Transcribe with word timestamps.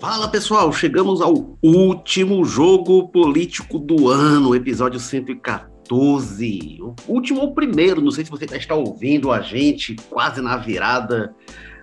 Fala 0.00 0.28
pessoal, 0.28 0.72
chegamos 0.72 1.20
ao 1.20 1.58
último 1.62 2.42
jogo 2.42 3.08
político 3.08 3.78
do 3.78 4.08
ano, 4.08 4.54
episódio 4.54 4.98
114. 4.98 6.78
O 6.80 6.94
último 7.06 7.42
ou 7.42 7.52
primeiro, 7.52 8.00
não 8.00 8.10
sei 8.10 8.24
se 8.24 8.30
você 8.30 8.46
está 8.46 8.74
ouvindo 8.74 9.30
a 9.30 9.42
gente 9.42 9.96
quase 10.08 10.40
na 10.40 10.56
virada 10.56 11.34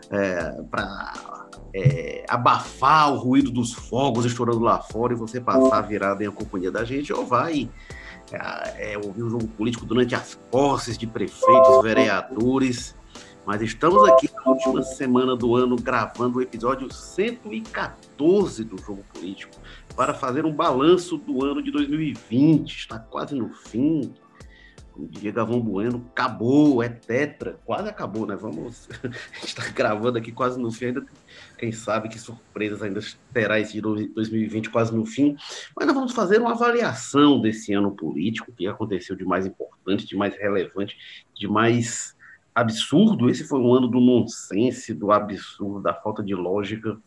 é, 0.10 0.52
para 0.72 1.14
é, 1.76 2.26
abafar 2.28 3.14
o 3.14 3.18
ruído 3.18 3.52
dos 3.52 3.74
fogos 3.74 4.26
estourando 4.26 4.62
lá 4.62 4.82
fora 4.82 5.14
e 5.14 5.16
você 5.16 5.40
passar 5.40 5.78
a 5.78 5.82
virada 5.82 6.26
em 6.26 6.32
companhia 6.32 6.72
da 6.72 6.84
gente, 6.84 7.14
ou 7.14 7.24
vai 7.24 7.70
é, 8.32 8.94
é, 8.94 8.98
ouvir 8.98 9.22
o 9.22 9.30
jogo 9.30 9.48
político 9.50 9.86
durante 9.86 10.16
as 10.16 10.34
posses 10.50 10.98
de 10.98 11.06
prefeitos, 11.06 11.84
vereadores 11.84 12.96
mas 13.48 13.62
estamos 13.62 14.06
aqui 14.10 14.30
na 14.36 14.52
última 14.52 14.84
semana 14.84 15.34
do 15.34 15.56
ano 15.56 15.78
gravando 15.78 16.38
o 16.38 16.42
episódio 16.42 16.94
114 16.94 18.66
do 18.66 18.78
Jogo 18.78 19.06
Político 19.14 19.56
para 19.96 20.14
fazer 20.14 20.46
um 20.46 20.52
balanço 20.52 21.18
do 21.18 21.46
ano 21.46 21.64
de 21.64 21.72
2020. 21.72 22.78
Está 22.78 23.00
quase 23.00 23.36
no 23.36 23.48
fim. 23.48 24.14
Como 24.92 25.08
diria 25.08 25.32
Gavão 25.32 25.62
Bueno, 25.62 26.06
acabou, 26.12 26.84
é 26.84 26.90
tetra, 26.90 27.58
quase 27.64 27.88
acabou, 27.88 28.28
né? 28.28 28.36
Vamos. 28.36 28.90
Está 29.42 29.64
gravando 29.70 30.18
aqui 30.18 30.34
quase 30.34 30.60
no 30.60 30.70
fim, 30.70 30.88
ainda 30.88 31.06
quem 31.58 31.72
sabe 31.72 32.10
que 32.10 32.20
surpresas 32.20 32.82
ainda 32.84 33.00
terá 33.32 33.62
esse 33.62 33.80
2020 33.80 34.70
quase 34.72 34.94
no 34.94 35.06
fim. 35.06 35.38
Mas 35.74 35.88
nós 35.88 35.96
vamos 35.96 36.12
fazer 36.12 36.42
uma 36.42 36.52
avaliação 36.52 37.40
desse 37.40 37.72
ano 37.72 37.92
político, 37.92 38.52
o 38.52 38.54
que 38.54 38.68
aconteceu 38.68 39.16
de 39.16 39.24
mais 39.24 39.46
importante, 39.46 40.06
de 40.06 40.18
mais 40.18 40.36
relevante, 40.36 40.98
de 41.34 41.48
mais 41.48 42.17
absurdo. 42.58 43.30
Esse 43.30 43.44
foi 43.44 43.60
um 43.60 43.72
ano 43.74 43.88
do 43.88 44.00
nonsense, 44.00 44.94
do 44.94 45.12
absurdo, 45.12 45.82
da 45.82 45.94
falta 45.94 46.24
de 46.24 46.34
lógica. 46.34 46.98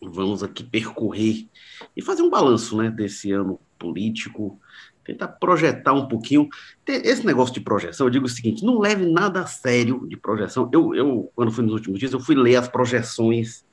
Vamos 0.00 0.42
aqui 0.42 0.64
percorrer 0.64 1.46
e 1.94 2.02
fazer 2.02 2.22
um 2.22 2.30
balanço 2.30 2.76
né, 2.76 2.90
desse 2.90 3.30
ano 3.30 3.60
político, 3.78 4.58
tentar 5.04 5.28
projetar 5.28 5.92
um 5.92 6.08
pouquinho. 6.08 6.48
Esse 6.86 7.26
negócio 7.26 7.52
de 7.52 7.60
projeção, 7.60 8.06
eu 8.06 8.10
digo 8.10 8.24
o 8.24 8.28
seguinte: 8.28 8.64
não 8.64 8.78
leve 8.78 9.06
nada 9.06 9.40
a 9.40 9.46
sério 9.46 10.06
de 10.08 10.16
projeção. 10.16 10.70
Eu, 10.72 10.94
eu 10.94 11.30
quando 11.34 11.52
fui 11.52 11.64
nos 11.64 11.74
últimos 11.74 11.98
dias, 11.98 12.12
eu 12.12 12.20
fui 12.20 12.34
ler 12.34 12.56
as 12.56 12.68
projeções 12.68 13.64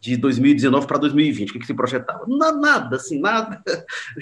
de 0.00 0.16
2019 0.16 0.86
para 0.86 0.98
2020, 0.98 1.48
o 1.48 1.52
que, 1.54 1.58
que, 1.58 1.66
se 1.66 1.74
projetava? 1.74 2.24
Nada, 2.28 2.96
assim, 2.96 3.18
nada. 3.18 3.62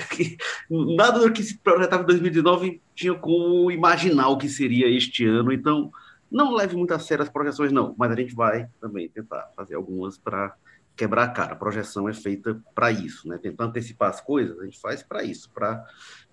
nada 0.97 1.19
do 1.19 1.33
que 1.33 1.43
se 1.43 1.59
projetava 1.59 2.03
em 2.05 2.07
2019 2.07 2.81
tinha 2.95 3.15
como 3.15 3.71
imaginar 3.71 4.29
o 4.29 4.39
que 4.39 4.49
seria 4.49 4.89
este 4.89 5.27
ano. 5.27 5.53
Então, 5.53 5.91
não 6.35 6.53
leve 6.53 6.77
muito 6.77 6.93
a 6.93 6.99
sério 6.99 7.23
as 7.23 7.29
projeções, 7.29 7.71
não, 7.71 7.95
mas 7.97 8.11
a 8.11 8.17
gente 8.17 8.35
vai 8.35 8.69
também 8.81 9.09
tentar 9.09 9.53
fazer 9.55 9.77
algumas 9.77 10.19
para 10.19 10.53
quebrar 10.97 11.23
a 11.23 11.29
cara. 11.29 11.53
A 11.53 11.57
projeção 11.57 12.09
é 12.09 12.13
feita 12.13 12.61
para 12.75 12.91
isso, 12.91 13.29
né? 13.29 13.39
Tentar 13.39 13.67
antecipar 13.67 14.11
as 14.11 14.21
coisas, 14.21 14.59
a 14.59 14.65
gente 14.65 14.81
faz 14.81 15.01
para 15.01 15.23
isso, 15.23 15.49
para 15.55 15.87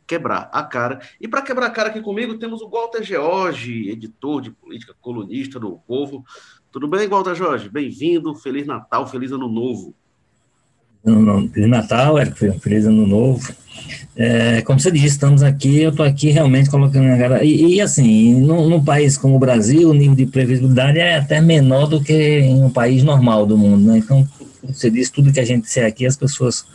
quebrar 0.07 0.49
a 0.51 0.63
cara. 0.63 0.99
E 1.21 1.27
para 1.27 1.43
quebrar 1.43 1.67
a 1.67 1.69
cara 1.69 1.89
aqui 1.89 2.01
comigo 2.01 2.39
temos 2.39 2.63
o 2.63 2.69
Walter 2.69 3.03
George, 3.03 3.91
editor 3.91 4.41
de 4.41 4.49
política, 4.49 4.95
colunista 4.99 5.59
do 5.59 5.77
Povo. 5.77 6.25
Tudo 6.71 6.87
bem, 6.87 7.07
Walter 7.07 7.35
Jorge? 7.35 7.69
Bem-vindo, 7.69 8.33
Feliz 8.33 8.65
Natal, 8.65 9.05
Feliz 9.05 9.31
Ano 9.31 9.47
Novo. 9.47 9.95
Feliz 11.03 11.67
Natal, 11.67 12.19
Érico, 12.19 12.37
feliz 12.59 12.85
ano 12.85 13.07
novo. 13.07 13.51
É, 14.15 14.61
como 14.61 14.79
você 14.79 14.91
disse, 14.91 15.07
estamos 15.07 15.41
aqui, 15.41 15.81
eu 15.81 15.89
estou 15.89 16.05
aqui 16.05 16.29
realmente 16.29 16.69
colocando 16.69 17.11
a 17.11 17.17
cara. 17.17 17.43
E, 17.43 17.75
e 17.75 17.81
assim, 17.81 18.35
num, 18.39 18.83
país 18.83 19.17
como 19.17 19.35
o 19.35 19.39
Brasil, 19.39 19.89
o 19.89 19.93
nível 19.93 20.15
de 20.15 20.27
previsibilidade 20.27 20.99
é 20.99 21.17
até 21.17 21.41
menor 21.41 21.87
do 21.87 22.01
que 22.03 22.13
em 22.13 22.63
um 22.63 22.69
país 22.69 23.03
normal 23.03 23.47
do 23.47 23.57
mundo. 23.57 23.87
Né? 23.87 23.97
Então, 23.97 24.27
você 24.63 24.91
disse, 24.91 25.11
tudo 25.11 25.33
que 25.33 25.39
a 25.39 25.45
gente 25.45 25.63
disser 25.63 25.87
aqui, 25.87 26.05
as 26.05 26.15
pessoas 26.15 26.65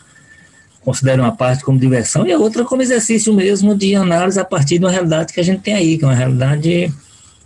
consideram 0.81 1.23
uma 1.23 1.35
parte 1.35 1.63
como 1.63 1.79
diversão 1.79 2.25
e 2.25 2.31
a 2.31 2.37
outra 2.37 2.65
como 2.65 2.81
exercício 2.81 3.33
mesmo 3.33 3.75
de 3.75 3.95
análise 3.95 4.39
a 4.39 4.45
partir 4.45 4.79
de 4.79 4.85
uma 4.85 4.91
realidade 4.91 5.33
que 5.33 5.39
a 5.39 5.43
gente 5.43 5.61
tem 5.61 5.73
aí, 5.73 5.97
que 5.97 6.03
é 6.03 6.07
uma 6.07 6.15
realidade 6.15 6.93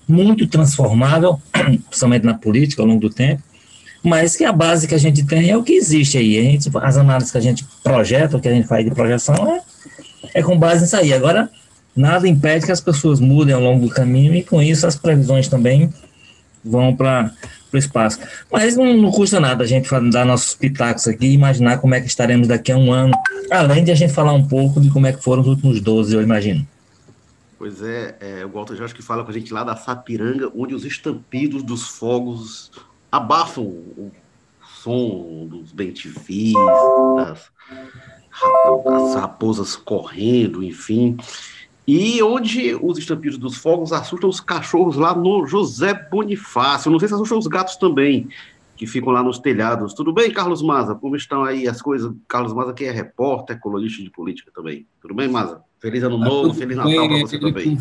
muito 0.08 0.48
transformável, 0.48 1.40
principalmente 1.90 2.26
na 2.26 2.34
política 2.34 2.82
ao 2.82 2.88
longo 2.88 3.02
do 3.02 3.10
tempo 3.10 3.51
mas 4.04 4.36
que 4.36 4.44
a 4.44 4.52
base 4.52 4.88
que 4.88 4.96
a 4.96 4.98
gente 4.98 5.26
tem 5.26 5.50
é 5.50 5.58
o 5.58 5.64
que 5.64 5.74
existe 5.74 6.18
aí. 6.18 6.40
A 6.40 6.42
gente, 6.42 6.70
as 6.82 6.98
análises 6.98 7.32
que 7.32 7.38
a 7.38 7.42
gente 7.42 7.66
projeta, 7.84 8.38
o 8.38 8.42
que 8.42 8.48
a 8.48 8.54
gente 8.54 8.68
faz 8.68 8.84
de 8.84 8.92
projeção 8.92 9.36
é, 9.56 9.62
é 10.40 10.44
com 10.44 10.58
base 10.58 10.82
nisso 10.82 10.96
aí. 10.98 11.14
Agora, 11.14 11.50
nada 11.96 12.28
impede 12.28 12.66
que 12.66 12.72
as 12.72 12.82
pessoas 12.82 13.20
mudem 13.20 13.54
ao 13.54 13.62
longo 13.62 13.88
do 13.88 13.94
caminho 13.94 14.34
e 14.34 14.44
com 14.44 14.62
isso 14.62 14.88
as 14.88 14.96
previsões 14.96 15.48
também 15.48 15.94
vão 16.64 16.96
para 16.96 17.32
o 17.72 17.78
espaço. 17.78 18.20
Mas 18.52 18.76
não, 18.76 18.98
não, 18.98 19.12
custa 19.12 19.40
nada 19.40 19.64
a 19.64 19.68
gente 19.68 19.90
dar 20.10 20.26
nossos 20.26 20.56
pitacos 20.56 21.08
aqui 21.08 21.28
e 21.28 21.34
imaginar 21.34 21.78
como 21.78 21.94
é 21.94 22.02
que 22.02 22.08
estaremos 22.08 22.48
daqui 22.48 22.72
a 22.72 22.78
um 22.78 22.92
ano, 22.92 23.14
além 23.52 23.84
de 23.84 23.92
a 23.92 23.96
gente 23.96 24.14
falar 24.14 24.34
um 24.34 24.48
pouco 24.48 24.82
de 24.82 24.90
como 24.90 25.06
é 25.06 25.14
que 25.14 25.24
foram 25.24 25.42
os 25.42 25.48
últimos 25.48 25.80
12, 25.80 26.16
eu 26.16 26.22
imagino. 26.22 26.68
Pois 27.58 27.84
é, 27.84 28.16
é 28.20 28.46
o 28.46 28.50
Walter 28.50 28.76
Jorge 28.76 28.96
que 28.96 29.04
fala 29.04 29.24
com 29.24 29.30
a 29.30 29.34
gente 29.34 29.54
lá 29.54 29.64
da 29.64 29.76
Sapiranga, 29.76 30.52
onde 30.56 30.74
os 30.74 30.84
estampidos 30.84 31.62
dos 31.62 31.84
fogos 31.84 32.72
abafam 33.12 33.64
o 33.64 34.12
som 34.82 35.48
dos 35.48 35.72
bentivis, 35.72 36.54
das, 37.18 37.52
das 38.86 39.16
raposas 39.16 39.76
correndo, 39.76 40.64
enfim. 40.64 41.18
E 41.88 42.22
onde 42.24 42.76
os 42.76 42.98
estampidos 42.98 43.38
dos 43.38 43.58
fogos 43.58 43.92
assustam 43.92 44.30
os 44.30 44.40
cachorros 44.40 44.96
lá 44.96 45.14
no 45.16 45.46
José 45.46 45.94
Bonifácio. 45.94 46.92
Não 46.92 47.00
sei 47.00 47.08
se 47.08 47.14
assustam 47.14 47.38
os 47.38 47.48
gatos 47.48 47.76
também, 47.76 48.30
que 48.82 48.88
ficam 48.88 49.14
lá 49.14 49.22
nos 49.22 49.38
telhados. 49.38 49.94
Tudo 49.94 50.12
bem, 50.12 50.32
Carlos 50.32 50.64
Maza? 50.64 50.96
Como 50.96 51.16
estão 51.16 51.44
aí 51.44 51.68
as 51.68 51.80
coisas? 51.80 52.12
Carlos 52.28 52.52
Maza, 52.52 52.74
que 52.74 52.84
é 52.84 52.92
repórter, 52.92 53.60
colunista 53.60 54.02
de 54.02 54.10
política 54.10 54.50
também. 54.52 54.88
Tudo 55.00 55.14
bem, 55.14 55.28
Maza? 55.28 55.62
Feliz 55.80 56.02
ano 56.02 56.18
novo, 56.18 56.52
feliz 56.52 56.76
Natal 56.76 57.08
para 57.08 57.20
você 57.20 57.38
também. 57.38 57.78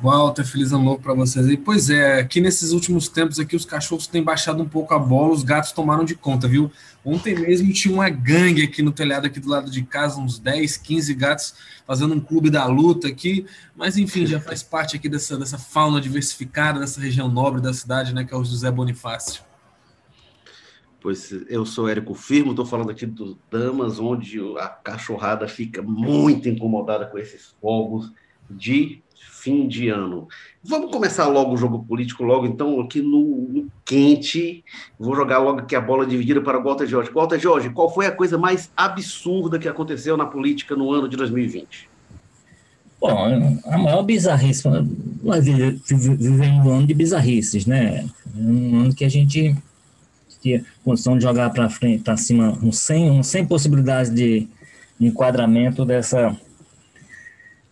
Walter, 0.00 0.44
feliz 0.44 0.72
ano 0.72 0.84
novo 0.84 1.02
para 1.02 1.12
vocês 1.12 1.48
aí. 1.48 1.56
Pois 1.56 1.90
é, 1.90 2.20
aqui 2.20 2.40
nesses 2.40 2.70
últimos 2.70 3.08
tempos 3.08 3.40
aqui 3.40 3.56
os 3.56 3.64
cachorros 3.64 4.06
têm 4.06 4.22
baixado 4.22 4.62
um 4.62 4.68
pouco 4.68 4.94
a 4.94 4.98
bola, 4.98 5.32
os 5.32 5.42
gatos 5.42 5.72
tomaram 5.72 6.04
de 6.04 6.14
conta, 6.14 6.46
viu? 6.46 6.70
Ontem 7.04 7.34
mesmo 7.34 7.72
tinha 7.72 7.92
uma 7.92 8.08
gangue 8.08 8.62
aqui 8.62 8.80
no 8.80 8.92
telhado 8.92 9.26
aqui 9.26 9.40
do 9.40 9.48
lado 9.48 9.68
de 9.68 9.82
casa, 9.82 10.20
uns 10.20 10.38
10, 10.38 10.76
15 10.76 11.14
gatos 11.14 11.54
fazendo 11.84 12.14
um 12.14 12.20
clube 12.20 12.48
da 12.48 12.64
luta 12.66 13.08
aqui, 13.08 13.44
mas 13.76 13.98
enfim, 13.98 14.24
já 14.24 14.38
faz 14.38 14.62
parte 14.62 14.94
aqui 14.94 15.08
dessa, 15.08 15.36
dessa 15.36 15.58
fauna 15.58 16.00
diversificada, 16.00 16.78
dessa 16.78 17.00
região 17.00 17.26
nobre 17.26 17.60
da 17.60 17.74
cidade, 17.74 18.14
né, 18.14 18.22
que 18.22 18.32
é 18.32 18.36
o 18.36 18.44
José 18.44 18.70
Bonifácio. 18.70 19.42
Pois 21.04 21.30
eu 21.50 21.66
sou 21.66 21.86
Érico 21.86 22.14
Firmo, 22.14 22.52
estou 22.52 22.64
falando 22.64 22.88
aqui 22.88 23.04
do 23.04 23.36
Damas, 23.50 24.00
onde 24.00 24.40
a 24.56 24.68
cachorrada 24.68 25.46
fica 25.46 25.82
muito 25.82 26.48
incomodada 26.48 27.04
com 27.04 27.18
esses 27.18 27.54
fogos 27.60 28.10
de 28.48 29.02
fim 29.14 29.68
de 29.68 29.90
ano. 29.90 30.26
Vamos 30.62 30.90
começar 30.90 31.26
logo 31.26 31.52
o 31.52 31.58
jogo 31.58 31.84
político, 31.84 32.24
logo 32.24 32.46
então, 32.46 32.80
aqui 32.80 33.02
no, 33.02 33.20
no 33.20 33.66
quente. 33.84 34.64
Vou 34.98 35.14
jogar 35.14 35.40
logo 35.40 35.60
aqui 35.60 35.76
a 35.76 35.80
bola 35.82 36.06
dividida 36.06 36.40
para 36.40 36.58
o 36.58 36.64
Walter 36.64 36.86
Jorge. 36.86 37.10
Walter 37.10 37.38
Jorge, 37.38 37.68
qual 37.68 37.92
foi 37.92 38.06
a 38.06 38.10
coisa 38.10 38.38
mais 38.38 38.70
absurda 38.74 39.58
que 39.58 39.68
aconteceu 39.68 40.16
na 40.16 40.24
política 40.24 40.74
no 40.74 40.90
ano 40.90 41.06
de 41.06 41.18
2020? 41.18 41.86
Bom, 42.98 43.60
a 43.66 43.76
maior 43.76 44.02
bizarrice, 44.04 44.66
nós 45.22 45.44
vivemos 45.44 46.66
um 46.66 46.76
ano 46.76 46.86
de 46.86 46.94
bizarrices, 46.94 47.66
né? 47.66 48.08
Um 48.34 48.84
ano 48.84 48.94
que 48.94 49.04
a 49.04 49.10
gente 49.10 49.54
tinha 50.44 50.64
condição 50.84 51.16
de 51.16 51.24
jogar 51.24 51.48
para 51.50 51.70
frente, 51.70 52.02
para 52.02 52.16
cima, 52.18 52.58
um 52.62 52.70
sem, 52.70 53.10
um 53.10 53.22
sem 53.22 53.46
possibilidade 53.46 54.10
de 54.10 54.46
enquadramento 55.00 55.84
dessa 55.84 56.36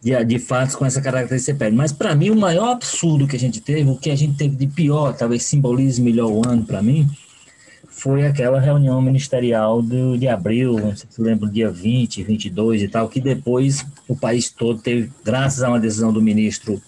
de, 0.03 0.25
de 0.25 0.39
fatos 0.39 0.75
com 0.75 0.87
essa 0.87 1.01
característica 1.01 1.57
pele. 1.57 1.77
Mas 1.77 1.93
para 1.93 2.15
mim 2.15 2.31
o 2.31 2.37
maior 2.37 2.73
absurdo 2.73 3.29
que 3.29 3.37
a 3.37 3.39
gente 3.39 3.61
teve, 3.61 3.89
o 3.89 3.97
que 3.97 4.11
a 4.11 4.17
gente 4.17 4.37
teve 4.37 4.57
de 4.57 4.67
pior, 4.67 5.15
talvez 5.15 5.45
simbolize 5.45 6.01
melhor 6.01 6.31
o 6.31 6.43
ano 6.49 6.65
para 6.65 6.83
mim, 6.83 7.09
foi 7.89 8.27
aquela 8.27 8.59
reunião 8.59 9.01
ministerial 9.03 9.83
do, 9.83 10.17
de 10.17 10.27
abril, 10.27 10.73
não 10.81 10.97
sei 10.97 11.07
se 11.09 11.21
lembra, 11.21 11.49
dia 11.49 11.71
20, 11.71 12.23
22 12.25 12.83
e 12.83 12.89
tal, 12.89 13.09
que 13.09 13.21
depois 13.21 13.87
o 14.09 14.17
país 14.17 14.51
todo 14.51 14.81
teve, 14.81 15.13
graças 15.23 15.63
a 15.63 15.69
uma 15.69 15.79
decisão 15.79 16.13
do 16.13 16.21
ministro 16.21 16.83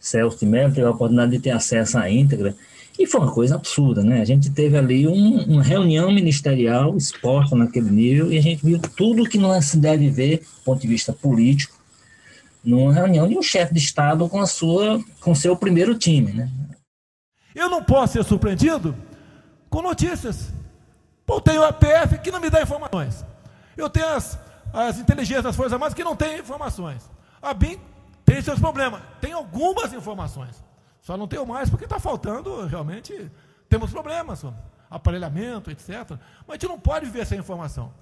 Celso 0.00 0.40
de 0.40 0.46
Mello, 0.46 0.74
teve 0.74 0.86
a 0.86 0.90
oportunidade 0.90 1.32
de 1.32 1.38
ter 1.38 1.50
acesso 1.50 1.96
à 1.96 2.10
íntegra, 2.10 2.54
e 2.98 3.06
foi 3.06 3.20
uma 3.20 3.32
coisa 3.32 3.54
absurda, 3.54 4.02
né? 4.02 4.20
A 4.20 4.24
gente 4.24 4.50
teve 4.50 4.76
ali 4.76 5.06
um, 5.06 5.44
uma 5.44 5.62
reunião 5.62 6.10
ministerial 6.10 6.96
exposta 6.96 7.54
naquele 7.54 7.90
nível 7.90 8.32
e 8.32 8.36
a 8.36 8.42
gente 8.42 8.64
viu 8.64 8.80
tudo 8.96 9.28
que 9.28 9.38
não 9.38 9.60
se 9.62 9.78
deve 9.78 10.10
ver 10.10 10.38
do 10.38 10.64
ponto 10.64 10.82
de 10.82 10.88
vista 10.88 11.12
político 11.12 11.78
numa 12.64 12.92
reunião 12.92 13.28
de 13.28 13.38
um 13.38 13.42
chefe 13.42 13.72
de 13.72 13.78
Estado 13.78 14.28
com 14.28 14.40
a 14.40 14.46
sua, 14.46 15.00
com 15.20 15.32
seu 15.32 15.56
primeiro 15.56 15.96
time. 15.96 16.32
Né? 16.32 16.50
Eu 17.54 17.70
não 17.70 17.82
posso 17.82 18.14
ser 18.14 18.24
surpreendido 18.24 18.96
com 19.70 19.80
notícias. 19.80 20.52
Pô, 21.24 21.40
tenho 21.40 21.62
a 21.62 21.72
PF 21.72 22.18
que 22.18 22.32
não 22.32 22.40
me 22.40 22.50
dá 22.50 22.62
informações. 22.62 23.24
Eu 23.76 23.88
tenho 23.88 24.08
as, 24.08 24.36
as 24.72 24.98
inteligências 24.98 25.44
das 25.44 25.56
Forças 25.56 25.72
Armadas 25.72 25.94
que 25.94 26.02
não 26.02 26.16
têm 26.16 26.40
informações. 26.40 27.08
A 27.40 27.54
BIM 27.54 27.78
tem 28.24 28.42
seus 28.42 28.58
problemas, 28.58 29.00
tem 29.20 29.32
algumas 29.32 29.92
informações. 29.92 30.67
Só 31.08 31.16
não 31.16 31.26
tenho 31.26 31.46
mais 31.46 31.70
porque 31.70 31.86
está 31.86 31.98
faltando, 31.98 32.66
realmente, 32.66 33.32
temos 33.66 33.90
problemas. 33.90 34.44
aparelhamento, 34.90 35.70
etc. 35.70 35.88
Mas 36.46 36.50
a 36.50 36.52
gente 36.52 36.68
não 36.68 36.78
pode 36.78 37.06
viver 37.06 37.24
sem 37.24 37.38
informação. 37.38 37.94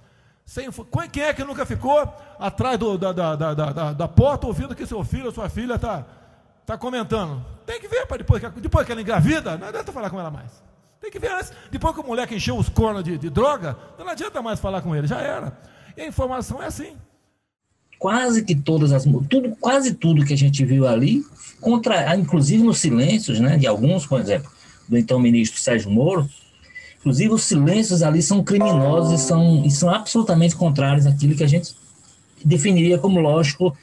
Sem, 0.43 0.67
quem 1.09 1.23
é 1.23 1.33
que 1.33 1.41
nunca 1.41 1.65
ficou 1.65 1.97
atrás 2.37 2.77
do, 2.77 2.97
da, 2.97 3.13
da, 3.13 3.35
da, 3.35 3.93
da, 3.93 4.07
porta 4.09 4.45
ouvindo 4.45 4.75
que 4.75 4.85
seu 4.85 5.05
filho 5.05 5.27
ou 5.27 5.31
sua 5.31 5.47
filha 5.47 5.75
está 5.75 6.05
tá 6.65 6.77
comentando? 6.77 7.45
Tem 7.65 7.79
que 7.79 7.87
ver, 7.87 8.05
depois, 8.17 8.41
depois 8.41 8.85
que 8.85 8.91
ela 8.91 8.99
engravida, 8.99 9.57
não 9.57 9.69
adianta 9.69 9.93
falar 9.93 10.09
com 10.09 10.19
ela 10.19 10.29
mais. 10.29 10.61
Tem 10.99 11.09
que 11.09 11.17
ver 11.17 11.31
antes. 11.31 11.53
Depois 11.71 11.95
que 11.95 12.01
o 12.01 12.05
moleque 12.05 12.35
encheu 12.35 12.57
os 12.57 12.67
cornos 12.67 13.05
de, 13.05 13.17
de 13.17 13.29
droga, 13.29 13.77
não 13.97 14.09
adianta 14.09 14.41
mais 14.41 14.59
falar 14.59 14.81
com 14.81 14.93
ele, 14.93 15.07
já 15.07 15.21
era. 15.21 15.57
E 15.95 16.01
a 16.01 16.05
informação 16.05 16.61
é 16.61 16.65
assim. 16.65 16.97
Quase 17.99 18.43
que 18.43 18.55
todas 18.55 18.91
as. 18.91 19.03
Tudo, 19.03 19.55
quase 19.59 19.93
tudo 19.93 20.25
que 20.25 20.33
a 20.33 20.37
gente 20.37 20.63
viu 20.63 20.87
ali, 20.87 21.23
contra, 21.59 22.15
inclusive 22.15 22.63
nos 22.63 22.77
silêncios, 22.77 23.39
né, 23.39 23.57
de 23.57 23.65
alguns, 23.65 24.05
por 24.05 24.19
exemplo, 24.21 24.49
do 24.87 24.97
então 24.97 25.19
ministro 25.19 25.59
Sérgio 25.59 25.89
Moro, 25.89 26.29
Inclusive, 27.07 27.33
os 27.33 27.43
silêncios 27.43 28.03
ali 28.03 28.21
são 28.21 28.43
criminosos 28.43 29.21
e 29.21 29.23
são, 29.23 29.63
e 29.65 29.71
são 29.71 29.89
absolutamente 29.89 30.57
contrários 30.57 31.05
àquilo 31.05 31.35
que 31.35 31.43
a 31.43 31.47
gente 31.47 31.73
definiria 32.43 32.97
como 32.97 33.21
lógico 33.21 33.75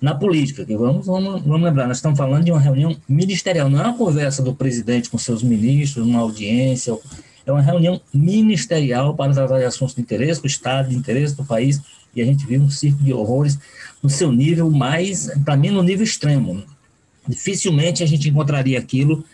na 0.00 0.14
política. 0.14 0.64
Que 0.64 0.76
vamos, 0.76 1.06
vamos, 1.06 1.42
vamos 1.42 1.62
lembrar, 1.62 1.88
nós 1.88 1.96
estamos 1.96 2.16
falando 2.16 2.44
de 2.44 2.52
uma 2.52 2.60
reunião 2.60 2.96
ministerial, 3.08 3.68
não 3.68 3.80
é 3.80 3.82
uma 3.82 3.96
conversa 3.96 4.44
do 4.44 4.54
presidente 4.54 5.10
com 5.10 5.18
seus 5.18 5.42
ministros, 5.42 6.06
uma 6.06 6.20
audiência, 6.20 6.96
é 7.44 7.50
uma 7.50 7.62
reunião 7.62 8.00
ministerial 8.14 9.12
para 9.14 9.32
tratar 9.32 9.58
de 9.58 9.64
assuntos 9.64 9.96
de 9.96 10.00
interesse 10.02 10.40
do 10.40 10.46
Estado, 10.46 10.90
de 10.90 10.94
interesse 10.94 11.34
do 11.34 11.44
país, 11.44 11.80
e 12.14 12.22
a 12.22 12.24
gente 12.24 12.46
viu 12.46 12.60
um 12.60 12.70
circo 12.70 13.02
de 13.02 13.12
horrores 13.12 13.58
no 14.02 14.08
seu 14.08 14.32
nível 14.32 14.70
mais, 14.70 15.30
para 15.44 15.56
mim, 15.56 15.70
no 15.70 15.82
nível 15.82 16.04
extremo. 16.04 16.62
Dificilmente 17.26 18.02
a 18.02 18.06
gente 18.06 18.28
encontraria 18.28 18.78
aquilo 18.78 19.24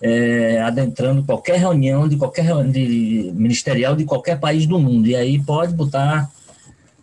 é, 0.00 0.60
adentrando 0.62 1.22
qualquer 1.24 1.58
reunião 1.58 2.08
de 2.08 2.16
qualquer 2.16 2.44
de 2.64 3.30
ministerial 3.34 3.94
de 3.94 4.04
qualquer 4.04 4.38
país 4.38 4.66
do 4.66 4.78
mundo. 4.78 5.06
E 5.06 5.16
aí 5.16 5.42
pode 5.42 5.74
botar 5.74 6.30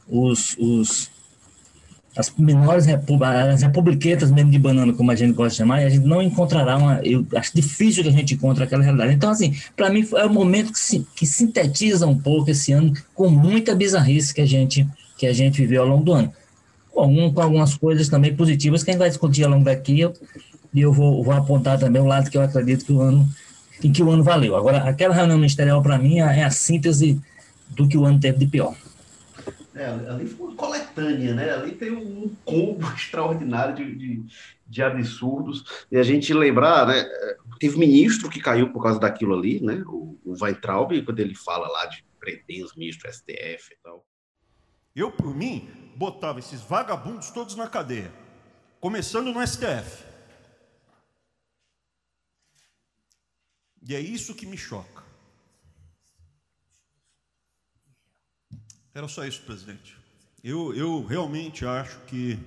os, 0.08 0.56
os 0.58 1.10
as 2.18 2.34
menores 2.36 2.88
as 2.88 3.62
republiquetas 3.62 4.32
mesmo 4.32 4.50
de 4.50 4.58
banana, 4.58 4.92
como 4.92 5.12
a 5.12 5.16
gente 5.16 5.34
gosta 5.34 5.52
de 5.52 5.58
chamar, 5.58 5.82
e 5.82 5.86
a 5.86 5.90
gente 5.90 6.06
não 6.06 6.22
encontrará 6.22 6.76
uma. 6.76 7.00
Eu 7.04 7.26
acho 7.36 7.52
difícil 7.54 8.02
que 8.02 8.10
a 8.10 8.12
gente 8.12 8.34
encontre 8.34 8.64
aquela 8.64 8.84
realidade. 8.84 9.14
Então, 9.14 9.30
assim, 9.30 9.56
para 9.76 9.90
mim 9.92 10.06
é 10.16 10.26
o 10.26 10.34
momento 10.34 10.74
que, 10.74 10.80
se, 10.80 11.06
que 11.16 11.28
sintetiza 11.28 12.08
um 12.08 12.18
pouco 12.18 12.50
esse 12.50 12.72
ano 12.72 12.92
com 13.14 13.30
muita 13.30 13.76
bizarrice 13.76 14.34
que 14.34 14.42
a 14.42 14.46
gente, 14.48 14.88
que 15.18 15.26
a 15.26 15.34
gente 15.34 15.62
viveu 15.62 15.82
ao 15.82 15.88
longo 15.88 16.04
do 16.04 16.14
ano. 16.14 16.34
Com, 16.92 17.34
com 17.34 17.42
algumas 17.42 17.76
coisas 17.76 18.10
também 18.10 18.36
positivas 18.36 18.84
que 18.84 18.90
a 18.90 18.94
gente 18.94 19.00
vai 19.00 19.10
discutir 19.10 19.44
ao 19.44 19.52
longo 19.52 19.66
daqui. 19.66 20.02
E 20.74 20.82
eu 20.82 20.92
vou, 20.92 21.24
vou 21.24 21.34
apontar 21.34 21.80
também 21.80 22.02
o 22.02 22.06
lado 22.06 22.30
que 22.30 22.38
eu 22.38 22.42
acredito 22.42 22.86
que 22.86 22.94
o 22.94 23.02
ano 23.02 23.28
em 23.84 23.92
que 23.92 24.02
o 24.02 24.10
ano 24.10 24.24
valeu. 24.24 24.56
Agora, 24.56 24.78
aquela 24.90 25.14
reunião 25.14 25.38
ministerial, 25.38 25.82
para 25.82 25.98
mim, 25.98 26.20
é 26.20 26.44
a 26.44 26.50
síntese 26.50 27.22
do 27.70 27.88
que 27.88 27.98
o 27.98 28.06
ano 28.06 28.20
teve 28.20 28.40
de 28.40 28.48
pior. 28.48 28.76
É, 29.76 29.86
ali 29.86 30.26
foi 30.26 30.48
uma 30.48 30.56
coletânea, 30.56 31.36
né? 31.36 31.52
Ali 31.52 31.74
tem 31.74 31.92
um 31.92 32.32
combo 32.44 32.88
extraordinário 32.98 33.76
de, 33.76 33.96
de, 33.96 34.24
de, 34.68 34.82
absurdos. 34.82 35.86
E 35.92 35.98
a 35.98 36.04
gente 36.04 36.34
lembrar, 36.34 36.88
né? 36.88 37.08
Teve 37.60 37.78
ministro 37.78 38.30
que 38.30 38.40
caiu 38.40 38.72
por 38.72 38.82
causa 38.82 39.00
daquilo 39.00 39.36
ali, 39.36 39.62
né? 39.62 39.84
O, 39.86 40.18
o 40.26 40.36
Weintraub, 40.42 41.00
quando 41.04 41.20
ele 41.20 41.36
fala 41.36 41.68
lá 41.68 41.86
de 41.86 42.04
prender 42.20 42.66
os 42.66 42.76
ministros 42.76 43.14
do 43.14 43.16
STF 43.16 43.74
e 43.74 43.78
tal. 43.84 44.04
Eu, 44.98 45.12
por 45.12 45.36
mim, 45.36 45.70
botava 45.96 46.40
esses 46.40 46.60
vagabundos 46.60 47.30
todos 47.30 47.54
na 47.56 47.70
cadeia, 47.70 48.12
começando 48.80 49.32
no 49.32 49.48
STF. 49.48 50.04
E 53.88 53.94
é 53.94 54.00
isso 54.00 54.34
que 54.34 54.48
me 54.48 54.58
choca. 54.58 55.04
Era 58.92 59.08
só 59.08 59.24
isso, 59.24 59.44
presidente. 59.44 59.96
Eu, 60.44 60.74
eu 60.74 61.06
realmente 61.06 61.64
acho 61.64 62.00
que 62.08 62.40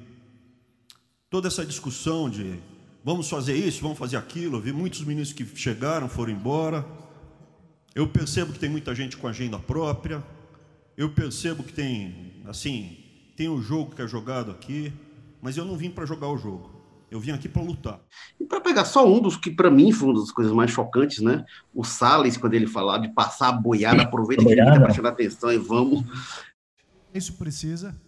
toda 1.31 1.47
essa 1.47 1.65
discussão 1.65 2.29
de 2.29 2.61
vamos 3.05 3.31
fazer 3.31 3.55
isso, 3.55 3.81
vamos 3.81 3.97
fazer 3.97 4.17
aquilo, 4.17 4.57
eu 4.57 4.61
vi 4.61 4.73
muitos 4.73 5.03
ministros 5.03 5.33
que 5.33 5.57
chegaram, 5.57 6.09
foram 6.09 6.33
embora. 6.33 6.85
Eu 7.95 8.09
percebo 8.09 8.53
que 8.53 8.59
tem 8.59 8.69
muita 8.69 8.93
gente 8.93 9.17
com 9.17 9.29
agenda 9.29 9.57
própria. 9.57 10.21
Eu 10.97 11.15
percebo 11.15 11.63
que 11.63 11.73
tem, 11.73 12.30
assim, 12.51 12.99
tem 13.37 13.49
o 13.49 13.63
jogo 13.63 13.95
que 13.95 14.03
é 14.03 14.09
jogado 14.09 14.51
aqui, 14.51 14.93
mas 15.41 15.57
eu 15.57 15.65
não 15.65 15.77
vim 15.77 15.89
para 15.89 16.05
jogar 16.05 16.29
o 16.29 16.37
jogo. 16.37 16.79
Eu 17.11 17.19
vim 17.19 17.31
aqui 17.33 17.49
para 17.49 17.63
lutar. 17.63 18.01
E 18.39 18.45
para 18.45 18.61
pegar 18.61 18.85
só 18.85 19.09
um 19.09 19.21
dos 19.21 19.37
que, 19.37 19.51
para 19.51 19.71
mim, 19.71 19.91
foi 19.91 20.09
uma 20.09 20.21
das 20.21 20.31
coisas 20.31 20.53
mais 20.53 20.71
chocantes, 20.71 21.21
né? 21.21 21.45
O 21.75 21.83
Salles, 21.83 22.37
quando 22.37 22.55
ele 22.55 22.67
falava 22.67 23.01
de 23.01 23.13
passar 23.13 23.49
a 23.49 23.53
boiada, 23.53 24.03
aproveita 24.03 24.45
que 24.45 24.53
está 24.53 24.81
prestando 24.81 25.09
atenção 25.09 25.53
e 25.53 25.59
vamos. 25.59 26.05
Isso 27.13 27.33
precisa 27.35 28.01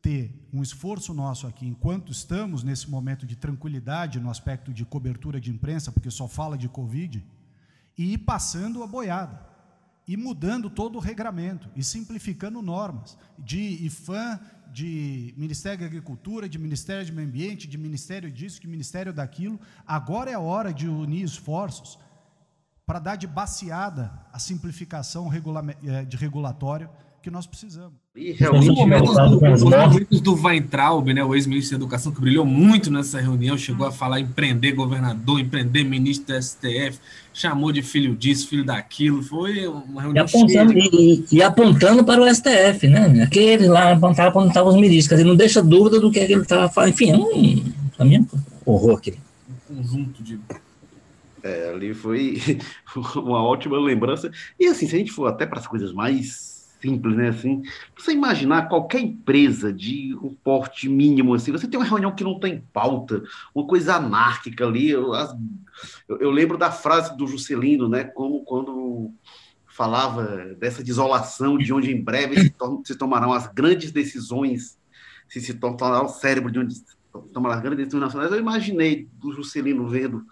ter 0.00 0.32
um 0.52 0.62
esforço 0.62 1.12
nosso 1.12 1.48
aqui, 1.48 1.66
enquanto 1.66 2.12
estamos 2.12 2.62
nesse 2.62 2.88
momento 2.88 3.26
de 3.26 3.34
tranquilidade 3.34 4.20
no 4.20 4.30
aspecto 4.30 4.72
de 4.72 4.84
cobertura 4.84 5.40
de 5.40 5.50
imprensa, 5.50 5.90
porque 5.90 6.10
só 6.10 6.28
fala 6.28 6.56
de 6.56 6.68
Covid, 6.68 7.24
e 7.96 8.12
ir 8.12 8.18
passando 8.18 8.82
a 8.84 8.86
boiada 8.86 9.48
e 10.08 10.16
mudando 10.16 10.70
todo 10.70 10.96
o 10.96 11.00
regramento 11.00 11.68
e 11.76 11.84
simplificando 11.84 12.62
normas 12.62 13.18
de 13.38 13.60
IFAM, 13.84 14.40
de 14.72 15.34
Ministério 15.36 15.80
da 15.80 15.86
Agricultura, 15.86 16.48
de 16.48 16.58
Ministério 16.58 17.06
do 17.06 17.12
Meio 17.12 17.28
Ambiente, 17.28 17.68
de 17.68 17.76
Ministério 17.76 18.32
disso, 18.32 18.60
de 18.60 18.66
Ministério 18.66 19.12
daquilo. 19.12 19.60
Agora 19.86 20.30
é 20.30 20.34
a 20.34 20.40
hora 20.40 20.72
de 20.72 20.88
unir 20.88 21.24
esforços 21.24 21.98
para 22.86 22.98
dar 22.98 23.16
de 23.16 23.26
baseada 23.26 24.10
a 24.32 24.38
simplificação 24.38 25.30
eh, 25.30 26.04
de 26.06 26.16
regulatório 26.16 26.88
que 27.28 27.30
nós 27.30 27.46
precisamos. 27.46 27.92
E 28.16 28.32
realmente, 28.32 28.70
os 28.70 28.76
momentos 28.76 29.14
do, 29.14 29.52
os 29.52 29.62
momentos 29.62 30.20
do 30.20 30.34
Weintraub, 30.34 31.12
né, 31.12 31.22
o 31.22 31.34
ex-ministro 31.34 31.76
da 31.76 31.84
Educação, 31.84 32.10
que 32.10 32.20
brilhou 32.20 32.44
muito 32.44 32.90
nessa 32.90 33.20
reunião, 33.20 33.56
chegou 33.56 33.86
a 33.86 33.92
falar 33.92 34.18
em 34.18 34.26
prender 34.26 34.74
governador, 34.74 35.38
em 35.38 35.46
prender 35.46 35.84
ministro 35.84 36.34
do 36.34 36.42
STF, 36.42 36.98
chamou 37.34 37.70
de 37.70 37.82
filho 37.82 38.16
disso, 38.16 38.48
filho 38.48 38.64
daquilo, 38.64 39.22
foi 39.22 39.66
uma 39.68 40.02
reunião 40.02 40.24
e 40.24 40.28
apontando, 40.28 40.72
e, 40.72 41.24
e, 41.30 41.42
apontando 41.42 42.02
para 42.04 42.22
o 42.22 42.34
STF, 42.34 42.88
né, 42.88 43.22
aquele 43.22 43.68
lá 43.68 43.92
apontava 43.92 44.32
quando 44.32 44.48
estavam 44.48 44.70
os 44.70 44.80
ministros, 44.80 45.08
quer 45.08 45.16
dizer, 45.16 45.28
não 45.28 45.36
deixa 45.36 45.62
dúvida 45.62 46.00
do 46.00 46.10
que, 46.10 46.20
é 46.20 46.26
que 46.26 46.32
ele 46.32 46.42
estava 46.42 46.68
falando, 46.70 46.90
enfim, 46.90 47.10
é 47.10 47.16
um, 47.16 47.36
mim, 47.36 47.74
é 47.98 48.04
um 48.04 48.26
horror 48.64 48.96
aquele. 48.96 49.18
Um 49.70 49.76
conjunto 49.76 50.22
de 50.22 50.40
é, 51.42 51.70
ali 51.70 51.94
foi 51.94 52.40
uma 53.14 53.42
ótima 53.42 53.78
lembrança. 53.78 54.30
E 54.58 54.66
assim, 54.66 54.88
se 54.88 54.96
a 54.96 54.98
gente 54.98 55.12
for 55.12 55.26
até 55.26 55.46
para 55.46 55.60
as 55.60 55.66
coisas 55.66 55.92
mais 55.92 56.57
simples, 56.80 57.16
né? 57.16 57.28
Assim, 57.28 57.62
você 57.96 58.12
imaginar 58.12 58.68
qualquer 58.68 59.00
empresa 59.00 59.72
de 59.72 60.14
um 60.22 60.34
porte 60.34 60.88
mínimo, 60.88 61.34
assim, 61.34 61.52
você 61.52 61.66
tem 61.66 61.78
uma 61.78 61.86
reunião 61.86 62.14
que 62.14 62.24
não 62.24 62.38
tem 62.38 62.62
pauta, 62.72 63.22
uma 63.54 63.66
coisa 63.66 63.96
anárquica 63.96 64.66
ali. 64.66 64.90
Eu, 64.90 65.12
as, 65.14 65.34
eu, 66.08 66.18
eu 66.18 66.30
lembro 66.30 66.56
da 66.56 66.70
frase 66.70 67.16
do 67.16 67.26
Juscelino, 67.26 67.88
né? 67.88 68.04
Como 68.04 68.44
quando 68.44 69.12
falava 69.66 70.56
dessa 70.58 70.82
desolação, 70.82 71.56
de 71.56 71.72
onde 71.72 71.92
em 71.92 72.02
breve 72.02 72.40
se, 72.40 72.54
se 72.84 72.96
tomarão 72.96 73.32
as 73.32 73.46
grandes 73.46 73.92
decisões, 73.92 74.76
se 75.28 75.40
se 75.40 75.54
tornará 75.54 76.02
o 76.02 76.08
cérebro 76.08 76.50
de 76.50 76.58
onde 76.58 76.74
se 76.74 76.84
tomarão 77.32 77.56
as 77.56 77.62
grandes 77.62 77.84
decisões 77.84 78.02
nacionais. 78.02 78.32
Eu 78.32 78.40
imaginei 78.40 79.08
do 79.12 79.32
Juscelino 79.32 79.86
vendo 79.86 80.24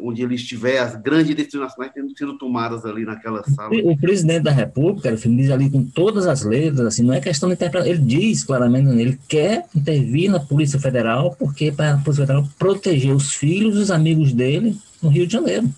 onde 0.00 0.22
ele 0.22 0.36
estiver, 0.36 0.78
as 0.78 0.94
grandes 0.94 1.34
decisões 1.34 1.62
nacionais 1.62 1.92
tendo 1.92 2.16
sido 2.16 2.38
tomadas 2.38 2.84
ali 2.84 3.04
naquela 3.04 3.42
sala. 3.42 3.70
O 3.84 3.96
presidente 3.96 4.44
da 4.44 4.52
República, 4.52 5.08
ele 5.08 5.36
diz 5.36 5.50
ali 5.50 5.68
com 5.68 5.84
todas 5.84 6.26
as 6.26 6.44
letras, 6.44 6.86
assim, 6.86 7.02
não 7.02 7.14
é 7.14 7.20
questão 7.20 7.48
de 7.48 7.54
interpretação, 7.54 7.92
ele 7.92 8.02
diz 8.02 8.44
claramente, 8.44 8.88
ele 8.88 9.18
quer 9.26 9.64
intervir 9.74 10.30
na 10.30 10.38
Polícia 10.38 10.78
Federal, 10.78 11.34
porque 11.38 11.72
para 11.72 11.94
a 11.94 11.98
Polícia 11.98 12.24
Federal 12.24 12.48
proteger 12.58 13.14
os 13.14 13.32
filhos 13.34 13.76
e 13.76 13.78
os 13.80 13.90
amigos 13.90 14.32
dele 14.32 14.76
no 15.02 15.08
Rio 15.08 15.26
de 15.26 15.32
Janeiro. 15.32 15.68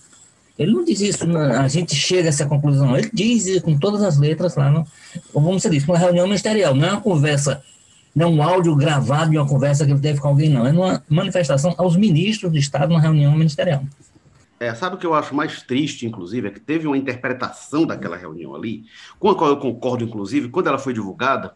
Ele 0.58 0.72
não 0.72 0.84
diz 0.84 1.00
isso, 1.00 1.24
a 1.36 1.68
gente 1.68 1.94
chega 1.94 2.28
a 2.28 2.30
essa 2.30 2.44
conclusão, 2.44 2.94
ele 2.94 3.10
diz 3.14 3.62
com 3.62 3.78
todas 3.78 4.02
as 4.02 4.18
letras 4.18 4.56
lá, 4.56 4.70
no, 4.70 4.86
como 5.32 5.58
você 5.58 5.70
disse, 5.70 5.86
uma 5.86 5.96
reunião 5.96 6.26
ministerial, 6.26 6.74
não 6.74 6.86
é 6.86 6.92
uma 6.92 7.00
conversa 7.00 7.62
não 8.14 8.26
é 8.26 8.30
um 8.30 8.42
áudio 8.42 8.74
gravado 8.74 9.30
de 9.30 9.38
uma 9.38 9.46
conversa 9.46 9.84
que 9.84 9.92
ele 9.92 10.00
teve 10.00 10.20
com 10.20 10.28
alguém, 10.28 10.50
não. 10.50 10.66
É 10.66 10.72
uma 10.72 11.02
manifestação 11.08 11.74
aos 11.78 11.96
ministros 11.96 12.52
de 12.52 12.58
Estado 12.58 12.88
numa 12.88 13.00
reunião 13.00 13.32
ministerial. 13.32 13.84
É, 14.58 14.74
sabe 14.74 14.96
o 14.96 14.98
que 14.98 15.06
eu 15.06 15.14
acho 15.14 15.34
mais 15.34 15.62
triste, 15.62 16.06
inclusive, 16.06 16.48
é 16.48 16.50
que 16.50 16.60
teve 16.60 16.86
uma 16.86 16.98
interpretação 16.98 17.86
daquela 17.86 18.16
reunião 18.16 18.54
ali, 18.54 18.84
com 19.18 19.30
a 19.30 19.34
qual 19.34 19.48
eu 19.48 19.56
concordo, 19.56 20.04
inclusive, 20.04 20.50
quando 20.50 20.66
ela 20.66 20.78
foi 20.78 20.92
divulgada, 20.92 21.54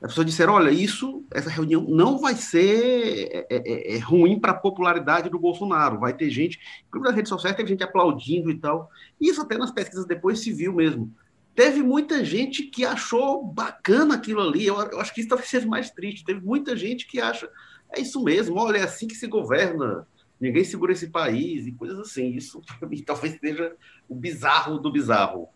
as 0.00 0.10
pessoas 0.10 0.26
disseram, 0.26 0.52
olha, 0.52 0.70
isso, 0.70 1.24
essa 1.32 1.50
reunião 1.50 1.82
não 1.88 2.18
vai 2.18 2.36
ser 2.36 3.28
é, 3.32 3.46
é, 3.50 3.96
é 3.96 3.98
ruim 3.98 4.38
para 4.38 4.52
a 4.52 4.54
popularidade 4.54 5.28
do 5.28 5.38
Bolsonaro, 5.38 5.98
vai 5.98 6.12
ter 6.12 6.30
gente, 6.30 6.60
inclusive 6.86 7.08
nas 7.08 7.16
redes 7.16 7.30
sociais 7.30 7.56
teve 7.56 7.70
gente 7.70 7.82
aplaudindo 7.82 8.50
e 8.50 8.58
tal, 8.58 8.88
e 9.20 9.30
isso 9.30 9.40
até 9.40 9.58
nas 9.58 9.72
pesquisas 9.72 10.06
depois 10.06 10.38
se 10.38 10.52
viu 10.52 10.72
mesmo 10.72 11.12
teve 11.58 11.82
muita 11.82 12.24
gente 12.24 12.62
que 12.62 12.84
achou 12.84 13.44
bacana 13.44 14.14
aquilo 14.14 14.40
ali. 14.40 14.64
Eu, 14.64 14.76
eu 14.76 15.00
acho 15.00 15.12
que 15.12 15.18
isso 15.18 15.28
talvez 15.28 15.50
seja 15.50 15.66
mais 15.66 15.90
triste. 15.90 16.24
Teve 16.24 16.40
muita 16.40 16.76
gente 16.76 17.04
que 17.04 17.20
acha, 17.20 17.50
é 17.92 18.00
isso 18.00 18.22
mesmo, 18.22 18.56
olha, 18.56 18.78
é 18.78 18.84
assim 18.84 19.08
que 19.08 19.16
se 19.16 19.26
governa. 19.26 20.06
ninguém 20.40 20.62
segura 20.62 20.92
esse 20.92 21.08
país 21.08 21.66
e 21.66 21.72
coisas 21.72 21.98
assim. 21.98 22.28
Isso 22.28 22.62
talvez 23.04 23.40
seja 23.40 23.74
o 24.08 24.14
bizarro 24.14 24.78
do 24.78 24.92
bizarro. 24.92 25.48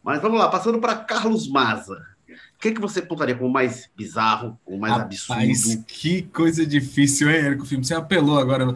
Mas 0.00 0.22
vamos 0.22 0.38
lá, 0.38 0.48
passando 0.48 0.78
para 0.78 0.94
Carlos 0.94 1.50
Maza. 1.50 2.06
O 2.28 2.58
que, 2.60 2.70
que 2.70 2.80
você 2.80 3.02
pontaria 3.02 3.34
como 3.34 3.50
mais 3.50 3.90
bizarro, 3.96 4.56
ou 4.64 4.78
mais 4.78 4.92
Rapaz, 4.92 5.28
absurdo? 5.28 5.84
Que 5.88 6.22
coisa 6.22 6.64
difícil, 6.64 7.28
hein, 7.28 7.46
Érico 7.46 7.66
Filme? 7.66 7.84
Você 7.84 7.94
apelou 7.94 8.38
agora. 8.38 8.72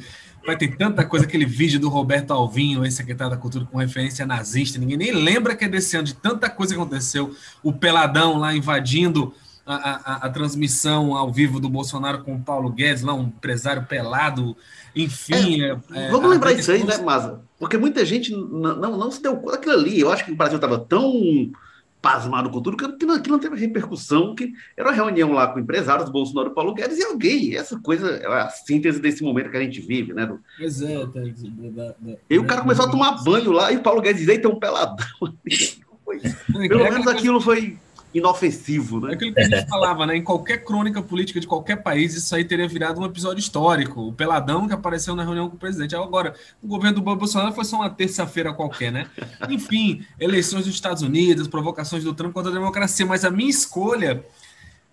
Vai 0.46 0.56
ter 0.56 0.76
tanta 0.76 1.04
coisa, 1.04 1.26
aquele 1.26 1.44
vídeo 1.44 1.80
do 1.80 1.88
Roberto 1.88 2.32
Alvinho, 2.32 2.84
ex-secretário 2.84 3.34
da 3.34 3.36
Cultura, 3.36 3.64
com 3.64 3.78
referência 3.78 4.24
nazista. 4.24 4.78
Ninguém 4.78 4.96
nem 4.96 5.12
lembra 5.12 5.56
que 5.56 5.64
é 5.64 5.68
desse 5.68 5.96
ano, 5.96 6.06
de 6.06 6.14
tanta 6.14 6.48
coisa 6.48 6.72
que 6.72 6.80
aconteceu. 6.80 7.34
O 7.64 7.72
Peladão 7.72 8.38
lá 8.38 8.54
invadindo 8.54 9.34
a, 9.66 9.74
a, 9.74 10.16
a, 10.26 10.30
transmissão 10.30 11.16
ao 11.16 11.32
vivo 11.32 11.58
do 11.58 11.68
Bolsonaro 11.68 12.22
com 12.22 12.36
o 12.36 12.40
Paulo 12.40 12.70
Guedes, 12.70 13.02
lá, 13.02 13.12
um 13.12 13.24
empresário 13.24 13.84
pelado, 13.86 14.56
enfim. 14.94 15.62
É, 15.62 15.76
é, 15.92 16.10
vamos 16.10 16.30
lembrar 16.30 16.52
isso 16.52 16.70
aí, 16.70 16.84
né, 16.84 16.96
Maza? 16.98 17.40
Porque 17.58 17.76
muita 17.76 18.04
gente 18.04 18.30
não, 18.30 18.76
não, 18.76 18.96
não 18.96 19.10
se 19.10 19.20
deu 19.20 19.36
conta 19.36 19.52
daquilo 19.52 19.74
ali. 19.74 19.98
Eu 19.98 20.12
acho 20.12 20.24
que 20.24 20.30
o 20.30 20.36
Brasil 20.36 20.56
estava 20.56 20.78
tão 20.78 21.50
pasmado 22.06 22.50
com 22.50 22.62
tudo, 22.62 22.76
que 22.76 23.04
não, 23.04 23.20
que 23.20 23.28
não 23.28 23.38
teve 23.40 23.56
repercussão, 23.56 24.32
que 24.32 24.52
era 24.76 24.88
uma 24.88 24.94
reunião 24.94 25.32
lá 25.32 25.48
com 25.48 25.58
empresários, 25.58 26.08
Bolsonaro, 26.08 26.52
Paulo 26.52 26.72
Guedes 26.72 26.98
e 26.98 27.02
alguém. 27.02 27.56
Essa 27.56 27.76
coisa 27.80 28.08
é 28.08 28.26
a 28.28 28.48
síntese 28.48 29.00
desse 29.00 29.24
momento 29.24 29.50
que 29.50 29.56
a 29.56 29.60
gente 29.60 29.80
vive, 29.80 30.12
né? 30.12 30.24
Do... 30.24 30.38
Pois 30.56 30.80
é, 30.82 31.04
tá, 31.04 31.20
E 32.30 32.38
o 32.38 32.46
cara 32.46 32.60
começou 32.60 32.86
a 32.86 32.90
tomar 32.92 33.24
banho 33.24 33.50
lá 33.50 33.72
e 33.72 33.78
o 33.78 33.82
Paulo 33.82 34.00
Guedes 34.00 34.24
tem 34.24 34.46
um 34.46 34.60
peladão. 34.60 35.04
Pelo 36.68 36.84
menos 36.84 37.08
aquilo 37.08 37.40
foi 37.40 37.76
inofensivo, 38.18 39.00
né? 39.00 39.12
É 39.12 39.14
aquilo 39.14 39.34
que 39.34 39.40
a 39.40 39.44
gente 39.44 39.66
falava, 39.68 40.06
né? 40.06 40.16
Em 40.16 40.22
qualquer 40.22 40.64
crônica 40.64 41.02
política 41.02 41.38
de 41.38 41.46
qualquer 41.46 41.76
país, 41.76 42.14
isso 42.14 42.34
aí 42.34 42.44
teria 42.44 42.66
virado 42.66 43.00
um 43.00 43.04
episódio 43.04 43.40
histórico. 43.40 44.08
O 44.08 44.12
peladão 44.12 44.66
que 44.66 44.72
apareceu 44.72 45.14
na 45.14 45.22
reunião 45.22 45.48
com 45.48 45.56
o 45.56 45.58
presidente. 45.58 45.94
Agora, 45.94 46.34
o 46.62 46.66
governo 46.66 47.00
do 47.00 47.02
Bolsonaro 47.02 47.52
foi 47.52 47.64
só 47.64 47.76
uma 47.76 47.90
terça-feira 47.90 48.52
qualquer, 48.54 48.90
né? 48.90 49.06
Enfim, 49.50 50.04
eleições 50.18 50.64
dos 50.64 50.74
Estados 50.74 51.02
Unidos, 51.02 51.46
provocações 51.46 52.04
do 52.04 52.14
Trump 52.14 52.32
contra 52.32 52.50
a 52.50 52.54
democracia. 52.54 53.04
Mas 53.04 53.24
a 53.24 53.30
minha 53.30 53.50
escolha 53.50 54.24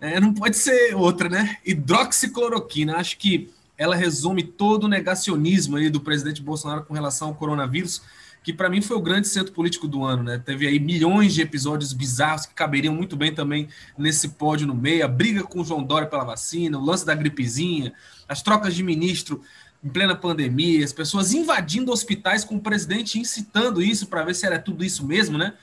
é, 0.00 0.20
não 0.20 0.34
pode 0.34 0.56
ser 0.56 0.94
outra, 0.94 1.28
né? 1.28 1.56
Hidroxicloroquina. 1.64 2.96
Acho 2.96 3.16
que 3.16 3.50
ela 3.76 3.96
resume 3.96 4.42
todo 4.42 4.84
o 4.84 4.88
negacionismo 4.88 5.76
aí 5.76 5.88
do 5.88 6.00
presidente 6.00 6.42
Bolsonaro 6.42 6.84
com 6.84 6.92
relação 6.92 7.28
ao 7.28 7.34
coronavírus 7.34 8.02
que 8.44 8.52
para 8.52 8.68
mim 8.68 8.82
foi 8.82 8.94
o 8.94 9.00
grande 9.00 9.26
centro 9.26 9.54
político 9.54 9.88
do 9.88 10.04
ano, 10.04 10.22
né? 10.22 10.38
Teve 10.38 10.66
aí 10.66 10.78
milhões 10.78 11.32
de 11.32 11.40
episódios 11.40 11.94
bizarros 11.94 12.44
que 12.44 12.52
caberiam 12.52 12.94
muito 12.94 13.16
bem 13.16 13.34
também 13.34 13.68
nesse 13.96 14.28
pódio 14.28 14.66
no 14.66 14.74
meio, 14.74 15.02
a 15.02 15.08
briga 15.08 15.42
com 15.42 15.62
o 15.62 15.64
João 15.64 15.82
Dória 15.82 16.06
pela 16.06 16.24
vacina, 16.24 16.78
o 16.78 16.84
lance 16.84 17.06
da 17.06 17.14
gripezinha, 17.14 17.94
as 18.28 18.42
trocas 18.42 18.74
de 18.74 18.82
ministro 18.82 19.40
em 19.82 19.88
plena 19.88 20.14
pandemia, 20.14 20.84
as 20.84 20.92
pessoas 20.92 21.32
invadindo 21.32 21.90
hospitais 21.90 22.44
com 22.44 22.56
o 22.56 22.60
presidente 22.60 23.18
incitando 23.18 23.80
isso 23.80 24.08
para 24.08 24.22
ver 24.22 24.34
se 24.34 24.44
era 24.44 24.58
tudo 24.58 24.84
isso 24.84 25.06
mesmo, 25.06 25.38
né? 25.38 25.54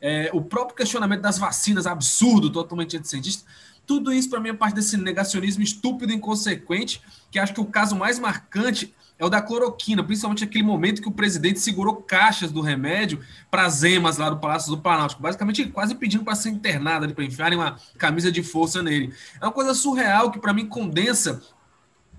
É, 0.00 0.30
o 0.32 0.40
próprio 0.40 0.74
questionamento 0.74 1.20
das 1.20 1.38
vacinas, 1.38 1.86
absurdo, 1.86 2.48
totalmente 2.48 2.96
anticientista. 2.96 3.44
Tudo 3.86 4.10
isso, 4.10 4.30
para 4.30 4.40
mim, 4.40 4.48
é 4.48 4.54
parte 4.54 4.74
desse 4.74 4.96
negacionismo 4.96 5.62
estúpido 5.62 6.12
e 6.12 6.16
inconsequente, 6.16 7.02
que 7.30 7.38
acho 7.38 7.52
que 7.52 7.60
o 7.60 7.66
caso 7.66 7.94
mais 7.94 8.18
marcante 8.18 8.94
é 9.18 9.24
o 9.24 9.28
da 9.28 9.40
cloroquina, 9.40 10.02
principalmente 10.02 10.44
aquele 10.44 10.64
momento 10.64 11.00
que 11.00 11.08
o 11.08 11.12
presidente 11.12 11.60
segurou 11.60 11.96
caixas 11.96 12.50
do 12.50 12.60
remédio 12.60 13.20
para 13.50 13.64
as 13.64 13.82
emas 13.84 14.18
lá 14.18 14.28
do 14.28 14.38
Palácio 14.38 14.70
do 14.70 14.78
Planalto, 14.78 15.16
basicamente 15.20 15.66
quase 15.66 15.94
pedindo 15.94 16.24
para 16.24 16.34
ser 16.34 16.50
internado 16.50 17.04
ali, 17.04 17.14
para 17.14 17.24
enfiarem 17.24 17.56
uma 17.56 17.76
camisa 17.98 18.32
de 18.32 18.42
força 18.42 18.82
nele. 18.82 19.12
É 19.40 19.44
uma 19.44 19.52
coisa 19.52 19.74
surreal 19.74 20.30
que 20.30 20.40
para 20.40 20.52
mim 20.52 20.66
condensa 20.66 21.40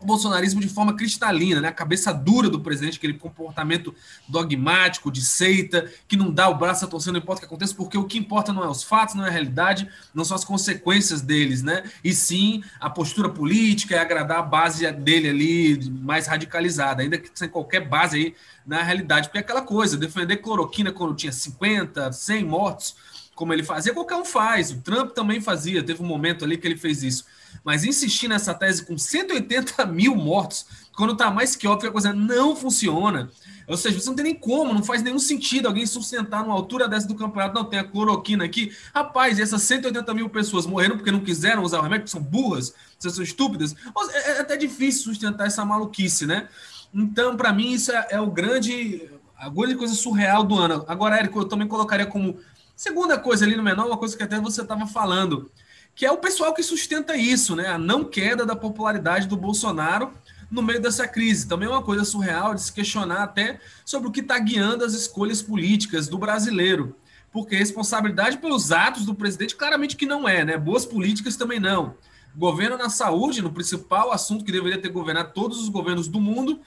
o 0.03 0.05
bolsonarismo 0.05 0.59
de 0.59 0.67
forma 0.67 0.95
cristalina, 0.95 1.61
né? 1.61 1.69
A 1.69 1.73
cabeça 1.73 2.13
dura 2.13 2.49
do 2.49 2.59
presidente, 2.59 2.97
aquele 2.97 3.13
comportamento 3.13 3.95
dogmático, 4.27 5.11
de 5.11 5.21
seita, 5.21 5.89
que 6.07 6.15
não 6.15 6.31
dá 6.31 6.49
o 6.49 6.55
braço 6.55 6.85
a 6.85 6.87
torcer, 6.87 7.11
não 7.11 7.19
importa 7.19 7.39
o 7.39 7.41
que 7.41 7.45
aconteça, 7.45 7.73
porque 7.73 7.97
o 7.97 8.05
que 8.05 8.17
importa 8.17 8.53
não 8.53 8.63
é 8.63 8.67
os 8.67 8.83
fatos, 8.83 9.15
não 9.15 9.25
é 9.25 9.29
a 9.29 9.31
realidade, 9.31 9.87
não 10.13 10.25
são 10.25 10.35
as 10.35 10.45
consequências 10.45 11.21
deles, 11.21 11.63
né? 11.63 11.83
E 12.03 12.13
sim 12.13 12.63
a 12.79 12.89
postura 12.89 13.29
política 13.29 13.95
e 13.95 13.97
agradar 13.97 14.39
a 14.39 14.43
base 14.43 14.89
dele 14.91 15.29
ali 15.29 15.89
mais 15.89 16.27
radicalizada, 16.27 17.01
ainda 17.01 17.17
que 17.17 17.29
sem 17.33 17.49
qualquer 17.49 17.87
base 17.87 18.17
aí 18.17 18.35
na 18.65 18.83
realidade. 18.83 19.27
Porque 19.27 19.37
é 19.39 19.41
aquela 19.41 19.61
coisa, 19.61 19.97
defender 19.97 20.37
cloroquina 20.37 20.91
quando 20.91 21.15
tinha 21.15 21.31
50, 21.31 22.11
100 22.11 22.45
mortos, 22.45 22.95
como 23.35 23.53
ele 23.53 23.63
fazia, 23.63 23.93
qualquer 23.93 24.15
um 24.15 24.25
faz. 24.25 24.71
O 24.71 24.81
Trump 24.81 25.11
também 25.11 25.41
fazia, 25.41 25.81
teve 25.81 26.03
um 26.03 26.05
momento 26.05 26.45
ali 26.45 26.57
que 26.57 26.67
ele 26.67 26.77
fez 26.77 27.03
isso. 27.03 27.25
Mas 27.63 27.83
insistir 27.83 28.27
nessa 28.27 28.53
tese 28.53 28.85
com 28.85 28.97
180 28.97 29.85
mil 29.87 30.15
mortos, 30.15 30.65
quando 30.95 31.13
está 31.13 31.31
mais 31.31 31.55
que 31.55 31.67
óbvio 31.67 31.81
que 31.81 31.87
a 31.87 31.91
coisa 31.91 32.13
não 32.13 32.55
funciona. 32.55 33.29
Ou 33.67 33.77
seja, 33.77 33.99
você 33.99 34.07
não 34.07 34.15
tem 34.15 34.25
nem 34.25 34.35
como, 34.35 34.73
não 34.73 34.83
faz 34.83 35.01
nenhum 35.01 35.19
sentido 35.19 35.67
alguém 35.67 35.85
sustentar 35.85 36.43
numa 36.43 36.53
altura 36.53 36.87
dessa 36.87 37.07
do 37.07 37.15
campeonato, 37.15 37.55
não 37.55 37.65
tem 37.65 37.79
a 37.79 37.83
cloroquina 37.83 38.43
aqui. 38.43 38.71
Rapaz, 38.93 39.39
essas 39.39 39.61
180 39.63 40.13
mil 40.13 40.29
pessoas 40.29 40.65
morreram 40.65 40.97
porque 40.97 41.11
não 41.11 41.21
quiseram 41.21 41.63
usar 41.63 41.79
o 41.79 41.81
remédio, 41.81 42.07
são 42.07 42.21
burras, 42.21 42.73
são 42.99 43.23
estúpidas. 43.23 43.73
É, 44.11 44.31
é 44.31 44.39
até 44.41 44.57
difícil 44.57 45.03
sustentar 45.03 45.47
essa 45.47 45.63
maluquice, 45.63 46.25
né? 46.25 46.47
Então, 46.93 47.35
para 47.35 47.51
mim, 47.53 47.71
isso 47.71 47.91
é, 47.91 48.07
é, 48.11 48.21
o 48.21 48.29
grande, 48.29 49.09
a 49.37 49.49
grande 49.49 49.75
coisa 49.75 49.95
surreal 49.95 50.43
do 50.43 50.55
ano. 50.55 50.85
Agora, 50.87 51.17
Érico, 51.17 51.39
eu 51.39 51.45
também 51.45 51.67
colocaria 51.67 52.05
como 52.05 52.37
segunda 52.75 53.17
coisa 53.17 53.45
ali 53.45 53.55
no 53.55 53.63
menor, 53.63 53.87
uma 53.87 53.97
coisa 53.97 54.15
que 54.15 54.23
até 54.23 54.39
você 54.39 54.61
estava 54.61 54.85
falando 54.85 55.49
que 55.95 56.05
é 56.05 56.11
o 56.11 56.17
pessoal 56.17 56.53
que 56.53 56.63
sustenta 56.63 57.15
isso, 57.15 57.55
né? 57.55 57.67
A 57.67 57.77
não 57.77 58.03
queda 58.03 58.45
da 58.45 58.55
popularidade 58.55 59.27
do 59.27 59.37
Bolsonaro 59.37 60.11
no 60.49 60.61
meio 60.61 60.81
dessa 60.81 61.07
crise. 61.07 61.47
Também 61.47 61.67
é 61.67 61.71
uma 61.71 61.83
coisa 61.83 62.03
surreal 62.03 62.53
de 62.53 62.61
se 62.61 62.71
questionar 62.71 63.23
até 63.23 63.59
sobre 63.85 64.07
o 64.07 64.11
que 64.11 64.19
está 64.19 64.37
guiando 64.39 64.83
as 64.85 64.93
escolhas 64.93 65.41
políticas 65.41 66.07
do 66.07 66.17
brasileiro. 66.17 66.95
Porque 67.31 67.55
responsabilidade 67.55 68.37
pelos 68.37 68.71
atos 68.71 69.05
do 69.05 69.15
presidente, 69.15 69.55
claramente 69.55 69.95
que 69.95 70.05
não 70.05 70.27
é, 70.27 70.45
né? 70.45 70.57
Boas 70.57 70.85
políticas 70.85 71.35
também 71.35 71.59
não. 71.59 71.95
Governo 72.35 72.77
na 72.77 72.89
saúde, 72.89 73.41
no 73.41 73.51
principal 73.51 74.11
assunto 74.11 74.43
que 74.43 74.51
deveria 74.51 74.79
ter 74.79 74.89
governado 74.89 75.31
todos 75.33 75.59
os 75.59 75.69
governos 75.69 76.07
do 76.07 76.19
mundo, 76.19 76.59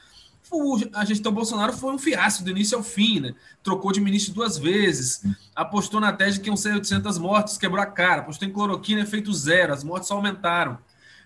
a 0.92 1.04
gestão 1.04 1.32
Bolsonaro 1.32 1.72
foi 1.72 1.92
um 1.92 1.98
fiasco 1.98 2.44
do 2.44 2.50
início 2.50 2.76
ao 2.76 2.84
fim, 2.84 3.20
né? 3.20 3.34
Trocou 3.62 3.92
de 3.92 4.00
ministro 4.00 4.32
duas 4.32 4.56
vezes, 4.56 5.22
apostou 5.54 6.00
na 6.00 6.12
tese 6.12 6.38
de 6.38 6.44
que 6.44 6.48
iam 6.48 6.56
ser 6.56 6.74
800 6.74 7.18
mortes, 7.18 7.58
quebrou 7.58 7.82
a 7.82 7.86
cara, 7.86 8.22
apostou 8.22 8.46
em 8.46 8.52
cloroquina, 8.52 9.00
efeito 9.00 9.32
zero, 9.32 9.72
as 9.72 9.82
mortes 9.82 10.08
só 10.08 10.14
aumentaram. 10.14 10.78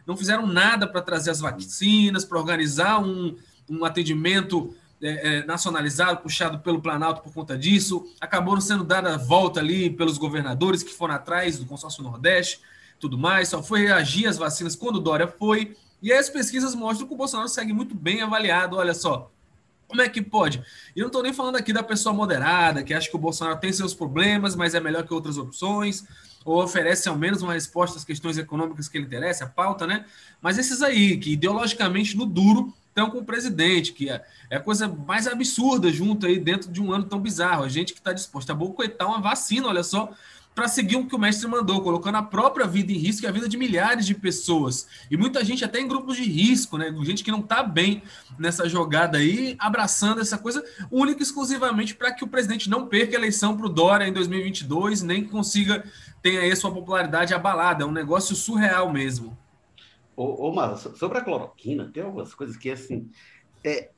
Não 0.07 0.17
fizeram 0.17 0.47
nada 0.47 0.87
para 0.87 1.03
trazer 1.03 1.31
as 1.31 1.41
vacinas, 1.41 2.25
para 2.25 2.39
organizar 2.39 2.99
um, 2.99 3.37
um 3.69 3.85
atendimento 3.85 4.75
é, 5.03 5.39
é, 5.39 5.45
nacionalizado, 5.45 6.21
puxado 6.21 6.59
pelo 6.59 6.81
Planalto 6.81 7.23
por 7.23 7.33
conta 7.33 7.57
disso. 7.57 8.07
Acabaram 8.21 8.61
sendo 8.61 8.85
dada 8.85 9.17
volta 9.17 9.61
ali 9.61 9.91
pelos 9.91 10.19
governadores 10.19 10.83
que 10.83 10.93
foram 10.93 11.15
atrás 11.15 11.59
do 11.59 11.67
consórcio 11.67 12.03
Nordeste, 12.03 12.61
tudo 12.99 13.17
mais. 13.17 13.49
Só 13.49 13.62
foi 13.62 13.81
reagir 13.81 14.27
às 14.27 14.37
vacinas 14.37 14.75
quando 14.77 14.97
o 14.97 15.00
Dória 15.00 15.27
foi. 15.27 15.77
E 16.02 16.12
as 16.12 16.28
pesquisas 16.28 16.75
mostram 16.75 17.07
que 17.07 17.14
o 17.14 17.16
Bolsonaro 17.16 17.49
segue 17.49 17.73
muito 17.73 17.95
bem 17.95 18.23
avaliado. 18.23 18.76
Olha 18.76 18.95
só, 18.95 19.30
como 19.87 20.02
é 20.02 20.09
que 20.09 20.23
pode? 20.23 20.62
E 20.95 21.00
não 21.00 21.09
estou 21.09 21.23
nem 21.23 21.33
falando 21.33 21.57
aqui 21.57 21.73
da 21.73 21.83
pessoa 21.83 22.14
moderada, 22.14 22.83
que 22.83 22.95
acha 22.95 23.11
que 23.11 23.16
o 23.16 23.19
Bolsonaro 23.19 23.59
tem 23.59 23.73
seus 23.73 23.92
problemas, 23.92 24.54
mas 24.54 24.75
é 24.75 24.80
melhor 24.80 25.04
que 25.04 25.12
outras 25.12 25.37
opções, 25.37 26.04
ou 26.45 26.62
oferece 26.62 27.09
ao 27.09 27.16
menos 27.16 27.42
uma 27.42 27.52
resposta 27.52 27.99
às 27.99 28.04
questões 28.04 28.38
econômicas 28.38 28.88
que 28.88 28.99
lhe 28.99 29.04
interessam, 29.04 29.47
a 29.47 29.50
pauta, 29.50 29.87
né? 29.87 30.04
Mas 30.40 30.59
esses 30.59 30.80
aí, 30.80 31.16
que 31.16 31.33
ideologicamente 31.33 32.16
no 32.16 32.25
duro 32.25 32.73
estão 32.88 33.11
com 33.11 33.19
o 33.19 33.25
presidente, 33.25 33.92
que 33.92 34.09
é, 34.09 34.25
é 34.49 34.57
a 34.57 34.61
coisa 34.61 34.88
mais 34.88 35.26
absurda 35.26 35.90
junto 35.92 36.26
aí 36.26 36.38
dentro 36.38 36.71
de 36.71 36.80
um 36.80 36.92
ano 36.92 37.04
tão 37.04 37.21
bizarro. 37.21 37.64
A 37.64 37.69
gente 37.69 37.92
que 37.92 37.99
está 37.99 38.12
disposto 38.12 38.50
a 38.50 38.54
boicotar 38.54 39.09
uma 39.09 39.21
vacina, 39.21 39.69
olha 39.69 39.83
só, 39.83 40.12
para 40.54 40.66
seguir 40.69 40.97
o 40.97 41.07
que 41.07 41.14
o 41.14 41.19
mestre 41.19 41.47
mandou, 41.49 41.80
colocando 41.80 42.16
a 42.16 42.23
própria 42.23 42.66
vida 42.66 42.92
em 42.92 42.97
risco 42.97 43.25
e 43.25 43.28
a 43.28 43.30
vida 43.30 43.49
de 43.49 43.57
milhares 43.57 44.04
de 44.04 44.14
pessoas. 44.14 44.87
E 45.11 45.16
muita 45.16 45.45
gente 45.45 45.64
até 45.64 45.80
em 45.80 45.88
grupos 45.88 46.16
de 46.16 46.25
risco, 46.25 46.76
né? 46.76 46.95
Gente 47.02 47.23
que 47.23 47.30
não 47.30 47.40
está 47.40 47.62
bem 47.62 48.02
nessa 48.38 48.69
jogada 48.69 49.19
aí, 49.19 49.57
abraçando 49.59 50.21
essa 50.21 50.37
coisa 50.37 50.62
única 50.90 51.21
e 51.21 51.23
exclusivamente 51.23 51.95
para 51.95 52.12
que 52.12 52.25
o 52.25 52.28
presidente 52.28 52.69
não 52.69 52.87
perca 52.87 53.16
a 53.16 53.19
eleição 53.19 53.57
para 53.57 53.66
o 53.66 53.71
Dória 53.71 54.07
em 54.07 54.12
2022, 54.12 55.02
nem 55.02 55.25
consiga 55.25 55.85
ter 56.21 56.38
aí 56.38 56.50
a 56.50 56.57
sua 56.57 56.73
popularidade 56.73 57.33
abalada. 57.33 57.85
É 57.85 57.87
um 57.87 57.92
negócio 57.92 58.35
surreal 58.35 58.92
mesmo. 58.92 59.38
Ô, 60.16 60.50
ô 60.50 60.76
sobre 60.76 61.19
a 61.19 61.23
cloroquina, 61.23 61.90
tem 61.92 62.02
algumas 62.02 62.35
coisas 62.35 62.57
que, 62.57 62.71
assim, 62.71 63.09
é, 63.64 63.88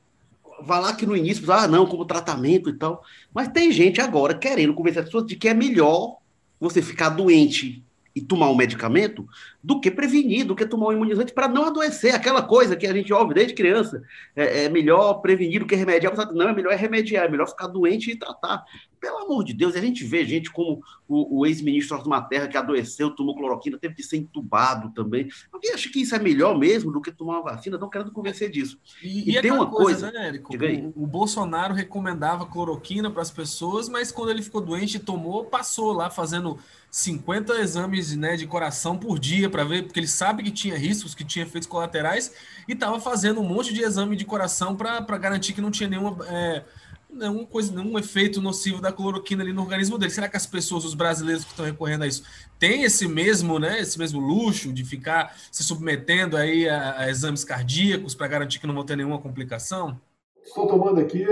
vai 0.61 0.79
lá 0.79 0.93
que 0.95 1.05
no 1.05 1.17
início, 1.17 1.51
ah, 1.51 1.67
não, 1.67 1.85
como 1.85 2.05
tratamento 2.05 2.69
e 2.69 2.73
tal, 2.73 3.03
mas 3.33 3.49
tem 3.49 3.71
gente 3.71 3.99
agora 3.99 4.37
querendo 4.37 4.73
convencer 4.73 5.01
as 5.01 5.05
pessoas 5.05 5.25
de 5.25 5.35
que 5.35 5.49
é 5.49 5.53
melhor 5.53 6.22
você 6.63 6.81
ficar 6.81 7.09
doente 7.09 7.83
e 8.15 8.21
tomar 8.21 8.49
um 8.49 8.55
medicamento 8.55 9.27
do 9.63 9.79
que 9.79 9.89
prevenir, 9.89 10.45
do 10.45 10.55
que 10.55 10.65
tomar 10.65 10.87
um 10.87 10.91
imunizante 10.91 11.31
para 11.31 11.47
não 11.47 11.65
adoecer. 11.65 12.13
Aquela 12.13 12.41
coisa 12.41 12.75
que 12.75 12.85
a 12.85 12.91
gente 12.91 13.13
ouve 13.13 13.33
desde 13.33 13.53
criança. 13.53 14.03
É, 14.35 14.65
é 14.65 14.69
melhor 14.69 15.21
prevenir 15.21 15.61
do 15.61 15.65
que 15.65 15.75
remediar. 15.75 16.13
Não, 16.33 16.49
é 16.49 16.53
melhor 16.53 16.75
remediar, 16.75 17.25
é 17.25 17.29
melhor 17.29 17.47
ficar 17.47 17.67
doente 17.67 18.11
e 18.11 18.15
tratar. 18.17 18.65
Pelo 18.99 19.19
amor 19.19 19.43
de 19.43 19.53
Deus, 19.53 19.75
a 19.75 19.81
gente 19.81 20.03
vê 20.03 20.25
gente 20.25 20.51
como 20.51 20.81
o, 21.07 21.39
o 21.39 21.45
ex-ministro 21.45 21.97
Osmar 21.97 22.21
Materra, 22.21 22.47
que 22.47 22.57
adoeceu, 22.57 23.11
tomou 23.11 23.35
cloroquina, 23.35 23.77
teve 23.77 23.95
que 23.95 24.03
ser 24.03 24.17
entubado 24.17 24.91
também. 24.93 25.27
Alguém 25.51 25.73
acha 25.73 25.89
que 25.89 26.01
isso 26.01 26.15
é 26.15 26.19
melhor 26.19 26.57
mesmo 26.57 26.91
do 26.91 27.01
que 27.01 27.11
tomar 27.11 27.39
uma 27.39 27.51
vacina? 27.51 27.75
Estão 27.75 27.89
querendo 27.89 28.11
convencer 28.11 28.49
disso. 28.49 28.77
E, 29.01 29.31
e, 29.31 29.37
e 29.37 29.41
tem 29.41 29.51
uma 29.51 29.69
coisa, 29.69 30.09
coisa 30.09 30.11
né, 30.11 30.27
Érico? 30.27 30.53
O, 30.95 31.03
o, 31.03 31.07
Bolsonaro 31.07 31.73
recomendava 31.73 32.45
cloroquina 32.45 33.09
para 33.09 33.21
as 33.21 33.31
pessoas, 33.31 33.89
mas 33.89 34.11
quando 34.11 34.29
ele 34.29 34.41
ficou 34.41 34.61
doente 34.61 34.97
e 34.97 34.99
tomou, 34.99 35.45
passou 35.45 35.91
lá 35.91 36.09
fazendo 36.09 36.57
50 36.89 37.53
exames 37.55 38.15
né, 38.15 38.35
de 38.35 38.45
coração 38.45 38.97
por 38.97 39.17
dia 39.17 39.49
para 39.53 39.63
ver, 39.63 39.83
porque 39.83 39.99
ele 39.99 40.07
sabe 40.07 40.41
que 40.41 40.49
tinha 40.49 40.75
riscos, 40.75 41.13
que 41.13 41.23
tinha 41.23 41.45
efeitos 41.45 41.69
colaterais, 41.69 42.33
e 42.67 42.73
estava 42.73 42.99
fazendo 42.99 43.39
um 43.39 43.43
monte 43.43 43.71
de 43.71 43.83
exame 43.83 44.15
de 44.15 44.25
coração 44.25 44.75
para 44.75 44.99
garantir 45.19 45.53
que 45.53 45.61
não 45.61 45.69
tinha 45.69 45.87
nenhuma. 45.87 46.17
É, 46.27 46.63
nenhuma 47.07 47.45
coisa, 47.45 47.71
nenhum 47.71 47.99
efeito 47.99 48.41
nocivo 48.41 48.81
da 48.81 48.91
cloroquina 48.91 49.43
ali 49.43 49.53
no 49.53 49.61
organismo 49.61 49.99
dele. 49.99 50.11
Será 50.11 50.27
que 50.27 50.35
as 50.35 50.47
pessoas, 50.47 50.83
os 50.83 50.95
brasileiros 50.95 51.43
que 51.43 51.51
estão 51.51 51.63
recorrendo 51.63 52.03
a 52.03 52.07
isso, 52.07 52.23
têm 52.57 52.81
esse 52.81 53.07
mesmo, 53.07 53.59
né, 53.59 53.79
esse 53.79 53.99
mesmo 53.99 54.19
luxo 54.19 54.73
de 54.73 54.83
ficar 54.83 55.37
se 55.51 55.63
submetendo 55.63 56.35
aí 56.35 56.67
a, 56.67 57.01
a 57.01 57.09
exames 57.11 57.43
cardíacos 57.43 58.15
para 58.15 58.27
garantir 58.27 58.57
que 58.59 58.65
não 58.65 58.73
vão 58.73 58.83
ter 58.83 58.97
nenhuma 58.97 59.19
complicação? 59.19 60.01
Estou 60.43 60.65
tomando 60.65 60.99
aqui 60.99 61.23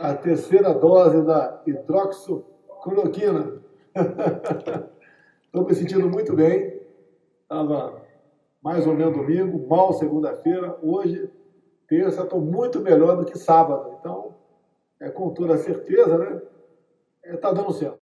a 0.00 0.14
terceira 0.14 0.74
dose 0.74 1.24
da 1.24 1.62
hidroxicloroquina. 1.64 3.52
Estou 5.58 5.70
me 5.70 5.74
sentindo 5.74 6.08
muito 6.08 6.36
bem. 6.36 6.80
Estava 7.42 8.00
mais 8.62 8.86
ou 8.86 8.94
menos 8.94 9.16
domingo, 9.16 9.66
mal 9.66 9.92
segunda-feira. 9.92 10.78
Hoje 10.80 11.28
terça, 11.88 12.22
estou 12.22 12.40
muito 12.40 12.78
melhor 12.78 13.16
do 13.16 13.24
que 13.24 13.36
sábado. 13.36 13.96
Então, 13.98 14.36
é, 15.00 15.10
com 15.10 15.30
toda 15.30 15.56
certeza, 15.56 16.16
né? 16.16 16.40
Está 17.24 17.34
é, 17.34 17.36
tá 17.36 17.52
dando 17.52 17.72
certo. 17.72 17.97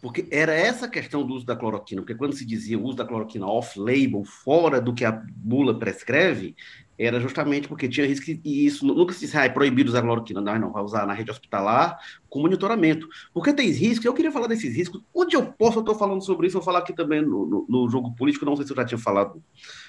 Porque 0.00 0.26
era 0.30 0.54
essa 0.54 0.88
questão 0.88 1.26
do 1.26 1.34
uso 1.34 1.44
da 1.44 1.54
cloroquina, 1.54 2.00
porque 2.00 2.14
quando 2.14 2.34
se 2.34 2.44
dizia 2.44 2.78
o 2.78 2.84
uso 2.84 2.96
da 2.96 3.04
cloroquina 3.04 3.46
off-label, 3.46 4.24
fora 4.24 4.80
do 4.80 4.94
que 4.94 5.04
a 5.04 5.12
bula 5.12 5.78
prescreve, 5.78 6.56
era 7.02 7.18
justamente 7.18 7.66
porque 7.66 7.88
tinha 7.88 8.06
risco, 8.06 8.30
e 8.44 8.66
isso 8.66 8.84
nunca 8.86 9.14
se 9.14 9.20
disse, 9.20 9.36
ah, 9.36 9.46
é 9.46 9.48
proibido 9.48 9.88
usar 9.88 10.02
cloroquina, 10.02 10.38
não, 10.38 10.58
não, 10.58 10.70
vai 10.70 10.82
usar 10.82 11.06
na 11.06 11.14
rede 11.14 11.30
hospitalar 11.30 11.98
com 12.28 12.40
monitoramento. 12.40 13.08
Porque 13.32 13.54
tem 13.54 13.70
riscos, 13.70 14.04
eu 14.04 14.12
queria 14.12 14.30
falar 14.30 14.46
desses 14.46 14.76
riscos, 14.76 15.02
onde 15.14 15.34
eu 15.34 15.46
posso, 15.46 15.78
eu 15.78 15.80
estou 15.80 15.94
falando 15.94 16.22
sobre 16.22 16.46
isso, 16.46 16.58
vou 16.58 16.62
falar 16.62 16.80
aqui 16.80 16.92
também 16.92 17.22
no, 17.22 17.46
no, 17.46 17.66
no, 17.66 17.88
jogo 17.88 18.14
político, 18.14 18.44
não 18.44 18.54
sei 18.54 18.66
se 18.66 18.72
eu 18.72 18.76
já 18.76 18.84
tinha 18.84 18.98
falado 18.98 19.42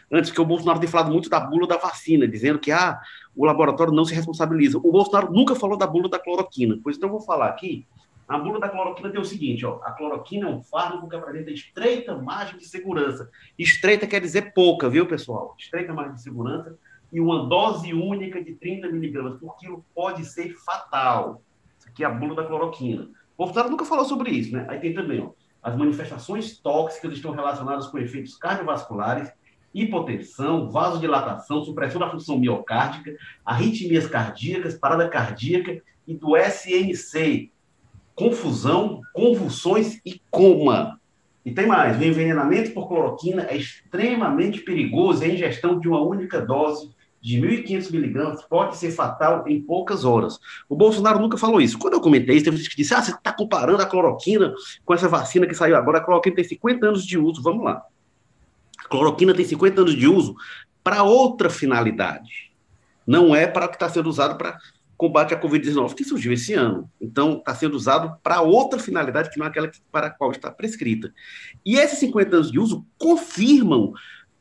antes, 0.10 0.32
que 0.32 0.40
o 0.40 0.46
Bolsonaro 0.46 0.80
tem 0.80 0.88
falado 0.88 1.12
muito 1.12 1.30
da 1.30 1.40
bula 1.42 1.68
da 1.68 1.76
vacina, 1.76 2.26
dizendo 2.26 2.60
que, 2.60 2.72
ah, 2.72 2.98
o 3.36 3.46
laboratório 3.46 3.94
não 3.94 4.06
se 4.06 4.14
responsabiliza. 4.14 4.78
O 4.78 4.92
Bolsonaro 4.92 5.34
nunca 5.34 5.54
falou 5.54 5.78
da 5.78 5.88
bula 5.88 6.10
da 6.10 6.20
cloroquina, 6.20 6.80
pois 6.82 6.96
então 6.96 7.10
eu 7.10 7.14
vou 7.14 7.22
falar 7.22 7.48
aqui. 7.48 7.86
A 8.32 8.38
bula 8.38 8.62
da 8.62 8.70
cloroquina 8.70 9.10
tem 9.10 9.20
o 9.20 9.26
seguinte: 9.26 9.66
ó, 9.66 9.82
a 9.84 9.92
cloroquina 9.92 10.48
é 10.48 10.50
um 10.50 10.64
fármaco 10.64 11.10
que 11.10 11.16
apresenta 11.18 11.52
estreita 11.52 12.18
margem 12.18 12.58
de 12.58 12.66
segurança. 12.66 13.30
Estreita 13.60 14.08
quer 14.08 14.22
dizer 14.22 14.54
pouca, 14.54 14.90
viu, 14.90 15.06
pessoal? 15.06 15.54
Estreita 15.60 15.94
margem 15.94 16.16
de 16.16 16.22
segurança. 16.22 16.78
E 17.12 17.20
uma 17.20 17.46
dose 17.50 17.94
única 17.94 18.42
de 18.42 18.54
30 18.56 18.88
miligramas 18.88 19.38
por 19.38 19.58
quilo 19.58 19.84
pode 19.94 20.24
ser 20.24 20.56
fatal. 20.66 21.42
Isso 21.78 21.90
aqui 21.90 22.06
é 22.06 22.08
a 22.08 22.10
bula 22.10 22.34
da 22.34 22.46
cloroquina. 22.46 23.10
O 23.38 23.44
Bolsonaro 23.44 23.70
nunca 23.70 23.84
falou 23.84 24.06
sobre 24.06 24.32
isso, 24.32 24.56
né? 24.56 24.66
Aí 24.70 24.80
tem 24.80 24.94
também, 24.94 25.20
ó, 25.20 25.32
as 25.62 25.76
manifestações 25.76 26.58
tóxicas 26.58 27.12
estão 27.12 27.34
relacionadas 27.34 27.88
com 27.88 27.98
efeitos 27.98 28.38
cardiovasculares 28.38 29.30
hipotensão, 29.74 30.70
vasodilatação, 30.70 31.64
supressão 31.64 32.00
da 32.00 32.10
função 32.10 32.38
miocárdica, 32.38 33.16
arritmias 33.46 34.06
cardíacas, 34.06 34.76
parada 34.76 35.08
cardíaca 35.10 35.82
e 36.06 36.14
do 36.14 36.36
SNC, 36.36 37.52
confusão, 38.30 39.02
convulsões 39.14 40.00
e 40.06 40.22
coma. 40.30 41.00
E 41.44 41.52
tem 41.52 41.66
mais, 41.66 41.98
o 41.98 42.04
envenenamento 42.04 42.72
por 42.72 42.88
cloroquina 42.88 43.48
é 43.50 43.58
extremamente 43.58 44.62
perigoso 44.62 45.24
e 45.24 45.26
a 45.26 45.34
ingestão 45.34 45.80
de 45.80 45.88
uma 45.88 46.02
única 46.02 46.40
dose 46.40 46.92
de 47.20 47.40
1.500 47.40 47.92
miligramas 47.92 48.42
pode 48.44 48.78
ser 48.78 48.92
fatal 48.92 49.48
em 49.48 49.62
poucas 49.62 50.06
horas. 50.06 50.40
O 50.68 50.76
Bolsonaro 50.76 51.20
nunca 51.20 51.38
falou 51.38 51.62
isso. 51.62 51.78
Quando 51.78 51.94
eu 51.94 52.02
comentei 52.02 52.36
isso, 52.36 52.46
teve 52.46 52.58
gente 52.58 52.70
que 52.70 52.76
disse, 52.76 52.94
ah, 52.94 53.02
você 53.02 53.12
está 53.12 53.32
comparando 53.32 53.82
a 53.82 53.86
cloroquina 53.86 54.54
com 54.86 54.94
essa 54.94 55.08
vacina 55.08 55.48
que 55.48 55.54
saiu 55.54 55.76
agora. 55.76 56.00
A 56.00 56.04
cloroquina 56.04 56.36
tem 56.36 56.46
50 56.46 56.88
anos 56.88 57.06
de 57.06 57.18
uso, 57.18 57.42
vamos 57.42 57.64
lá 57.64 57.84
cloroquina 58.92 59.34
tem 59.34 59.46
50 59.46 59.82
anos 59.82 59.96
de 59.96 60.06
uso 60.06 60.36
para 60.84 61.02
outra 61.02 61.50
finalidade. 61.50 62.52
Não 63.08 63.34
é 63.34 63.48
para 63.48 63.66
o 63.66 63.70
que 63.70 63.76
está 63.76 63.90
sendo 63.90 64.10
usado 64.10 64.38
para 64.38 64.58
combate 65.02 65.34
à 65.34 65.42
Covid-19, 65.42 65.96
que 65.96 66.04
surgiu 66.04 66.32
esse 66.32 66.54
ano. 66.54 66.88
Então, 67.02 67.40
está 67.40 67.56
sendo 67.56 67.74
usado 67.74 68.16
para 68.22 68.42
outra 68.42 68.78
finalidade 68.78 69.32
que 69.32 69.40
não 69.40 69.48
é 69.48 69.50
aquela 69.50 69.72
para 69.92 70.08
a 70.08 70.10
qual 70.12 70.30
está 70.30 70.52
prescrita. 70.52 71.12
E 71.66 71.76
esses 71.76 71.98
50 71.98 72.36
anos 72.36 72.52
de 72.52 72.60
uso 72.60 72.86
confirmam 73.00 73.94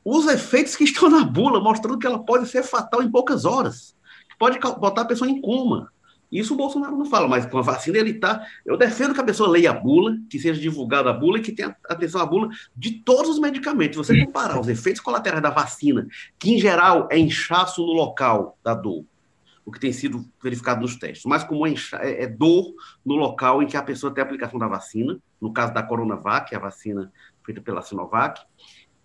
os 0.05 0.27
efeitos 0.27 0.77
que 0.77 0.85
estão 0.85 1.09
na 1.09 1.25
bula, 1.25 1.61
mostrando 1.61 1.99
que 1.99 2.07
ela 2.07 2.19
pode 2.19 2.47
ser 2.47 2.63
fatal 2.63 3.03
em 3.03 3.11
poucas 3.11 3.47
horas, 3.47 3.97
pode 4.39 4.59
botar 4.59 5.01
a 5.01 5.07
pessoa 5.07 5.31
em 5.31 5.41
coma. 5.41 5.91
Isso 6.31 6.53
o 6.53 6.57
Bolsonaro 6.59 6.95
não 6.95 7.07
fala, 7.07 7.27
mas 7.27 7.47
com 7.47 7.57
a 7.57 7.63
vacina 7.63 7.97
ele 7.97 8.11
está. 8.11 8.45
Eu 8.65 8.77
defendo 8.77 9.15
que 9.15 9.21
a 9.21 9.25
pessoa 9.25 9.49
leia 9.49 9.71
a 9.71 9.75
bula, 9.75 10.19
que 10.29 10.39
seja 10.39 10.61
divulgada 10.61 11.09
a 11.09 11.15
bula 11.15 11.39
e 11.39 11.43
que 11.43 11.53
tenha 11.53 11.75
atenção 11.89 12.21
à 12.21 12.27
bula 12.27 12.51
de 12.77 13.03
todos 13.03 13.31
os 13.31 13.39
medicamentos. 13.39 13.97
Você 13.97 14.27
comparar 14.27 14.61
os 14.61 14.69
efeitos 14.69 15.01
colaterais 15.01 15.43
da 15.43 15.51
vacina, 15.51 16.07
que 16.39 16.53
em 16.53 16.61
geral 16.61 17.09
é 17.11 17.19
inchaço 17.19 17.81
no 17.81 17.93
local 17.93 18.59
da 18.63 18.75
dor, 18.75 19.07
o 19.71 19.73
que 19.73 19.81
tem 19.81 19.93
sido 19.93 20.29
verificado 20.43 20.81
nos 20.81 20.97
testes, 20.97 21.25
mas 21.25 21.45
como 21.45 21.67
é, 21.67 21.73
é, 22.01 22.25
é 22.25 22.27
dor 22.27 22.75
no 23.07 23.15
local 23.15 23.63
em 23.63 23.67
que 23.67 23.77
a 23.77 23.83
pessoa 23.83 24.13
tem 24.13 24.21
a 24.21 24.25
aplicação 24.25 24.59
da 24.59 24.67
vacina, 24.67 25.19
no 25.41 25.53
caso 25.53 25.73
da 25.73 25.83
Coronavac, 25.83 26.55
a 26.55 26.59
vacina 26.59 27.11
feita 27.45 27.61
pela 27.61 27.81
Sinovac, 27.81 28.41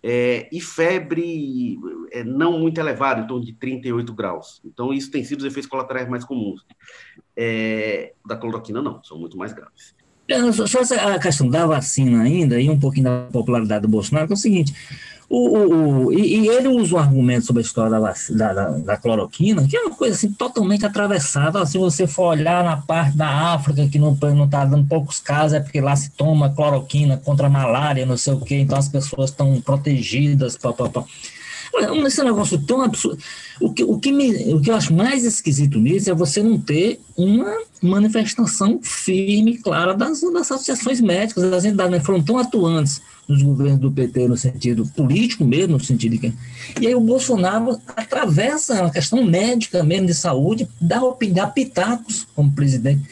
é, 0.02 0.48
e 0.52 0.60
febre 0.60 1.78
é, 2.12 2.22
não 2.22 2.58
muito 2.58 2.78
elevada, 2.78 3.20
em 3.20 3.26
torno 3.26 3.44
de 3.44 3.52
38 3.52 4.12
graus. 4.12 4.60
Então, 4.64 4.92
isso 4.92 5.10
tem 5.10 5.24
sido 5.24 5.40
os 5.40 5.46
efeitos 5.46 5.70
colaterais 5.70 6.08
mais 6.08 6.24
comuns. 6.24 6.64
É, 7.36 8.12
da 8.24 8.36
cloroquina, 8.36 8.82
não, 8.82 9.02
são 9.02 9.18
muito 9.18 9.36
mais 9.36 9.52
graves. 9.52 9.94
É, 10.28 10.52
só 10.52 10.80
a 11.14 11.18
questão 11.20 11.48
da 11.48 11.66
vacina 11.66 12.22
ainda, 12.22 12.60
e 12.60 12.68
um 12.68 12.78
pouquinho 12.78 13.04
da 13.04 13.28
popularidade 13.32 13.82
do 13.82 13.88
Bolsonaro, 13.88 14.26
que 14.26 14.32
é 14.32 14.34
o 14.34 14.38
seguinte, 14.38 14.74
o, 15.28 15.58
o, 15.58 16.06
o 16.06 16.12
e, 16.12 16.38
e, 16.38 16.48
ele 16.48 16.68
usa 16.68 16.94
um 16.94 16.98
argumento 16.98 17.46
sobre 17.46 17.60
a 17.60 17.66
história 17.66 17.98
da, 17.98 18.14
da, 18.30 18.52
da, 18.52 18.70
da, 18.78 18.96
cloroquina, 18.96 19.66
que 19.66 19.76
é 19.76 19.80
uma 19.80 19.94
coisa 19.94 20.14
assim, 20.14 20.30
totalmente 20.32 20.86
atravessada. 20.86 21.66
Se 21.66 21.78
você 21.78 22.06
for 22.06 22.28
olhar 22.28 22.62
na 22.62 22.76
parte 22.76 23.16
da 23.16 23.28
África, 23.52 23.88
que 23.88 23.98
não 23.98 24.14
está 24.14 24.64
dando 24.64 24.86
poucos 24.86 25.18
casos, 25.18 25.54
é 25.54 25.60
porque 25.60 25.80
lá 25.80 25.96
se 25.96 26.10
toma 26.10 26.54
cloroquina 26.54 27.16
contra 27.16 27.48
a 27.48 27.50
malária, 27.50 28.06
não 28.06 28.16
sei 28.16 28.34
o 28.34 28.40
quê, 28.40 28.58
então 28.58 28.78
as 28.78 28.88
pessoas 28.88 29.30
estão 29.30 29.60
protegidas. 29.60 30.56
Pá, 30.56 30.72
pá, 30.72 30.88
pá. 30.88 31.04
Esse 32.06 32.22
negócio 32.22 32.58
tão 32.64 32.80
absurdo. 32.80 33.18
O 33.60 33.72
que, 33.72 33.82
o, 33.82 33.98
que 33.98 34.12
me, 34.12 34.54
o 34.54 34.60
que 34.60 34.70
eu 34.70 34.76
acho 34.76 34.94
mais 34.94 35.24
esquisito 35.24 35.78
nisso 35.78 36.08
é 36.08 36.14
você 36.14 36.42
não 36.42 36.58
ter 36.58 37.00
uma 37.16 37.52
manifestação 37.82 38.78
firme, 38.80 39.58
clara 39.58 39.92
das, 39.92 40.20
das 40.20 40.50
associações 40.52 41.00
médicas, 41.00 41.44
as 41.52 41.64
entidades 41.64 41.92
né, 41.92 42.00
foram 42.00 42.22
tão 42.22 42.38
atuantes 42.38 43.02
nos 43.28 43.42
governos 43.42 43.80
do 43.80 43.90
PT 43.90 44.28
no 44.28 44.36
sentido 44.36 44.86
político 44.94 45.44
mesmo, 45.44 45.74
no 45.74 45.84
sentido 45.84 46.16
de. 46.16 46.32
E 46.80 46.86
aí 46.86 46.94
o 46.94 47.00
Bolsonaro 47.00 47.80
atravessa 47.96 48.86
a 48.86 48.90
questão 48.90 49.24
médica 49.24 49.82
mesmo 49.82 50.06
de 50.06 50.14
saúde, 50.14 50.68
dá, 50.80 51.00
dá 51.32 51.46
pitacos 51.46 52.26
como 52.34 52.52
presidente. 52.52 53.02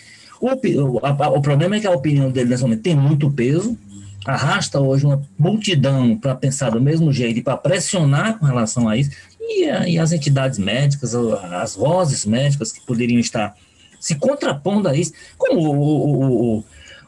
O, 0.40 0.48
o, 0.48 0.98
a, 1.04 1.28
o 1.30 1.40
problema 1.40 1.76
é 1.76 1.80
que 1.80 1.86
a 1.86 1.90
opinião 1.90 2.30
dele 2.30 2.50
nesse 2.50 2.62
momento 2.62 2.82
tem 2.82 2.94
muito 2.94 3.30
peso, 3.30 3.76
arrasta 4.24 4.80
hoje 4.80 5.04
uma 5.04 5.22
multidão 5.38 6.16
para 6.16 6.34
pensar 6.34 6.70
do 6.70 6.80
mesmo 6.80 7.12
jeito 7.12 7.38
e 7.38 7.42
para 7.42 7.56
pressionar 7.56 8.38
com 8.38 8.46
relação 8.46 8.88
a 8.88 8.96
isso, 8.96 9.10
e, 9.40 9.64
e, 9.64 9.98
as 9.98 10.12
entidades 10.12 10.58
médicas, 10.58 11.14
as 11.14 11.76
vozes 11.76 12.24
médicas 12.24 12.72
que 12.72 12.80
poderiam 12.86 13.20
estar 13.20 13.54
se 14.00 14.14
contrapondo 14.14 14.88
a 14.88 14.96
isso, 14.96 15.12
como 15.36 15.60
o, 15.60 16.58
o, 16.58 16.64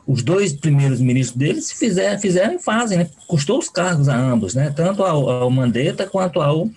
os 0.07 0.23
dois 0.23 0.53
primeiros 0.53 1.01
ministros 1.01 1.37
deles 1.37 1.73
fizeram, 1.73 2.19
fizeram 2.21 2.55
e 2.55 2.59
fazem, 2.59 2.99
né? 2.99 3.09
Custou 3.27 3.59
os 3.59 3.69
cargos 3.69 4.09
a 4.09 4.17
ambos, 4.17 4.55
né? 4.55 4.73
Tanto 4.75 5.03
ao, 5.03 5.29
ao 5.29 5.51
Mandetta 5.51 6.07
quanto 6.07 6.41
ao, 6.41 6.71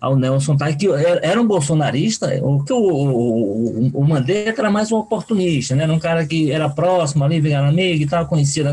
ao 0.00 0.16
Nelson 0.16 0.56
Tais, 0.56 0.76
que 0.76 0.88
era 1.20 1.40
um 1.40 1.46
bolsonarista, 1.46 2.40
o 2.42 2.64
o, 2.70 2.74
o, 2.74 3.90
o, 3.92 4.08
Mandetta 4.08 4.62
era 4.62 4.70
mais 4.70 4.90
um 4.90 4.96
oportunista, 4.96 5.76
né? 5.76 5.82
Era 5.82 5.92
um 5.92 5.98
cara 5.98 6.26
que 6.26 6.50
era 6.50 6.70
próximo 6.70 7.22
ali, 7.22 7.38
virava 7.38 7.68
amigo 7.68 8.02
e 8.02 8.06
tal, 8.06 8.26
conhecia 8.26 8.64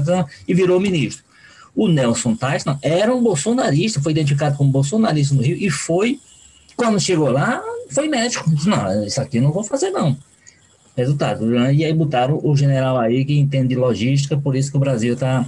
e 0.48 0.54
virou 0.54 0.80
ministro. 0.80 1.26
O 1.76 1.90
Nelson 1.90 2.34
Tais, 2.34 2.64
não, 2.64 2.80
era 2.82 3.14
um 3.14 3.22
bolsonarista, 3.22 4.02
foi 4.02 4.14
identificado 4.14 4.56
como 4.56 4.72
bolsonarista 4.72 5.36
no 5.36 5.42
Rio, 5.42 5.58
e 5.58 5.70
foi, 5.70 6.18
quando 6.78 6.98
chegou 6.98 7.30
lá, 7.30 7.62
foi 7.90 8.08
médico. 8.08 8.50
Não, 8.66 9.04
isso 9.04 9.20
aqui 9.20 9.42
não 9.42 9.52
vou 9.52 9.66
fazer, 9.66 9.90
não 9.90 10.18
resultado. 10.98 11.46
Né? 11.46 11.76
E 11.76 11.86
aí 11.86 11.94
botaram 11.94 12.42
o 12.44 12.58
general 12.58 12.98
aí 12.98 13.24
que 13.24 13.38
entende 13.38 13.70
de 13.70 13.76
logística, 13.76 14.36
por 14.36 14.56
isso 14.56 14.72
que 14.72 14.78
o 14.78 14.80
Brasil 14.80 15.14
está 15.14 15.46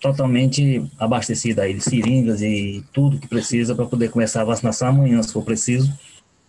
totalmente 0.00 0.84
abastecido 0.98 1.60
aí 1.60 1.74
de 1.74 1.82
seringas 1.82 2.42
e 2.42 2.82
tudo 2.92 3.18
que 3.18 3.28
precisa 3.28 3.74
para 3.74 3.86
poder 3.86 4.10
começar 4.10 4.40
a 4.40 4.44
vacinação 4.44 4.88
amanhã, 4.88 5.22
se 5.22 5.32
for 5.32 5.44
preciso. 5.44 5.92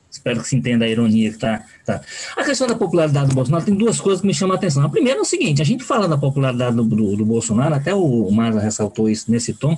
Espero 0.09 0.41
que 0.41 0.47
se 0.47 0.57
entenda 0.57 0.83
a 0.83 0.89
ironia 0.89 1.29
que 1.29 1.35
está. 1.35 1.63
Tá. 1.85 2.01
A 2.35 2.43
questão 2.43 2.67
da 2.67 2.75
popularidade 2.75 3.29
do 3.29 3.35
Bolsonaro 3.35 3.63
tem 3.63 3.75
duas 3.75 3.99
coisas 3.99 4.19
que 4.19 4.27
me 4.27 4.33
chamam 4.33 4.55
a 4.55 4.57
atenção. 4.57 4.83
A 4.83 4.89
primeira 4.89 5.19
é 5.19 5.21
o 5.21 5.25
seguinte: 5.25 5.61
a 5.61 5.65
gente 5.65 5.85
fala 5.85 6.05
da 6.05 6.17
popularidade 6.17 6.75
do, 6.75 6.83
do, 6.83 7.15
do 7.15 7.25
Bolsonaro, 7.25 7.75
até 7.75 7.95
o 7.95 8.29
Mara 8.29 8.59
ressaltou 8.59 9.09
isso 9.09 9.31
nesse 9.31 9.53
tom. 9.53 9.77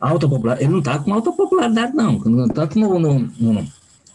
Alta 0.00 0.28
popularidade, 0.28 0.64
ele 0.64 0.72
não 0.72 0.78
está 0.78 1.00
com 1.00 1.12
alta 1.12 1.32
popularidade, 1.32 1.96
não. 1.96 2.20
Tanto 2.48 2.78
no, 2.78 2.98
no, 3.00 3.18
no, 3.40 3.66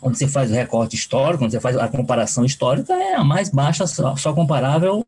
quando 0.04 0.18
você 0.18 0.28
faz 0.28 0.52
o 0.52 0.54
recorte 0.54 0.98
histórico, 0.98 1.40
quando 1.40 1.52
você 1.52 1.62
faz 1.62 1.78
a 1.78 1.88
comparação 1.88 2.44
histórica, 2.44 2.94
é 2.94 3.16
a 3.16 3.24
mais 3.24 3.50
baixa, 3.50 3.88
só, 3.88 4.18
só 4.18 4.34
comparável 4.34 5.06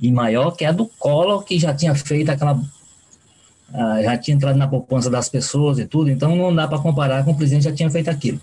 e 0.00 0.10
maior 0.10 0.50
que 0.50 0.64
a 0.64 0.72
do 0.72 0.86
Collor, 0.98 1.44
que 1.44 1.60
já 1.60 1.72
tinha 1.72 1.94
feito 1.94 2.28
aquela. 2.28 2.54
Uh, 2.54 4.02
já 4.02 4.18
tinha 4.18 4.34
entrado 4.34 4.56
na 4.56 4.66
poupança 4.66 5.08
das 5.08 5.28
pessoas 5.28 5.78
e 5.78 5.86
tudo, 5.86 6.10
então 6.10 6.34
não 6.34 6.52
dá 6.52 6.66
para 6.66 6.80
comparar 6.80 7.24
com 7.24 7.30
o 7.30 7.36
presidente 7.36 7.62
já 7.62 7.72
tinha 7.72 7.88
feito 7.88 8.10
aquilo. 8.10 8.40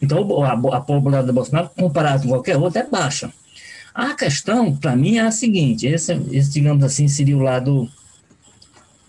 Então, 0.00 0.44
a, 0.44 0.52
a 0.52 0.80
popularidade 0.80 1.26
do 1.26 1.32
Bolsonaro, 1.32 1.68
comparado 1.76 2.22
com 2.22 2.28
qualquer 2.28 2.56
outro, 2.56 2.78
é 2.78 2.86
baixa. 2.86 3.32
A 3.92 4.14
questão, 4.14 4.74
para 4.76 4.94
mim, 4.94 5.18
é 5.18 5.22
a 5.22 5.32
seguinte: 5.32 5.86
esse, 5.88 6.12
esse, 6.30 6.50
digamos 6.52 6.84
assim, 6.84 7.08
seria 7.08 7.36
o 7.36 7.40
lado, 7.40 7.90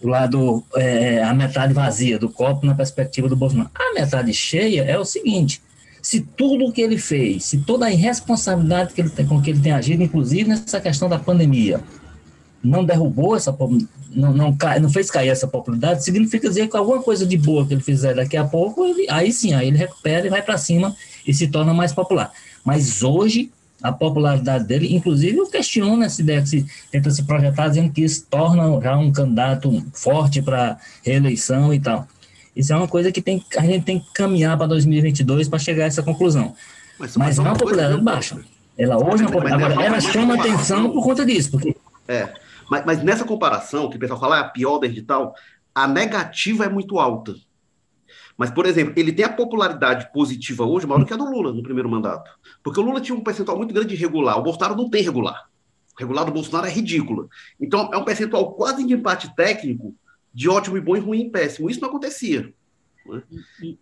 o 0.02 0.08
lado 0.08 0.64
é, 0.76 1.24
a 1.24 1.36
metade 1.36 1.72
vazia 1.72 2.18
do 2.18 2.30
copo 2.30 2.66
na 2.66 2.74
perspectiva 2.74 3.30
do 3.30 3.36
Bolsonaro. 3.36 3.70
A 3.76 3.94
metade 3.94 4.34
cheia 4.34 4.84
é 4.84 4.98
o 4.98 5.06
seguinte: 5.06 5.62
se 6.04 6.20
tudo 6.20 6.66
o 6.66 6.72
que 6.74 6.82
ele 6.82 6.98
fez, 6.98 7.46
se 7.46 7.60
toda 7.60 7.86
a 7.86 7.92
irresponsabilidade 7.92 8.94
que 8.94 9.00
ele 9.00 9.10
tem, 9.10 9.26
com 9.26 9.42
que 9.42 9.50
ele 9.50 9.62
tem 9.62 9.72
agido, 9.72 10.04
inclusive 10.04 10.50
nessa 10.50 10.82
questão 10.82 11.08
da 11.08 11.18
pandemia, 11.18 11.80
não 12.62 12.84
derrubou 12.84 13.38
essa 13.38 13.56
não, 14.12 14.34
não, 14.34 14.58
não 14.82 14.90
fez 14.90 15.10
cair 15.10 15.30
essa 15.30 15.48
popularidade, 15.48 16.04
significa 16.04 16.50
dizer 16.50 16.70
que 16.70 16.76
alguma 16.76 17.02
coisa 17.02 17.26
de 17.26 17.38
boa 17.38 17.66
que 17.66 17.74
ele 17.74 17.82
fizer 17.82 18.14
daqui 18.14 18.36
a 18.36 18.44
pouco, 18.44 18.86
ele, 18.86 19.08
aí 19.10 19.32
sim, 19.32 19.54
aí 19.54 19.70
ele 19.70 19.78
recupera 19.78 20.28
e 20.28 20.30
vai 20.30 20.42
para 20.42 20.58
cima 20.58 20.94
e 21.26 21.34
se 21.34 21.48
torna 21.48 21.74
mais 21.74 21.94
popular. 21.94 22.34
Mas 22.66 23.02
hoje, 23.02 23.50
a 23.82 23.92
popularidade 23.92 24.66
dele, 24.66 24.94
inclusive 24.94 25.38
eu 25.38 25.48
questiono 25.48 26.04
essa 26.04 26.22
ideia 26.22 26.42
que 26.42 26.50
se 26.50 26.66
tenta 26.92 27.10
se 27.12 27.24
projetar, 27.24 27.70
dizendo 27.70 27.92
que 27.94 28.04
isso 28.04 28.26
torna 28.30 28.80
já 28.82 28.98
um 28.98 29.12
candidato 29.12 29.86
forte 29.94 30.42
para 30.42 30.78
reeleição 31.02 31.74
e 31.74 31.80
tal. 31.80 32.08
Isso 32.56 32.72
é 32.72 32.76
uma 32.76 32.88
coisa 32.88 33.12
que 33.12 33.22
tem, 33.22 33.44
a 33.58 33.66
gente 33.66 33.84
tem 33.84 34.00
que 34.00 34.14
caminhar 34.14 34.58
para 34.58 34.68
2022 34.68 35.50
para 35.50 35.60
chegar 35.60 35.86
a 35.86 35.88
essa 35.88 36.04
conclusão. 36.04 36.56
Mas, 37.00 37.18
mas, 37.18 37.38
mas 37.38 37.40
é 37.40 37.42
uma 37.42 37.54
popularidade 37.54 38.02
baixa. 38.02 38.40
Ela 38.78 38.98
hoje, 38.98 39.24
mas, 39.24 39.34
é 39.34 39.54
agora, 39.54 39.86
ela 39.86 40.00
chama 40.00 40.36
atenção 40.36 40.92
por 40.92 41.04
conta 41.04 41.26
disso, 41.26 41.52
porque 41.52 41.76
é, 42.08 42.34
mas, 42.70 42.86
mas 42.86 43.04
nessa 43.04 43.24
comparação, 43.24 43.90
que 43.90 43.98
o 43.98 44.00
pessoal 44.00 44.20
fala, 44.20 44.38
é 44.38 44.42
a 44.42 44.46
pior 44.46 44.80
da 44.80 44.88
digital, 44.88 45.36
a 45.74 45.88
negativa 45.88 46.66
é 46.66 46.70
muito 46.70 47.00
alta. 47.00 47.36
Mas, 48.38 48.50
por 48.50 48.66
exemplo, 48.66 48.94
ele 48.98 49.12
tem 49.12 49.26
a 49.26 49.32
popularidade 49.32 50.12
positiva 50.12 50.66
hoje 50.66 50.88
maior 50.88 51.00
do 51.00 51.06
que 51.06 51.14
a 51.14 51.18
do 51.18 51.26
Lula 51.26 51.54
no 51.54 51.62
primeiro 51.62 51.88
mandato. 51.88 52.32
Porque 52.64 52.80
o 52.80 52.84
Lula 52.84 53.00
tinha 53.00 53.16
um 53.16 53.24
percentual 53.24 53.58
muito 53.58 53.74
grande 53.74 53.90
de 53.90 53.96
regular, 53.96 54.40
o 54.40 54.44
Bolsonaro 54.44 54.76
não 54.76 54.90
tem 54.90 55.04
regular. 55.04 55.48
O 55.96 56.00
regular 56.00 56.26
do 56.26 56.32
Bolsonaro 56.32 56.66
é 56.66 56.72
ridículo. 56.72 57.30
Então, 57.62 57.92
é 57.94 57.98
um 57.98 58.04
percentual 58.04 58.54
quase 58.54 58.86
de 58.86 58.94
empate 58.94 59.34
técnico 59.36 59.96
de 60.34 60.50
ótimo 60.50 60.78
e 60.78 60.82
bom 60.82 60.96
e 60.96 61.00
ruim 61.00 61.22
e 61.28 61.30
péssimo. 61.30 61.70
Isso 61.70 61.82
não 61.82 61.90
acontecia. 61.90 62.54
Né? 63.06 63.24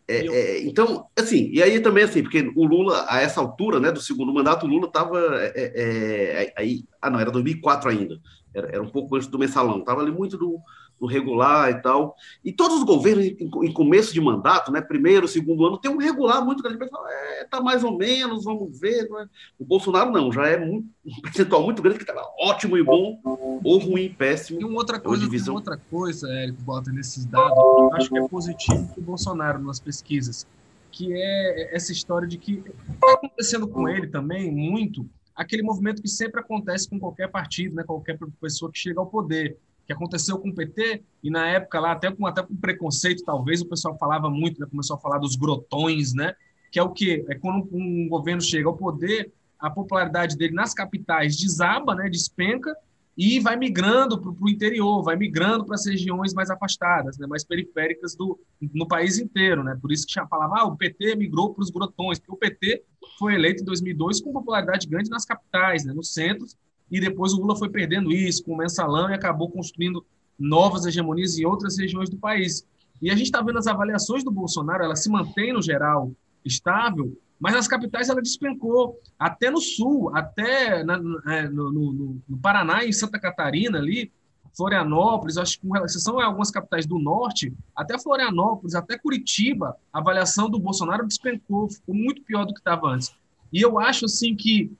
É, 0.07 0.27
é, 0.27 0.63
então, 0.63 1.05
assim, 1.17 1.49
e 1.51 1.61
aí 1.61 1.79
também, 1.79 2.03
assim, 2.03 2.23
porque 2.23 2.51
o 2.55 2.65
Lula, 2.65 3.05
a 3.07 3.21
essa 3.21 3.39
altura, 3.39 3.79
né, 3.79 3.91
do 3.91 4.01
segundo 4.01 4.33
mandato, 4.33 4.65
o 4.65 4.69
Lula 4.69 4.87
estava. 4.87 5.19
É, 5.39 5.53
é, 5.55 6.43
é, 6.43 6.53
aí, 6.57 6.83
ah, 7.01 7.09
não, 7.09 7.19
era 7.19 7.31
2004 7.31 7.89
ainda 7.89 8.19
era, 8.53 8.67
era 8.67 8.81
um 8.81 8.89
pouco 8.89 9.15
antes 9.15 9.27
do 9.27 9.39
mensalão, 9.39 9.79
estava 9.79 10.01
ali 10.01 10.11
muito 10.11 10.37
do, 10.37 10.59
do, 11.01 11.07
regular 11.07 11.71
e 11.71 11.81
tal. 11.81 12.15
E 12.45 12.53
todos 12.53 12.77
os 12.77 12.83
governos, 12.83 13.25
em, 13.25 13.73
começo 13.73 14.13
de 14.13 14.21
mandato, 14.21 14.71
né, 14.71 14.79
primeiro, 14.79 15.27
segundo 15.27 15.65
ano, 15.65 15.79
tem 15.79 15.89
um 15.89 15.97
regular 15.97 16.45
muito 16.45 16.61
grande. 16.61 16.77
Pessoal, 16.77 17.03
é, 17.07 17.43
tá 17.45 17.59
mais 17.59 17.83
ou 17.83 17.97
menos, 17.97 18.43
vamos 18.43 18.79
ver. 18.79 19.09
É? 19.11 19.25
O 19.59 19.65
Bolsonaro 19.65 20.11
não, 20.11 20.31
já 20.31 20.47
é 20.47 20.57
muito, 20.57 20.87
um 21.03 21.21
percentual 21.21 21.63
muito 21.63 21.81
grande 21.81 21.97
que 21.97 22.03
estava 22.03 22.25
ótimo 22.39 22.77
e 22.77 22.83
bom, 22.83 23.19
ou 23.63 23.77
ruim 23.79 24.03
e 24.03 24.09
péssimo. 24.09 24.61
E 24.61 24.63
uma 24.63 24.77
outra 24.77 24.99
coisa, 24.99 25.27
uma 25.27 25.53
outra 25.53 25.77
coisa, 25.89 26.31
Érico, 26.31 26.61
bota 26.61 26.91
nesses 26.91 27.25
dados, 27.25 27.57
eu 27.57 27.93
acho 27.93 28.09
que 28.09 28.17
é 28.19 28.27
positivo 28.27 28.87
para 28.87 28.99
o 28.99 29.03
Bolsonaro 29.03 29.59
nas 29.59 29.79
pesquisas, 29.79 30.45
que 30.91 31.11
é 31.11 31.75
essa 31.75 31.91
história 31.91 32.27
de 32.27 32.37
que 32.37 32.63
está 32.93 33.13
acontecendo 33.13 33.67
com 33.67 33.89
ele 33.89 34.07
também 34.07 34.51
muito 34.51 35.05
aquele 35.35 35.63
movimento 35.63 36.01
que 36.01 36.07
sempre 36.07 36.39
acontece 36.39 36.89
com 36.89 36.99
qualquer 36.99 37.29
partido, 37.29 37.75
né, 37.75 37.83
qualquer 37.83 38.17
pessoa 38.39 38.71
que 38.71 38.77
chega 38.77 38.99
ao 38.99 39.07
poder, 39.07 39.57
que 39.91 39.95
aconteceu 39.95 40.37
com 40.39 40.49
o 40.49 40.55
PT 40.55 41.03
e 41.23 41.29
na 41.29 41.47
época 41.47 41.79
lá 41.79 41.91
até 41.91 42.11
com 42.11 42.25
até 42.25 42.41
com 42.41 42.55
preconceito 42.55 43.23
talvez 43.23 43.61
o 43.61 43.67
pessoal 43.67 43.97
falava 43.97 44.29
muito, 44.29 44.59
né, 44.59 44.67
começou 44.69 44.95
a 44.95 44.99
falar 44.99 45.17
dos 45.17 45.35
grotões, 45.35 46.13
né, 46.13 46.33
que 46.71 46.79
é 46.79 46.83
o 46.83 46.89
que 46.89 47.25
é 47.27 47.35
quando 47.35 47.67
um 47.71 48.07
governo 48.07 48.41
chega 48.41 48.67
ao 48.67 48.77
poder, 48.77 49.31
a 49.59 49.69
popularidade 49.69 50.37
dele 50.37 50.53
nas 50.53 50.73
capitais 50.73 51.37
desaba, 51.37 51.93
né, 51.93 52.09
despenca 52.09 52.75
e 53.17 53.39
vai 53.39 53.57
migrando 53.57 54.19
para 54.19 54.31
o 54.31 54.49
interior, 54.49 55.03
vai 55.03 55.15
migrando 55.15 55.65
para 55.65 55.75
as 55.75 55.85
regiões 55.85 56.33
mais 56.33 56.49
afastadas, 56.49 57.17
né, 57.17 57.27
mais 57.27 57.43
periféricas 57.43 58.15
do 58.15 58.39
no 58.73 58.87
país 58.87 59.19
inteiro, 59.19 59.63
né? 59.63 59.77
Por 59.79 59.91
isso 59.91 60.07
que 60.07 60.13
já 60.13 60.25
falava, 60.25 60.59
ah, 60.59 60.65
o 60.65 60.77
PT 60.77 61.15
migrou 61.15 61.53
para 61.53 61.61
os 61.61 61.69
grotões, 61.69 62.19
porque 62.19 62.31
o 62.31 62.37
PT 62.37 62.83
foi 63.19 63.35
eleito 63.35 63.61
em 63.61 63.65
2002 63.65 64.21
com 64.21 64.31
popularidade 64.31 64.87
grande 64.87 65.09
nas 65.09 65.25
capitais, 65.25 65.83
né, 65.83 65.93
nos 65.93 66.13
centros, 66.13 66.55
e 66.91 66.99
depois 66.99 67.33
o 67.33 67.39
Lula 67.39 67.55
foi 67.55 67.69
perdendo 67.69 68.11
isso 68.11 68.43
com 68.43 68.53
o 68.53 68.57
mensalão 68.57 69.09
e 69.09 69.13
acabou 69.13 69.49
construindo 69.49 70.05
novas 70.37 70.85
hegemonias 70.85 71.37
em 71.37 71.45
outras 71.45 71.77
regiões 71.77 72.09
do 72.09 72.17
país. 72.17 72.67
E 73.01 73.09
a 73.09 73.15
gente 73.15 73.27
está 73.27 73.41
vendo 73.41 73.57
as 73.57 73.67
avaliações 73.67 74.23
do 74.23 74.29
Bolsonaro, 74.29 74.83
ela 74.83 74.95
se 74.95 75.09
mantém 75.09 75.53
no 75.53 75.61
geral 75.61 76.11
estável, 76.43 77.17
mas 77.39 77.53
nas 77.53 77.67
capitais 77.67 78.09
ela 78.09 78.21
despencou, 78.21 78.99
até 79.17 79.49
no 79.49 79.59
sul, 79.59 80.15
até 80.15 80.83
na, 80.83 81.01
é, 81.27 81.49
no, 81.49 81.71
no, 81.71 82.21
no, 82.27 82.37
Paraná, 82.37 82.85
em 82.85 82.91
Santa 82.91 83.19
Catarina 83.19 83.79
ali, 83.79 84.11
Florianópolis, 84.55 85.37
acho 85.37 85.59
que 85.59 85.67
com 85.67 85.77
exceção 85.77 86.19
a 86.19 86.25
algumas 86.25 86.51
capitais 86.51 86.85
do 86.85 86.99
norte, 86.99 87.53
até 87.75 87.97
Florianópolis, 87.97 88.75
até 88.75 88.97
Curitiba, 88.97 89.75
a 89.91 89.99
avaliação 89.99 90.49
do 90.49 90.59
Bolsonaro 90.59 91.07
despencou, 91.07 91.69
ficou 91.69 91.95
muito 91.95 92.21
pior 92.23 92.45
do 92.45 92.53
que 92.53 92.59
estava 92.59 92.89
antes. 92.89 93.11
E 93.51 93.61
eu 93.61 93.79
acho 93.79 94.05
assim 94.05 94.35
que 94.35 94.71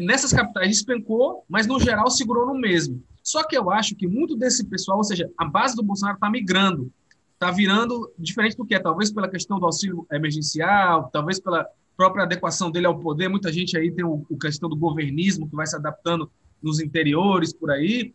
nessas 0.00 0.32
capitais 0.32 0.68
despencou, 0.68 1.44
mas 1.48 1.66
no 1.66 1.80
geral 1.80 2.10
segurou 2.10 2.46
no 2.46 2.54
mesmo. 2.54 3.02
Só 3.22 3.44
que 3.44 3.56
eu 3.56 3.70
acho 3.70 3.94
que 3.94 4.06
muito 4.06 4.36
desse 4.36 4.64
pessoal, 4.64 4.98
ou 4.98 5.04
seja, 5.04 5.30
a 5.38 5.44
base 5.44 5.74
do 5.74 5.82
Bolsonaro 5.82 6.16
está 6.16 6.30
migrando, 6.30 6.92
está 7.34 7.50
virando 7.50 8.12
diferente 8.18 8.56
do 8.56 8.64
que 8.64 8.74
é, 8.74 8.78
talvez 8.78 9.12
pela 9.12 9.28
questão 9.28 9.58
do 9.58 9.66
auxílio 9.66 10.06
emergencial, 10.12 11.10
talvez 11.12 11.40
pela 11.40 11.66
própria 11.96 12.24
adequação 12.24 12.70
dele 12.70 12.86
ao 12.86 12.98
poder. 12.98 13.28
Muita 13.28 13.52
gente 13.52 13.76
aí 13.76 13.90
tem 13.90 14.04
o 14.04 14.24
questão 14.40 14.68
do 14.68 14.76
governismo 14.76 15.48
que 15.48 15.56
vai 15.56 15.66
se 15.66 15.76
adaptando 15.76 16.30
nos 16.62 16.80
interiores 16.80 17.52
por 17.52 17.70
aí. 17.70 18.14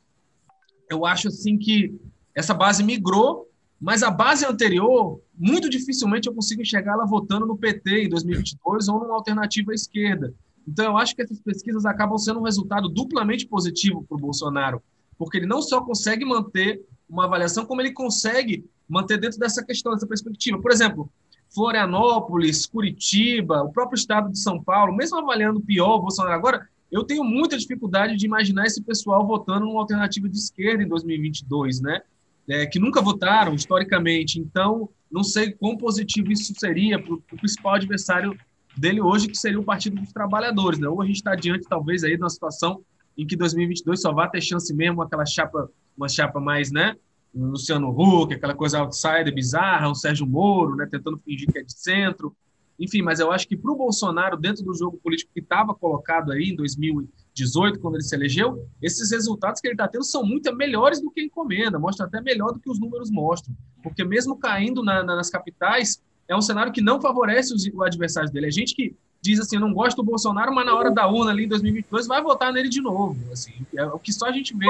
Eu 0.90 1.06
acho 1.06 1.28
assim 1.28 1.58
que 1.58 1.94
essa 2.34 2.54
base 2.54 2.84
migrou, 2.84 3.50
mas 3.80 4.04
a 4.04 4.10
base 4.10 4.46
anterior, 4.46 5.22
muito 5.38 5.70
dificilmente 5.70 6.28
eu 6.28 6.34
consigo 6.34 6.62
enxergar 6.62 6.94
ela 6.94 7.06
votando 7.06 7.46
no 7.46 7.58
PT 7.58 8.06
em 8.06 8.10
2022 8.10 8.88
ou 8.88 9.00
numa 9.00 9.16
alternativa 9.16 9.72
à 9.72 9.76
esquerda. 9.76 10.34
Então, 10.68 10.86
eu 10.86 10.98
acho 10.98 11.16
que 11.16 11.22
essas 11.22 11.40
pesquisas 11.40 11.86
acabam 11.86 12.18
sendo 12.18 12.40
um 12.42 12.44
resultado 12.44 12.90
duplamente 12.90 13.48
positivo 13.48 14.04
para 14.04 14.18
o 14.18 14.20
Bolsonaro, 14.20 14.82
porque 15.18 15.38
ele 15.38 15.46
não 15.46 15.62
só 15.62 15.82
consegue 15.82 16.26
manter 16.26 16.82
uma 17.10 17.26
avaliação, 17.26 17.66
como 17.66 17.82
ele 17.82 17.94
consegue 17.94 18.66
manter 18.88 19.18
dentro 19.18 19.40
dessa 19.40 19.64
questão, 19.64 19.94
dessa 19.94 20.06
perspectiva. 20.06 20.60
Por 20.60 20.72
exemplo, 20.72 21.10
Florianópolis, 21.54 22.66
Curitiba, 22.66 23.64
o 23.64 23.72
próprio 23.72 23.98
estado 23.98 24.30
de 24.30 24.40
São 24.40 24.62
Paulo, 24.62 24.96
mesmo 24.96 25.18
avaliando 25.18 25.62
pior 25.62 25.96
o 25.96 26.02
Bolsonaro 26.02 26.36
agora, 26.36 26.68
eu 26.92 27.04
tenho 27.04 27.24
muita 27.24 27.58
dificuldade 27.58 28.16
de 28.16 28.26
imaginar 28.26 28.66
esse 28.66 28.82
pessoal 28.82 29.26
votando 29.26 29.66
numa 29.66 29.80
alternativa 29.80 30.28
de 30.28 30.38
esquerda 30.38 30.84
em 30.84 30.88
2022, 30.88 31.82
né? 31.82 32.02
É, 32.50 32.66
que 32.66 32.80
nunca 32.80 33.02
votaram 33.02 33.54
historicamente. 33.54 34.40
Então, 34.40 34.90
não 35.12 35.24
sei 35.24 35.52
quão 35.52 35.76
positivo 35.76 36.32
isso 36.32 36.54
seria 36.58 37.02
para 37.02 37.14
o 37.14 37.22
principal 37.38 37.76
adversário 37.76 38.38
dele 38.80 39.02
hoje, 39.02 39.28
que 39.28 39.38
seria 39.38 39.60
o 39.60 39.64
Partido 39.64 40.00
dos 40.00 40.12
Trabalhadores. 40.12 40.80
Né? 40.80 40.88
Ou 40.88 41.02
a 41.02 41.06
gente 41.06 41.18
está 41.18 41.36
diante, 41.36 41.68
talvez, 41.68 42.04
aí 42.04 42.16
de 42.16 42.24
uma 42.24 42.30
situação 42.30 42.82
em 43.18 43.26
que 43.26 43.36
2022 43.36 44.02
só 44.02 44.14
vai 44.14 44.30
ter 44.30 44.42
chance 44.42 44.74
mesmo 44.74 45.02
aquela 45.02 45.26
chapa, 45.26 45.70
uma 45.98 46.08
chapa 46.08 46.40
mais, 46.40 46.72
né? 46.72 46.96
Luciano 47.34 47.90
Huck, 47.90 48.34
aquela 48.34 48.56
coisa 48.56 48.80
outsider 48.80 49.34
bizarra, 49.34 49.90
o 49.90 49.96
Sérgio 49.96 50.26
Moro, 50.26 50.76
né, 50.76 50.88
tentando 50.90 51.18
fingir 51.18 51.52
que 51.52 51.60
é 51.60 51.64
de 51.64 51.74
centro. 51.74 52.36
Enfim, 52.80 53.02
mas 53.02 53.20
eu 53.20 53.32
acho 53.32 53.48
que 53.48 53.58
para 53.58 53.72
o 53.72 53.76
Bolsonaro, 53.76 54.38
dentro 54.38 54.64
do 54.64 54.74
jogo 54.74 55.00
político 55.04 55.32
que 55.34 55.40
estava 55.40 55.74
colocado 55.74 56.32
aí 56.32 56.52
em 56.52 56.56
2018, 56.56 57.80
quando 57.80 57.96
ele 57.96 58.04
se 58.04 58.16
elegeu, 58.16 58.68
esses 58.82 59.12
resultados 59.12 59.60
que 59.60 59.68
ele 59.68 59.74
está 59.74 59.88
tendo 59.88 60.04
são 60.04 60.24
muito 60.24 60.56
melhores 60.56 61.02
do 61.02 61.10
que 61.10 61.22
encomenda, 61.22 61.80
mostra 61.80 62.06
até 62.06 62.22
melhor 62.22 62.54
do 62.54 62.60
que 62.60 62.70
os 62.70 62.80
números 62.80 63.10
mostram. 63.10 63.56
Porque 63.82 64.04
mesmo 64.04 64.38
caindo 64.38 64.84
na, 64.84 65.04
na, 65.04 65.16
nas 65.16 65.30
capitais, 65.30 66.02
é 66.28 66.36
um 66.36 66.42
cenário 66.42 66.72
que 66.72 66.82
não 66.82 67.02
favorece 67.02 67.54
os, 67.54 67.66
o 67.68 67.84
adversário 67.84 68.32
dele. 68.32 68.48
É 68.48 68.52
gente 68.52 68.76
que 68.76 68.96
diz 69.22 69.40
assim, 69.40 69.58
não 69.58 69.74
gosta 69.74 69.96
do 69.96 70.06
Bolsonaro, 70.06 70.54
mas 70.54 70.66
na 70.66 70.76
hora 70.76 70.92
da 70.92 71.08
urna 71.08 71.32
ali 71.32 71.46
em 71.46 71.48
2022 71.48 72.08
vai 72.08 72.22
votar 72.22 72.54
nele 72.54 72.70
de 72.70 72.82
novo. 72.82 73.18
Assim, 73.32 73.54
é 73.76 73.86
o 73.86 74.00
que 74.00 74.14
só 74.14 74.28
a 74.28 74.32
gente 74.32 74.56
vê 74.56 74.68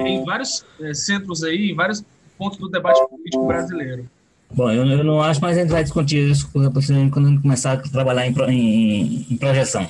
em 0.00 0.24
vários 0.24 0.64
é, 0.80 0.92
centros 0.94 1.42
aí, 1.42 1.70
em 1.70 1.74
vários 1.74 2.04
pontos 2.36 2.58
do 2.58 2.68
debate 2.68 3.00
político 3.08 3.46
brasileiro. 3.46 4.08
Bom, 4.52 4.70
eu, 4.70 4.84
eu, 4.84 5.04
não 5.04 5.22
acho, 5.22 5.40
mas 5.40 5.56
a 5.56 5.60
gente 5.60 5.70
vai 5.70 5.82
discutir 5.84 6.30
isso 6.30 6.50
quando 6.52 6.76
a 6.76 6.80
gente 6.80 7.12
começar 7.40 7.72
a 7.72 7.76
trabalhar 7.76 8.26
em, 8.26 8.34
em, 8.50 9.26
em 9.30 9.36
projeção. 9.36 9.86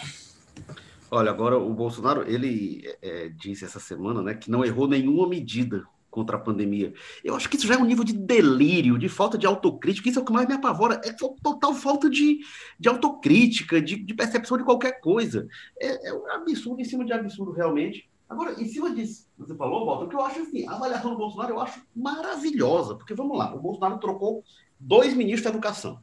Olha, 1.10 1.30
agora 1.30 1.58
o 1.58 1.72
Bolsonaro, 1.72 2.24
ele 2.28 2.84
é, 3.02 3.30
disse 3.36 3.64
essa 3.64 3.80
semana 3.80 4.22
né, 4.22 4.34
que 4.34 4.50
não 4.50 4.64
errou 4.64 4.86
nenhuma 4.86 5.26
medida 5.26 5.82
contra 6.10 6.36
a 6.36 6.40
pandemia. 6.40 6.92
Eu 7.22 7.34
acho 7.36 7.48
que 7.48 7.56
isso 7.56 7.66
já 7.66 7.74
é 7.74 7.78
um 7.78 7.84
nível 7.84 8.04
de 8.04 8.12
delírio, 8.12 8.98
de 8.98 9.08
falta 9.08 9.38
de 9.38 9.46
autocrítica. 9.46 10.08
Isso 10.08 10.18
é 10.18 10.22
o 10.22 10.24
que 10.24 10.32
mais 10.32 10.48
me 10.48 10.54
apavora. 10.54 11.00
É 11.04 11.12
total 11.12 11.74
falta 11.74 12.10
de, 12.10 12.40
de 12.78 12.88
autocrítica, 12.88 13.80
de, 13.80 13.96
de 13.96 14.14
percepção 14.14 14.58
de 14.58 14.64
qualquer 14.64 15.00
coisa. 15.00 15.46
É, 15.78 16.08
é, 16.08 16.14
um 16.14 16.30
absurdo 16.32 16.80
em 16.80 16.84
cima 16.84 17.04
de 17.04 17.12
absurdo, 17.12 17.52
realmente. 17.52 18.10
Agora, 18.28 18.60
em 18.60 18.66
cima 18.66 18.94
disso, 18.94 19.26
você 19.38 19.54
falou, 19.56 19.86
Walter, 19.86 20.04
o 20.04 20.08
que 20.08 20.16
eu 20.16 20.24
acho 20.24 20.40
assim, 20.40 20.66
a 20.68 20.72
avaliação 20.72 21.10
do 21.10 21.16
Bolsonaro 21.16 21.54
eu 21.54 21.60
acho 21.60 21.82
maravilhosa, 21.94 22.94
porque 22.94 23.12
vamos 23.12 23.36
lá, 23.36 23.52
o 23.52 23.60
Bolsonaro 23.60 23.98
trocou 23.98 24.44
dois 24.78 25.14
ministros 25.14 25.42
da 25.42 25.50
educação. 25.50 26.00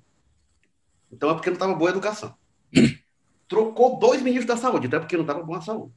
Então 1.09 1.29
é 1.29 1.33
porque 1.33 1.49
não 1.49 1.55
estava 1.55 1.73
boa 1.73 1.89
a 1.89 1.93
educação. 1.93 2.35
Trocou 3.47 3.97
dois 3.97 4.21
ministros 4.21 4.45
da 4.45 4.57
saúde, 4.57 4.87
então 4.87 4.97
é 4.97 4.99
porque 4.99 5.15
não 5.15 5.23
estava 5.23 5.41
boa 5.41 5.59
a 5.59 5.61
saúde 5.61 5.93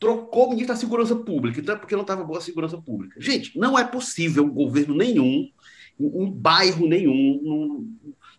trocou 0.00 0.46
o 0.46 0.50
ministro 0.50 0.74
da 0.74 0.80
Segurança 0.80 1.14
Pública, 1.14 1.60
então 1.60 1.74
é 1.74 1.78
porque 1.78 1.94
não 1.94 2.02
estava 2.02 2.24
boa 2.24 2.38
a 2.38 2.42
segurança 2.42 2.78
pública. 2.78 3.20
Gente, 3.20 3.56
não 3.58 3.78
é 3.78 3.84
possível 3.84 4.46
governo 4.46 4.94
nenhum, 4.96 5.48
um 5.98 6.30
bairro 6.30 6.88
nenhum, 6.88 7.86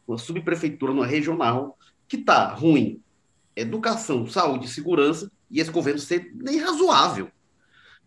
uma 0.08 0.18
subprefeitura, 0.18 0.92
numa 0.92 1.06
regional, 1.06 1.78
que 2.08 2.18
está 2.18 2.52
ruim 2.52 3.00
educação, 3.56 4.26
saúde, 4.26 4.68
segurança, 4.68 5.32
e 5.50 5.60
esse 5.60 5.70
governo 5.70 6.00
ser 6.00 6.32
nem 6.36 6.58
razoável. 6.58 7.30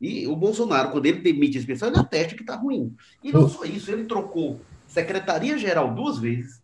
E 0.00 0.26
o 0.26 0.34
Bolsonaro, 0.34 0.90
quando 0.90 1.06
ele 1.06 1.20
demite 1.20 1.58
esse 1.58 1.66
pessoal, 1.66 1.90
ele 1.90 2.00
atesta 2.00 2.34
que 2.34 2.42
está 2.42 2.56
ruim. 2.56 2.94
E 3.22 3.32
não 3.32 3.48
só 3.48 3.64
isso, 3.64 3.90
ele 3.90 4.04
trocou 4.04 4.60
Secretaria-Geral 4.86 5.94
duas 5.94 6.18
vezes, 6.18 6.60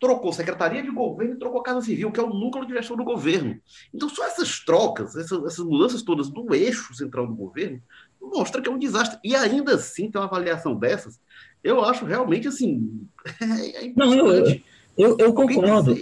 trocou 0.00 0.32
Secretaria 0.32 0.82
de 0.82 0.90
Governo 0.90 1.34
e 1.34 1.38
trocou 1.38 1.62
Casa 1.62 1.82
Civil, 1.82 2.10
que 2.10 2.20
é 2.20 2.22
o 2.22 2.34
núcleo 2.34 2.66
de 2.66 2.72
gestão 2.74 2.96
do 2.96 3.04
governo. 3.04 3.58
Então, 3.92 4.08
só 4.08 4.26
essas 4.26 4.60
trocas, 4.60 5.16
essas, 5.16 5.44
essas 5.44 5.64
mudanças 5.64 6.02
todas 6.02 6.28
do 6.28 6.54
eixo 6.54 6.94
central 6.94 7.26
do 7.26 7.34
governo, 7.34 7.80
mostra 8.20 8.60
que 8.60 8.68
é 8.68 8.72
um 8.72 8.78
desastre. 8.78 9.18
E 9.22 9.34
ainda 9.34 9.74
assim, 9.74 10.10
ter 10.10 10.18
uma 10.18 10.26
avaliação 10.26 10.74
dessas, 10.74 11.20
eu 11.62 11.84
acho 11.84 12.04
realmente 12.04 12.48
assim. 12.48 13.06
É, 13.40 13.86
é 13.86 13.92
Não, 13.96 14.14
eu, 14.14 14.60
eu, 14.96 15.16
eu 15.18 15.32
concordo. 15.32 15.96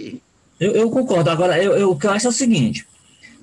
Eu, 0.59 0.71
eu, 0.71 0.89
concordo. 0.89 1.29
Agora, 1.29 1.61
eu, 1.61 1.73
eu, 1.73 1.91
o 1.91 1.97
que 1.97 2.05
eu 2.05 2.11
acho 2.11 2.27
é 2.27 2.29
o 2.29 2.33
seguinte: 2.33 2.87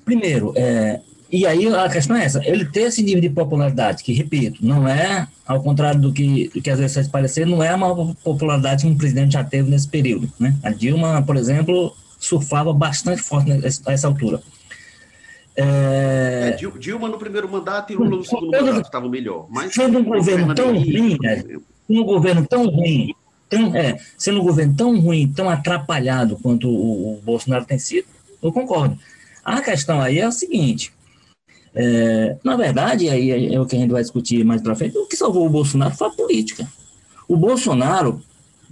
primeiro, 0.04 0.52
é, 0.56 1.00
e 1.30 1.46
aí 1.46 1.72
a 1.72 1.88
questão 1.88 2.16
é 2.16 2.24
essa, 2.24 2.42
ele 2.44 2.64
ter 2.64 2.82
esse 2.82 3.02
nível 3.02 3.20
de 3.20 3.30
popularidade, 3.30 4.02
que, 4.02 4.12
repito, 4.12 4.64
não 4.64 4.88
é, 4.88 5.28
ao 5.46 5.62
contrário 5.62 6.00
do 6.00 6.12
que, 6.12 6.48
do 6.48 6.60
que 6.60 6.70
às 6.70 6.78
vezes 6.78 6.94
faz 6.94 7.06
parecer, 7.06 7.46
não 7.46 7.62
é 7.62 7.68
a 7.68 7.76
maior 7.76 8.14
popularidade 8.24 8.82
que 8.82 8.88
um 8.90 8.96
presidente 8.96 9.34
já 9.34 9.44
teve 9.44 9.70
nesse 9.70 9.86
período. 9.86 10.30
Né? 10.38 10.56
A 10.62 10.70
Dilma, 10.70 11.22
por 11.22 11.36
exemplo, 11.36 11.94
surfava 12.18 12.72
bastante 12.72 13.22
forte 13.22 13.52
a 13.52 13.92
essa 13.92 14.08
altura. 14.08 14.42
É... 15.56 16.56
É, 16.58 16.78
Dilma 16.78 17.08
no 17.08 17.18
primeiro 17.18 17.48
mandato 17.48 17.92
e 17.92 17.96
Lula 17.96 18.16
no 18.16 18.24
segundo 18.24 18.50
mandato 18.50 18.86
estava 18.86 19.08
melhor. 19.08 19.46
Mas 19.50 19.74
sendo 19.74 19.98
um 19.98 20.04
governo 20.04 20.54
tão 20.54 20.72
ruim, 20.72 21.18
é, 21.24 21.44
um 21.88 22.04
governo 22.04 22.46
tão 22.46 22.66
ruim, 22.66 23.14
tão, 23.48 23.76
é, 23.76 23.98
sendo 24.16 24.40
um 24.40 24.44
governo 24.44 24.74
tão 24.74 24.98
ruim, 24.98 25.28
tão 25.28 25.48
atrapalhado 25.48 26.38
quanto 26.42 26.68
o, 26.68 27.18
o 27.18 27.22
Bolsonaro 27.22 27.64
tem 27.64 27.78
sido, 27.78 28.06
eu 28.42 28.52
concordo. 28.52 28.98
A 29.44 29.60
questão 29.60 30.00
aí 30.00 30.18
é 30.18 30.26
o 30.26 30.32
seguinte: 30.32 30.92
é, 31.74 32.36
na 32.42 32.56
verdade, 32.56 33.08
aí 33.08 33.52
é 33.52 33.60
o 33.60 33.66
que 33.66 33.76
a 33.76 33.78
gente 33.78 33.90
vai 33.90 34.02
discutir 34.02 34.44
mais 34.44 34.60
para 34.60 34.74
frente, 34.74 34.96
o 34.98 35.06
que 35.06 35.16
salvou 35.16 35.46
o 35.46 35.50
Bolsonaro 35.50 35.94
foi 35.94 36.08
a 36.08 36.10
política. 36.10 36.66
O 37.28 37.36
Bolsonaro, 37.36 38.20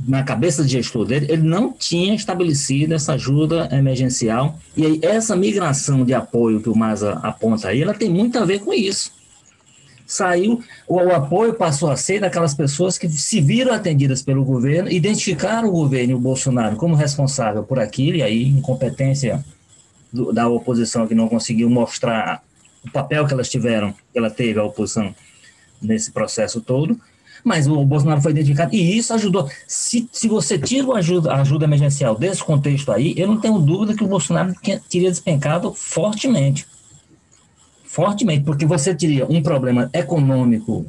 na 0.06 0.22
cabeça 0.22 0.64
de 0.64 0.72
gestor 0.72 1.04
dele, 1.04 1.26
ele 1.28 1.42
não 1.42 1.72
tinha 1.72 2.14
estabelecido 2.14 2.94
essa 2.94 3.12
ajuda 3.12 3.68
emergencial, 3.72 4.58
e 4.76 4.84
aí 4.84 4.98
essa 5.02 5.36
migração 5.36 6.04
de 6.04 6.12
apoio 6.12 6.60
que 6.60 6.68
o 6.68 6.76
Maza 6.76 7.12
aponta 7.22 7.68
aí, 7.68 7.82
ela 7.82 7.94
tem 7.94 8.10
muito 8.10 8.38
a 8.38 8.44
ver 8.44 8.60
com 8.60 8.72
isso. 8.72 9.16
Saiu, 10.04 10.60
o, 10.88 10.96
o 10.96 11.14
apoio 11.14 11.52
passou 11.54 11.90
a 11.90 11.96
ser 11.96 12.20
daquelas 12.20 12.54
pessoas 12.54 12.96
que 12.96 13.08
se 13.08 13.40
viram 13.40 13.72
atendidas 13.72 14.22
pelo 14.22 14.44
governo, 14.44 14.90
identificaram 14.90 15.68
o 15.68 15.72
governo 15.72 16.12
e 16.12 16.14
o 16.14 16.18
Bolsonaro 16.18 16.76
como 16.76 16.96
responsável 16.96 17.62
por 17.62 17.78
aquilo, 17.78 18.16
e 18.16 18.22
aí 18.22 18.48
incompetência 18.48 19.44
da 20.32 20.48
oposição 20.48 21.06
que 21.06 21.14
não 21.14 21.28
conseguiu 21.28 21.68
mostrar 21.68 22.42
o 22.88 22.92
papel 22.92 23.26
que 23.26 23.32
elas 23.32 23.48
tiveram, 23.48 23.92
que 23.92 24.18
ela 24.18 24.30
teve, 24.30 24.58
a 24.58 24.64
oposição, 24.64 25.14
nesse 25.80 26.10
processo 26.10 26.60
todo, 26.60 26.98
mas 27.44 27.68
o 27.68 27.84
Bolsonaro 27.84 28.20
foi 28.20 28.32
identificado, 28.32 28.74
e 28.74 28.98
isso 28.98 29.14
ajudou. 29.14 29.48
Se, 29.66 30.08
se 30.12 30.28
você 30.28 30.58
tira 30.58 30.92
a 30.92 30.98
ajuda, 30.98 31.32
ajuda 31.34 31.64
emergencial 31.64 32.16
desse 32.16 32.42
contexto 32.42 32.90
aí, 32.90 33.14
eu 33.16 33.28
não 33.28 33.40
tenho 33.40 33.58
dúvida 33.58 33.94
que 33.94 34.04
o 34.04 34.08
Bolsonaro 34.08 34.54
teria 34.88 35.10
despencado 35.10 35.72
fortemente. 35.72 36.66
Fortemente, 37.84 38.44
porque 38.44 38.66
você 38.66 38.94
teria 38.94 39.24
um 39.26 39.42
problema 39.42 39.88
econômico 39.92 40.86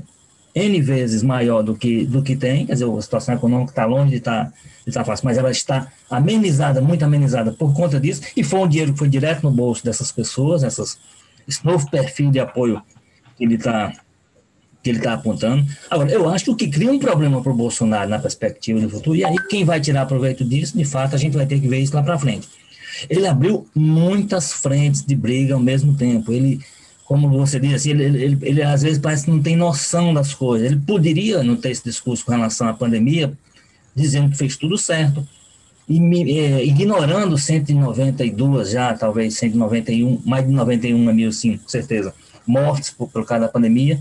N 0.54 0.82
vezes 0.82 1.22
maior 1.22 1.62
do 1.62 1.76
que, 1.76 2.06
do 2.06 2.22
que 2.22 2.36
tem, 2.36 2.66
quer 2.66 2.74
dizer, 2.74 2.90
a 2.90 3.02
situação 3.02 3.36
econômica 3.36 3.72
está 3.72 3.86
longe 3.86 4.12
de 4.12 4.18
estar, 4.18 4.46
tá, 4.46 4.54
de 4.86 4.92
tá 4.92 5.06
fácil, 5.06 5.26
mas 5.26 5.38
ela 5.38 5.52
está 5.52 5.88
amenizada, 6.10 6.82
muito 6.82 7.06
amenizada 7.06 7.52
por 7.52 7.74
conta 7.74 8.00
disso, 8.00 8.22
e 8.36 8.44
foi 8.44 8.60
um 8.60 8.68
dinheiro 8.68 8.92
que 8.92 9.00
foi 9.00 9.08
direto 9.08 9.44
no 9.44 9.52
bolso 9.52 9.86
dessas 9.86 10.12
pessoas, 10.12 10.64
essas 10.64 10.98
esse 11.50 11.66
novo 11.66 11.90
perfil 11.90 12.32
de 12.32 12.40
apoio 12.40 12.82
que 13.36 13.44
ele 13.44 13.56
está 13.56 13.92
que 14.82 14.90
ele 14.90 15.00
está 15.00 15.14
apontando. 15.14 15.66
Agora, 15.90 16.10
eu 16.10 16.30
acho 16.30 16.46
que 16.46 16.52
o 16.52 16.56
que 16.56 16.70
cria 16.70 16.90
um 16.90 17.00
problema 17.00 17.42
para 17.42 17.52
o 17.52 17.56
Bolsonaro 17.56 18.10
na 18.10 18.18
perspectiva 18.18 18.80
do 18.80 18.90
futuro, 18.90 19.14
e 19.14 19.26
aí 19.26 19.36
quem 19.50 19.66
vai 19.66 19.82
tirar 19.82 20.06
proveito 20.06 20.46
disso, 20.46 20.78
de 20.78 20.86
fato, 20.86 21.16
a 21.16 21.20
gente 21.20 21.36
vai 21.36 21.46
ter 21.46 21.60
que 21.60 21.68
ver 21.68 21.80
isso 21.80 21.94
lá 21.94 22.02
para 22.02 22.18
frente. 22.18 22.48
Ele 23.10 23.28
abriu 23.28 23.68
muitas 23.76 24.54
frentes 24.54 25.04
de 25.06 25.16
briga 25.16 25.54
ao 25.54 25.60
mesmo 25.60 25.96
tempo. 25.96 26.32
Ele, 26.32 26.62
como 27.06 27.30
você 27.30 27.60
disse, 27.60 27.76
assim, 27.76 27.90
ele, 27.90 28.04
ele, 28.04 28.24
ele, 28.24 28.38
ele 28.42 28.64
às 28.64 28.82
vezes 28.82 29.00
parece 29.00 29.26
que 29.26 29.32
não 29.32 29.42
tem 29.42 29.58
noção 29.58 30.14
das 30.14 30.34
coisas. 30.34 30.72
Ele 30.72 30.80
poderia, 30.80 31.44
não 31.44 31.58
ter 31.58 31.72
esse 31.72 31.84
discurso 31.84 32.26
com 32.26 32.32
relação 32.32 32.68
à 32.68 32.74
pandemia, 32.74 33.34
dizendo 33.94 34.32
que 34.32 34.38
fez 34.38 34.56
tudo 34.56 34.78
certo, 34.78 35.28
ignorando 35.90 37.38
192 37.38 38.70
já, 38.70 38.94
talvez 38.94 39.36
191, 39.36 40.22
mais 40.24 40.46
de 40.46 40.52
91 40.52 41.14
mil, 41.14 41.32
sim, 41.32 41.58
com 41.58 41.68
certeza, 41.68 42.14
mortes 42.46 42.92
por, 42.92 43.10
por 43.10 43.26
causa 43.26 43.46
da 43.46 43.52
pandemia, 43.52 44.00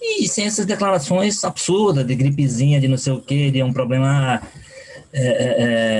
e 0.00 0.28
sem 0.28 0.46
essas 0.46 0.66
declarações 0.66 1.42
absurdas 1.44 2.04
de 2.04 2.14
gripezinha, 2.14 2.80
de 2.80 2.88
não 2.88 2.96
sei 2.96 3.12
o 3.12 3.20
que, 3.20 3.50
de 3.50 3.62
um 3.62 3.72
problema, 3.72 4.42
é, 5.12 5.24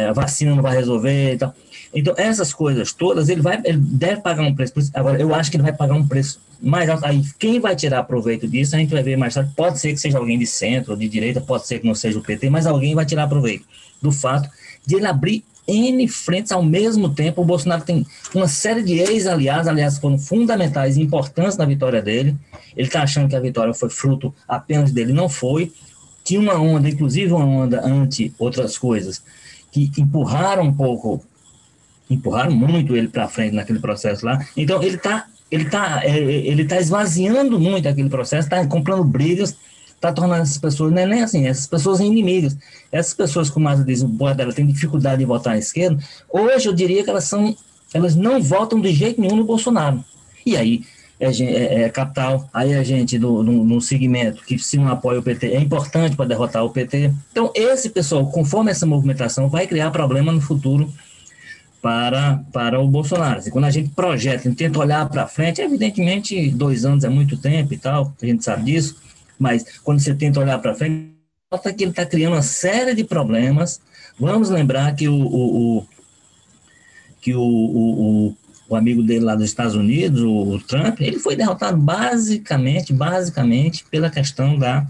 é, 0.03 0.09
a 0.09 0.13
vacina 0.13 0.55
não 0.55 0.63
vai 0.63 0.77
resolver 0.77 1.35
e 1.35 1.39
tal. 1.39 1.55
Então, 1.95 2.15
essas 2.17 2.53
coisas 2.53 2.93
todas, 2.93 3.29
ele, 3.29 3.41
vai, 3.41 3.61
ele 3.65 3.79
deve 3.79 4.21
pagar 4.21 4.43
um 4.43 4.55
preço. 4.55 4.75
Agora, 4.93 5.21
eu 5.21 5.35
acho 5.35 5.51
que 5.51 5.57
ele 5.57 5.63
vai 5.63 5.73
pagar 5.73 5.95
um 5.95 6.07
preço 6.07 6.41
mais 6.61 6.89
alto. 6.89 7.05
Aí, 7.07 7.23
quem 7.39 7.61
vai 7.61 7.75
tirar 7.75 8.03
proveito 8.03 8.47
disso, 8.47 8.77
a 8.77 8.79
gente 8.79 8.93
vai 8.93 9.03
ver 9.03 9.17
mais 9.17 9.35
tarde. 9.35 9.53
Pode 9.57 9.79
ser 9.79 9.93
que 9.93 9.99
seja 9.99 10.19
alguém 10.19 10.39
de 10.39 10.47
centro, 10.47 10.97
de 10.97 11.09
direita, 11.09 11.41
pode 11.41 11.67
ser 11.67 11.79
que 11.79 11.87
não 11.87 11.95
seja 11.95 12.19
o 12.19 12.23
PT, 12.23 12.51
mas 12.51 12.67
alguém 12.67 12.95
vai 12.95 13.07
tirar 13.07 13.27
proveito 13.27 13.65
do 14.03 14.13
fato 14.13 14.49
de 14.87 14.97
ele 14.97 15.07
abrir 15.07 15.45
N 15.67 16.09
frentes 16.09 16.51
ao 16.51 16.63
mesmo 16.63 17.15
tempo. 17.15 17.43
O 17.43 17.45
Bolsonaro 17.45 17.83
tem 17.83 18.07
uma 18.35 18.49
série 18.49 18.83
de 18.83 18.99
ex-aliados, 18.99 19.69
aliás, 19.69 19.99
foram 19.99 20.19
fundamentais 20.19 20.97
e 20.97 21.03
importantes 21.03 21.59
na 21.59 21.67
vitória 21.67 22.01
dele. 22.01 22.35
Ele 22.75 22.87
está 22.87 23.03
achando 23.03 23.29
que 23.29 23.37
a 23.37 23.41
vitória 23.41 23.75
foi 23.75 23.91
fruto 23.91 24.35
apenas 24.49 24.91
dele, 24.91 25.13
não 25.13 25.29
foi. 25.29 25.73
Tinha 26.25 26.41
uma 26.41 26.55
onda, 26.55 26.89
inclusive 26.89 27.33
uma 27.33 27.45
onda 27.45 27.85
anti 27.85 28.35
outras 28.39 28.79
coisas, 28.79 29.23
que 29.71 29.91
empurraram 29.99 30.65
um 30.65 30.73
pouco, 30.73 31.23
empurraram 32.09 32.53
muito 32.53 32.97
ele 32.97 33.09
para 33.09 33.29
frente 33.29 33.55
naquele 33.55 33.79
processo 33.79 34.25
lá. 34.25 34.45
Então, 34.57 34.83
ele 34.83 34.97
está 34.97 35.27
ele 35.51 35.65
tá, 35.65 36.03
é, 36.05 36.19
ele 36.19 36.65
tá 36.67 36.79
esvaziando 36.79 37.59
muito 37.59 37.89
aquele 37.89 38.11
processo, 38.11 38.47
está 38.47 38.67
comprando 38.67 39.03
brigas 39.03 39.57
está 39.99 40.13
tornando 40.13 40.43
essas 40.43 40.59
pessoas, 40.59 40.93
não 40.93 41.03
é 41.03 41.07
nem 41.07 41.23
assim, 41.23 41.47
essas 41.47 41.67
pessoas 41.67 42.01
inimigas. 42.01 42.57
Essas 42.91 43.15
pessoas, 43.15 43.51
como 43.51 43.69
a 43.69 43.75
diz, 43.75 44.03
o 44.03 44.09
boa 44.09 44.33
dela 44.33 44.53
tem 44.53 44.67
dificuldade 44.67 45.19
de 45.19 45.25
votar 45.25 45.55
à 45.55 45.59
esquerda, 45.59 46.03
hoje 46.31 46.69
eu 46.69 46.73
diria 46.73 47.03
que 47.03 47.11
elas 47.11 47.25
são, 47.25 47.55
elas 47.93 48.15
não 48.15 48.41
votam 48.41 48.81
de 48.81 48.93
jeito 48.93 49.21
nenhum 49.21 49.37
no 49.37 49.45
Bolsonaro. 49.45 50.03
E 50.47 50.57
aí, 50.57 50.85
é, 51.21 51.31
é, 51.31 51.83
é 51.83 51.89
capital, 51.91 52.49
aí 52.55 52.75
a 52.75 52.85
gente 52.85 53.19
no, 53.19 53.43
no, 53.43 53.65
no, 53.65 53.81
segmento 53.81 54.45
que 54.45 54.57
se 54.57 54.77
não 54.77 54.87
apoia 54.87 55.19
o 55.19 55.23
PT 55.23 55.49
é 55.49 55.61
importante 55.61 56.15
para 56.15 56.27
derrotar 56.27 56.65
o 56.65 56.71
PT. 56.71 57.13
Então, 57.33 57.51
esse 57.57 57.91
pessoal, 57.91 58.25
conforme 58.31 58.71
essa 58.71 58.87
movimentação, 58.87 59.49
vai 59.49 59.67
criar 59.67 59.91
problema 59.91 60.31
no 60.31 60.41
futuro 60.41 60.89
para, 61.83 62.41
para 62.53 62.81
o 62.81 62.87
Bolsonaro. 62.87 63.43
Quando 63.51 63.65
a 63.65 63.71
gente 63.71 63.91
projeta, 63.91 64.49
tenta 64.55 64.79
olhar 64.79 65.09
para 65.09 65.27
frente, 65.27 65.61
evidentemente, 65.61 66.51
dois 66.51 66.85
anos 66.85 67.03
é 67.03 67.09
muito 67.09 67.37
tempo 67.37 67.75
e 67.75 67.79
tal, 67.79 68.15
a 68.23 68.27
gente 68.27 68.45
sabe 68.45 68.71
disso, 68.71 68.97
mas 69.39 69.65
quando 69.85 70.01
você 70.01 70.15
tenta 70.15 70.41
olhar 70.41 70.59
para 70.59 70.75
frente, 70.75 71.19
nota 71.51 71.73
que 71.73 71.85
ele 71.85 71.91
está 71.91 72.05
criando 72.05 72.35
uma 72.35 72.43
série 72.43 72.95
de 72.95 73.05
problemas. 73.05 73.81
Vamos 74.19 74.51
lembrar 74.51 74.95
que 74.95 75.09
o, 75.09 75.15
o, 75.15 75.79
o 75.79 75.87
que 77.21 77.35
o, 77.35 77.41
o, 77.41 78.37
o, 78.69 78.77
amigo 78.77 79.03
dele 79.03 79.25
lá 79.25 79.35
dos 79.35 79.47
Estados 79.47 79.75
Unidos, 79.75 80.23
o, 80.23 80.59
Trump, 80.67 81.01
ele 81.01 81.19
foi 81.19 81.37
derrotado 81.37 81.77
basicamente, 81.77 82.93
basicamente 82.93 83.85
pela 83.91 84.11
questão 84.11 84.59
da, 84.59 84.87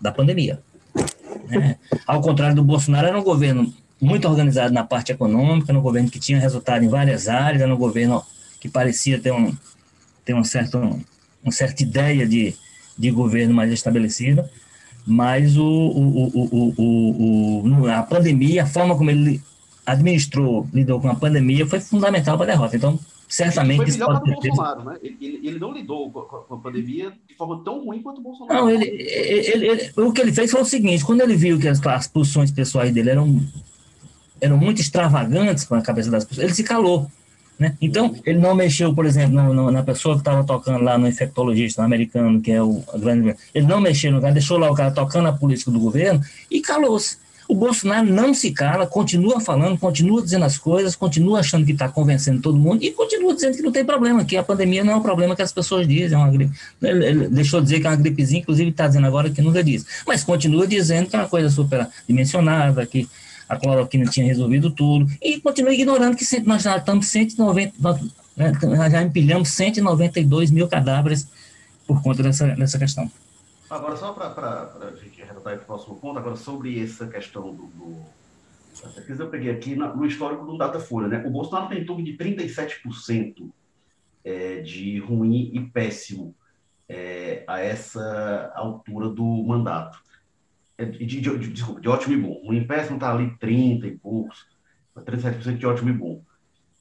da 0.00 0.10
pandemia. 0.10 0.60
Né? 1.48 1.76
Ao 2.06 2.20
contrário 2.20 2.56
do 2.56 2.64
Bolsonaro, 2.64 3.06
era 3.06 3.18
um 3.18 3.24
governo 3.24 3.72
muito 4.00 4.26
organizado 4.26 4.72
na 4.72 4.82
parte 4.82 5.12
econômica, 5.12 5.72
no 5.72 5.82
governo 5.82 6.10
que 6.10 6.18
tinha 6.18 6.38
resultado 6.38 6.84
em 6.84 6.88
várias 6.88 7.28
áreas, 7.28 7.62
era 7.62 7.74
um 7.74 7.78
governo 7.78 8.24
que 8.58 8.68
parecia 8.68 9.20
ter, 9.20 9.32
um, 9.32 9.54
ter 10.24 10.34
um 10.34 10.42
certo, 10.42 10.78
uma 11.42 11.52
certa 11.52 11.82
ideia 11.82 12.26
de, 12.26 12.54
de 13.00 13.10
governo 13.10 13.54
mais 13.54 13.72
estabelecida, 13.72 14.48
mas 15.06 15.56
o, 15.56 15.64
o, 15.64 17.62
o, 17.64 17.86
a 17.88 18.02
pandemia, 18.02 18.64
a 18.64 18.66
forma 18.66 18.94
como 18.94 19.10
ele 19.10 19.40
administrou, 19.86 20.68
lidou 20.72 21.00
com 21.00 21.08
a 21.08 21.14
pandemia, 21.14 21.66
foi 21.66 21.80
fundamental 21.80 22.36
para 22.36 22.52
a 22.52 22.54
derrota. 22.54 22.76
Então, 22.76 22.98
certamente. 23.26 23.80
Ele 23.80 23.92
foi 23.92 24.00
melhor 24.00 24.20
para 24.20 24.30
o 24.30 24.34
Bolsonaro, 24.34 24.84
né? 24.84 24.98
Ele, 25.02 25.40
ele, 25.42 25.58
não 25.58 25.72
lidou 25.72 26.10
com 26.10 26.54
a 26.54 26.58
pandemia 26.58 27.12
de 27.26 27.34
forma 27.34 27.64
tão 27.64 27.82
ruim 27.86 28.02
quanto 28.02 28.18
o 28.18 28.22
Bolsonaro. 28.22 28.60
Não, 28.60 28.70
ele, 28.70 28.84
ele, 28.84 29.66
ele, 29.66 29.92
o 29.96 30.12
que 30.12 30.20
ele 30.20 30.32
fez 30.32 30.50
foi 30.50 30.60
o 30.60 30.66
seguinte: 30.66 31.02
quando 31.02 31.22
ele 31.22 31.34
viu 31.34 31.58
que 31.58 31.68
as, 31.68 31.84
as 31.86 32.06
posições 32.06 32.50
pessoais 32.50 32.92
dele 32.92 33.08
eram, 33.08 33.40
eram 34.40 34.58
muito 34.58 34.82
extravagantes 34.82 35.64
para 35.64 35.78
a 35.78 35.82
cabeça 35.82 36.10
das 36.10 36.26
pessoas, 36.26 36.44
ele 36.44 36.54
se 36.54 36.62
calou. 36.62 37.10
Né? 37.60 37.76
Então, 37.78 38.16
ele 38.24 38.38
não 38.38 38.54
mexeu, 38.54 38.94
por 38.94 39.04
exemplo, 39.04 39.52
na, 39.70 39.82
pessoa 39.82 40.14
que 40.14 40.22
estava 40.22 40.42
tocando 40.42 40.82
lá 40.82 40.96
no 40.96 41.06
infectologista 41.06 41.84
americano, 41.84 42.40
que 42.40 42.50
é 42.50 42.62
o 42.62 42.82
grande. 42.96 43.36
Ele 43.54 43.66
não 43.66 43.78
mexeu 43.78 44.10
no 44.10 44.18
cara, 44.18 44.32
deixou 44.32 44.56
lá 44.56 44.70
o 44.70 44.74
cara 44.74 44.90
tocando 44.90 45.28
a 45.28 45.32
política 45.34 45.70
do 45.70 45.78
governo 45.78 46.22
e 46.50 46.62
calou-se. 46.62 47.18
O 47.46 47.54
Bolsonaro 47.54 48.06
não 48.06 48.32
se 48.32 48.52
cala, 48.52 48.86
continua 48.86 49.40
falando, 49.40 49.76
continua 49.76 50.22
dizendo 50.22 50.44
as 50.44 50.56
coisas, 50.56 50.96
continua 50.96 51.40
achando 51.40 51.66
que 51.66 51.72
está 51.72 51.88
convencendo 51.88 52.40
todo 52.40 52.56
mundo 52.56 52.82
e 52.82 52.92
continua 52.92 53.34
dizendo 53.34 53.56
que 53.56 53.62
não 53.62 53.72
tem 53.72 53.84
problema, 53.84 54.24
que 54.24 54.36
a 54.36 54.42
pandemia 54.42 54.82
não 54.82 54.94
é 54.94 54.96
um 54.96 55.02
problema 55.02 55.36
que 55.36 55.42
as 55.42 55.52
pessoas 55.52 55.86
dizem. 55.86 56.18
É 56.18 56.30
gripe. 56.30 56.52
Ele, 56.80 57.04
ele 57.04 57.28
deixou 57.28 57.60
de 57.60 57.66
dizer 57.66 57.80
que 57.80 57.86
é 57.86 57.90
uma 57.90 57.96
gripezinha, 57.96 58.40
inclusive 58.40 58.70
está 58.70 58.86
dizendo 58.86 59.06
agora 59.06 59.28
que 59.28 59.42
nunca 59.42 59.62
disse. 59.62 59.84
Mas 60.06 60.24
continua 60.24 60.66
dizendo 60.66 61.10
que 61.10 61.16
é 61.16 61.18
uma 61.18 61.28
coisa 61.28 61.50
superdimensionada, 61.50 62.86
que 62.86 63.06
a 63.50 63.56
cloroquina 63.56 64.08
tinha 64.08 64.24
resolvido 64.24 64.70
tudo, 64.70 65.10
e 65.20 65.40
continua 65.40 65.74
ignorando 65.74 66.16
que 66.16 66.24
nós 66.46 66.62
já 66.62 66.76
estamos 66.76 67.08
190, 67.08 67.74
né, 68.36 68.52
nós 68.62 68.92
já 68.92 69.02
empilhamos 69.02 69.48
192 69.48 70.52
mil 70.52 70.68
cadáveres 70.68 71.28
por 71.84 72.00
conta 72.00 72.22
dessa, 72.22 72.46
dessa 72.46 72.78
questão. 72.78 73.10
Agora, 73.68 73.96
só 73.96 74.12
para 74.12 74.70
a 74.80 74.96
gente 75.02 75.20
arredondar 75.20 75.54
para 75.56 75.62
o 75.62 75.66
próximo 75.66 75.96
ponto, 75.96 76.18
agora 76.18 76.36
sobre 76.36 76.80
essa 76.80 77.08
questão 77.08 77.52
do. 77.52 77.66
do 77.66 78.20
eu 79.08 79.28
peguei 79.28 79.50
aqui 79.50 79.74
no 79.74 80.06
histórico 80.06 80.46
do 80.46 80.56
Datafolha, 80.56 81.08
né? 81.08 81.22
O 81.26 81.30
Bolsonaro 81.30 81.68
tem 81.68 81.82
em 81.82 81.84
torno 81.84 82.04
de 82.04 82.16
37% 82.16 83.50
é, 84.24 84.60
de 84.60 85.00
ruim 85.00 85.50
e 85.52 85.60
péssimo 85.60 86.34
é, 86.88 87.42
a 87.46 87.58
essa 87.58 88.52
altura 88.54 89.08
do 89.08 89.24
mandato. 89.44 89.98
É, 90.80 90.84
de, 90.86 91.04
de, 91.04 91.20
de, 91.20 91.52
desculpa, 91.52 91.78
de 91.78 91.88
ótimo 91.90 92.14
e 92.14 92.16
bom. 92.16 92.40
O 92.42 92.66
péssimo 92.66 92.96
está 92.96 93.12
ali 93.12 93.36
30 93.38 93.86
e 93.86 93.98
poucos, 93.98 94.46
37% 94.96 95.58
de 95.58 95.66
ótimo 95.66 95.90
e 95.90 95.92
bom. 95.92 96.24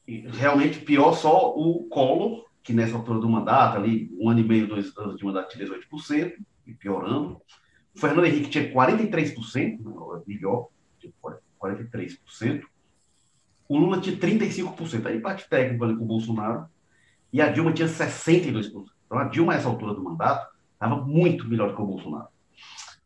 E, 0.08 0.22
realmente, 0.22 0.80
pior 0.80 1.12
só 1.12 1.54
o 1.54 1.84
Collor, 1.90 2.46
que 2.64 2.72
nessa 2.72 2.96
altura 2.96 3.20
do 3.20 3.28
mandato, 3.28 3.76
ali, 3.76 4.10
um 4.18 4.30
ano 4.30 4.40
e 4.40 4.44
meio, 4.44 4.68
dois 4.68 4.98
anos 4.98 5.18
de 5.18 5.26
mandato, 5.26 5.50
tinha 5.50 5.68
18%, 5.68 6.34
e 6.66 6.74
piorando. 6.74 7.42
O 7.94 8.00
Fernando 8.00 8.26
Henrique 8.26 8.50
tinha 8.50 8.72
43%, 8.72 9.80
né, 9.84 10.22
melhor, 10.26 10.70
43%. 11.62 12.64
O 13.68 13.78
Lula 13.78 14.00
tinha 14.00 14.16
35%, 14.16 15.08
aí 15.08 15.18
empate 15.18 15.50
técnico 15.50 15.84
ali 15.84 15.98
com 15.98 16.06
o 16.06 16.08
Bolsonaro. 16.08 16.68
E 17.34 17.42
a 17.42 17.52
Dilma 17.52 17.74
tinha 17.74 17.90
62%. 17.90 18.86
Então 19.06 19.20
a 19.20 19.26
Dilma, 19.26 19.54
nessa 19.54 19.68
altura 19.68 19.94
do 19.94 20.02
mandato, 20.02 20.56
estava 20.72 20.96
muito 21.06 21.46
melhor 21.50 21.76
que 21.76 21.82
o 21.82 21.86
Bolsonaro. 21.86 22.29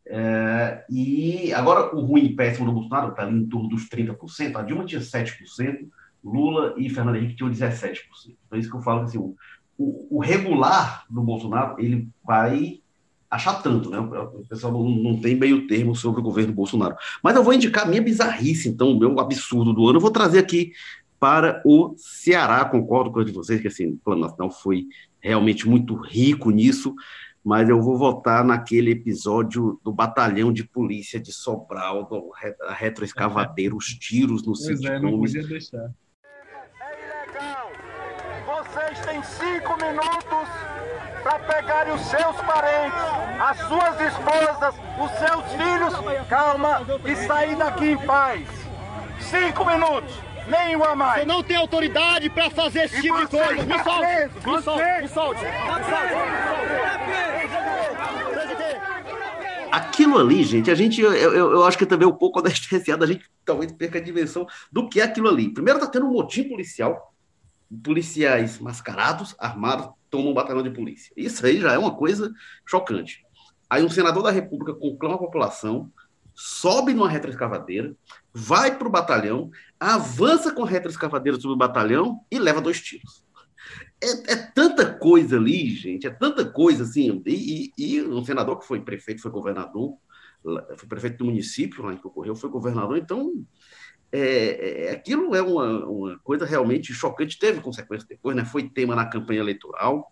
É, 0.06 0.84
e 0.90 1.54
agora 1.54 1.96
o 1.96 2.02
ruim 2.02 2.26
e 2.26 2.36
péssimo 2.36 2.66
do 2.66 2.74
Bolsonaro 2.74 3.10
está 3.10 3.24
ali 3.24 3.38
em 3.38 3.48
torno 3.48 3.70
dos 3.70 3.88
30%, 3.90 4.56
a 4.56 4.62
Dilma 4.62 4.86
tinha 4.86 5.02
7%, 5.02 5.88
Lula 6.24 6.74
e 6.78 6.90
Fernando 6.90 7.16
Henrique 7.16 7.36
tinham 7.36 7.52
17%. 7.52 8.00
Então 8.26 8.58
é 8.58 8.60
isso 8.60 8.70
que 8.70 8.76
eu 8.76 8.82
falo, 8.82 9.02
assim, 9.02 9.18
o, 9.18 9.36
o, 9.78 10.20
regular 10.20 11.06
do 11.10 11.22
Bolsonaro, 11.22 11.76
ele 11.80 12.08
vai 12.24 12.82
achar 13.30 13.62
tanto, 13.62 13.90
né? 13.90 14.00
O 14.00 14.46
pessoal 14.48 14.72
não, 14.72 14.90
não, 14.90 15.20
tem 15.20 15.36
meio 15.36 15.68
termo 15.68 15.96
sobre 15.96 16.22
o 16.22 16.24
governo 16.24 16.54
Bolsonaro. 16.54 16.96
Mas 17.22 17.36
eu 17.36 17.44
vou 17.44 17.54
indicar 17.54 17.86
a 17.86 17.90
minha 17.90 18.02
bizarrice, 18.02 18.70
então, 18.70 18.92
o 18.92 19.00
meu 19.00 19.20
absurdo 19.20 19.74
do 19.74 19.88
ano. 19.88 19.98
Eu 19.98 20.02
vou 20.02 20.12
trazer 20.12 20.40
aqui 20.40 20.72
para 21.20 21.62
o 21.66 21.96
Ceará. 21.98 22.64
Concordo 22.66 23.12
com 23.12 23.20
a 23.20 23.24
de 23.24 23.32
vocês 23.32 23.60
que 23.60 23.68
assim, 23.68 23.88
o 23.88 23.98
Plano 23.98 24.22
Nacional 24.22 24.52
foi 24.52 24.86
realmente 25.20 25.68
muito 25.68 25.96
rico 25.96 26.52
nisso, 26.52 26.94
mas 27.44 27.68
eu 27.68 27.82
vou 27.82 27.98
votar 27.98 28.44
naquele 28.44 28.92
episódio 28.92 29.80
do 29.84 29.92
batalhão 29.92 30.54
de 30.54 30.64
polícia 30.64 31.20
de 31.20 31.34
Sobral, 31.34 32.06
do 32.06 32.32
retroescavadeiro, 32.70 33.76
os 33.76 33.88
tiros 33.88 34.46
no 34.46 34.56
sítio. 34.56 34.90
É, 34.90 35.00
não 35.00 35.20
podia 35.20 35.44
deixar. 35.46 35.92
É 36.80 37.04
ilegal. 37.04 37.72
Vocês 38.46 39.00
têm 39.06 39.22
cinco 39.24 39.76
minutos 39.76 40.50
para 41.22 41.40
pegarem 41.40 41.94
os 41.94 42.02
seus 42.02 42.36
parentes, 42.38 43.00
as 43.40 43.58
suas 43.68 44.02
esposas, 44.02 44.76
os 45.00 45.12
seus 45.12 45.46
filhos, 45.52 46.28
calma, 46.30 46.82
e 47.06 47.16
sair 47.28 47.58
daqui 47.58 47.92
em 47.92 47.98
paz. 47.98 48.48
Cinco 49.20 49.66
minutos, 49.66 50.14
nenhuma 50.48 50.96
mais. 50.96 51.22
Você 51.22 51.26
não 51.26 51.44
tem 51.44 51.58
autoridade 51.58 52.30
para 52.30 52.50
fazer 52.50 52.86
esse 52.86 53.02
tipo 53.02 53.18
de 53.20 53.28
coisa. 53.28 53.64
Me 53.64 53.84
solte, 53.84 54.48
me 54.48 54.62
solte, 54.62 55.02
me 55.02 55.08
solte. 55.10 55.46
Aquilo 59.74 60.20
ali, 60.20 60.44
gente, 60.44 60.70
a 60.70 60.76
gente, 60.76 61.02
eu, 61.02 61.12
eu, 61.12 61.52
eu 61.52 61.64
acho 61.64 61.80
que 61.80 61.86
também 61.88 62.08
um 62.08 62.14
pouco 62.14 62.38
anestesiado, 62.46 63.04
a 63.04 63.08
gente 63.08 63.26
talvez 63.44 63.72
perca 63.72 63.98
a 63.98 64.02
dimensão 64.02 64.46
do 64.72 64.88
que 64.88 65.02
é 65.02 65.04
aquilo 65.04 65.28
ali. 65.28 65.52
Primeiro, 65.52 65.80
tá 65.80 65.88
tendo 65.88 66.06
um 66.06 66.12
motim 66.12 66.48
policial, 66.48 67.12
policiais 67.84 68.60
mascarados, 68.60 69.36
armados, 69.40 69.90
tomam 70.12 70.30
um 70.30 70.34
batalhão 70.36 70.62
de 70.62 70.70
polícia. 70.70 71.12
Isso 71.18 71.44
aí 71.44 71.60
já 71.60 71.74
é 71.74 71.78
uma 71.80 71.96
coisa 71.96 72.32
chocante. 72.64 73.26
Aí 73.68 73.84
um 73.84 73.90
senador 73.90 74.22
da 74.22 74.30
República 74.30 74.76
conclama 74.76 75.16
a 75.16 75.18
população, 75.18 75.92
sobe 76.36 76.94
numa 76.94 77.10
retroescavadeira, 77.10 77.96
vai 78.32 78.78
para 78.78 78.88
o 78.88 78.92
batalhão, 78.92 79.50
avança 79.80 80.52
com 80.52 80.64
a 80.64 80.70
retroescavadeira 80.70 81.40
sobre 81.40 81.56
o 81.56 81.58
batalhão 81.58 82.20
e 82.30 82.38
leva 82.38 82.62
dois 82.62 82.80
tiros. 82.80 83.23
É, 84.02 84.34
é, 84.34 84.36
tanta 84.36 84.94
coisa 84.94 85.38
ali, 85.38 85.70
gente, 85.70 86.06
é 86.06 86.10
tanta 86.10 86.46
coisa 86.46 86.84
assim. 86.84 87.22
E, 87.26 87.72
e, 87.78 87.96
e, 87.96 88.02
um 88.02 88.24
senador 88.24 88.60
que 88.60 88.68
foi 88.68 88.82
prefeito, 88.82 89.22
foi 89.22 89.32
governador, 89.32 89.98
foi 90.44 90.90
prefeito 90.90 91.18
do 91.20 91.26
município 91.26 91.84
lá 91.84 91.94
em 91.94 91.98
que 91.98 92.06
ocorreu, 92.06 92.36
foi 92.36 92.50
governador, 92.50 92.98
então 92.98 93.32
é, 94.12 94.88
é, 94.88 94.92
aquilo 94.92 95.34
é 95.36 95.42
uma, 95.42 95.86
uma 95.88 96.20
coisa 96.20 96.46
realmente 96.46 96.94
chocante, 96.94 97.40
teve 97.40 97.62
consequências 97.62 98.08
depois, 98.08 98.36
né? 98.36 98.44
foi 98.44 98.70
tema 98.70 98.96
na 98.96 99.06
campanha 99.06 99.40
eleitoral, 99.40 100.12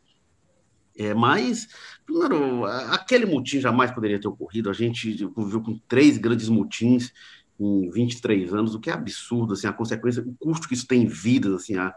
é, 0.97 1.13
mas, 1.13 1.67
primeiro, 2.05 2.65
aquele 2.65 3.25
mutim 3.25 3.59
jamais 3.59 3.91
poderia 3.91 4.19
ter 4.19 4.27
ocorrido, 4.27 4.69
a 4.69 4.73
gente 4.73 5.17
conviveu 5.29 5.61
com 5.61 5.77
três 5.87 6.17
grandes 6.17 6.49
mutins 6.49 7.11
em 7.59 7.89
23 7.89 8.53
anos, 8.53 8.73
o 8.73 8.79
que 8.79 8.89
é 8.89 8.93
absurdo, 8.93 9.53
assim, 9.53 9.67
a 9.67 9.73
consequência, 9.73 10.23
o 10.23 10.35
custo 10.35 10.67
que 10.67 10.73
isso 10.73 10.87
tem 10.87 11.03
em 11.03 11.07
vidas, 11.07 11.53
assim, 11.53 11.75
a 11.75 11.93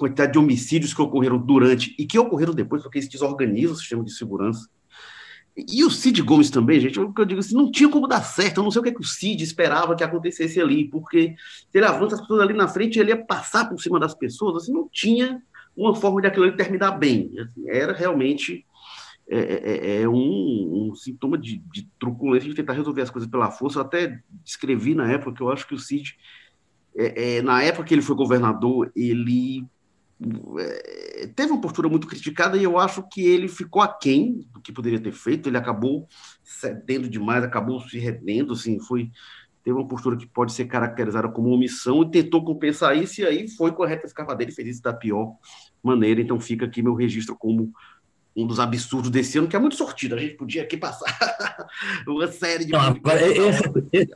quantidade 0.00 0.32
de 0.32 0.38
homicídios 0.38 0.94
que 0.94 1.02
ocorreram 1.02 1.38
durante 1.38 1.94
e 1.98 2.06
que 2.06 2.18
ocorreram 2.18 2.54
depois, 2.54 2.82
porque 2.82 2.98
isso 2.98 3.10
desorganiza 3.10 3.74
o 3.74 3.76
sistema 3.76 4.02
de 4.02 4.12
segurança, 4.12 4.68
e 5.56 5.84
o 5.84 5.90
Cid 5.90 6.22
Gomes 6.22 6.48
também, 6.48 6.80
gente, 6.80 6.94
que 6.94 7.20
eu 7.20 7.24
digo 7.24 7.40
assim, 7.40 7.54
não 7.54 7.70
tinha 7.70 7.88
como 7.88 8.06
dar 8.06 8.22
certo. 8.22 8.58
Eu 8.58 8.64
não 8.64 8.70
sei 8.70 8.80
o 8.80 8.82
que, 8.82 8.88
é 8.90 8.94
que 8.94 9.00
o 9.00 9.04
Cid 9.04 9.42
esperava 9.42 9.94
que 9.94 10.04
acontecesse 10.04 10.60
ali, 10.60 10.88
porque 10.88 11.34
se 11.70 11.78
ele 11.78 11.86
avança 11.86 12.14
as 12.14 12.20
pessoas 12.20 12.40
ali 12.40 12.54
na 12.54 12.68
frente, 12.68 12.98
ele 12.98 13.10
ia 13.10 13.24
passar 13.24 13.68
por 13.68 13.78
cima 13.80 13.98
das 13.98 14.14
pessoas. 14.14 14.62
Assim, 14.62 14.72
não 14.72 14.88
tinha 14.90 15.42
uma 15.76 15.94
forma 15.94 16.20
de 16.20 16.28
aquilo 16.28 16.54
terminar 16.56 16.92
bem. 16.92 17.32
Assim, 17.38 17.68
era 17.68 17.92
realmente 17.92 18.64
é, 19.28 19.38
é, 19.38 19.98
é, 19.98 20.02
é 20.02 20.08
um, 20.08 20.90
um, 20.90 20.94
sintoma 20.94 21.36
de, 21.36 21.58
de 21.72 21.88
truculência 21.98 22.48
de 22.48 22.54
tentar 22.54 22.72
resolver 22.72 23.02
as 23.02 23.10
coisas 23.10 23.28
pela 23.28 23.50
força. 23.50 23.80
Eu 23.80 23.82
até 23.82 24.20
escrevi 24.44 24.94
na 24.94 25.10
época 25.10 25.34
que 25.34 25.42
eu 25.42 25.50
acho 25.50 25.66
que 25.66 25.74
o 25.74 25.78
Cid, 25.78 26.16
é, 26.96 27.36
é 27.36 27.42
na 27.42 27.62
época 27.62 27.84
que 27.84 27.94
ele 27.94 28.02
foi 28.02 28.16
governador, 28.16 28.90
ele 28.96 29.66
teve 31.34 31.52
uma 31.52 31.60
postura 31.60 31.88
muito 31.88 32.06
criticada 32.06 32.56
e 32.56 32.64
eu 32.64 32.78
acho 32.78 33.02
que 33.08 33.22
ele 33.22 33.48
ficou 33.48 33.80
aquém 33.80 34.46
do 34.52 34.60
que 34.60 34.72
poderia 34.72 35.00
ter 35.00 35.12
feito. 35.12 35.48
Ele 35.48 35.56
acabou 35.56 36.06
cedendo 36.42 37.08
demais, 37.08 37.42
acabou 37.42 37.80
se 37.80 37.98
rendendo, 37.98 38.52
assim, 38.52 38.78
foi 38.80 39.10
teve 39.62 39.76
uma 39.76 39.86
postura 39.86 40.16
que 40.16 40.26
pode 40.26 40.52
ser 40.52 40.64
caracterizada 40.64 41.28
como 41.28 41.50
omissão 41.50 42.02
e 42.02 42.10
tentou 42.10 42.42
compensar 42.42 42.96
isso 42.96 43.20
e 43.20 43.26
aí 43.26 43.48
foi 43.48 43.72
com 43.72 43.82
a 43.82 43.86
reta 43.86 44.06
escavadeira 44.06 44.50
e 44.50 44.54
fez 44.54 44.68
isso 44.68 44.82
da 44.82 44.92
pior 44.92 45.34
maneira. 45.82 46.20
Então 46.20 46.40
fica 46.40 46.66
aqui 46.66 46.82
meu 46.82 46.94
registro 46.94 47.36
como 47.36 47.72
um 48.34 48.46
dos 48.46 48.60
absurdos 48.60 49.10
desse 49.10 49.38
ano, 49.38 49.48
que 49.48 49.56
é 49.56 49.58
muito 49.58 49.76
sortido. 49.76 50.14
A 50.14 50.18
gente 50.18 50.34
podia 50.34 50.62
aqui 50.62 50.76
passar 50.76 51.14
uma 52.06 52.26
série 52.28 52.64
de. 52.64 52.72
Não, 52.72 52.80
agora, 52.80 53.20
esse, 53.26 53.62
esse, 53.92 54.14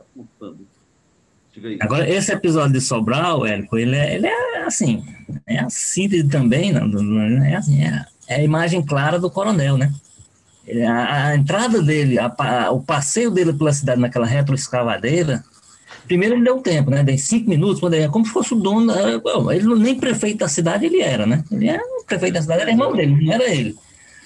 Agora, 1.79 2.09
esse 2.09 2.31
episódio 2.31 2.73
de 2.73 2.81
Sobral, 2.81 3.45
Érico, 3.45 3.77
ele 3.77 3.95
é, 3.95 4.15
ele 4.15 4.27
é 4.27 4.63
assim, 4.63 5.05
é 5.47 5.59
a 5.59 5.69
síntese 5.69 6.27
também, 6.27 6.71
não, 6.71 7.43
é, 7.43 7.55
assim, 7.55 7.83
é, 7.83 8.05
é, 8.27 8.35
a 8.35 8.43
imagem 8.43 8.81
clara 8.81 9.19
do 9.19 9.29
coronel, 9.29 9.77
né? 9.77 9.91
a, 10.87 11.27
a 11.27 11.35
entrada 11.35 11.81
dele, 11.81 12.17
a, 12.19 12.33
a, 12.37 12.71
o 12.71 12.81
passeio 12.81 13.29
dele 13.29 13.53
pela 13.53 13.71
cidade 13.71 14.01
naquela 14.01 14.25
retroescavadeira, 14.25 15.43
primeiro 16.07 16.35
ele 16.35 16.43
deu 16.43 16.59
tempo, 16.59 16.89
né? 16.89 17.03
Deu 17.03 17.17
cinco 17.17 17.49
minutos, 17.49 17.79
poderia, 17.79 18.09
como 18.09 18.25
se 18.25 18.31
fosse 18.31 18.53
o 18.53 18.57
dono. 18.57 18.91
Bom, 19.21 19.51
ele 19.51 19.73
nem 19.75 19.95
prefeito 19.99 20.39
da 20.39 20.47
cidade 20.47 20.85
ele 20.85 21.01
era, 21.01 21.25
né? 21.25 21.43
Ele 21.51 21.67
era 21.69 21.83
o 21.83 22.03
prefeito 22.03 22.33
da 22.33 22.41
cidade, 22.41 22.61
era 22.61 22.71
irmão 22.71 22.95
dele, 22.95 23.25
não 23.25 23.33
era 23.33 23.47
ele. 23.49 23.75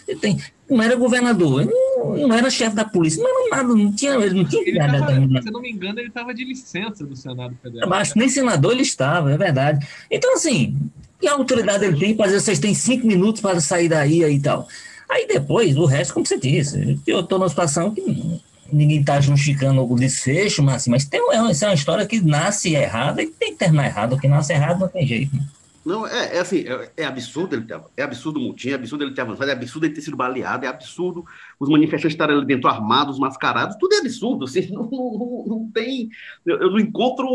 Ele 0.08 0.20
tem, 0.20 0.40
não 0.70 0.84
era 0.84 0.96
governador, 0.96 1.66
não, 1.66 2.28
não, 2.28 2.36
era 2.36 2.50
chefe 2.50 2.76
da 2.76 2.86
polícia, 2.86 3.22
não 3.24 3.30
era 3.30 3.58
nada, 3.58 3.76
não 3.76 3.92
tinha, 3.92 4.14
ele 4.14 4.36
não 4.36 4.46
tinha 4.46 4.62
ele 4.68 4.78
tava, 4.78 5.42
Se 5.42 5.48
eu 5.48 5.52
não 5.52 5.62
me 5.62 5.72
engano, 5.72 6.00
ele 6.00 6.10
estava 6.10 6.34
de 6.34 6.46
licença 6.46 7.06
do 7.06 7.16
Senado 7.16 7.56
Federal. 7.62 7.94
Acho 7.94 8.18
nem 8.18 8.30
senador 8.30 8.74
ele 8.74 8.84
estava, 8.84 9.32
é 9.32 9.38
verdade. 9.38 9.86
Então, 10.10 10.36
assim, 10.36 10.78
que 11.20 11.28
autoridade 11.28 11.86
ele 11.86 11.98
tem 11.98 12.16
para 12.16 12.28
dizer 12.28 12.42
vocês 12.42 12.60
têm 12.60 12.74
cinco 12.74 13.08
minutos 13.08 13.42
para 13.42 13.60
sair 13.60 13.90
daí 13.90 14.24
e 14.24 14.40
tal? 14.40 14.68
Aí 15.10 15.28
depois, 15.28 15.76
o 15.76 15.86
resto, 15.86 16.14
como 16.14 16.26
você 16.26 16.38
disse, 16.38 17.00
eu 17.08 17.22
estou 17.22 17.40
numa 17.40 17.50
situação 17.50 17.92
que 17.92 18.40
ninguém 18.72 19.00
está 19.00 19.20
justificando 19.20 19.84
o 19.84 19.96
desfecho, 19.96 20.62
mas, 20.62 20.76
assim, 20.76 20.92
mas 20.92 21.06
tem, 21.06 21.20
é 21.20 21.42
uma, 21.42 21.52
é 21.52 21.66
uma 21.66 21.74
história 21.74 22.06
que 22.06 22.22
nasce 22.22 22.76
errada 22.76 23.22
e 23.22 23.28
tem 23.28 23.54
que 23.54 23.58
terminar 23.58 23.88
errado, 23.88 24.14
o 24.14 24.20
que 24.20 24.28
nasce 24.28 24.54
errado 24.54 24.80
não 24.80 24.88
tem 24.88 25.08
jeito. 25.08 25.36
Né? 25.36 25.42
Não, 25.86 26.06
é, 26.06 26.36
é 26.36 26.40
assim, 26.40 26.66
é, 26.68 26.92
é, 26.98 27.06
absurdo 27.06 27.56
ele 27.56 27.66
ter, 27.66 27.82
é 27.96 28.04
absurdo 28.04 28.40
o 28.40 28.56
é 28.68 28.74
absurdo 28.74 29.04
ele 29.04 29.14
ter 29.14 29.22
avançado, 29.22 29.50
é 29.50 29.54
absurdo 29.54 29.86
ele 29.86 29.94
ter 29.94 30.02
sido 30.02 30.18
baleado, 30.18 30.66
é 30.66 30.68
absurdo 30.68 31.24
os 31.60 31.70
manifestantes 31.70 32.14
estarem 32.14 32.36
ali 32.36 32.46
dentro 32.46 32.70
armados, 32.70 33.18
mascarados, 33.18 33.78
tudo 33.80 33.94
é 33.94 34.00
absurdo, 34.00 34.46
assim, 34.46 34.68
não, 34.74 34.90
não, 34.90 35.46
não 35.48 35.72
tem, 35.72 36.10
eu, 36.46 36.58
eu, 36.58 36.72
não 36.72 36.80
encontro 36.80 37.26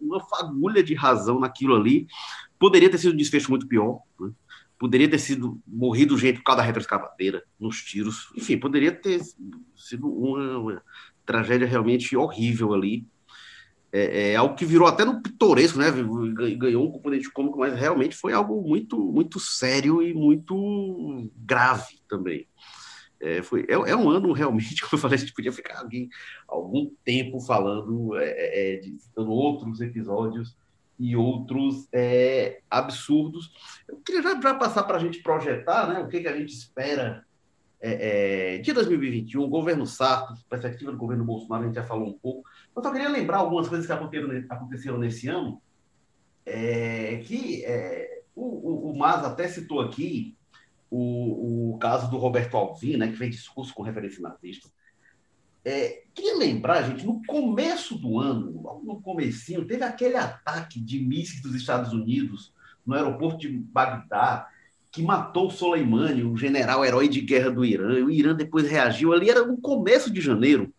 uma 0.00 0.20
fagulha 0.20 0.82
de 0.82 0.94
razão 0.94 1.40
naquilo 1.40 1.74
ali, 1.74 2.06
poderia 2.58 2.88
ter 2.88 2.98
sido 2.98 3.12
um 3.12 3.16
desfecho 3.16 3.50
muito 3.50 3.66
pior, 3.66 4.00
né? 4.20 4.30
poderia 4.78 5.10
ter 5.10 5.18
sido 5.18 5.60
morrido 5.66 6.16
gente 6.16 6.38
por 6.38 6.44
causa 6.44 6.62
da 6.62 6.66
retroescavadeira, 6.66 7.42
nos 7.58 7.82
tiros, 7.82 8.30
enfim, 8.36 8.56
poderia 8.56 8.92
ter 8.92 9.20
sido 9.76 10.08
uma, 10.08 10.58
uma 10.58 10.82
tragédia 11.26 11.66
realmente 11.66 12.16
horrível 12.16 12.72
ali. 12.72 13.06
É, 13.92 14.32
é, 14.32 14.36
algo 14.36 14.54
que 14.54 14.64
virou 14.64 14.86
até 14.86 15.04
no 15.04 15.20
pitoresco, 15.20 15.78
né? 15.78 15.86
Ganhou 16.56 16.86
um 16.86 16.92
componente 16.92 17.30
cômico, 17.30 17.58
mas 17.58 17.74
realmente 17.74 18.16
foi 18.16 18.32
algo 18.32 18.62
muito, 18.62 18.96
muito 18.96 19.40
sério 19.40 20.00
e 20.00 20.14
muito 20.14 21.28
grave 21.36 22.00
também. 22.08 22.46
É, 23.20 23.42
foi, 23.42 23.66
é, 23.68 23.72
é 23.72 23.96
um 23.96 24.08
ano 24.08 24.32
realmente, 24.32 24.80
como 24.82 24.94
eu 24.94 24.98
falei, 24.98 25.16
a 25.16 25.18
gente 25.18 25.34
podia 25.34 25.52
ficar 25.52 25.80
alguém, 25.80 26.08
algum 26.48 26.90
tempo 27.04 27.38
falando, 27.40 28.16
é, 28.16 28.30
é, 28.30 28.74
é 28.74 28.76
de, 28.78 28.98
citando 28.98 29.30
outros 29.30 29.80
episódios 29.80 30.56
e 30.98 31.14
outros 31.14 31.86
é, 31.92 32.60
absurdos. 32.70 33.52
Eu 33.88 33.96
queria 33.98 34.22
já, 34.22 34.40
já 34.40 34.54
passar 34.54 34.84
para 34.84 34.96
a 34.96 35.00
gente 35.00 35.22
projetar 35.22 35.88
né, 35.88 36.00
o 36.00 36.08
que, 36.08 36.20
que 36.20 36.28
a 36.28 36.36
gente 36.36 36.52
espera 36.52 37.24
é, 37.80 38.56
é, 38.56 38.58
de 38.58 38.72
2021, 38.72 39.48
governo 39.48 39.86
Sarto, 39.86 40.34
perspectiva 40.48 40.92
do 40.92 40.98
governo 40.98 41.24
Bolsonaro, 41.24 41.64
a 41.64 41.66
gente 41.66 41.76
já 41.76 41.84
falou 41.84 42.08
um 42.08 42.18
pouco. 42.18 42.48
Eu 42.76 42.82
só 42.82 42.92
queria 42.92 43.08
lembrar 43.08 43.38
algumas 43.38 43.68
coisas 43.68 43.86
que 43.86 43.92
aconteceram, 43.92 44.44
aconteceram 44.50 44.98
nesse 44.98 45.28
ano, 45.28 45.62
é, 46.44 47.16
que 47.24 47.64
é, 47.64 48.22
o, 48.34 48.44
o, 48.44 48.90
o 48.90 48.98
Mas 48.98 49.24
até 49.24 49.48
citou 49.48 49.80
aqui 49.80 50.36
o, 50.90 51.74
o 51.74 51.78
caso 51.78 52.10
do 52.10 52.18
Roberto 52.18 52.56
Alvim, 52.56 52.96
né, 52.96 53.08
que 53.08 53.16
fez 53.16 53.34
discurso 53.34 53.72
com 53.72 53.82
referência 53.82 54.20
nazista. 54.20 54.68
É, 55.64 56.02
queria 56.14 56.36
lembrar, 56.36 56.82
gente, 56.82 57.06
no 57.06 57.22
começo 57.26 57.96
do 57.96 58.18
ano, 58.18 58.60
logo 58.62 58.84
no 58.84 59.00
comecinho, 59.00 59.66
teve 59.66 59.84
aquele 59.84 60.16
ataque 60.16 60.80
de 60.80 60.98
mísseis 60.98 61.42
dos 61.42 61.54
Estados 61.54 61.92
Unidos 61.92 62.52
no 62.84 62.94
aeroporto 62.94 63.38
de 63.38 63.48
Bagdá, 63.48 64.49
que 64.92 65.02
matou 65.02 65.50
Soleimani, 65.50 66.24
o 66.24 66.36
general 66.36 66.84
herói 66.84 67.08
de 67.08 67.20
guerra 67.20 67.50
do 67.50 67.64
Irã. 67.64 67.98
E 67.98 68.02
o 68.02 68.10
Irã 68.10 68.34
depois 68.34 68.68
reagiu. 68.68 69.12
Ali 69.12 69.30
era 69.30 69.46
no 69.46 69.56
começo 69.58 70.10
de 70.10 70.20
janeiro. 70.20 70.72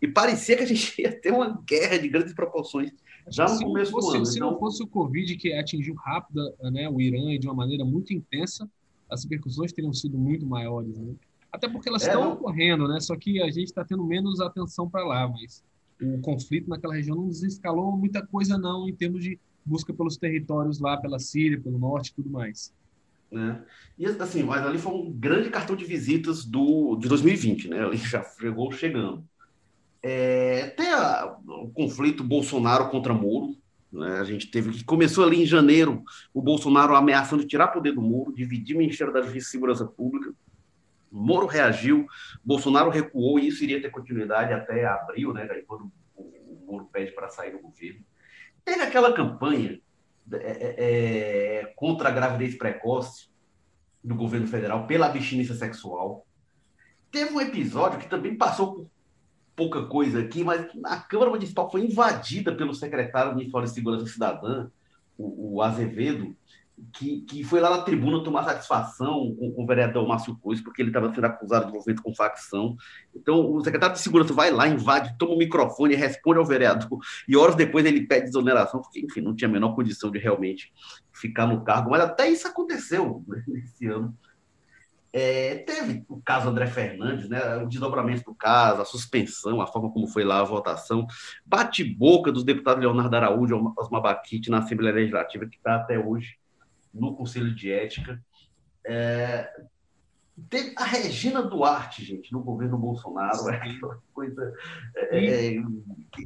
E 0.00 0.06
parecia 0.06 0.56
que 0.56 0.62
a 0.62 0.66
gente 0.66 0.94
ia 1.00 1.12
ter 1.12 1.32
uma 1.32 1.62
guerra 1.66 1.98
de 1.98 2.08
grandes 2.08 2.34
proporções 2.34 2.92
já 3.28 3.48
no 3.48 3.60
começo 3.60 3.90
fosse, 3.90 4.08
do 4.08 4.16
ano. 4.16 4.26
Se 4.26 4.36
então... 4.36 4.52
não 4.52 4.58
fosse 4.58 4.82
o 4.82 4.86
Covid 4.86 5.36
que 5.36 5.52
atingiu 5.52 5.94
rápido 5.94 6.54
né, 6.70 6.88
o 6.88 7.00
Irã 7.00 7.32
e 7.32 7.38
de 7.38 7.46
uma 7.46 7.54
maneira 7.54 7.84
muito 7.84 8.12
intensa, 8.12 8.70
as 9.10 9.24
repercussões 9.24 9.72
teriam 9.72 9.92
sido 9.92 10.16
muito 10.16 10.46
maiores. 10.46 10.96
Né? 10.96 11.14
Até 11.50 11.68
porque 11.68 11.88
elas 11.88 12.04
é, 12.04 12.08
estão 12.08 12.32
ocorrendo, 12.32 12.86
né? 12.86 13.00
Só 13.00 13.16
que 13.16 13.42
a 13.42 13.46
gente 13.46 13.64
está 13.64 13.84
tendo 13.84 14.04
menos 14.04 14.40
atenção 14.40 14.88
para 14.88 15.04
lá, 15.04 15.28
mas 15.28 15.64
o 16.00 16.20
conflito 16.20 16.68
naquela 16.68 16.94
região 16.94 17.16
não 17.16 17.28
desescalou 17.28 17.96
muita 17.96 18.24
coisa 18.24 18.58
não 18.58 18.88
em 18.88 18.94
termos 18.94 19.24
de 19.24 19.38
busca 19.64 19.92
pelos 19.92 20.16
territórios 20.16 20.78
lá 20.78 20.96
pela 20.96 21.18
Síria, 21.18 21.60
pelo 21.60 21.78
norte 21.78 22.10
e 22.10 22.14
tudo 22.14 22.30
mais. 22.30 22.72
Né? 23.30 23.62
E 23.98 24.06
assim, 24.06 24.42
mas 24.42 24.64
ali 24.64 24.78
foi 24.78 24.92
um 24.92 25.12
grande 25.12 25.50
cartão 25.50 25.74
de 25.74 25.84
visitas 25.84 26.44
do, 26.44 26.96
de 26.96 27.08
2020, 27.08 27.68
né? 27.68 27.84
Ali 27.84 27.96
já 27.96 28.22
chegou 28.22 28.70
chegando. 28.70 29.24
É, 30.02 30.68
tem 30.76 30.88
a, 30.92 31.36
o 31.46 31.70
conflito 31.70 32.22
Bolsonaro 32.22 32.88
contra 32.88 33.12
Moro, 33.12 33.56
né? 33.92 34.20
A 34.20 34.24
gente 34.24 34.48
teve 34.50 34.70
que 34.70 34.84
começou 34.84 35.24
ali 35.24 35.42
em 35.42 35.46
janeiro, 35.46 36.02
o 36.32 36.40
Bolsonaro 36.40 36.94
ameaçando 36.94 37.44
tirar 37.44 37.68
poder 37.68 37.92
do 37.92 38.02
Moro, 38.02 38.32
dividir 38.32 38.76
o 38.76 38.78
Ministério 38.78 39.12
da 39.12 39.22
Justiça 39.22 39.48
e 39.48 39.50
Segurança 39.50 39.84
Pública. 39.84 40.32
Moro 41.10 41.46
reagiu, 41.46 42.06
Bolsonaro 42.44 42.90
recuou 42.90 43.38
e 43.38 43.48
isso 43.48 43.64
iria 43.64 43.80
ter 43.80 43.90
continuidade 43.90 44.52
até 44.52 44.84
abril, 44.84 45.32
né? 45.32 45.46
Quando 45.66 45.90
o 46.14 46.64
Moro 46.66 46.88
pede 46.92 47.12
para 47.12 47.28
sair 47.28 47.52
do 47.52 47.58
governo. 47.58 48.00
Teve 48.64 48.82
aquela 48.82 49.12
campanha 49.12 49.80
é, 50.32 50.36
é, 50.36 51.60
é, 51.60 51.72
contra 51.76 52.08
a 52.08 52.12
gravidez 52.12 52.56
precoce 52.56 53.28
do 54.02 54.14
governo 54.14 54.46
federal 54.46 54.86
pela 54.86 55.06
abstinência 55.06 55.54
sexual. 55.54 56.26
Teve 57.10 57.32
um 57.32 57.40
episódio 57.40 57.98
que 57.98 58.08
também 58.08 58.36
passou 58.36 58.74
por 58.74 58.90
pouca 59.54 59.86
coisa 59.86 60.20
aqui, 60.20 60.44
mas 60.44 60.66
a 60.84 60.98
Câmara 60.98 61.30
Municipal 61.30 61.70
foi 61.70 61.84
invadida 61.84 62.54
pelo 62.54 62.74
secretário 62.74 63.32
municipal 63.32 63.62
de 63.62 63.70
Segurança 63.70 64.06
Cidadã, 64.06 64.68
o, 65.16 65.56
o 65.56 65.62
Azevedo, 65.62 66.36
que, 66.92 67.22
que 67.22 67.44
foi 67.44 67.60
lá 67.60 67.70
na 67.70 67.82
tribuna 67.82 68.22
tomar 68.22 68.44
satisfação 68.44 69.34
com, 69.38 69.52
com 69.52 69.64
o 69.64 69.66
vereador 69.66 70.06
Márcio 70.06 70.36
Cruz, 70.36 70.60
porque 70.60 70.82
ele 70.82 70.90
estava 70.90 71.12
sendo 71.14 71.24
acusado 71.24 71.64
de 71.64 71.70
envolvimento 71.70 72.02
com 72.02 72.14
facção. 72.14 72.76
Então, 73.14 73.50
o 73.50 73.62
secretário 73.64 73.96
de 73.96 74.02
Segurança 74.02 74.34
vai 74.34 74.50
lá, 74.50 74.68
invade, 74.68 75.16
toma 75.18 75.34
o 75.34 75.38
microfone, 75.38 75.94
responde 75.94 76.38
ao 76.38 76.44
vereador, 76.44 76.98
e 77.26 77.36
horas 77.36 77.54
depois 77.54 77.84
ele 77.84 78.06
pede 78.06 78.28
exoneração, 78.28 78.80
porque, 78.80 79.00
enfim, 79.00 79.20
não 79.20 79.34
tinha 79.34 79.48
a 79.48 79.52
menor 79.52 79.74
condição 79.74 80.10
de 80.10 80.18
realmente 80.18 80.72
ficar 81.12 81.46
no 81.46 81.64
cargo. 81.64 81.90
Mas 81.90 82.02
até 82.02 82.28
isso 82.28 82.46
aconteceu 82.46 83.24
nesse 83.48 83.86
ano. 83.86 84.14
É, 85.12 85.54
teve 85.66 86.04
o 86.10 86.20
caso 86.20 86.46
André 86.46 86.66
Fernandes, 86.66 87.26
né, 87.26 87.56
o 87.56 87.66
desdobramento 87.66 88.22
do 88.24 88.34
caso, 88.34 88.82
a 88.82 88.84
suspensão, 88.84 89.62
a 89.62 89.66
forma 89.66 89.90
como 89.90 90.06
foi 90.06 90.24
lá 90.24 90.40
a 90.40 90.44
votação, 90.44 91.06
bate-boca 91.46 92.30
dos 92.30 92.44
deputados 92.44 92.82
Leonardo 92.82 93.16
Araújo 93.16 93.72
Osmar 93.78 94.02
Baquite 94.02 94.50
na 94.50 94.58
Assembleia 94.58 94.94
Legislativa, 94.94 95.46
que 95.46 95.56
está 95.56 95.76
até 95.76 95.98
hoje 95.98 96.36
no 96.98 97.14
Conselho 97.14 97.54
de 97.54 97.70
Ética. 97.70 98.22
É, 98.84 99.48
teve 100.48 100.74
a 100.76 100.84
Regina 100.84 101.42
Duarte, 101.42 102.04
gente, 102.04 102.32
no 102.32 102.40
governo 102.40 102.76
Bolsonaro, 102.76 103.48
é 103.48 103.56
aquela 103.56 103.98
coisa. 104.12 104.54
É, 104.94 105.20
e, 105.20 105.28
é, 105.28 105.62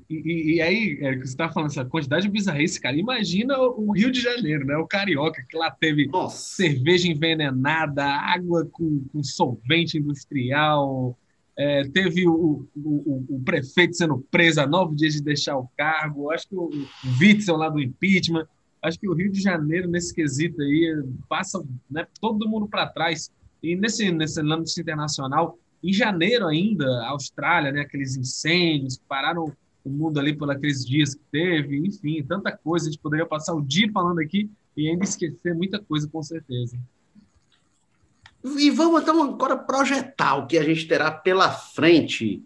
e, 0.09 0.55
e, 0.55 0.63
aí, 0.63 0.99
é, 1.01 1.13
que 1.15 1.21
você 1.21 1.33
está 1.33 1.51
falando 1.51 1.71
essa 1.71 1.85
quantidade 1.85 2.23
de 2.25 2.31
bizarrice, 2.31 2.81
cara, 2.81 2.97
imagina 2.97 3.59
o 3.59 3.93
Rio 3.93 4.11
de 4.11 4.21
Janeiro, 4.21 4.67
né? 4.67 4.77
O 4.77 4.87
Carioca, 4.87 5.45
que 5.49 5.57
lá 5.57 5.71
teve 5.71 6.07
Nossa. 6.09 6.57
cerveja 6.57 7.09
envenenada, 7.09 8.05
água 8.05 8.69
com, 8.71 9.05
com 9.13 9.23
solvente 9.23 9.99
industrial, 9.99 11.17
é, 11.57 11.85
teve 11.89 12.27
o, 12.27 12.67
o, 12.75 13.27
o, 13.29 13.43
prefeito 13.45 13.95
sendo 13.95 14.19
preso 14.31 14.61
a 14.61 14.67
nove 14.67 14.97
dias 14.97 15.15
de 15.15 15.23
deixar 15.23 15.59
o 15.59 15.69
cargo, 15.77 16.31
acho 16.31 16.49
que 16.49 16.55
o, 16.55 16.71
o 16.71 17.19
Witzel 17.21 17.57
lá 17.57 17.69
do 17.69 17.81
impeachment 17.81 18.47
acho 18.83 18.99
que 18.99 19.09
o 19.09 19.15
Rio 19.15 19.31
de 19.31 19.41
Janeiro, 19.41 19.89
nesse 19.89 20.15
quesito 20.15 20.61
aí, 20.63 21.03
passa 21.29 21.63
né, 21.91 22.07
todo 22.21 22.49
mundo 22.49 22.67
para 22.69 22.87
trás. 22.87 23.31
E 23.63 23.77
nesse, 23.77 24.11
nesse 24.11 24.41
âmbito 24.41 24.81
internacional, 24.81 25.59
em 25.83 25.93
janeiro 25.93 26.47
ainda, 26.47 26.87
a 27.03 27.11
Austrália, 27.11 27.73
né, 27.73 27.81
aqueles 27.81 28.17
incêndios 28.17 28.97
que 28.97 29.05
pararam 29.07 29.53
o 29.85 29.91
mundo 29.91 30.19
ali 30.19 30.35
por 30.35 30.51
aqueles 30.51 30.85
dias 30.87 31.15
que 31.15 31.23
teve, 31.31 31.79
enfim, 31.79 32.23
tanta 32.23 32.57
coisa. 32.57 32.89
A 32.89 32.91
gente 32.91 33.01
poderia 33.01 33.27
passar 33.27 33.55
o 33.55 33.63
dia 33.63 33.91
falando 33.93 34.21
aqui 34.21 34.51
e 34.77 34.89
ainda 34.89 35.05
esquecer 35.05 35.55
muita 35.55 35.79
coisa, 35.79 36.09
com 36.09 36.23
certeza. 36.23 36.79
E 38.45 38.71
vamos 38.71 39.03
então 39.03 39.23
agora 39.23 39.57
projetar 39.57 40.37
o 40.37 40.47
que 40.47 40.57
a 40.57 40.65
gente 40.65 40.87
terá 40.87 41.11
pela 41.11 41.51
frente. 41.51 42.43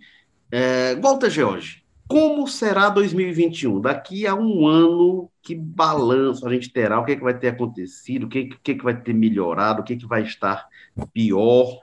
É, 0.51 0.97
George, 1.31 1.84
como 2.07 2.47
será 2.47 2.89
2021? 2.89 3.81
Daqui 3.81 4.27
a 4.27 4.35
um 4.35 4.67
ano, 4.67 5.31
que 5.43 5.55
balanço 5.55 6.47
a 6.47 6.53
gente 6.53 6.71
terá? 6.71 7.01
O 7.01 7.05
que, 7.05 7.13
é 7.13 7.17
que 7.17 7.23
vai 7.23 7.35
ter 7.35 7.49
acontecido? 7.49 8.25
O 8.25 8.29
que, 8.29 8.51
que, 8.63 8.73
é 8.73 8.75
que 8.75 8.85
vai 8.85 8.97
ter 8.97 9.15
melhorado? 9.15 9.81
O 9.81 9.85
que, 9.85 9.95
é 9.95 9.97
que 9.97 10.07
vai 10.07 10.23
estar 10.23 10.67
pior? 11.13 11.79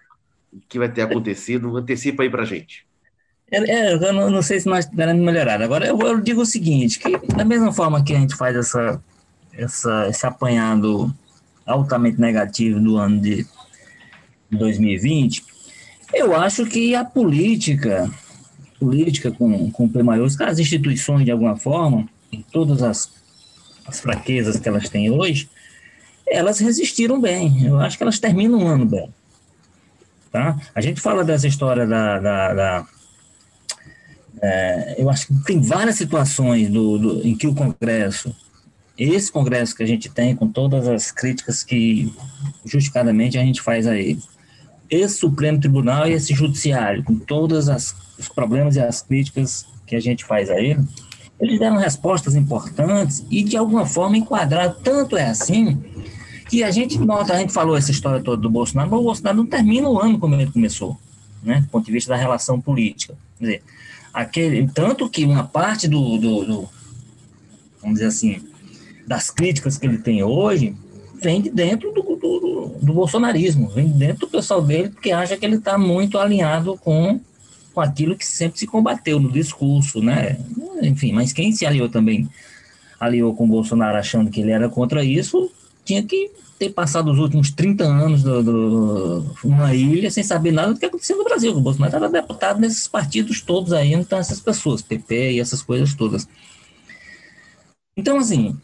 O 0.53 0.59
que 0.67 0.79
vai 0.79 0.91
ter 0.91 1.01
acontecido? 1.01 1.75
Antecipa 1.75 2.23
aí 2.23 2.29
para 2.29 2.45
gente. 2.45 2.85
É, 3.51 3.57
é, 3.57 3.93
eu 3.93 4.13
não, 4.13 4.29
não, 4.29 4.41
sei 4.41 4.59
se 4.59 4.67
nós 4.67 4.85
teremos 4.85 5.23
melhorado. 5.23 5.63
Agora, 5.63 5.85
eu, 5.85 5.99
eu, 5.99 6.21
digo 6.21 6.41
o 6.41 6.45
seguinte, 6.45 6.99
que 6.99 7.17
da 7.35 7.43
mesma 7.43 7.73
forma 7.73 8.03
que 8.03 8.13
a 8.13 8.19
gente 8.19 8.35
faz 8.35 8.55
essa, 8.55 9.03
essa, 9.53 10.07
esse 10.07 10.25
apanhado 10.25 11.13
altamente 11.65 12.19
negativo 12.19 12.79
do 12.79 12.97
ano 12.97 13.19
de 13.19 13.45
2020, 14.49 15.43
Eu 16.13 16.35
acho 16.35 16.65
que 16.65 16.93
a 16.93 17.05
política, 17.05 18.09
política 18.81 19.31
com, 19.31 19.69
com 19.69 19.87
P 19.87 20.01
maiúsculo, 20.01 20.49
as 20.49 20.57
instituições, 20.57 21.23
de 21.23 21.29
alguma 21.29 21.55
forma, 21.55 22.09
todas 22.51 22.81
as, 22.81 23.11
as 23.85 23.99
fraquezas 23.99 24.59
que 24.59 24.67
elas 24.67 24.89
têm 24.89 25.11
hoje, 25.11 25.47
elas 26.27 26.57
resistiram 26.57 27.21
bem. 27.21 27.63
Eu 27.63 27.79
acho 27.79 27.95
que 27.95 28.03
elas 28.03 28.17
terminam 28.17 28.57
um 28.57 28.67
ano 28.67 28.87
bem. 28.87 29.13
Tá? 30.31 30.59
A 30.73 30.81
gente 30.81 30.99
fala 30.99 31.23
dessa 31.23 31.47
história 31.47 31.85
da. 31.85 32.17
da, 32.17 32.53
da 32.53 32.87
é, 34.41 34.95
eu 34.97 35.09
acho 35.09 35.27
que 35.27 35.33
tem 35.43 35.61
várias 35.61 35.97
situações 35.97 36.67
do, 36.67 36.97
do, 36.97 37.27
em 37.27 37.35
que 37.35 37.45
o 37.45 37.53
Congresso, 37.53 38.35
esse 38.97 39.31
Congresso 39.31 39.75
que 39.75 39.83
a 39.83 39.85
gente 39.85 40.09
tem, 40.09 40.35
com 40.35 40.47
todas 40.47 40.87
as 40.87 41.11
críticas 41.11 41.63
que 41.63 42.11
justificadamente 42.65 43.37
a 43.37 43.43
gente 43.43 43.61
faz 43.61 43.85
a 43.85 43.95
ele, 43.95 44.23
esse 44.91 45.15
Supremo 45.15 45.57
Tribunal 45.57 46.07
e 46.07 46.11
esse 46.11 46.33
Judiciário, 46.33 47.01
com 47.01 47.17
todos 47.17 47.69
os 47.69 48.27
problemas 48.35 48.75
e 48.75 48.81
as 48.81 49.01
críticas 49.01 49.65
que 49.87 49.95
a 49.95 49.99
gente 50.01 50.25
faz 50.25 50.49
a 50.49 50.59
ele, 50.59 50.83
eles 51.39 51.57
deram 51.57 51.77
respostas 51.77 52.35
importantes 52.35 53.25
e, 53.31 53.41
de 53.41 53.55
alguma 53.55 53.85
forma, 53.85 54.17
enquadraram. 54.17 54.75
Tanto 54.83 55.15
é 55.15 55.29
assim 55.29 55.81
que 56.49 56.61
a 56.63 56.69
gente 56.69 56.99
nota, 56.99 57.33
a 57.33 57.37
gente 57.37 57.53
falou 57.53 57.77
essa 57.77 57.89
história 57.89 58.21
toda 58.21 58.41
do 58.41 58.49
Bolsonaro, 58.49 58.91
mas 58.91 58.99
o 58.99 59.03
Bolsonaro 59.03 59.37
não 59.37 59.45
termina 59.45 59.87
o 59.87 59.99
ano 59.99 60.19
como 60.19 60.35
ele 60.35 60.51
começou, 60.51 60.99
né, 61.41 61.61
do 61.61 61.67
ponto 61.69 61.85
de 61.85 61.91
vista 61.93 62.09
da 62.09 62.17
relação 62.17 62.59
política. 62.59 63.15
Quer 63.39 63.45
dizer, 63.45 63.63
aquele, 64.13 64.67
tanto 64.67 65.09
que 65.09 65.23
uma 65.23 65.45
parte 65.45 65.87
do, 65.87 66.17
do, 66.17 66.45
do 66.45 66.69
vamos 67.81 67.95
dizer 67.95 68.07
assim, 68.07 68.41
das 69.07 69.29
críticas 69.29 69.77
que 69.77 69.87
ele 69.87 69.97
tem 69.97 70.21
hoje, 70.21 70.75
vem 71.21 71.39
de 71.39 71.51
dentro 71.51 71.91
do, 71.91 72.01
do, 72.01 72.75
do, 72.81 72.93
bolsonarismo, 72.93 73.69
vem 73.69 73.87
de 73.87 73.93
dentro 73.93 74.21
do 74.21 74.27
pessoal 74.27 74.61
dele, 74.61 74.89
porque 74.89 75.11
acha 75.11 75.37
que 75.37 75.45
ele 75.45 75.57
está 75.57 75.77
muito 75.77 76.17
alinhado 76.17 76.75
com, 76.77 77.21
com 77.73 77.79
aquilo 77.79 78.17
que 78.17 78.25
sempre 78.25 78.57
se 78.57 78.65
combateu 78.65 79.19
no 79.19 79.31
discurso, 79.31 80.01
né? 80.01 80.39
Enfim, 80.81 81.13
mas 81.13 81.31
quem 81.31 81.51
se 81.51 81.63
aliou 81.63 81.87
também, 81.87 82.27
aliou 82.99 83.35
com 83.35 83.45
o 83.45 83.47
Bolsonaro 83.47 83.97
achando 83.97 84.31
que 84.31 84.41
ele 84.41 84.51
era 84.51 84.67
contra 84.67 85.03
isso, 85.03 85.51
tinha 85.85 86.01
que 86.01 86.31
ter 86.57 86.69
passado 86.69 87.11
os 87.11 87.19
últimos 87.19 87.51
30 87.51 87.83
anos 87.83 88.23
do, 88.23 88.43
do, 88.43 89.35
numa 89.43 89.73
ilha 89.75 90.09
sem 90.09 90.23
saber 90.23 90.51
nada 90.51 90.73
do 90.73 90.79
que 90.79 90.85
acontecia 90.85 91.15
no 91.15 91.23
Brasil. 91.23 91.55
O 91.55 91.61
Bolsonaro 91.61 91.95
era 91.95 92.09
deputado 92.09 92.59
nesses 92.59 92.87
partidos 92.87 93.41
todos 93.41 93.73
aí, 93.73 93.93
então 93.93 94.17
essas 94.17 94.39
pessoas, 94.39 94.81
PP 94.81 95.33
e 95.33 95.39
essas 95.39 95.61
coisas 95.61 95.93
todas. 95.93 96.27
Então, 97.95 98.17
assim, 98.17 98.57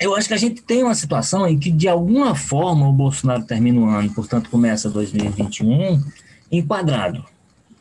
eu 0.00 0.14
acho 0.14 0.28
que 0.28 0.34
a 0.34 0.38
gente 0.38 0.62
tem 0.62 0.82
uma 0.82 0.94
situação 0.94 1.46
em 1.46 1.58
que, 1.58 1.70
de 1.70 1.88
alguma 1.88 2.34
forma, 2.34 2.88
o 2.88 2.92
Bolsonaro 2.92 3.44
termina 3.44 3.80
o 3.80 3.88
ano, 3.88 4.12
portanto, 4.12 4.50
começa 4.50 4.90
2021 4.90 6.02
enquadrado 6.50 7.24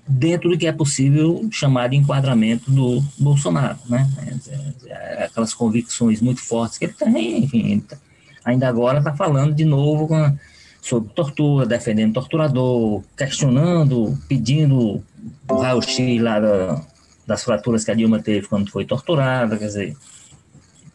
dentro 0.07 0.49
do 0.49 0.57
que 0.57 0.67
é 0.67 0.71
possível 0.71 1.47
chamar 1.51 1.89
de 1.89 1.95
enquadramento 1.95 2.69
do 2.69 3.01
Bolsonaro, 3.17 3.79
né? 3.87 4.09
É, 4.17 4.89
é, 4.89 5.23
aquelas 5.25 5.53
convicções 5.53 6.21
muito 6.21 6.41
fortes 6.41 6.77
que 6.77 6.85
ele 6.85 6.93
tem, 6.93 7.43
enfim, 7.43 7.71
ele 7.71 7.81
tá 7.81 7.97
ainda 8.43 8.67
agora 8.67 8.97
está 8.99 9.13
falando 9.13 9.53
de 9.53 9.63
novo 9.63 10.07
com, 10.07 10.37
sobre 10.81 11.09
tortura, 11.13 11.65
defendendo 11.65 12.13
torturador, 12.13 13.01
questionando, 13.17 14.17
pedindo 14.27 15.01
o 15.49 15.55
raio-x 15.55 16.21
lá 16.21 16.39
da, 16.39 16.81
das 17.25 17.43
fraturas 17.43 17.85
que 17.85 17.91
a 17.91 17.93
Dilma 17.93 18.21
teve 18.21 18.47
quando 18.47 18.69
foi 18.69 18.83
torturada, 18.83 19.57
quer 19.57 19.67
dizer, 19.67 19.97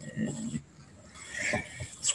é, 0.05 0.33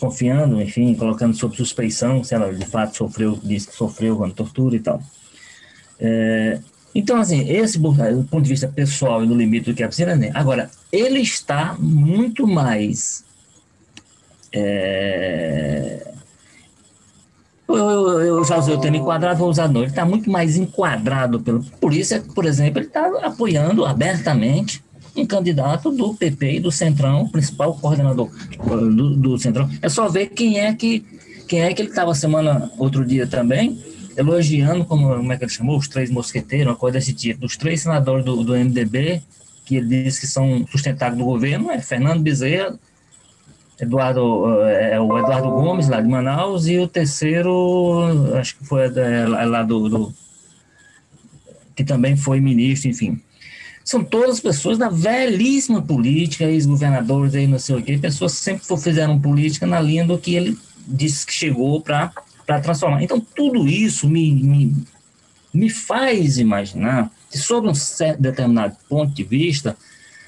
desconfiando, 0.03 0.61
enfim, 0.61 0.93
colocando 0.95 1.35
sob 1.35 1.55
suspeição 1.55 2.23
se 2.23 2.35
ela 2.35 2.53
de 2.53 2.65
fato 2.65 2.97
sofreu, 2.97 3.39
disse 3.41 3.67
que 3.67 3.75
sofreu 3.75 4.17
quando 4.17 4.33
tortura 4.33 4.75
e 4.75 4.79
tal. 4.79 5.01
É, 5.99 6.59
então, 6.93 7.17
assim, 7.17 7.49
esse 7.49 7.79
do 7.79 7.93
ponto 8.29 8.41
de 8.41 8.49
vista 8.49 8.67
pessoal 8.67 9.23
e 9.23 9.27
no 9.27 9.35
limite 9.35 9.71
do 9.71 9.75
que 9.75 9.83
é 9.83 9.87
possível, 9.87 10.15
né? 10.15 10.31
agora, 10.33 10.69
ele 10.91 11.19
está 11.19 11.75
muito 11.79 12.45
mais 12.45 13.23
é... 14.51 16.13
Eu, 17.67 17.75
eu, 17.89 18.21
eu, 18.21 18.45
já 18.45 18.59
usei 18.59 18.75
o 18.75 18.79
termo 18.79 18.97
enquadrado, 18.97 19.39
vou 19.39 19.49
usar 19.49 19.67
novo. 19.67 19.85
Ele 19.85 19.87
está 19.87 20.05
muito 20.05 20.29
mais 20.29 20.57
enquadrado 20.57 21.39
pelo. 21.39 21.63
Por 21.63 21.91
isso, 21.91 22.13
é 22.13 22.19
por 22.19 22.45
exemplo, 22.45 22.79
ele 22.79 22.87
está 22.87 23.07
apoiando 23.23 23.83
abertamente 23.83 24.82
um 25.15 25.25
candidato 25.25 25.91
do 25.91 26.13
PP 26.13 26.55
e 26.55 26.59
do 26.59 26.71
Centrão, 26.71 27.27
principal 27.27 27.75
coordenador 27.75 28.29
do, 28.57 29.15
do 29.15 29.37
Centrão. 29.37 29.69
É 29.81 29.89
só 29.89 30.09
ver 30.09 30.27
quem 30.27 30.59
é 30.59 30.73
que 30.73 31.05
quem 31.47 31.61
é 31.61 31.73
que 31.73 31.81
ele 31.81 31.89
estava 31.89 32.15
semana, 32.15 32.71
outro 32.77 33.05
dia 33.05 33.27
também, 33.27 33.77
elogiando, 34.17 34.85
como, 34.85 35.15
como 35.15 35.33
é 35.33 35.37
que 35.37 35.43
ele 35.43 35.51
chamou, 35.51 35.77
os 35.77 35.87
três 35.87 36.09
mosqueteiros, 36.09 36.67
uma 36.67 36.75
coisa 36.75 36.97
desse 36.97 37.13
tipo, 37.13 37.41
dos 37.41 37.57
três 37.57 37.81
senadores 37.81 38.25
do, 38.25 38.43
do 38.43 38.53
MDB, 38.53 39.21
que 39.65 39.75
ele 39.75 40.03
disse 40.03 40.21
que 40.21 40.27
são 40.27 40.65
sustentáculos 40.67 41.19
do 41.19 41.25
governo, 41.25 41.69
é 41.69 41.79
Fernando 41.79 42.21
Bezerra, 42.21 42.77
Eduardo, 43.79 44.61
é, 44.63 44.93
é, 44.93 44.99
o 44.99 45.17
Eduardo 45.17 45.49
Gomes, 45.49 45.87
lá 45.87 45.99
de 45.99 46.07
Manaus, 46.07 46.67
e 46.67 46.77
o 46.79 46.87
terceiro, 46.87 48.35
acho 48.35 48.57
que 48.57 48.65
foi 48.65 48.85
é, 48.85 49.25
lá 49.25 49.63
do, 49.63 49.89
do, 49.89 50.13
que 51.75 51.83
também 51.83 52.15
foi 52.15 52.39
ministro, 52.39 52.89
enfim. 52.89 53.21
São 53.83 54.03
todas 54.03 54.39
pessoas 54.39 54.77
da 54.77 54.89
velhíssima 54.89 55.81
política, 55.81 56.45
ex-governadores 56.45 57.35
aí, 57.35 57.47
não 57.47 57.59
sei 57.59 57.75
o 57.75 57.83
quê, 57.83 57.97
pessoas 57.97 58.35
que 58.35 58.41
sempre 58.41 58.77
fizeram 58.81 59.19
política 59.19 59.65
na 59.65 59.79
linha 59.79 60.05
do 60.05 60.17
que 60.17 60.35
ele 60.35 60.57
disse 60.87 61.25
que 61.25 61.33
chegou 61.33 61.81
para 61.81 62.11
transformar. 62.61 63.03
Então, 63.03 63.19
tudo 63.19 63.67
isso 63.67 64.07
me, 64.07 64.33
me, 64.33 64.75
me 65.53 65.69
faz 65.69 66.37
imaginar 66.37 67.11
que, 67.29 67.37
sob 67.37 67.67
um 67.67 67.75
certo 67.75 68.21
determinado 68.21 68.75
ponto 68.87 69.13
de 69.13 69.23
vista, 69.23 69.75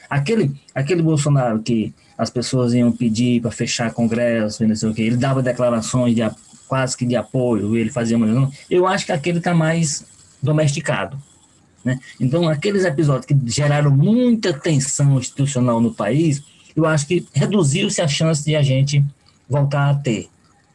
aquele, 0.10 0.51
aquele 0.74 1.01
Bolsonaro 1.01 1.60
que 1.62 1.93
as 2.18 2.30
pessoas 2.30 2.74
iam 2.74 2.91
pedir 2.91 3.41
para 3.41 3.51
fechar 3.51 3.93
congresso, 3.93 4.66
não 4.66 4.76
sei 4.76 4.89
o 4.89 4.93
quê. 4.93 5.03
Ele 5.03 5.18
dava 5.18 5.41
declarações 5.41 6.16
de, 6.16 6.22
quase 6.68 6.95
que 6.95 7.06
de 7.06 7.16
apoio, 7.16 7.76
ele 7.76 7.89
fazia 7.89 8.18
uma. 8.18 8.51
Eu 8.70 8.88
acho 8.88 9.06
que 9.06 9.12
aquele 9.12 9.39
está 9.39 9.53
mais 9.53 10.06
domesticado. 10.41 11.18
Né? 11.86 11.99
Então, 12.19 12.49
aqueles 12.49 12.83
episódios 12.83 13.27
que 13.27 13.38
geraram 13.45 13.91
muita 13.91 14.51
tensão 14.51 15.19
institucional 15.19 15.79
no 15.79 15.93
país, 15.93 16.41
eu 16.75 16.83
acho 16.83 17.05
que 17.05 17.25
reduziu-se 17.31 18.01
a 18.01 18.07
chance 18.07 18.43
de 18.43 18.55
a 18.55 18.63
gente 18.63 19.05
voltar 19.47 19.91
a 19.91 19.93
ter. 19.93 20.27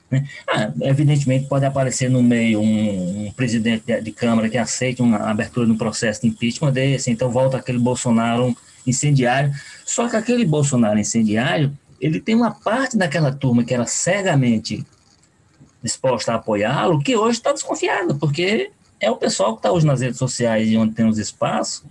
Né? 0.09 0.25
Ah, 0.49 0.73
evidentemente, 0.83 1.49
pode 1.49 1.65
aparecer 1.65 2.09
no 2.09 2.23
meio 2.23 2.61
um, 2.61 3.27
um 3.27 3.33
presidente 3.33 3.85
de, 3.85 4.01
de, 4.01 4.13
Câmara 4.13 4.49
que 4.49 4.57
aceite 4.57 5.03
uma 5.03 5.19
abertura 5.19 5.71
um 5.71 5.77
processo 5.77 6.23
de 6.23 6.29
impeachment 6.29 6.73
desse, 6.73 7.11
então 7.11 7.29
volta 7.29 7.57
aquele 7.57 7.79
Bolsonaro 7.79 8.57
incendiário. 8.87 9.53
Só 9.85 10.09
que 10.09 10.17
aquele 10.17 10.45
Bolsonaro 10.45 10.99
incendiário, 10.99 11.77
ele 12.01 12.21
tem 12.21 12.37
uma 12.37 12.53
parte 12.53 12.97
daquela 12.97 13.33
turma 13.33 13.65
que 13.65 13.75
era 13.75 13.85
cegamente 13.85 14.87
disposta 15.83 16.33
a 16.33 16.37
apoiá-lo, 16.37 17.01
que 17.01 17.17
hoje 17.17 17.39
está 17.39 17.53
desconfiada, 17.53 18.15
porque 18.15 18.71
é 19.01 19.11
o 19.11 19.17
pessoal 19.17 19.55
que 19.55 19.61
está 19.61 19.73
hoje 19.73 19.87
nas 19.87 20.01
redes 20.01 20.19
sociais 20.19 20.69
e 20.69 20.77
onde 20.77 20.95
tem 20.95 21.07
os 21.07 21.19
espaços, 21.19 21.83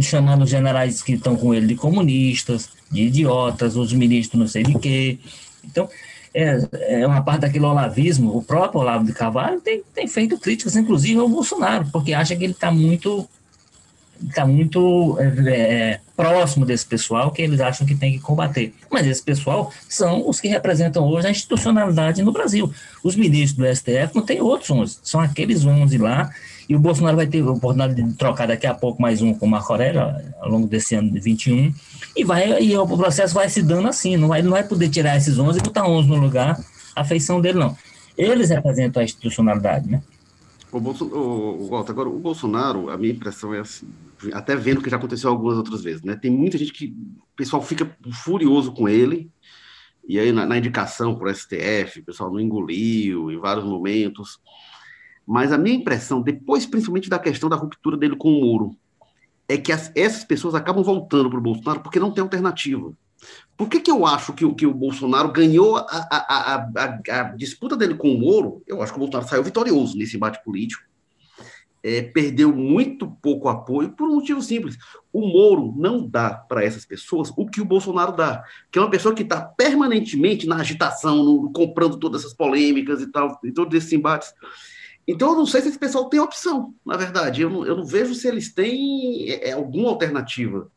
chamando 0.00 0.42
os 0.42 0.50
generais 0.50 1.02
que 1.02 1.12
estão 1.12 1.36
com 1.36 1.54
ele 1.54 1.66
de 1.66 1.76
comunistas, 1.76 2.70
de 2.90 3.02
idiotas, 3.02 3.76
os 3.76 3.92
ministros 3.92 4.40
não 4.40 4.48
sei 4.48 4.62
de 4.62 4.78
quê. 4.78 5.18
Então, 5.64 5.88
é, 6.34 7.00
é 7.00 7.06
uma 7.06 7.22
parte 7.22 7.42
daquele 7.42 7.64
olavismo, 7.64 8.36
o 8.36 8.42
próprio 8.42 8.80
Olavo 8.80 9.04
de 9.04 9.12
Carvalho 9.12 9.60
tem, 9.60 9.82
tem 9.94 10.06
feito 10.06 10.38
críticas, 10.38 10.76
inclusive 10.76 11.18
ao 11.18 11.28
Bolsonaro, 11.28 11.88
porque 11.92 12.12
acha 12.12 12.34
que 12.34 12.44
ele 12.44 12.52
está 12.52 12.70
muito 12.70 13.28
está 14.26 14.46
muito 14.46 15.16
é, 15.18 15.50
é, 15.50 16.00
próximo 16.16 16.64
desse 16.64 16.86
pessoal 16.86 17.30
que 17.30 17.42
eles 17.42 17.60
acham 17.60 17.86
que 17.86 17.94
tem 17.94 18.12
que 18.12 18.18
combater. 18.20 18.72
Mas 18.90 19.06
esse 19.06 19.22
pessoal 19.22 19.72
são 19.88 20.28
os 20.28 20.40
que 20.40 20.48
representam 20.48 21.06
hoje 21.06 21.26
a 21.26 21.30
institucionalidade 21.30 22.22
no 22.22 22.32
Brasil. 22.32 22.72
Os 23.02 23.16
ministros 23.16 23.56
do 23.56 23.76
STF 23.76 24.14
não 24.14 24.22
tem 24.22 24.40
outros 24.40 24.70
11, 24.70 24.98
são 25.02 25.20
aqueles 25.20 25.64
11 25.64 25.98
lá, 25.98 26.30
e 26.68 26.74
o 26.74 26.80
Bolsonaro 26.80 27.16
vai 27.16 27.26
ter 27.26 27.42
a 27.42 27.50
oportunidade 27.50 28.02
de 28.02 28.14
trocar 28.14 28.48
daqui 28.48 28.66
a 28.66 28.74
pouco 28.74 29.00
mais 29.00 29.22
um 29.22 29.32
com 29.32 29.46
o 29.46 29.48
Marco 29.48 29.72
Aurélio, 29.72 30.00
ao 30.40 30.50
longo 30.50 30.66
desse 30.66 30.94
ano 30.94 31.10
de 31.10 31.20
21, 31.20 31.72
e, 32.16 32.24
vai, 32.24 32.62
e 32.62 32.76
o 32.76 32.86
processo 32.86 33.34
vai 33.34 33.48
se 33.48 33.62
dando 33.62 33.88
assim, 33.88 34.16
não 34.16 34.28
vai, 34.28 34.42
não 34.42 34.50
vai 34.50 34.64
poder 34.64 34.88
tirar 34.88 35.16
esses 35.16 35.38
11 35.38 35.58
e 35.58 35.62
botar 35.62 35.86
11 35.86 36.08
no 36.08 36.16
lugar, 36.16 36.58
a 36.94 37.04
feição 37.04 37.40
dele 37.40 37.58
não. 37.58 37.76
Eles 38.16 38.50
representam 38.50 39.00
a 39.00 39.04
institucionalidade, 39.04 39.88
né? 39.88 40.02
O, 40.72 40.80
Bolsonaro, 40.80 41.18
o, 41.18 41.68
Walter, 41.68 41.92
agora, 41.92 42.08
o 42.08 42.18
Bolsonaro, 42.18 42.90
a 42.90 42.96
minha 42.96 43.12
impressão 43.12 43.54
é 43.54 43.60
assim, 43.60 43.86
até 44.32 44.56
vendo 44.56 44.82
que 44.82 44.90
já 44.90 44.96
aconteceu 44.96 45.30
algumas 45.30 45.56
outras 45.56 45.82
vezes, 45.82 46.02
né? 46.02 46.16
Tem 46.16 46.30
muita 46.30 46.58
gente 46.58 46.72
que 46.72 46.86
o 46.86 47.36
pessoal 47.36 47.62
fica 47.62 47.96
furioso 48.12 48.72
com 48.72 48.88
ele, 48.88 49.30
e 50.08 50.18
aí 50.18 50.32
na, 50.32 50.46
na 50.46 50.58
indicação 50.58 51.14
para 51.16 51.30
o 51.30 51.34
STF, 51.34 52.00
o 52.00 52.04
pessoal 52.04 52.30
não 52.30 52.40
engoliu 52.40 53.30
em 53.30 53.38
vários 53.38 53.64
momentos. 53.64 54.40
Mas 55.26 55.50
a 55.52 55.58
minha 55.58 55.76
impressão, 55.76 56.22
depois 56.22 56.66
principalmente 56.66 57.10
da 57.10 57.18
questão 57.18 57.48
da 57.48 57.56
ruptura 57.56 57.96
dele 57.96 58.16
com 58.16 58.30
o 58.30 58.40
muro, 58.40 58.76
é 59.48 59.56
que 59.56 59.72
as, 59.72 59.90
essas 59.94 60.24
pessoas 60.24 60.54
acabam 60.54 60.84
voltando 60.84 61.28
para 61.28 61.38
o 61.38 61.42
Bolsonaro 61.42 61.80
porque 61.80 61.98
não 61.98 62.12
tem 62.12 62.22
alternativa. 62.22 62.92
Por 63.56 63.68
que, 63.68 63.80
que 63.80 63.90
eu 63.90 64.06
acho 64.06 64.32
que, 64.32 64.48
que 64.54 64.66
o 64.66 64.74
Bolsonaro 64.74 65.32
ganhou 65.32 65.76
a, 65.76 65.86
a, 65.88 66.54
a, 66.54 67.20
a, 67.20 67.22
disputa 67.34 67.76
dele 67.76 67.94
com 67.94 68.12
o 68.12 68.18
Moro? 68.18 68.62
Eu 68.66 68.82
acho 68.82 68.92
que 68.92 68.98
o 68.98 69.00
Bolsonaro 69.00 69.28
saiu 69.28 69.42
vitorioso 69.42 69.96
nesse 69.96 70.16
embate 70.16 70.42
político 70.44 70.84
é, 71.86 72.02
perdeu 72.02 72.52
muito 72.52 73.08
pouco 73.22 73.48
apoio 73.48 73.90
por 73.90 74.08
um 74.08 74.16
motivo 74.16 74.42
simples. 74.42 74.76
O 75.12 75.20
Moro 75.20 75.72
não 75.76 76.04
dá 76.04 76.30
para 76.30 76.64
essas 76.64 76.84
pessoas 76.84 77.32
o 77.36 77.46
que 77.46 77.60
o 77.60 77.64
Bolsonaro 77.64 78.10
dá, 78.10 78.42
que 78.72 78.78
é 78.78 78.82
uma 78.82 78.90
pessoa 78.90 79.14
que 79.14 79.22
está 79.22 79.40
permanentemente 79.40 80.48
na 80.48 80.56
agitação, 80.56 81.22
no, 81.22 81.52
comprando 81.52 81.96
todas 81.96 82.22
essas 82.22 82.34
polêmicas 82.34 83.00
e 83.00 83.06
tal, 83.06 83.38
e 83.44 83.52
todos 83.52 83.72
esses 83.76 83.92
embates. 83.92 84.34
Então, 85.06 85.30
eu 85.30 85.36
não 85.36 85.46
sei 85.46 85.60
se 85.60 85.68
esse 85.68 85.78
pessoal 85.78 86.08
tem 86.08 86.18
opção, 86.18 86.74
na 86.84 86.96
verdade. 86.96 87.42
Eu 87.42 87.50
não, 87.50 87.64
eu 87.64 87.76
não 87.76 87.84
vejo 87.84 88.16
se 88.16 88.26
eles 88.26 88.52
têm 88.52 89.30
é, 89.30 89.52
alguma 89.52 89.90
alternativa 89.90 90.68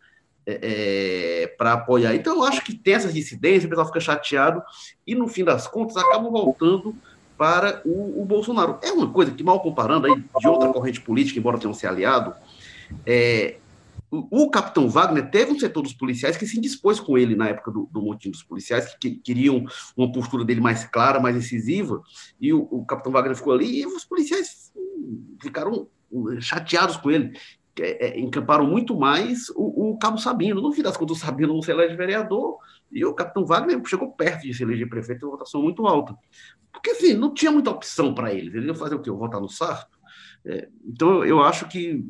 é, 0.46 1.42
é 1.42 1.48
para 1.48 1.74
apoiar. 1.74 2.14
Então, 2.14 2.36
eu 2.36 2.44
acho 2.44 2.64
que 2.64 2.78
tem 2.78 2.94
essas 2.94 3.16
dissidências, 3.16 3.66
o 3.66 3.70
pessoal 3.70 3.88
fica 3.88 4.00
chateado 4.00 4.62
e, 5.08 5.16
no 5.16 5.28
fim 5.28 5.44
das 5.44 5.66
contas, 5.66 5.98
acabam 5.98 6.32
voltando 6.32 6.96
para 7.40 7.82
o, 7.86 8.22
o, 8.22 8.26
Bolsonaro. 8.26 8.78
É 8.82 8.92
uma 8.92 9.10
coisa 9.10 9.32
que, 9.32 9.42
mal 9.42 9.62
comparando 9.62 10.08
aí 10.08 10.24
de 10.42 10.48
outra 10.48 10.68
corrente 10.74 11.00
política, 11.00 11.40
embora 11.40 11.58
tenham 11.58 11.74
se 11.74 11.88
aliado, 11.88 12.36
é, 13.06 13.56
o, 14.12 14.44
o, 14.44 14.50
capitão 14.50 14.90
Wagner 14.90 15.32
teve 15.32 15.54
um 15.54 15.58
setor 15.58 15.82
dos 15.82 15.94
policiais 15.94 16.36
que 16.36 16.46
se 16.46 16.58
indispôs 16.58 17.00
com 17.00 17.18
ele 17.18 17.38
na 17.38 17.48
época 17.48 17.72
do, 17.72 17.88
do 17.90 18.02
motim 18.02 18.30
dos 18.30 18.44
policiais, 18.44 18.94
que, 18.94 19.12
que, 19.12 19.16
queriam 19.16 19.66
uma 19.96 20.12
postura 20.12 20.44
dele 20.44 20.60
mais 20.60 20.84
clara, 20.84 21.22
mais 21.22 21.38
incisiva, 21.38 22.04
e 22.42 22.52
o, 22.52 22.68
o 22.70 22.86
capitão 22.86 23.14
Wagner 23.14 23.38
ficou 23.38 23.54
ali, 23.54 23.80
e 23.80 23.86
os 23.86 24.04
policiais 24.04 24.74
ficaram 25.42 25.88
chateados 26.42 26.98
com 26.98 27.10
ele. 27.10 27.32
É, 27.80 28.08
é, 28.08 28.20
encamparam 28.20 28.66
muito 28.66 29.00
mais 29.00 29.48
o, 29.56 29.92
o, 29.92 29.98
Cabo 29.98 30.18
Sabino. 30.18 30.60
No 30.62 30.74
fim 30.74 30.82
das 30.82 30.98
contas, 30.98 31.16
o 31.16 31.20
Sabino 31.22 31.54
não 31.54 31.62
se 31.62 31.72
elege 31.72 31.96
vereador 31.96 32.58
e 32.92 33.06
o 33.06 33.14
capitão 33.14 33.46
Wagner 33.46 33.82
chegou 33.86 34.12
perto 34.12 34.44
de 34.44 34.54
se 34.54 34.64
eleger 34.64 34.90
prefeito, 34.90 35.26
uma 35.26 35.32
votação 35.32 35.62
muito 35.62 35.86
alta. 35.86 36.16
Porque, 36.72 36.92
assim, 36.92 37.14
não 37.14 37.34
tinha 37.34 37.52
muita 37.52 37.72
opção 37.72 38.14
para 38.14 38.34
eles. 38.34 38.54
Eles 38.54 38.68
iam 38.68 38.76
fazer 38.76 38.96
o 38.96 39.00
quê? 39.00 39.10
Votar 39.12 39.42
no 39.42 39.50
Sarto? 39.50 39.98
É, 40.46 40.68
então, 40.86 41.24
eu 41.26 41.42
acho 41.42 41.68
que 41.68 42.04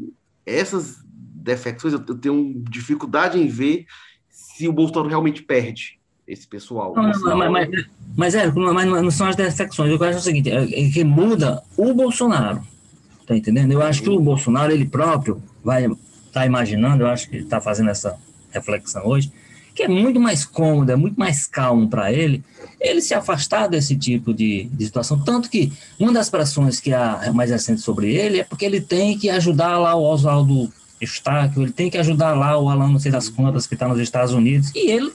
essas 0.46 1.04
defecções, 1.06 1.94
eu 1.94 2.00
tenho 2.00 2.62
dificuldade 2.70 3.40
em 3.40 3.48
ver 3.48 3.86
se 4.30 4.68
o 4.68 4.74
Bolsonaro 4.74 5.10
realmente 5.10 5.42
perde 5.42 6.00
esse 6.28 6.48
pessoal. 6.48 6.94
Não, 6.96 7.04
não, 7.04 7.38
mas, 7.38 7.52
mas, 7.52 7.86
mas, 8.16 8.36
é, 8.36 8.52
mas 8.52 8.86
não 8.86 9.12
são 9.12 9.28
as 9.28 9.36
defecções. 9.36 9.90
Eu 9.92 10.04
acho 10.08 10.20
o 10.20 10.22
seguinte, 10.22 10.50
é, 10.50 10.64
é 10.64 10.92
que 10.92 11.04
muda 11.04 11.64
o 11.76 11.94
Bolsonaro. 11.94 12.62
Tá 13.26 13.36
entendendo? 13.36 13.72
Eu 13.72 13.82
acho 13.82 14.02
que 14.02 14.10
o 14.10 14.20
Bolsonaro, 14.20 14.72
ele 14.72 14.86
próprio, 14.86 15.42
vai 15.64 15.86
estar 15.86 15.98
tá 16.32 16.46
imaginando, 16.46 17.04
eu 17.04 17.08
acho 17.08 17.30
que 17.30 17.36
ele 17.36 17.44
está 17.44 17.62
fazendo 17.62 17.90
essa 17.90 18.18
reflexão 18.52 19.06
hoje, 19.06 19.32
que 19.80 19.84
é 19.84 19.88
muito 19.88 20.20
mais 20.20 20.44
cômodo, 20.44 20.92
é 20.92 20.96
muito 20.98 21.18
mais 21.18 21.48
calmo 21.48 21.88
para 21.88 22.12
ele, 22.12 22.44
ele 22.82 23.00
se 23.00 23.14
afastar 23.14 23.68
desse 23.68 23.96
tipo 23.96 24.34
de, 24.34 24.66
de, 24.66 24.86
situação. 24.86 25.18
Tanto 25.24 25.50
que 25.50 25.72
uma 25.98 26.12
das 26.12 26.30
pressões 26.30 26.82
que 26.82 26.94
há 26.94 27.32
mais 27.34 27.50
recente 27.50 27.80
sobre 27.80 28.14
ele 28.14 28.42
é 28.42 28.44
porque 28.44 28.66
ele 28.66 28.82
tem 28.82 29.18
que 29.18 29.30
ajudar 29.30 29.78
lá 29.78 29.96
o 29.96 30.04
Oswaldo 30.04 30.70
Estáquio, 31.00 31.64
ele 31.64 31.72
tem 31.72 31.90
que 31.90 31.98
ajudar 31.98 32.34
lá 32.34 32.58
o 32.58 32.68
Alan, 32.68 32.90
não 32.90 33.00
sei 33.00 33.10
das 33.10 33.30
quantas, 33.30 33.66
que 33.66 33.74
está 33.74 33.88
nos 33.88 34.02
Estados 34.02 34.34
Unidos, 34.34 34.70
e 34.76 34.92
ele 34.92 35.14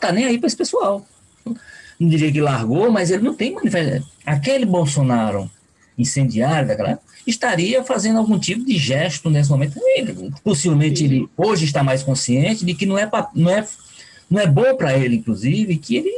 tá 0.00 0.10
nem 0.10 0.24
aí 0.24 0.38
para 0.38 0.48
esse 0.48 0.56
pessoal. 0.56 1.06
Não 1.44 2.08
diria 2.08 2.32
que 2.32 2.40
largou, 2.40 2.90
mas 2.90 3.12
ele 3.12 3.22
não 3.22 3.34
tem 3.34 3.54
manifestação. 3.54 4.04
Aquele 4.26 4.66
Bolsonaro 4.66 5.48
incendiário 5.96 6.66
daquela 6.66 6.98
estaria 7.24 7.84
fazendo 7.84 8.18
algum 8.18 8.40
tipo 8.40 8.64
de 8.64 8.76
gesto 8.76 9.30
nesse 9.30 9.50
momento. 9.50 9.78
Ele, 9.94 10.32
possivelmente 10.42 11.04
ele 11.04 11.28
hoje 11.36 11.64
está 11.64 11.84
mais 11.84 12.02
consciente 12.02 12.64
de 12.64 12.74
que 12.74 12.86
não 12.86 12.98
é, 12.98 13.08
não 13.36 13.48
é 13.48 13.64
não 14.30 14.40
é 14.40 14.46
bom 14.46 14.76
para 14.76 14.96
ele, 14.96 15.16
inclusive, 15.16 15.76
que 15.76 15.96
ele 15.96 16.10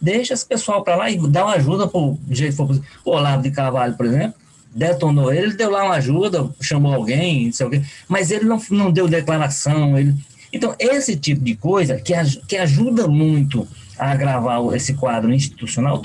deixa 0.00 0.34
esse 0.34 0.44
pessoal 0.44 0.84
para 0.84 0.96
lá 0.96 1.10
e 1.10 1.18
dá 1.28 1.44
uma 1.46 1.54
ajuda 1.54 1.86
do 1.86 2.18
jeito 2.30 2.50
que 2.50 2.56
for 2.56 2.66
possível. 2.66 2.88
O 3.04 3.10
Olavo 3.12 3.42
de 3.42 3.50
Carvalho, 3.50 3.94
por 3.94 4.06
exemplo, 4.06 4.34
detonou 4.74 5.32
ele, 5.32 5.46
ele 5.46 5.56
deu 5.56 5.70
lá 5.70 5.84
uma 5.84 5.94
ajuda, 5.94 6.48
chamou 6.60 6.92
alguém, 6.92 7.46
não 7.46 7.52
sei 7.52 7.66
o 7.66 7.70
quê, 7.70 7.82
mas 8.06 8.30
ele 8.30 8.44
não, 8.44 8.60
não 8.70 8.92
deu 8.92 9.08
declaração. 9.08 9.98
Ele... 9.98 10.14
Então, 10.52 10.74
esse 10.78 11.16
tipo 11.16 11.42
de 11.42 11.56
coisa 11.56 11.96
que, 11.96 12.12
que 12.46 12.56
ajuda 12.56 13.08
muito 13.08 13.66
a 13.98 14.10
agravar 14.10 14.60
esse 14.74 14.94
quadro 14.94 15.32
institucional. 15.32 16.02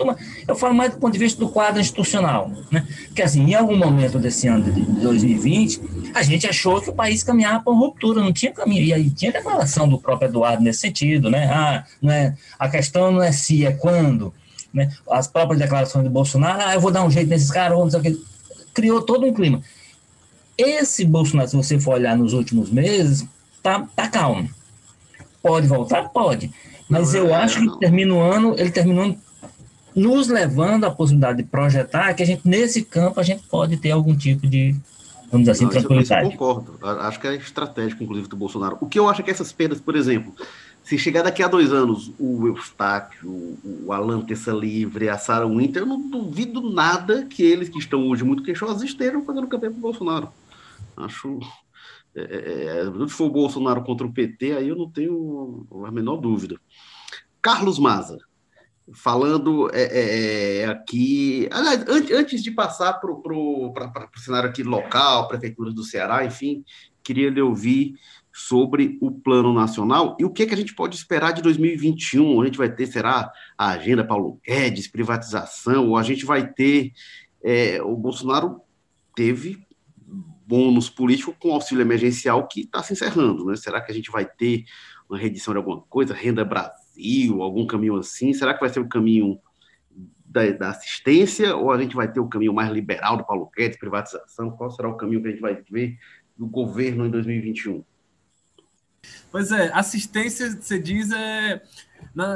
Eu 0.48 0.56
falo 0.56 0.74
mais 0.74 0.92
do 0.92 0.98
ponto 0.98 1.14
de 1.14 1.20
vista 1.20 1.40
do 1.40 1.50
quadro 1.50 1.80
institucional, 1.80 2.52
né? 2.70 2.88
Porque, 3.08 3.22
assim, 3.22 3.42
em 3.42 3.54
algum 3.56 3.78
momento 3.78 4.18
desse 4.18 4.48
ano 4.48 4.72
de 4.72 4.82
2020, 4.82 5.82
a 6.14 6.24
gente 6.24 6.48
achou 6.48 6.82
que 6.82 6.90
o 6.90 6.94
país 6.94 7.24
caminhava 7.24 7.64
para 7.64 7.74
uma 7.74 7.82
ruptura, 7.82 8.22
não 8.22 8.32
tinha 8.32 8.52
caminho. 8.52 8.84
E 8.84 8.94
aí 8.94 9.10
tinha 9.10 9.32
declaração 9.32 9.88
do 9.88 9.98
próprio 9.98 10.30
Eduardo 10.30 10.64
nesse 10.64 10.80
sentido, 10.80 11.30
né? 11.30 11.50
Ah, 11.52 11.84
não 12.02 12.12
é, 12.12 12.36
a 12.58 12.70
questão 12.70 13.12
não 13.12 13.22
é 13.22 13.32
se, 13.32 13.66
é 13.66 13.72
quando. 13.72 14.34
Né? 14.74 14.90
As 15.10 15.28
próprias 15.28 15.60
declarações 15.60 16.04
de 16.04 16.10
Bolsonaro, 16.10 16.62
ah, 16.66 16.74
eu 16.74 16.80
vou 16.80 16.92
dar 16.92 17.04
um 17.04 17.12
jeito 17.12 17.30
nesses 17.30 17.52
caras, 17.52 17.78
vamos 17.78 17.94
dizer 17.94 18.02
que 18.02 18.24
criou 18.74 19.02
todo 19.02 19.26
um 19.26 19.34
clima. 19.34 19.62
Esse 20.58 21.04
Bolsonaro, 21.04 21.50
se 21.50 21.56
você 21.56 21.80
for 21.80 21.96
olhar 21.96 22.16
nos 22.16 22.34
últimos 22.34 22.70
meses, 22.70 23.26
tá, 23.62 23.86
tá 23.96 24.08
calmo. 24.08 24.50
Pode 25.42 25.68
voltar? 25.68 26.10
Pode. 26.10 26.52
Mas 26.92 27.14
eu 27.14 27.34
acho 27.34 27.62
que 27.62 27.80
termina 27.80 28.14
o 28.14 28.20
ano, 28.22 28.56
ele 28.58 28.72
terminou 28.72 29.18
nos 29.96 30.28
levando 30.28 30.86
à 30.86 30.92
possibilidade 30.92 31.38
de 31.38 31.44
projetar 31.44 32.14
que 32.14 32.24
a 32.24 32.26
gente, 32.26 32.48
nesse 32.48 32.84
campo, 32.84 33.20
a 33.20 33.24
gente 33.24 33.44
pode 33.48 33.78
ter 33.78 33.92
algum 33.92 34.16
tipo 34.16 34.48
de, 34.48 34.76
vamos 35.32 35.42
dizer 35.42 35.52
assim, 35.52 35.64
Não, 35.66 35.72
tranquilidade. 35.72 36.26
Eu 36.26 36.32
concordo. 36.32 36.78
Acho 36.82 37.20
que 37.20 37.28
é 37.28 37.36
estratégico, 37.36 38.04
inclusive, 38.04 38.28
do 38.28 38.36
Bolsonaro. 38.36 38.78
O 38.80 38.88
que 38.88 39.00
eu 39.00 39.10
acho 39.10 39.22
é 39.22 39.24
que 39.24 39.32
essas 39.32 39.52
perdas, 39.52 39.80
por 39.80 39.96
exemplo, 39.96 40.34
se 40.84 40.98
chegar 40.98 41.24
daqui 41.24 41.44
a 41.44 41.48
dois 41.48 41.72
anos 41.72 42.12
o 42.20 42.48
Eustáquio, 42.48 43.58
o 43.64 43.92
Alan 43.92 44.22
Terça 44.22 44.52
Livre, 44.52 45.10
a 45.10 45.18
Sarah 45.18 45.46
Winter, 45.46 45.84
eu 45.84 45.86
não 45.86 46.10
duvido 46.10 46.62
nada 46.72 47.26
que 47.26 47.44
eles 47.44 47.70
que 47.70 47.78
estão 47.78 48.08
hoje 48.08 48.24
muito 48.24 48.44
queixosos 48.44 48.84
estejam 48.84 49.24
fazendo 49.24 49.48
campanha 49.48 49.72
para 49.72 49.78
o 49.78 49.82
Bolsonaro. 49.82 50.30
Acho. 50.98 51.40
É, 52.16 52.22
é, 52.22 53.04
é, 53.04 53.08
se 53.08 53.14
for 53.14 53.26
o 53.26 53.32
Bolsonaro 53.32 53.84
contra 53.84 54.06
o 54.06 54.14
PT, 54.14 54.54
aí 54.54 54.68
eu 54.68 54.76
não 54.76 54.90
tenho 54.90 55.66
a 55.86 55.92
menor 55.92 56.18
dúvida. 56.18 56.60
Carlos 57.42 57.80
Maza, 57.80 58.20
falando 58.94 59.70
é, 59.74 59.84
é, 59.84 60.58
é 60.60 60.66
aqui. 60.66 61.48
Aliás, 61.52 61.86
antes 62.12 62.44
de 62.44 62.52
passar 62.52 62.94
para 62.94 63.12
o 63.12 63.74
cenário 64.18 64.50
aqui 64.50 64.64
local, 64.64 65.28
prefeituras 65.28 65.74
do 65.74 65.84
Ceará, 65.84 66.26
enfim, 66.26 66.64
queria 67.04 67.30
lhe 67.30 67.42
ouvir 67.42 67.96
sobre 68.34 68.98
o 69.02 69.12
plano 69.12 69.54
nacional 69.54 70.16
e 70.20 70.24
o 70.24 70.30
que, 70.30 70.46
que 70.46 70.54
a 70.54 70.58
gente 70.58 70.74
pode 70.74 70.96
esperar 70.96 71.32
de 71.32 71.42
2021. 71.42 72.42
A 72.42 72.46
gente 72.46 72.58
vai 72.58 72.74
ter, 72.74 72.88
será, 72.88 73.32
a 73.58 73.70
agenda 73.70 74.06
Paulo 74.06 74.40
Guedes, 74.46 74.88
privatização, 74.88 75.90
ou 75.90 75.98
a 75.98 76.04
gente 76.04 76.26
vai 76.26 76.48
ter. 76.48 76.92
É, 77.44 77.82
o 77.82 77.96
Bolsonaro 77.96 78.62
teve 79.16 79.66
bônus 80.52 80.90
político 80.90 81.34
com 81.40 81.54
auxílio 81.54 81.82
emergencial 81.82 82.46
que 82.46 82.62
está 82.62 82.84
se 82.84 82.92
encerrando. 82.92 83.46
Né? 83.46 83.56
Será 83.56 83.80
que 83.80 83.90
a 83.90 83.96
gente 83.96 84.12
vai 84.12 84.26
ter 84.26 84.66
uma 85.10 85.18
reedição 85.18 85.54
de 85.54 85.58
alguma 85.60 85.80
coisa? 85.84 86.14
Renda 86.14 86.44
Brasil, 86.44 87.42
algum 87.42 87.66
caminho 87.66 87.96
assim? 87.96 88.34
Será 88.34 88.54
que 88.54 88.60
vai 88.60 88.68
ser 88.68 88.82
o 88.82 88.90
caminho 88.90 89.40
da, 90.26 90.52
da, 90.52 90.70
assistência 90.72 91.56
ou 91.56 91.72
a 91.72 91.82
gente 91.82 91.96
vai 91.96 92.12
ter 92.12 92.20
o 92.20 92.28
caminho 92.28 92.54
mais 92.54 92.70
liberal 92.70 93.16
do 93.16 93.26
Paulo 93.26 93.50
Guedes, 93.56 93.80
privatização? 93.80 94.52
Qual 94.52 94.70
será 94.70 94.90
o 94.90 94.98
caminho 94.98 95.22
que 95.22 95.30
a 95.30 95.32
gente 95.32 95.40
vai 95.40 95.56
ver 95.72 95.98
do 96.38 96.46
governo 96.46 97.06
em 97.06 97.10
2021? 97.10 97.82
Pois 99.32 99.54
é, 99.54 99.72
assistência, 99.74 100.52
você 100.52 100.78
diz, 100.78 101.12
é, 101.12 101.62
na, 102.14 102.36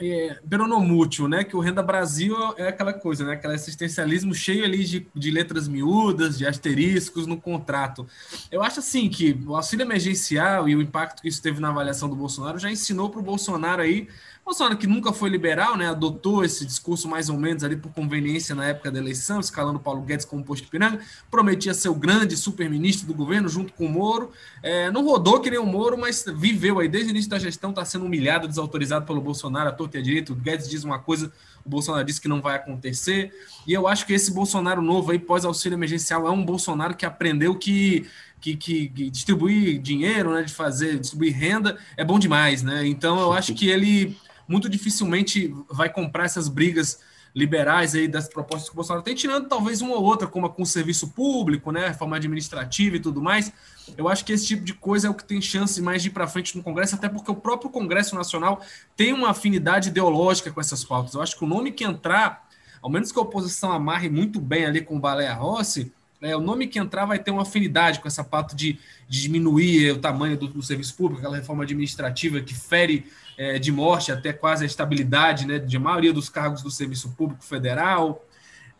é 0.00 0.38
peronomútil, 0.48 1.28
né? 1.28 1.44
Que 1.44 1.56
o 1.56 1.60
Renda 1.60 1.82
Brasil 1.82 2.34
é 2.56 2.68
aquela 2.68 2.92
coisa, 2.92 3.24
né? 3.24 3.34
Aquele 3.34 3.54
assistencialismo 3.54 4.34
cheio 4.34 4.64
ali 4.64 4.84
de, 4.84 5.06
de 5.14 5.30
letras 5.30 5.68
miúdas, 5.68 6.38
de 6.38 6.46
asteriscos 6.46 7.26
no 7.26 7.40
contrato. 7.40 8.06
Eu 8.50 8.62
acho 8.62 8.80
assim 8.80 9.08
que 9.08 9.38
o 9.46 9.54
auxílio 9.54 9.84
emergencial 9.84 10.68
e 10.68 10.74
o 10.74 10.82
impacto 10.82 11.22
que 11.22 11.28
isso 11.28 11.42
teve 11.42 11.60
na 11.60 11.68
avaliação 11.68 12.08
do 12.08 12.16
Bolsonaro 12.16 12.58
já 12.58 12.70
ensinou 12.70 13.10
para 13.10 13.20
o 13.20 13.22
Bolsonaro 13.22 13.82
aí 13.82 14.08
Bolsonaro, 14.44 14.76
que 14.76 14.88
nunca 14.88 15.12
foi 15.12 15.30
liberal, 15.30 15.76
né, 15.76 15.88
adotou 15.88 16.44
esse 16.44 16.66
discurso 16.66 17.08
mais 17.08 17.28
ou 17.28 17.38
menos 17.38 17.62
ali 17.62 17.76
por 17.76 17.92
conveniência 17.92 18.54
na 18.56 18.66
época 18.66 18.90
da 18.90 18.98
eleição, 18.98 19.38
escalando 19.38 19.78
Paulo 19.78 20.02
Guedes 20.02 20.26
como 20.26 20.42
posto 20.42 20.64
de 20.64 20.70
piranga, 20.70 21.00
prometia 21.30 21.72
ser 21.72 21.88
o 21.88 21.94
grande 21.94 22.36
super-ministro 22.36 23.06
do 23.06 23.14
governo 23.14 23.48
junto 23.48 23.72
com 23.72 23.86
o 23.86 23.88
Moro, 23.88 24.32
é, 24.60 24.90
não 24.90 25.04
rodou 25.04 25.40
que 25.40 25.48
nem 25.48 25.60
o 25.60 25.64
Moro, 25.64 25.96
mas 25.96 26.24
viveu 26.36 26.80
aí 26.80 26.88
desde 26.88 27.10
o 27.10 27.12
início 27.12 27.30
da 27.30 27.38
gestão, 27.38 27.70
está 27.70 27.84
sendo 27.84 28.04
humilhado, 28.04 28.48
desautorizado 28.48 29.06
pelo 29.06 29.20
Bolsonaro, 29.20 29.68
a 29.68 29.72
torta 29.72 29.96
e 29.96 30.00
a 30.00 30.02
direito, 30.02 30.32
o 30.32 30.36
Guedes 30.36 30.68
diz 30.68 30.82
uma 30.82 30.98
coisa, 30.98 31.32
o 31.64 31.68
Bolsonaro 31.68 32.04
disse 32.04 32.20
que 32.20 32.28
não 32.28 32.42
vai 32.42 32.56
acontecer, 32.56 33.32
e 33.64 33.72
eu 33.72 33.86
acho 33.86 34.04
que 34.04 34.12
esse 34.12 34.32
Bolsonaro 34.32 34.82
novo 34.82 35.12
aí, 35.12 35.20
pós-auxílio 35.20 35.76
emergencial, 35.76 36.26
é 36.26 36.30
um 36.30 36.44
Bolsonaro 36.44 36.96
que 36.96 37.06
aprendeu 37.06 37.54
que 37.54 38.06
que, 38.40 38.56
que, 38.56 38.88
que, 38.88 39.08
distribuir 39.08 39.80
dinheiro, 39.80 40.34
né, 40.34 40.42
de 40.42 40.52
fazer, 40.52 40.98
distribuir 40.98 41.32
renda 41.32 41.78
é 41.96 42.04
bom 42.04 42.18
demais, 42.18 42.60
né? 42.60 42.84
Então 42.84 43.20
eu 43.20 43.32
acho 43.32 43.54
que 43.54 43.70
ele 43.70 44.16
muito 44.52 44.68
dificilmente 44.68 45.52
vai 45.70 45.88
comprar 45.88 46.26
essas 46.26 46.46
brigas 46.46 47.00
liberais 47.34 47.94
aí 47.94 48.06
das 48.06 48.28
propostas 48.28 48.68
que 48.68 48.74
o 48.74 48.76
Bolsonaro 48.76 49.02
tem, 49.02 49.14
tirando 49.14 49.48
talvez 49.48 49.80
uma 49.80 49.94
ou 49.94 50.04
outra, 50.04 50.28
como 50.28 50.44
a 50.44 50.50
com 50.50 50.62
o 50.62 50.66
serviço 50.66 51.08
público, 51.08 51.72
né, 51.72 51.88
reforma 51.88 52.16
administrativa 52.16 52.96
e 52.96 53.00
tudo 53.00 53.22
mais. 53.22 53.50
Eu 53.96 54.06
acho 54.06 54.22
que 54.22 54.34
esse 54.34 54.46
tipo 54.46 54.62
de 54.62 54.74
coisa 54.74 55.06
é 55.06 55.10
o 55.10 55.14
que 55.14 55.24
tem 55.24 55.40
chance 55.40 55.80
mais 55.80 56.02
de 56.02 56.08
ir 56.08 56.10
para 56.10 56.26
frente 56.26 56.54
no 56.54 56.62
Congresso, 56.62 56.94
até 56.94 57.08
porque 57.08 57.30
o 57.30 57.34
próprio 57.34 57.70
Congresso 57.70 58.14
Nacional 58.14 58.60
tem 58.94 59.14
uma 59.14 59.30
afinidade 59.30 59.88
ideológica 59.88 60.52
com 60.52 60.60
essas 60.60 60.84
pautas. 60.84 61.14
Eu 61.14 61.22
acho 61.22 61.38
que 61.38 61.44
o 61.44 61.48
nome 61.48 61.72
que 61.72 61.84
entrar, 61.84 62.46
ao 62.82 62.90
menos 62.90 63.10
que 63.10 63.18
a 63.18 63.22
oposição 63.22 63.72
amarre 63.72 64.10
muito 64.10 64.38
bem 64.38 64.66
ali 64.66 64.82
com 64.82 64.96
o 64.96 65.00
Baleia 65.00 65.32
Rossi, 65.32 65.90
é, 66.22 66.36
o 66.36 66.40
nome 66.40 66.68
que 66.68 66.78
entrar 66.78 67.04
vai 67.04 67.18
ter 67.18 67.32
uma 67.32 67.42
afinidade 67.42 67.98
com 68.00 68.06
essa 68.06 68.22
parte 68.22 68.54
de, 68.54 68.78
de 69.08 69.22
diminuir 69.22 69.90
o 69.90 69.98
tamanho 69.98 70.36
do, 70.36 70.46
do, 70.46 70.62
serviço 70.62 70.96
público, 70.96 71.20
aquela 71.20 71.36
reforma 71.36 71.64
administrativa 71.64 72.40
que 72.40 72.54
fere 72.54 73.06
é, 73.36 73.58
de 73.58 73.72
morte 73.72 74.12
até 74.12 74.32
quase 74.32 74.62
a 74.62 74.66
estabilidade 74.66 75.46
né, 75.46 75.58
de 75.58 75.78
maioria 75.78 76.12
dos 76.12 76.28
cargos 76.28 76.62
do 76.62 76.70
serviço 76.70 77.10
público 77.16 77.44
federal, 77.44 78.24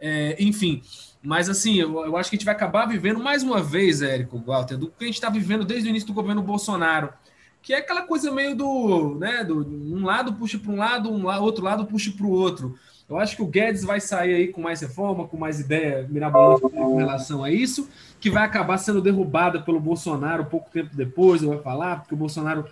é, 0.01 0.37
enfim. 0.39 0.83
Mas 1.21 1.49
assim, 1.49 1.81
eu, 1.81 2.05
eu, 2.05 2.17
acho 2.17 2.31
que 2.31 2.37
a 2.37 2.39
gente 2.39 2.47
vai 2.47 2.55
acabar 2.55 2.87
vivendo 2.87 3.19
mais 3.21 3.43
uma 3.43 3.61
vez, 3.61 4.03
Érico 4.03 4.39
Walter, 4.39 4.77
do 4.77 4.87
que 4.89 5.05
a 5.05 5.07
gente 5.07 5.15
está 5.15 5.29
vivendo 5.29 5.65
desde 5.65 5.89
o 5.89 5.91
início 5.91 6.07
do 6.07 6.15
governo 6.15 6.43
Bolsonaro, 6.43 7.13
que 7.61 7.75
é 7.75 7.79
aquela 7.79 8.03
coisa 8.03 8.31
meio 8.31 8.57
do, 8.57 9.17
né, 9.19 9.45
do 9.45 9.65
um 9.65 10.05
lado 10.05 10.33
puxa 10.35 10.59
para 10.59 10.73
um 10.73 10.77
lado, 10.77 11.11
um 11.11 11.27
outro 11.41 11.65
lado 11.65 11.87
puxa 11.87 12.13
para 12.13 12.27
o 12.27 12.31
outro. 12.31 12.79
Eu 13.13 13.19
acho 13.19 13.37
que 13.37 13.43
o 13.43 13.47
Guedes 13.47 13.85
vai 13.85 14.01
sair 14.01 14.35
aí 14.35 14.49
com 14.49 14.61
mais 14.61 14.81
reforma, 14.81 15.27
com 15.27 15.37
mais 15.37 15.61
ideia 15.61 16.07
mirabolante 16.09 16.63
com 16.63 16.97
relação 16.97 17.45
a 17.45 17.51
isso, 17.51 17.89
que 18.19 18.31
vai 18.31 18.45
acabar 18.45 18.79
sendo 18.79 19.01
derrubada 19.01 19.61
pelo 19.61 19.79
Bolsonaro 19.79 20.47
pouco 20.47 20.71
tempo 20.71 20.95
depois, 20.95 21.43
eu 21.43 21.51
vou 21.51 21.63
falar, 21.63 22.01
porque 22.01 22.15
o 22.15 22.17
Bolsonaro 22.17 22.65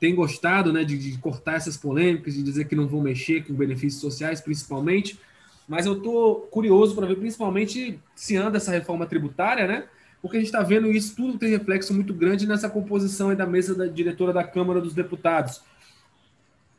tem 0.00 0.14
gostado 0.14 0.72
né, 0.72 0.82
de, 0.82 0.98
de 0.98 1.16
cortar 1.18 1.54
essas 1.54 1.76
polêmicas, 1.76 2.34
de 2.34 2.42
dizer 2.42 2.64
que 2.64 2.74
não 2.74 2.88
vão 2.88 3.00
mexer 3.00 3.44
com 3.44 3.54
benefícios 3.54 4.00
sociais, 4.00 4.40
principalmente. 4.40 5.18
Mas 5.68 5.86
eu 5.86 5.92
estou 5.92 6.40
curioso 6.50 6.94
para 6.94 7.06
ver, 7.06 7.16
principalmente, 7.16 8.00
se 8.16 8.36
anda 8.36 8.56
essa 8.56 8.72
reforma 8.72 9.06
tributária, 9.06 9.66
né? 9.66 9.84
Porque 10.20 10.36
a 10.36 10.40
gente 10.40 10.48
está 10.48 10.62
vendo 10.62 10.90
isso 10.90 11.14
tudo 11.14 11.38
tem 11.38 11.50
reflexo 11.50 11.94
muito 11.94 12.12
grande 12.14 12.46
nessa 12.46 12.68
composição 12.68 13.34
da 13.34 13.46
mesa 13.46 13.74
da 13.74 13.86
diretora 13.86 14.32
da 14.32 14.42
Câmara 14.42 14.80
dos 14.80 14.94
Deputados. 14.94 15.60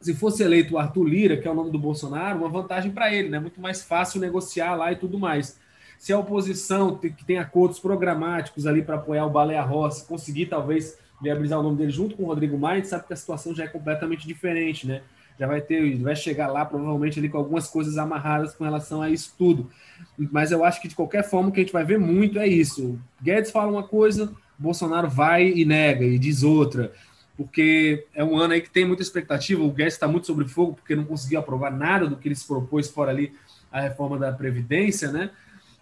Se 0.04 0.14
fosse 0.14 0.44
eleito 0.44 0.76
o 0.76 0.78
Arthur 0.78 1.06
Lira, 1.06 1.38
que 1.38 1.48
é 1.48 1.52
o 1.52 1.56
nome 1.56 1.72
do 1.72 1.80
Bolsonaro, 1.80 2.40
uma 2.40 2.50
vantagem 2.50 2.92
para 2.92 3.14
ele, 3.14 3.30
né? 3.30 3.40
Muito 3.40 3.60
mais 3.62 3.82
fácil 3.82 4.20
negociar 4.20 4.76
lá 4.76 4.92
e 4.92 4.96
tudo 4.96 5.18
mais. 5.18 5.58
Se 5.98 6.12
a 6.12 6.20
oposição, 6.20 6.98
que 6.98 7.24
tem 7.26 7.40
acordos 7.40 7.80
programáticos 7.80 8.68
ali 8.68 8.82
para 8.82 8.96
apoiar 8.96 9.26
o 9.26 9.30
Baleia 9.30 9.62
Rossi, 9.62 10.06
conseguir 10.06 10.48
talvez 10.48 10.98
viabilizar 11.22 11.60
o 11.60 11.64
nome 11.64 11.78
dele 11.78 11.92
junto 11.92 12.18
com 12.18 12.24
o 12.24 12.26
Rodrigo 12.26 12.58
Maia, 12.58 12.74
a 12.74 12.78
gente 12.80 12.90
sabe 12.90 13.08
que 13.08 13.14
a 13.14 13.16
situação 13.16 13.56
já 13.56 13.64
é 13.64 13.68
completamente 13.68 14.28
diferente, 14.28 14.86
né? 14.86 15.02
já 15.40 15.48
vai 15.48 15.62
ter, 15.62 15.98
vai 15.98 16.16
chegar 16.16 16.48
lá 16.48 16.66
provavelmente 16.66 17.20
ali 17.20 17.30
com 17.30 17.38
algumas 17.38 17.68
coisas 17.68 17.98
amarradas 17.98 18.54
com 18.54 18.64
relação 18.64 19.02
a 19.02 19.10
isso 19.10 19.34
tudo. 19.38 19.70
Mas 20.18 20.52
eu 20.52 20.64
acho 20.64 20.82
que 20.82 20.88
de 20.88 20.96
qualquer 20.96 21.24
forma 21.24 21.50
o 21.50 21.52
que 21.52 21.60
a 21.60 21.64
gente 21.64 21.74
vai 21.74 21.84
ver 21.84 22.00
muito 22.00 22.40
é 22.40 22.48
isso. 22.48 23.00
Guedes 23.22 23.52
fala 23.52 23.72
uma 23.72 23.84
coisa, 23.84 24.32
Bolsonaro 24.58 25.10
vai 25.10 25.48
e 25.48 25.66
nega 25.66 26.06
e 26.06 26.20
diz 26.20 26.44
outra, 26.44 26.92
porque 27.36 28.06
é 28.14 28.24
um 28.24 28.38
ano 28.38 28.54
aí 28.54 28.62
que 28.62 28.70
tem 28.70 28.86
muita 28.86 29.02
expectativa. 29.02 29.64
O 29.64 29.72
Guedes 29.72 29.94
está 29.94 30.08
muito 30.08 30.28
sobre 30.28 30.48
fogo 30.48 30.74
porque 30.74 30.96
não 30.96 31.04
conseguiu 31.04 31.40
aprovar 31.40 31.72
nada 31.72 32.08
do 32.08 32.16
que 32.16 32.28
ele 32.28 32.36
se 32.36 32.46
propôs 32.48 32.90
fora 32.90 33.12
ali 33.12 33.34
a 33.72 33.82
reforma 33.82 34.18
da 34.18 34.32
previdência, 34.32 35.12
né? 35.12 35.32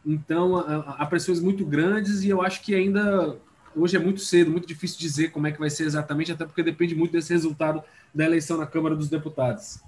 Então 0.06 0.58
há 0.58 1.06
pressões 1.06 1.40
muito 1.40 1.66
grandes 1.66 2.24
e 2.24 2.30
eu 2.30 2.42
acho 2.42 2.62
que 2.62 2.74
ainda 2.74 3.38
hoje 3.76 3.96
é 3.96 4.00
muito 4.00 4.20
cedo, 4.22 4.52
muito 4.52 4.68
difícil 4.68 5.00
dizer 5.00 5.32
como 5.32 5.48
é 5.48 5.52
que 5.52 5.60
vai 5.60 5.70
ser 5.70 5.84
exatamente, 5.84 6.32
até 6.32 6.46
porque 6.46 6.64
depende 6.64 6.96
muito 6.96 7.12
desse 7.12 7.32
resultado 7.32 7.84
da 8.14 8.26
eleição 8.26 8.58
na 8.58 8.66
Câmara 8.66 8.96
dos 8.96 9.10
Deputados. 9.10 9.80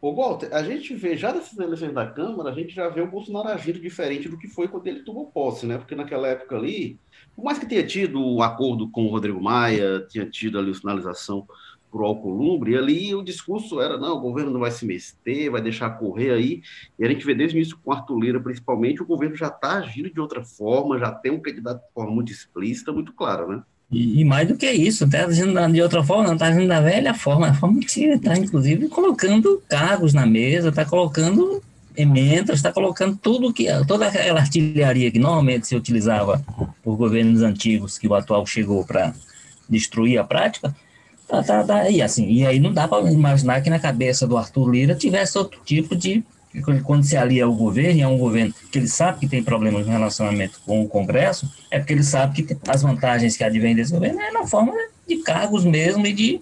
Ô, 0.00 0.14
Walter, 0.14 0.54
a 0.54 0.62
gente 0.62 0.94
vê, 0.94 1.16
já 1.16 1.32
dessas 1.32 1.58
eleições 1.58 1.92
da 1.92 2.06
Câmara, 2.06 2.50
a 2.50 2.54
gente 2.54 2.72
já 2.72 2.88
vê 2.88 3.00
o 3.00 3.10
Bolsonaro 3.10 3.48
agindo 3.48 3.80
diferente 3.80 4.28
do 4.28 4.38
que 4.38 4.46
foi 4.46 4.68
quando 4.68 4.86
ele 4.86 5.02
tomou 5.02 5.26
posse, 5.26 5.66
né? 5.66 5.76
Porque 5.76 5.96
naquela 5.96 6.28
época 6.28 6.56
ali, 6.56 7.00
por 7.34 7.44
mais 7.44 7.58
que 7.58 7.66
tenha 7.66 7.84
tido 7.84 8.20
o 8.20 8.36
um 8.36 8.42
acordo 8.42 8.88
com 8.90 9.06
o 9.06 9.10
Rodrigo 9.10 9.42
Maia, 9.42 10.06
tinha 10.08 10.24
tido 10.24 10.56
ali 10.56 10.70
a 10.70 10.74
sinalização 10.74 11.48
por 11.90 12.04
Alcolumbre, 12.04 12.72
e 12.72 12.76
ali 12.76 13.14
o 13.14 13.24
discurso 13.24 13.80
era, 13.80 13.98
não, 13.98 14.18
o 14.18 14.20
governo 14.20 14.52
não 14.52 14.60
vai 14.60 14.70
se 14.70 14.86
meter, 14.86 15.50
vai 15.50 15.60
deixar 15.60 15.90
correr 15.98 16.30
aí, 16.30 16.62
e 16.98 17.04
a 17.04 17.08
gente 17.08 17.24
vê 17.26 17.34
desde 17.34 17.56
o 17.56 17.58
início 17.58 17.78
com 17.82 17.90
Arthur 17.90 18.20
Lira, 18.20 18.40
principalmente, 18.40 19.02
o 19.02 19.06
governo 19.06 19.34
já 19.34 19.48
está 19.48 19.78
agindo 19.78 20.10
de 20.10 20.20
outra 20.20 20.44
forma, 20.44 20.98
já 20.98 21.10
tem 21.10 21.32
um 21.32 21.40
candidato 21.40 21.80
de 21.84 21.92
forma 21.92 22.12
muito 22.12 22.30
explícita, 22.30 22.92
muito 22.92 23.12
clara, 23.14 23.46
né? 23.46 23.62
E, 23.90 24.20
e, 24.20 24.24
mais 24.24 24.46
do 24.46 24.54
que 24.54 24.70
isso, 24.70 25.04
está 25.04 25.24
agindo 25.24 25.72
de 25.72 25.80
outra 25.80 26.04
forma, 26.04 26.24
não 26.24 26.34
está 26.34 26.48
agindo 26.48 26.68
da 26.68 26.80
velha 26.80 27.14
forma, 27.14 27.48
a 27.48 27.54
forma 27.54 27.78
antiga, 27.78 28.14
está 28.14 28.36
inclusive 28.36 28.88
colocando 28.88 29.62
cargos 29.66 30.12
na 30.12 30.26
mesa, 30.26 30.68
está 30.68 30.84
colocando 30.84 31.62
emendas, 31.96 32.56
está 32.56 32.70
colocando 32.70 33.16
tudo 33.16 33.52
que, 33.52 33.66
toda 33.86 34.06
aquela 34.06 34.40
artilharia 34.40 35.10
que 35.10 35.18
normalmente 35.18 35.66
se 35.66 35.74
utilizava 35.74 36.44
por 36.82 36.96
governos 36.96 37.42
antigos, 37.42 37.96
que 37.96 38.06
o 38.06 38.14
atual 38.14 38.44
chegou 38.46 38.84
para 38.84 39.14
destruir 39.68 40.18
a 40.18 40.24
prática, 40.24 40.74
tá, 41.26 41.42
tá, 41.42 41.64
tá, 41.64 41.90
e 41.90 42.02
assim, 42.02 42.28
e 42.30 42.46
aí 42.46 42.60
não 42.60 42.72
dá 42.72 42.86
para 42.86 43.10
imaginar 43.10 43.62
que 43.62 43.70
na 43.70 43.78
cabeça 43.78 44.26
do 44.26 44.36
Arthur 44.36 44.70
Lira 44.70 44.94
tivesse 44.94 45.36
outro 45.38 45.60
tipo 45.64 45.96
de 45.96 46.22
quando 46.84 47.04
se 47.04 47.16
alia 47.16 47.44
ao 47.44 47.54
governo, 47.54 47.98
e 47.98 48.02
é 48.02 48.08
um 48.08 48.18
governo 48.18 48.54
que 48.70 48.78
ele 48.78 48.88
sabe 48.88 49.20
que 49.20 49.28
tem 49.28 49.42
problemas 49.42 49.86
no 49.86 49.92
relacionamento 49.92 50.60
com 50.64 50.82
o 50.82 50.88
Congresso, 50.88 51.50
é 51.70 51.78
porque 51.78 51.92
ele 51.92 52.02
sabe 52.02 52.42
que 52.42 52.56
as 52.68 52.82
vantagens 52.82 53.36
que 53.36 53.44
advêm 53.44 53.74
desse 53.74 53.92
governo 53.92 54.20
é 54.20 54.30
na 54.30 54.46
forma 54.46 54.72
de 55.06 55.16
cargos 55.16 55.64
mesmo 55.64 56.06
e 56.06 56.12
de 56.12 56.40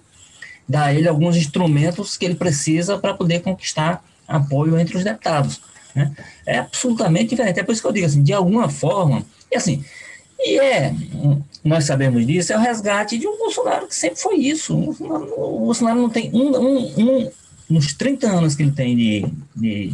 dar 0.69 0.87
a 0.87 0.95
ele 0.95 1.09
alguns 1.09 1.37
instrumentos 1.37 2.17
que 2.17 2.25
ele 2.25 2.35
precisa 2.35 2.99
para 2.99 3.14
poder 3.14 3.41
conquistar 3.41 4.05
apoio 4.27 4.79
entre 4.79 4.97
os 4.97 5.05
deputados. 5.05 5.61
Né? 5.95 6.12
É 6.45 6.59
absolutamente 6.59 7.31
diferente. 7.31 7.61
É 7.61 7.62
por 7.62 7.73
isso 7.73 7.81
que 7.81 7.89
eu 7.89 7.93
digo 7.93 8.07
assim, 8.07 8.23
de 8.23 8.33
alguma 8.33 8.69
forma, 8.69 9.25
e 9.51 9.57
assim, 9.57 9.85
e 10.39 10.59
é, 10.59 10.95
nós 11.64 11.85
sabemos 11.85 12.27
disso, 12.27 12.53
é 12.53 12.57
o 12.57 12.61
resgate 12.61 13.19
de 13.19 13.27
um 13.27 13.39
Bolsonaro 13.39 13.87
que 13.87 13.95
sempre 13.95 14.21
foi 14.21 14.37
isso. 14.37 14.77
O 14.77 15.61
Bolsonaro 15.61 16.01
não 16.01 16.11
tem 16.11 16.31
um, 16.33 16.57
um, 16.57 17.01
um 17.01 17.31
nos 17.69 17.93
30 17.95 18.29
anos 18.29 18.55
que 18.55 18.62
ele 18.62 18.73
tem 18.73 18.97
de, 18.97 19.27
de, 19.55 19.93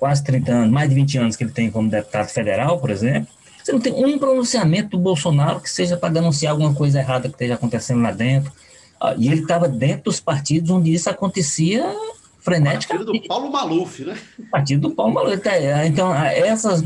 quase 0.00 0.24
30 0.24 0.50
anos, 0.50 0.70
mais 0.70 0.88
de 0.88 0.94
20 0.94 1.18
anos 1.18 1.36
que 1.36 1.44
ele 1.44 1.52
tem 1.52 1.70
como 1.70 1.90
deputado 1.90 2.28
federal, 2.28 2.80
por 2.80 2.90
exemplo, 2.90 3.28
você 3.62 3.72
não 3.72 3.80
tem 3.80 3.92
um 3.92 4.18
pronunciamento 4.18 4.88
do 4.90 4.98
Bolsonaro 4.98 5.60
que 5.60 5.70
seja 5.70 5.96
para 5.96 6.08
denunciar 6.08 6.52
alguma 6.52 6.74
coisa 6.74 6.98
errada 6.98 7.28
que 7.28 7.34
esteja 7.34 7.54
acontecendo 7.54 8.00
lá 8.00 8.10
dentro. 8.10 8.50
Ah, 8.98 9.14
e 9.16 9.28
ele 9.28 9.42
estava 9.42 9.68
dentro 9.68 10.04
dos 10.04 10.18
partidos 10.18 10.70
onde 10.70 10.92
isso 10.92 11.08
acontecia 11.10 11.84
frenética. 12.40 12.94
Partido 12.94 13.12
do 13.12 13.28
Paulo 13.28 13.52
Maluf, 13.52 14.04
né? 14.04 14.18
Partido 14.50 14.88
do 14.88 14.94
Paulo 14.94 15.12
Maluf. 15.12 15.42
Então, 15.86 16.14
essas, 16.14 16.82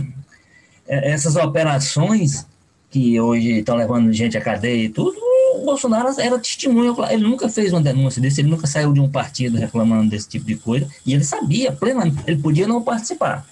essas 0.87 1.37
operações 1.37 2.47
que 2.91 3.21
hoje 3.21 3.61
estão 3.61 3.77
levando 3.77 4.13
gente 4.13 4.37
à 4.37 4.41
cadeia 4.41 4.85
e 4.85 4.89
tudo, 4.89 5.17
Bolsonaro 5.65 6.09
era 6.19 6.39
testemunha, 6.39 6.95
ele 7.11 7.23
nunca 7.23 7.49
fez 7.49 7.73
uma 7.73 7.81
denúncia 7.81 8.21
desse, 8.21 8.41
ele 8.41 8.51
nunca 8.51 8.67
saiu 8.67 8.93
de 8.93 9.01
um 9.01 9.09
partido 9.09 9.57
reclamando 9.57 10.11
desse 10.11 10.29
tipo 10.29 10.45
de 10.45 10.57
coisa, 10.57 10.89
e 11.05 11.15
ele 11.15 11.25
sabia 11.25 11.73
plenamente, 11.73 12.19
ele 12.27 12.41
podia 12.41 12.67
não 12.67 12.83
participar. 12.83 13.47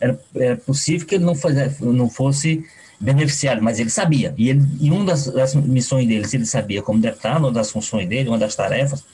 Era, 0.00 0.18
era 0.34 0.56
possível 0.56 1.06
que 1.06 1.14
ele 1.14 1.24
não, 1.24 1.34
fosse, 1.34 1.54
não 1.80 2.10
fosse 2.10 2.64
beneficiário, 2.98 3.62
mas 3.62 3.78
ele 3.78 3.90
sabia. 3.90 4.34
E, 4.36 4.48
ele, 4.48 4.62
e 4.80 4.90
uma 4.90 5.04
das, 5.04 5.26
das, 5.26 5.54
missões 5.54 6.06
dele, 6.06 6.26
se 6.26 6.36
ele 6.36 6.46
sabia 6.46 6.82
como 6.82 7.00
deputado, 7.00 7.40
uma 7.40 7.52
das 7.52 7.70
funções 7.70 8.08
dele, 8.08 8.28
uma 8.28 8.38
das 8.38 8.54
tarefas, 8.54 9.04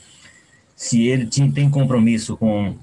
se 0.75 1.07
ele 1.07 1.25
tinha, 1.25 1.51
tem 1.51 1.69
compromisso 1.69 2.37
com, 2.37 2.75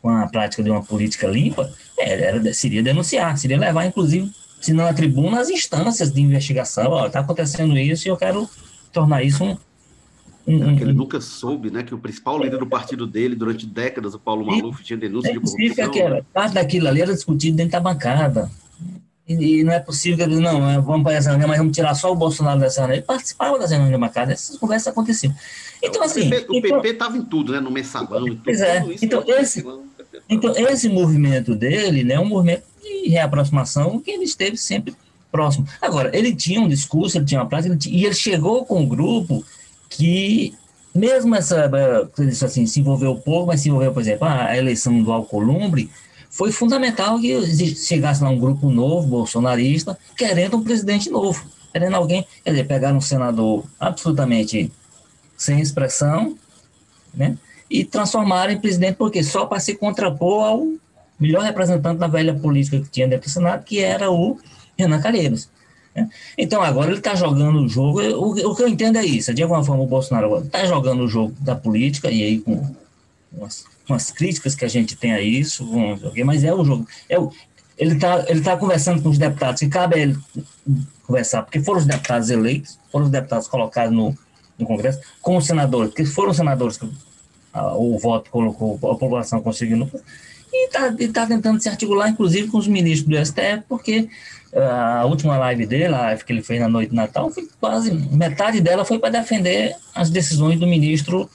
com 0.00 0.08
a 0.08 0.26
prática 0.26 0.62
de 0.62 0.70
uma 0.70 0.82
política 0.82 1.26
limpa, 1.26 1.70
era, 1.98 2.52
seria 2.54 2.82
denunciar, 2.82 3.36
seria 3.38 3.58
levar, 3.58 3.86
inclusive, 3.86 4.30
se 4.60 4.72
não 4.72 4.86
a 4.86 4.92
tribuna, 4.92 5.40
as 5.40 5.48
instâncias 5.48 6.12
de 6.12 6.20
investigação. 6.20 7.06
Está 7.06 7.20
acontecendo 7.20 7.76
isso 7.78 8.06
e 8.06 8.10
eu 8.10 8.16
quero 8.16 8.48
tornar 8.92 9.22
isso 9.22 9.44
um. 9.44 9.56
um, 10.46 10.64
um 10.64 10.78
ele 10.78 10.92
nunca 10.92 11.20
soube, 11.20 11.70
né, 11.70 11.82
que 11.82 11.94
o 11.94 11.98
principal 11.98 12.42
líder 12.42 12.58
do 12.58 12.66
partido 12.66 13.06
dele, 13.06 13.34
durante 13.34 13.66
décadas, 13.66 14.14
o 14.14 14.18
Paulo 14.18 14.46
Maluf, 14.46 14.82
tinha 14.82 14.96
denúncia 14.96 15.30
é 15.30 15.32
de 15.32 15.40
corrupção. 15.40 15.90
Que 15.90 16.00
era, 16.00 16.24
parte 16.32 16.54
daquilo 16.54 16.88
ali 16.88 17.00
era 17.00 17.12
discutido 17.12 17.56
dentro 17.56 17.72
da 17.72 17.80
bancada. 17.80 18.50
E, 19.28 19.60
e 19.60 19.64
não 19.64 19.72
é 19.72 19.78
possível 19.78 20.26
que 20.26 20.34
não, 20.34 20.68
é, 20.68 20.80
vamos 20.80 21.04
para 21.04 21.14
essa 21.14 21.30
reunião, 21.30 21.48
mas 21.48 21.58
vamos 21.58 21.74
tirar 21.74 21.94
só 21.94 22.10
o 22.10 22.16
Bolsonaro 22.16 22.58
dessa 22.58 22.80
reunião. 22.80 22.96
Ele 22.96 23.06
participava 23.06 23.58
das 23.58 23.70
reuniões 23.70 23.92
da 23.92 23.98
bancada, 23.98 24.32
essas 24.32 24.56
conversas 24.56 24.88
aconteciam. 24.88 25.32
Então, 25.82 26.02
assim. 26.02 26.26
O 26.48 26.60
PP 26.60 26.88
estava 26.88 27.16
então, 27.16 27.16
em 27.16 27.24
tudo, 27.24 27.52
né? 27.52 27.60
No 27.60 27.70
mensalão 27.70 28.26
e 28.26 28.30
tudo. 28.30 28.42
Pois 28.44 28.60
é. 28.60 28.84
Então, 29.00 29.24
esse, 29.28 29.64
então, 30.28 30.52
esse 30.56 30.88
movimento 30.88 31.54
dele, 31.54 32.04
né, 32.04 32.14
é 32.14 32.20
um 32.20 32.24
movimento 32.24 32.64
de 32.82 33.08
reaproximação 33.08 34.00
que 34.00 34.10
ele 34.10 34.24
esteve 34.24 34.56
sempre 34.56 34.94
próximo. 35.30 35.66
Agora, 35.80 36.10
ele 36.16 36.34
tinha 36.34 36.60
um 36.60 36.68
discurso, 36.68 37.18
ele 37.18 37.24
tinha 37.24 37.40
uma 37.40 37.48
prática, 37.48 37.76
tinha, 37.76 37.96
e 37.96 38.04
ele 38.04 38.14
chegou 38.14 38.64
com 38.64 38.80
um 38.80 38.86
grupo 38.86 39.44
que, 39.88 40.54
mesmo 40.94 41.34
essa, 41.34 41.70
assim, 42.44 42.66
se 42.66 42.80
envolveu 42.80 43.16
pouco, 43.16 43.48
mas 43.48 43.60
se 43.60 43.68
envolveu, 43.68 43.92
por 43.92 44.02
exemplo, 44.02 44.26
a 44.26 44.56
eleição 44.56 45.02
do 45.02 45.12
Alcolumbre, 45.12 45.90
foi 46.30 46.52
fundamental 46.52 47.18
que 47.20 47.74
chegasse 47.74 48.22
lá 48.22 48.30
um 48.30 48.38
grupo 48.38 48.70
novo, 48.70 49.06
bolsonarista, 49.08 49.98
querendo 50.16 50.56
um 50.56 50.62
presidente 50.62 51.10
novo, 51.10 51.44
querendo 51.72 51.96
alguém, 51.96 52.24
quer 52.44 52.50
dizer, 52.50 52.66
pegar 52.66 52.92
um 52.92 53.00
senador 53.00 53.64
absolutamente 53.78 54.70
sem 55.36 55.60
expressão, 55.60 56.36
né, 57.12 57.36
e 57.68 57.84
transformar 57.84 58.50
em 58.50 58.60
presidente, 58.60 58.96
porque 58.96 59.22
só 59.22 59.46
para 59.46 59.58
se 59.58 59.74
contrapor 59.74 60.44
ao 60.44 60.66
melhor 61.18 61.42
representante 61.42 61.98
da 61.98 62.06
velha 62.06 62.34
política 62.34 62.80
que 62.80 62.88
tinha 62.88 63.08
dentro 63.08 63.28
do 63.28 63.32
Senado, 63.32 63.64
que 63.64 63.80
era 63.80 64.10
o 64.10 64.38
Renan 64.80 65.00
Calheiros. 65.00 65.48
Né? 65.94 66.08
Então, 66.36 66.62
agora 66.62 66.90
ele 66.90 66.98
está 66.98 67.14
jogando 67.14 67.60
o 67.60 67.68
jogo. 67.68 68.00
O, 68.00 68.50
o, 68.50 68.54
que 68.54 68.62
eu 68.62 68.68
entendo 68.68 68.96
é 68.96 69.04
isso. 69.04 69.32
De 69.34 69.42
alguma 69.42 69.64
forma, 69.64 69.82
o 69.82 69.86
Bolsonaro 69.86 70.38
está 70.38 70.64
jogando 70.64 71.02
o 71.02 71.08
jogo 71.08 71.34
da 71.40 71.54
política, 71.54 72.10
e 72.10 72.22
aí 72.22 72.38
com 72.40 72.74
umas, 73.88 74.10
críticas 74.10 74.54
que 74.54 74.64
a 74.64 74.68
gente 74.68 74.96
tem 74.96 75.12
a 75.12 75.20
isso, 75.20 75.68
mas 76.24 76.44
é 76.44 76.54
o 76.54 76.64
jogo. 76.64 76.86
É 77.08 77.18
o, 77.18 77.32
ele 77.76 77.94
está 77.94 78.24
ele 78.28 78.40
tá 78.42 78.56
conversando 78.56 79.02
com 79.02 79.08
os 79.08 79.18
deputados, 79.18 79.60
que 79.60 79.68
cabe 79.68 79.96
a 79.96 79.98
ele 79.98 80.18
conversar, 81.06 81.42
porque 81.42 81.60
foram 81.60 81.80
os 81.80 81.86
deputados 81.86 82.30
eleitos, 82.30 82.78
foram 82.92 83.06
os 83.06 83.10
deputados 83.10 83.48
colocados 83.48 83.92
no, 83.92 84.16
no 84.58 84.66
Congresso, 84.66 85.00
com 85.20 85.36
os 85.36 85.46
senadores, 85.46 85.94
que 85.94 86.04
foram 86.04 86.30
os 86.30 86.36
senadores 86.36 86.76
que 86.76 86.88
a, 87.52 87.74
o 87.74 87.98
voto 87.98 88.30
colocou, 88.30 88.74
a 88.74 88.94
população 88.96 89.40
conseguiu. 89.40 89.90
E 90.52 90.66
está 90.66 90.92
tá 91.12 91.26
tentando 91.26 91.60
se 91.60 91.68
articular, 91.68 92.08
inclusive, 92.08 92.48
com 92.48 92.58
os 92.58 92.66
ministros 92.66 93.08
do 93.08 93.24
STF, 93.24 93.62
porque 93.68 94.08
a 94.52 95.04
última 95.06 95.36
live 95.38 95.64
dele, 95.64 95.94
a 95.94 96.00
live 96.00 96.24
que 96.24 96.32
ele 96.32 96.42
fez 96.42 96.60
na 96.60 96.68
noite 96.68 96.90
de 96.90 96.96
Natal, 96.96 97.30
foi 97.30 97.48
quase 97.60 97.92
metade 97.92 98.60
dela 98.60 98.84
foi 98.84 98.98
para 98.98 99.10
defender 99.10 99.76
as 99.94 100.10
decisões 100.10 100.58
do 100.58 100.66
ministro 100.66 101.30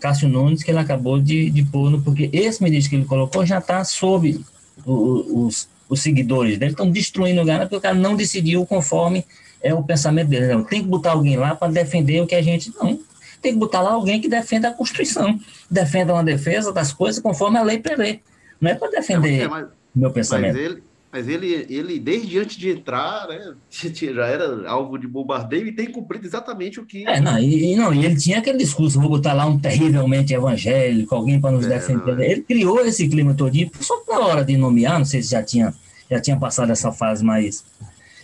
Cássio 0.00 0.28
Nunes, 0.28 0.62
que 0.62 0.70
ele 0.70 0.78
acabou 0.78 1.18
de, 1.20 1.50
de 1.50 1.64
pôr, 1.64 1.90
no, 1.90 2.00
porque 2.00 2.30
esse 2.32 2.62
ministro 2.62 2.90
que 2.90 2.96
ele 2.96 3.04
colocou 3.04 3.44
já 3.44 3.58
está 3.58 3.84
sob 3.84 4.40
o, 4.84 5.46
os, 5.46 5.68
os 5.88 6.00
seguidores 6.00 6.58
dele, 6.58 6.72
estão 6.72 6.90
destruindo 6.90 7.40
o 7.40 7.44
Gana, 7.44 7.60
porque 7.60 7.76
o 7.76 7.80
cara 7.80 7.94
não 7.94 8.14
decidiu 8.14 8.64
conforme 8.64 9.24
é 9.62 9.72
o 9.72 9.82
pensamento 9.82 10.28
dele. 10.28 10.48
Não, 10.48 10.64
tem 10.64 10.82
que 10.82 10.88
botar 10.88 11.12
alguém 11.12 11.36
lá 11.36 11.54
para 11.54 11.72
defender 11.72 12.20
o 12.20 12.26
que 12.26 12.34
a 12.34 12.42
gente. 12.42 12.72
Não, 12.76 12.98
tem 13.40 13.52
que 13.52 13.58
botar 13.58 13.80
lá 13.80 13.92
alguém 13.92 14.20
que 14.20 14.28
defenda 14.28 14.68
a 14.68 14.72
Constituição, 14.72 15.38
defenda 15.70 16.12
uma 16.12 16.24
defesa 16.24 16.72
das 16.72 16.92
coisas 16.92 17.22
conforme 17.22 17.58
a 17.58 17.62
lei 17.62 17.78
prevê. 17.78 18.20
Não 18.62 18.70
é 18.70 18.74
para 18.76 18.90
defender 18.90 19.40
é, 19.40 19.48
mas, 19.48 19.66
meu 19.92 20.12
pensamento. 20.12 20.54
Mas 20.54 20.64
ele, 20.64 20.82
mas 21.12 21.28
ele, 21.28 21.66
ele, 21.68 21.98
desde 21.98 22.38
antes 22.38 22.56
de 22.56 22.70
entrar, 22.70 23.26
né, 23.26 23.54
já 23.68 24.26
era 24.26 24.68
alvo 24.68 24.96
de 24.96 25.08
bombardeio 25.08 25.66
e 25.66 25.72
tem 25.72 25.90
cumprido 25.90 26.24
exatamente 26.24 26.78
o 26.78 26.86
que. 26.86 27.04
É, 27.06 27.20
não, 27.20 27.38
e, 27.40 27.74
não, 27.74 27.92
e 27.92 28.06
ele 28.06 28.14
tinha 28.14 28.38
aquele 28.38 28.58
discurso: 28.58 29.00
vou 29.00 29.10
botar 29.10 29.32
lá 29.32 29.44
um 29.46 29.58
terrivelmente 29.58 30.32
evangélico, 30.32 31.12
alguém 31.12 31.40
para 31.40 31.50
nos 31.50 31.66
é, 31.66 31.70
defender. 31.70 32.14
Não, 32.14 32.22
é. 32.22 32.30
Ele 32.30 32.42
criou 32.42 32.80
esse 32.80 33.08
clima 33.08 33.34
todinho, 33.34 33.68
só 33.80 33.98
que 34.00 34.12
na 34.12 34.20
hora 34.20 34.44
de 34.44 34.56
nomear, 34.56 34.98
não 34.98 35.04
sei 35.04 35.20
se 35.20 35.32
já 35.32 35.42
tinha, 35.42 35.74
já 36.08 36.20
tinha 36.20 36.36
passado 36.36 36.70
essa 36.70 36.92
fase 36.92 37.24
mais. 37.24 37.64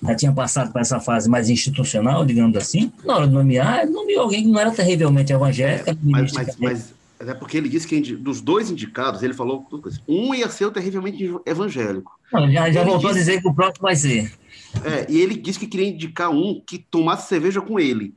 Já 0.01 0.15
tinha 0.15 0.33
passado 0.33 0.71
para 0.71 0.81
essa 0.81 1.01
fase 1.01 1.29
mais 1.29 1.51
institucional, 1.51 2.25
digamos 2.25 2.57
assim. 2.57 2.93
Na 3.05 3.17
hora 3.17 3.27
de 3.27 3.35
nomear, 3.35 3.83
ele 3.83 3.91
nomeou 3.91 4.23
alguém 4.23 4.45
que 4.45 4.49
não 4.49 4.61
era 4.61 4.71
terrivelmente 4.71 5.33
evangélico. 5.33 5.91
É, 5.91 5.97
mas, 6.01 6.33
mas, 6.33 6.57
mas, 6.57 6.95
é 7.21 7.35
porque 7.35 7.57
ele 7.57 7.69
disse 7.69 7.87
que 7.87 8.01
dos 8.17 8.41
dois 8.41 8.71
indicados, 8.71 9.23
ele 9.23 9.35
falou 9.35 9.67
um 10.07 10.35
ia 10.35 10.49
ser 10.49 10.67
o 10.67 10.71
terrivelmente 10.71 11.35
evangélico. 11.45 12.19
Não, 12.33 12.51
já 12.51 12.71
já 12.71 12.83
voltou 12.85 13.11
disse, 13.11 13.13
a 13.13 13.19
dizer 13.19 13.43
que 13.43 13.49
o 13.49 13.55
próximo 13.55 13.83
vai 13.83 13.97
ser. 13.97 14.33
É, 14.85 15.11
e 15.11 15.21
ele 15.21 15.35
disse 15.37 15.59
que 15.59 15.67
queria 15.67 15.89
indicar 15.89 16.31
um 16.31 16.61
que 16.65 16.79
tomasse 16.79 17.29
cerveja 17.29 17.61
com 17.61 17.81
ele. 17.81 18.15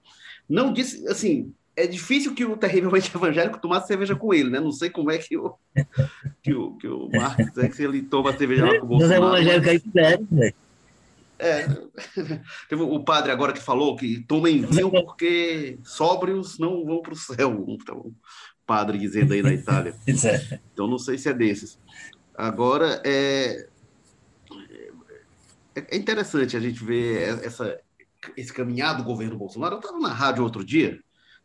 Não 0.47 0.71
disse, 0.71 1.07
assim, 1.07 1.53
é 1.75 1.87
difícil 1.87 2.35
que 2.35 2.45
o 2.45 2.57
terrivelmente 2.57 3.11
evangélico 3.15 3.59
tomasse 3.59 3.87
cerveja 3.87 4.15
com 4.15 4.33
ele, 4.33 4.49
né? 4.49 4.59
Não 4.59 4.71
sei 4.71 4.89
como 4.89 5.09
é 5.09 5.17
que 5.17 5.37
o, 5.37 5.55
que 6.43 6.53
o, 6.53 6.71
que 6.73 6.87
o 6.87 7.09
Marcos 7.11 7.57
é 7.57 7.69
que 7.69 7.81
ele 7.81 8.01
toma 8.03 8.37
cerveja 8.37 8.65
lá 8.65 8.79
com 8.79 8.85
o 8.85 8.89
Bolsonaro. 8.89 9.25
Os 9.25 9.31
evangélicos 9.31 9.67
aí 9.67 9.79
quiserem, 9.79 10.27
velho. 10.29 10.55
É, 11.39 11.65
teve 12.69 12.83
o 12.83 12.99
padre 12.99 13.31
agora 13.31 13.51
que 13.51 13.59
falou 13.59 13.95
que 13.95 14.19
tomem 14.27 14.61
vinho 14.61 14.91
porque 14.91 15.79
sóbrios 15.83 16.59
não 16.59 16.85
vão 16.85 17.01
para 17.01 17.13
o 17.13 17.15
céu. 17.15 17.65
Então, 17.67 18.11
padre 18.65 18.97
dizendo 18.97 19.33
aí 19.33 19.41
na 19.41 19.53
Itália. 19.53 19.95
É. 20.07 20.59
Então 20.73 20.87
não 20.87 20.97
sei 20.97 21.17
se 21.17 21.29
é 21.29 21.33
desses. 21.33 21.79
Agora, 22.35 23.01
é, 23.05 23.67
é 25.75 25.95
interessante 25.95 26.57
a 26.57 26.59
gente 26.59 26.83
ver 26.83 27.43
essa, 27.45 27.79
esse 28.35 28.53
caminhar 28.53 28.97
do 28.97 29.03
governo 29.03 29.37
Bolsonaro. 29.37 29.75
Eu 29.75 29.79
estava 29.79 29.99
na 29.99 30.13
rádio 30.13 30.43
outro 30.43 30.63
dia, 30.63 30.99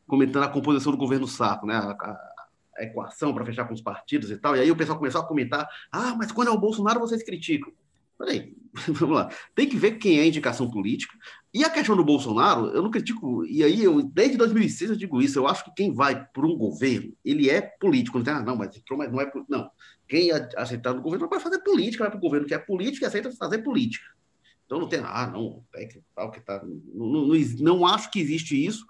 comentando 0.06 0.44
a 0.44 0.48
composição 0.48 0.92
do 0.92 0.98
governo 0.98 1.26
Sapo, 1.26 1.66
né? 1.66 1.74
A, 1.74 1.90
a, 1.90 2.34
a 2.78 2.84
equação 2.84 3.34
para 3.34 3.44
fechar 3.44 3.66
com 3.66 3.74
os 3.74 3.80
partidos 3.80 4.30
e 4.30 4.36
tal. 4.36 4.56
E 4.56 4.60
aí 4.60 4.70
o 4.70 4.76
pessoal 4.76 4.98
começou 4.98 5.20
a 5.20 5.26
comentar: 5.26 5.68
ah, 5.90 6.14
mas 6.16 6.32
quando 6.32 6.48
é 6.48 6.50
o 6.50 6.58
Bolsonaro 6.58 7.00
vocês 7.00 7.22
criticam. 7.22 7.72
Peraí, 8.18 8.54
vamos 8.88 9.16
lá. 9.16 9.30
Tem 9.54 9.68
que 9.68 9.76
ver 9.76 9.92
quem 9.92 10.18
é 10.18 10.26
indicação 10.26 10.70
política. 10.70 11.14
E 11.57 11.64
a 11.64 11.70
questão 11.70 11.96
do 11.96 12.04
Bolsonaro, 12.04 12.66
eu 12.66 12.82
não 12.82 12.90
critico, 12.90 13.42
e 13.46 13.64
aí 13.64 13.82
eu, 13.82 14.02
desde 14.02 14.36
2006 14.36 14.90
eu 14.90 14.96
digo 14.96 15.22
isso, 15.22 15.38
eu 15.38 15.48
acho 15.48 15.64
que 15.64 15.72
quem 15.74 15.90
vai 15.90 16.22
para 16.26 16.46
um 16.46 16.54
governo, 16.54 17.14
ele 17.24 17.48
é 17.48 17.62
político. 17.62 18.18
Não 18.18 18.24
tem, 18.26 18.34
ah, 18.34 18.42
não, 18.42 18.57
mas 18.57 18.76
entrou, 18.76 18.98
mas 18.98 19.11
não 19.11 19.22
é. 19.22 19.32
Não. 19.48 19.70
Quem 20.07 20.30
é 20.30 20.48
aceitar 20.54 20.92
no 20.92 21.00
governo 21.00 21.26
vai 21.26 21.40
fazer 21.40 21.61
política, 21.61 22.04
vai 22.04 22.11
para 22.11 22.18
o 22.18 22.20
governo 22.20 22.46
que 22.46 22.52
é 22.52 22.59
político 22.59 23.02
e 23.02 23.07
aceita 23.07 23.32
fazer 23.32 23.62
política. 23.62 24.04
Então 24.66 24.78
não 24.78 24.86
tem, 24.86 25.00
ah, 25.02 25.30
não, 25.32 25.64
técnico 25.72 26.07
tal, 26.14 26.30
que 26.30 26.40
tá. 26.40 26.62
Não, 26.62 27.07
não, 27.07 27.26
não, 27.26 27.36
não 27.61 27.86
acho 27.86 28.11
que 28.11 28.20
existe 28.20 28.62
isso. 28.62 28.84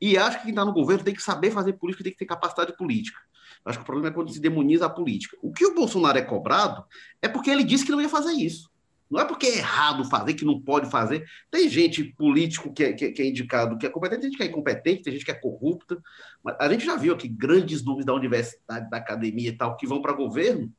E 0.00 0.16
acho 0.16 0.36
que 0.36 0.44
quem 0.44 0.52
está 0.52 0.64
no 0.64 0.72
governo 0.72 1.02
tem 1.02 1.14
que 1.14 1.22
saber 1.24 1.50
fazer 1.50 1.72
política, 1.72 2.04
tem 2.04 2.12
que 2.12 2.18
ter 2.20 2.26
capacidade 2.26 2.76
política. 2.76 3.18
Acho 3.64 3.78
que 3.78 3.82
o 3.82 3.86
problema 3.86 4.10
é 4.10 4.12
quando 4.12 4.32
se 4.32 4.38
demoniza 4.38 4.86
a 4.86 4.88
política. 4.88 5.36
O 5.42 5.52
que 5.52 5.66
o 5.66 5.74
Bolsonaro 5.74 6.18
é 6.18 6.22
cobrado 6.22 6.84
é 7.20 7.26
porque 7.26 7.50
ele 7.50 7.64
disse 7.64 7.84
que 7.84 7.90
não 7.90 8.00
ia 8.00 8.08
fazer 8.08 8.30
isso. 8.30 8.70
Não 9.12 9.20
é 9.20 9.26
porque 9.26 9.46
é 9.46 9.58
errado 9.58 10.06
fazer, 10.06 10.32
que 10.32 10.44
não 10.44 10.58
pode 10.58 10.90
fazer. 10.90 11.22
Tem 11.50 11.68
gente 11.68 12.02
político 12.02 12.72
que 12.72 12.82
é, 12.82 12.92
que, 12.94 13.12
que 13.12 13.20
é 13.20 13.26
indicado 13.26 13.76
que 13.76 13.86
é 13.86 13.90
competente, 13.90 14.22
tem 14.22 14.30
gente 14.30 14.38
que 14.38 14.42
é 14.42 14.46
incompetente, 14.46 15.02
tem 15.02 15.12
gente 15.12 15.24
que 15.24 15.30
é 15.30 15.34
corrupta. 15.34 16.02
Mas 16.42 16.56
a 16.58 16.66
gente 16.70 16.86
já 16.86 16.96
viu 16.96 17.12
aqui 17.12 17.28
grandes 17.28 17.84
nomes 17.84 18.06
da 18.06 18.14
universidade, 18.14 18.88
da 18.88 18.96
academia 18.96 19.50
e 19.50 19.52
tal, 19.52 19.76
que 19.76 19.86
vão 19.86 20.00
para 20.00 20.14
governo 20.14 20.72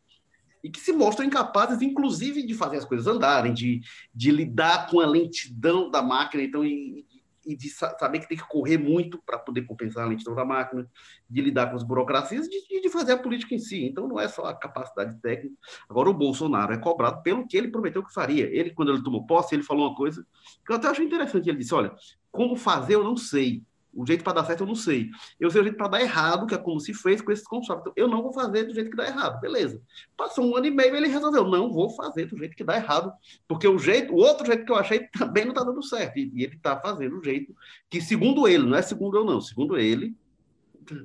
e 0.64 0.70
que 0.70 0.80
se 0.80 0.92
mostram 0.94 1.28
incapazes, 1.28 1.82
inclusive, 1.82 2.44
de 2.44 2.56
fazer 2.56 2.78
as 2.78 2.86
coisas 2.86 3.06
andarem, 3.06 3.54
de, 3.54 3.82
de 4.16 4.32
lidar 4.32 4.88
com 4.88 5.00
a 5.00 5.06
lentidão 5.06 5.92
da 5.92 6.02
máquina. 6.02 6.42
Então, 6.42 6.66
e, 6.66 7.06
e 7.46 7.56
de 7.56 7.70
saber 7.70 8.20
que 8.20 8.28
tem 8.28 8.38
que 8.38 8.48
correr 8.48 8.78
muito 8.78 9.22
para 9.26 9.38
poder 9.38 9.64
compensar 9.64 10.06
a 10.06 10.08
lentidão 10.08 10.36
da 10.36 10.46
máquina, 10.46 10.89
de 11.30 11.41
lidar 11.41 11.70
com 11.70 11.76
as 11.76 11.84
burocracias, 11.84 12.48
de, 12.48 12.82
de 12.82 12.89
fazer 12.89 13.14
a 13.14 13.18
política 13.18 13.56
em 13.56 13.60
si. 13.60 13.86
Então, 13.86 14.08
não 14.08 14.20
é 14.20 14.28
só 14.28 14.46
a 14.46 14.54
capacidade 14.54 15.20
técnica. 15.22 15.56
Agora, 15.89 16.10
o 16.10 16.14
Bolsonaro 16.14 16.74
é 16.74 16.78
cobrado 16.78 17.22
pelo 17.22 17.48
que 17.48 17.58
ele 17.58 17.70
prometeu 17.70 18.04
que 18.04 18.14
faria. 18.14 18.46
Ele, 18.46 18.72
quando 18.72 18.94
ele 18.94 19.04
tomou 19.04 19.26
posse, 19.26 19.56
ele 19.56 19.64
falou 19.64 19.88
uma 19.89 19.96
coisa 19.96 20.26
que 20.66 20.72
eu 20.72 20.76
até 20.76 20.88
acho 20.88 21.04
interessante. 21.04 21.50
Ele 21.50 21.58
disse: 21.58 21.74
Olha, 21.74 21.94
como 22.32 22.56
fazer 22.56 22.96
eu 22.96 23.04
não 23.04 23.18
sei, 23.18 23.64
o 23.94 24.06
jeito 24.06 24.24
para 24.24 24.34
dar 24.34 24.46
certo 24.46 24.62
eu 24.62 24.68
não 24.68 24.76
sei. 24.76 25.10
Eu 25.39 25.52
sei 25.52 25.62
o 25.62 25.64
jeito 25.64 25.78
para 25.78 25.88
dar 25.88 26.02
errado, 26.02 26.48
que 26.48 26.56
é 26.56 26.58
como 26.58 26.80
se 26.80 26.94
fez 26.94 27.22
com 27.22 27.32
esses 27.32 27.46
consórcios. 27.46 27.82
Então, 27.82 27.94
eu 27.96 28.08
não 28.08 28.24
vou 28.24 28.34
fazer 28.34 28.64
do 28.64 28.74
jeito 28.74 28.89
que 28.89 28.98
dá 28.98 29.06
errado. 29.06 29.39
Beleza. 29.39 29.82
Passou 30.18 30.46
um 30.46 30.56
ano 30.56 30.66
e 30.66 30.72
meio, 30.72 30.96
ele 30.96 31.08
resolveu, 31.08 31.48
não 31.48 31.72
vou 31.72 31.89
fazer 31.91 32.26
do 32.26 32.38
jeito 32.38 32.56
que 32.56 32.64
dá 32.64 32.76
errado, 32.76 33.14
porque 33.48 33.68
o 33.68 33.78
jeito, 33.78 34.14
o 34.14 34.18
outro 34.18 34.46
jeito 34.46 34.66
que 34.66 34.72
eu 34.72 34.76
achei 34.76 35.08
também 35.14 35.46
não 35.46 35.52
está 35.52 35.64
dando 35.64 35.84
certo. 35.84 36.18
E, 36.18 36.32
e 36.34 36.44
ele 36.44 36.56
está 36.56 36.80
fazendo 36.80 37.20
o 37.20 37.24
jeito 37.24 37.56
que, 37.89 38.02
segundo 38.02 38.48
ele, 38.48 38.66
não 38.66 38.78
é 38.78 38.82
segundo 38.82 39.18
eu 39.18 39.24
não, 39.24 39.39
segundo 39.39 39.78
ele, 39.78 40.16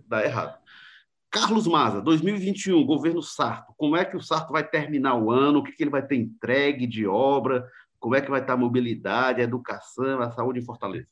dá 0.06 0.24
errado. 0.24 0.58
Carlos 1.30 1.66
Maza, 1.66 2.00
2021, 2.00 2.86
governo 2.86 3.22
Sarto. 3.22 3.74
Como 3.76 3.94
é 3.96 4.04
que 4.04 4.16
o 4.16 4.22
Sarto 4.22 4.50
vai 4.50 4.66
terminar 4.66 5.14
o 5.14 5.30
ano? 5.30 5.58
O 5.58 5.62
que, 5.62 5.72
que 5.72 5.82
ele 5.82 5.90
vai 5.90 6.04
ter 6.04 6.16
entregue 6.16 6.86
de 6.86 7.06
obra? 7.06 7.68
Como 8.00 8.14
é 8.14 8.20
que 8.22 8.30
vai 8.30 8.40
estar 8.40 8.54
a 8.54 8.56
mobilidade, 8.56 9.42
a 9.42 9.44
educação, 9.44 10.22
a 10.22 10.30
saúde 10.30 10.60
em 10.60 10.64
Fortaleza? 10.64 11.08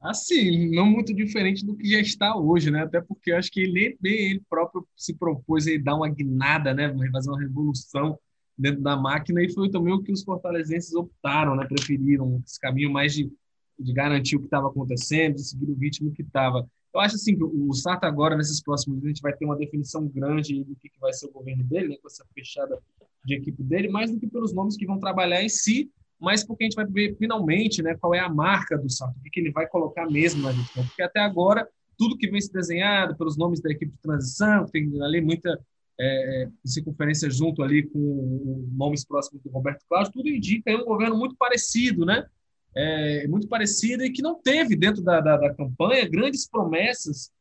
Assim, 0.00 0.70
não 0.70 0.86
muito 0.86 1.12
diferente 1.12 1.66
do 1.66 1.76
que 1.76 1.88
já 1.88 1.98
está 1.98 2.36
hoje, 2.36 2.70
né? 2.70 2.82
Até 2.82 3.00
porque 3.00 3.32
acho 3.32 3.50
que 3.50 3.60
ele, 3.60 3.98
ele 4.02 4.40
próprio 4.48 4.86
se 4.96 5.12
propôs 5.14 5.66
a 5.66 5.70
dar 5.82 5.96
uma 5.96 6.08
guinada, 6.08 6.72
né? 6.72 6.94
Fazer 7.10 7.30
uma 7.30 7.40
revolução 7.40 8.18
dentro 8.56 8.80
da 8.80 8.96
máquina 8.96 9.42
e 9.42 9.52
foi 9.52 9.70
também 9.70 9.92
o 9.92 10.02
que 10.02 10.12
os 10.12 10.22
fortalezenses 10.22 10.94
optaram, 10.94 11.56
né? 11.56 11.66
Preferiram 11.66 12.40
esse 12.46 12.60
caminho 12.60 12.92
mais 12.92 13.12
de, 13.12 13.30
de 13.78 13.92
garantir 13.92 14.36
o 14.36 14.40
que 14.40 14.46
estava 14.46 14.68
acontecendo, 14.68 15.34
de 15.34 15.48
seguir 15.48 15.70
o 15.70 15.74
ritmo 15.74 16.12
que 16.12 16.22
estava. 16.22 16.68
Eu 16.94 17.00
acho 17.00 17.16
assim 17.16 17.36
que 17.36 17.44
o 17.44 17.72
Sarto 17.74 18.04
agora, 18.04 18.36
nesses 18.36 18.62
próximos 18.62 19.00
dias, 19.00 19.06
a 19.06 19.14
gente 19.14 19.22
vai 19.22 19.36
ter 19.36 19.44
uma 19.44 19.56
definição 19.56 20.06
grande 20.06 20.62
do 20.64 20.76
que, 20.76 20.88
que 20.88 20.98
vai 21.00 21.12
ser 21.12 21.26
o 21.26 21.32
governo 21.32 21.64
dele, 21.64 21.88
né? 21.88 21.96
com 22.00 22.08
essa 22.08 22.24
fechada 22.34 22.78
de 23.24 23.34
equipe 23.34 23.62
dele, 23.62 23.88
mais 23.88 24.10
do 24.10 24.18
que 24.18 24.26
pelos 24.26 24.54
nomes 24.54 24.76
que 24.76 24.86
vão 24.86 24.98
trabalhar 24.98 25.42
em 25.42 25.48
si, 25.48 25.90
mas 26.20 26.44
porque 26.44 26.64
a 26.64 26.66
gente 26.66 26.74
vai 26.74 26.86
ver 26.86 27.16
finalmente 27.16 27.82
né, 27.82 27.96
qual 27.96 28.14
é 28.14 28.18
a 28.18 28.28
marca 28.28 28.76
do 28.76 28.90
Sarto, 28.90 29.16
o 29.18 29.30
que, 29.30 29.40
ele 29.40 29.52
vai 29.52 29.66
colocar 29.68 30.06
mesmo 30.10 30.42
na 30.42 30.52
gestão. 30.52 30.84
Porque 30.84 31.02
até 31.02 31.20
agora, 31.20 31.68
tudo 31.96 32.16
que 32.16 32.30
vem 32.30 32.40
se 32.40 32.52
desenhado 32.52 33.16
pelos 33.16 33.36
nomes 33.36 33.60
da 33.60 33.70
equipe 33.70 33.92
de 33.92 33.98
transição, 33.98 34.66
tem 34.66 34.90
ali 35.02 35.20
muita 35.20 35.58
é, 36.00 36.48
circunferência 36.64 37.30
junto 37.30 37.62
ali 37.62 37.84
com 37.84 38.68
nomes 38.72 39.04
próximos 39.04 39.42
do 39.42 39.50
Roberto 39.50 39.84
Cláudio, 39.88 40.12
tudo 40.12 40.28
indica 40.28 40.74
um 40.74 40.84
governo 40.84 41.16
muito 41.16 41.36
parecido, 41.36 42.04
né? 42.04 42.26
É, 42.74 43.26
muito 43.26 43.48
parecido 43.48 44.04
e 44.04 44.10
que 44.10 44.22
não 44.22 44.40
teve 44.40 44.76
dentro 44.76 45.02
da, 45.02 45.20
da, 45.20 45.36
da 45.36 45.54
campanha 45.54 46.08
grandes 46.08 46.48
promessas 46.48 47.32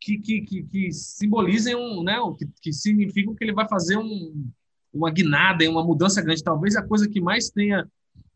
que, 0.00 0.18
que, 0.18 0.42
que, 0.42 0.62
que 0.64 0.92
simbolizem 0.92 1.74
um, 1.74 2.02
né, 2.02 2.16
que, 2.38 2.46
que 2.60 2.72
significam 2.72 3.34
que 3.34 3.42
ele 3.42 3.54
vai 3.54 3.66
fazer 3.66 3.96
um, 3.96 4.46
uma 4.92 5.10
guinada, 5.10 5.68
uma 5.68 5.82
mudança 5.82 6.22
grande. 6.22 6.44
Talvez 6.44 6.76
a 6.76 6.86
coisa 6.86 7.08
que 7.08 7.20
mais 7.20 7.48
tenha 7.48 7.88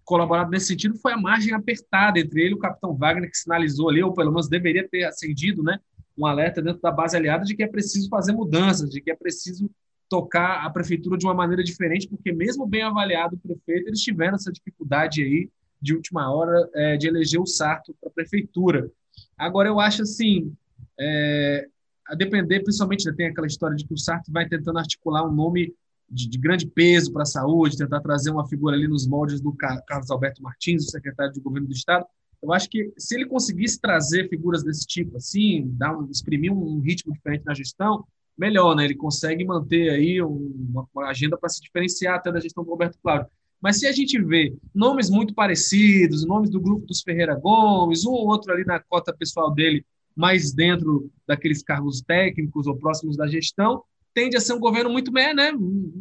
colaborado 0.09 0.51
nesse 0.51 0.69
sentido 0.69 0.97
foi 0.97 1.13
a 1.13 1.19
margem 1.19 1.53
apertada 1.53 2.19
entre 2.19 2.41
ele 2.41 2.53
e 2.53 2.55
o 2.55 2.59
capitão 2.59 2.97
Wagner, 2.97 3.31
que 3.31 3.37
sinalizou 3.37 3.91
ali, 3.91 4.03
ou 4.03 4.15
pelo 4.15 4.31
menos 4.31 4.49
deveria 4.49 4.89
ter 4.89 5.05
acendido 5.05 5.63
né, 5.63 5.79
um 6.17 6.25
alerta 6.25 6.63
dentro 6.63 6.81
da 6.81 6.91
base 6.91 7.15
aliada 7.15 7.45
de 7.45 7.55
que 7.55 7.63
é 7.63 7.69
preciso 7.69 8.09
fazer 8.09 8.33
mudanças, 8.33 8.89
de 8.89 9.03
que 9.03 9.11
é 9.11 9.15
preciso 9.15 9.71
tocar 10.09 10.65
a 10.65 10.71
prefeitura 10.71 11.19
de 11.19 11.27
uma 11.27 11.35
maneira 11.35 11.63
diferente, 11.63 12.09
porque 12.09 12.33
mesmo 12.33 12.67
bem 12.67 12.81
avaliado 12.81 13.37
o 13.37 13.39
prefeito, 13.39 13.89
eles 13.89 14.01
tiveram 14.01 14.37
essa 14.37 14.51
dificuldade 14.51 15.23
aí 15.23 15.51
de 15.81 15.95
última 15.95 16.35
hora 16.35 16.67
é, 16.75 16.97
de 16.97 17.07
eleger 17.07 17.39
o 17.39 17.47
Sarto 17.47 17.95
para 18.01 18.09
a 18.09 18.13
prefeitura. 18.13 18.91
Agora, 19.37 19.69
eu 19.69 19.79
acho 19.79 20.03
assim, 20.03 20.55
é, 20.99 21.69
a 22.07 22.15
depender, 22.15 22.61
principalmente, 22.61 23.05
né, 23.05 23.13
tem 23.15 23.27
aquela 23.27 23.47
história 23.47 23.77
de 23.77 23.87
que 23.87 23.93
o 23.93 23.99
Sarto 23.99 24.33
vai 24.33 24.49
tentando 24.49 24.79
articular 24.79 25.29
um 25.29 25.33
nome 25.33 25.75
de, 26.11 26.29
de 26.29 26.39
grande 26.39 26.67
peso 26.67 27.13
para 27.13 27.23
a 27.23 27.27
saúde, 27.27 27.77
tentar 27.77 28.01
trazer 28.01 28.31
uma 28.31 28.47
figura 28.49 28.77
ali 28.77 28.89
nos 28.89 29.07
moldes 29.07 29.41
do 29.41 29.53
Carlos 29.53 30.11
Alberto 30.11 30.43
Martins, 30.43 30.87
o 30.87 30.91
secretário 30.91 31.33
de 31.33 31.41
governo 31.41 31.69
do 31.69 31.75
Estado. 31.75 32.07
Eu 32.43 32.53
acho 32.53 32.69
que 32.69 32.93
se 32.97 33.15
ele 33.15 33.27
conseguisse 33.27 33.81
trazer 33.81 34.29
figuras 34.29 34.63
desse 34.63 34.87
tipo, 34.87 35.17
assim, 35.17 35.65
dar 35.77 35.97
um, 35.97 36.09
exprimir 36.11 36.53
um 36.53 36.81
ritmo 36.81 37.13
diferente 37.13 37.45
na 37.45 37.55
gestão, 37.55 38.05
melhor, 38.37 38.77
né? 38.77 38.85
Ele 38.85 38.95
consegue 38.95 39.45
manter 39.45 39.91
aí 39.91 40.23
uma, 40.23 40.87
uma 40.95 41.09
agenda 41.09 41.37
para 41.37 41.49
se 41.49 41.61
diferenciar 41.61 42.15
até 42.15 42.31
da 42.31 42.39
gestão 42.39 42.63
do 42.63 42.71
Roberto 42.71 42.99
Cláudio. 43.03 43.27
Mas 43.61 43.81
se 43.81 43.87
a 43.89 43.93
gente 43.93 44.23
vê 44.23 44.57
nomes 44.73 45.11
muito 45.11 45.35
parecidos, 45.35 46.25
nomes 46.25 46.49
do 46.49 46.61
grupo 46.61 46.87
dos 46.87 47.03
Ferreira 47.03 47.35
Gomes, 47.35 48.07
um 48.07 48.13
ou 48.13 48.29
outro 48.29 48.53
ali 48.53 48.65
na 48.65 48.79
cota 48.79 49.13
pessoal 49.13 49.53
dele, 49.53 49.85
mais 50.15 50.53
dentro 50.53 51.11
daqueles 51.27 51.63
cargos 51.63 52.01
técnicos 52.01 52.69
ou 52.69 52.77
próximos 52.77 53.17
da 53.17 53.27
gestão, 53.27 53.83
tende 54.19 54.37
a 54.37 54.41
ser 54.41 54.53
um 54.53 54.59
governo 54.59 54.91
muito 54.91 55.13
né, 55.13 55.53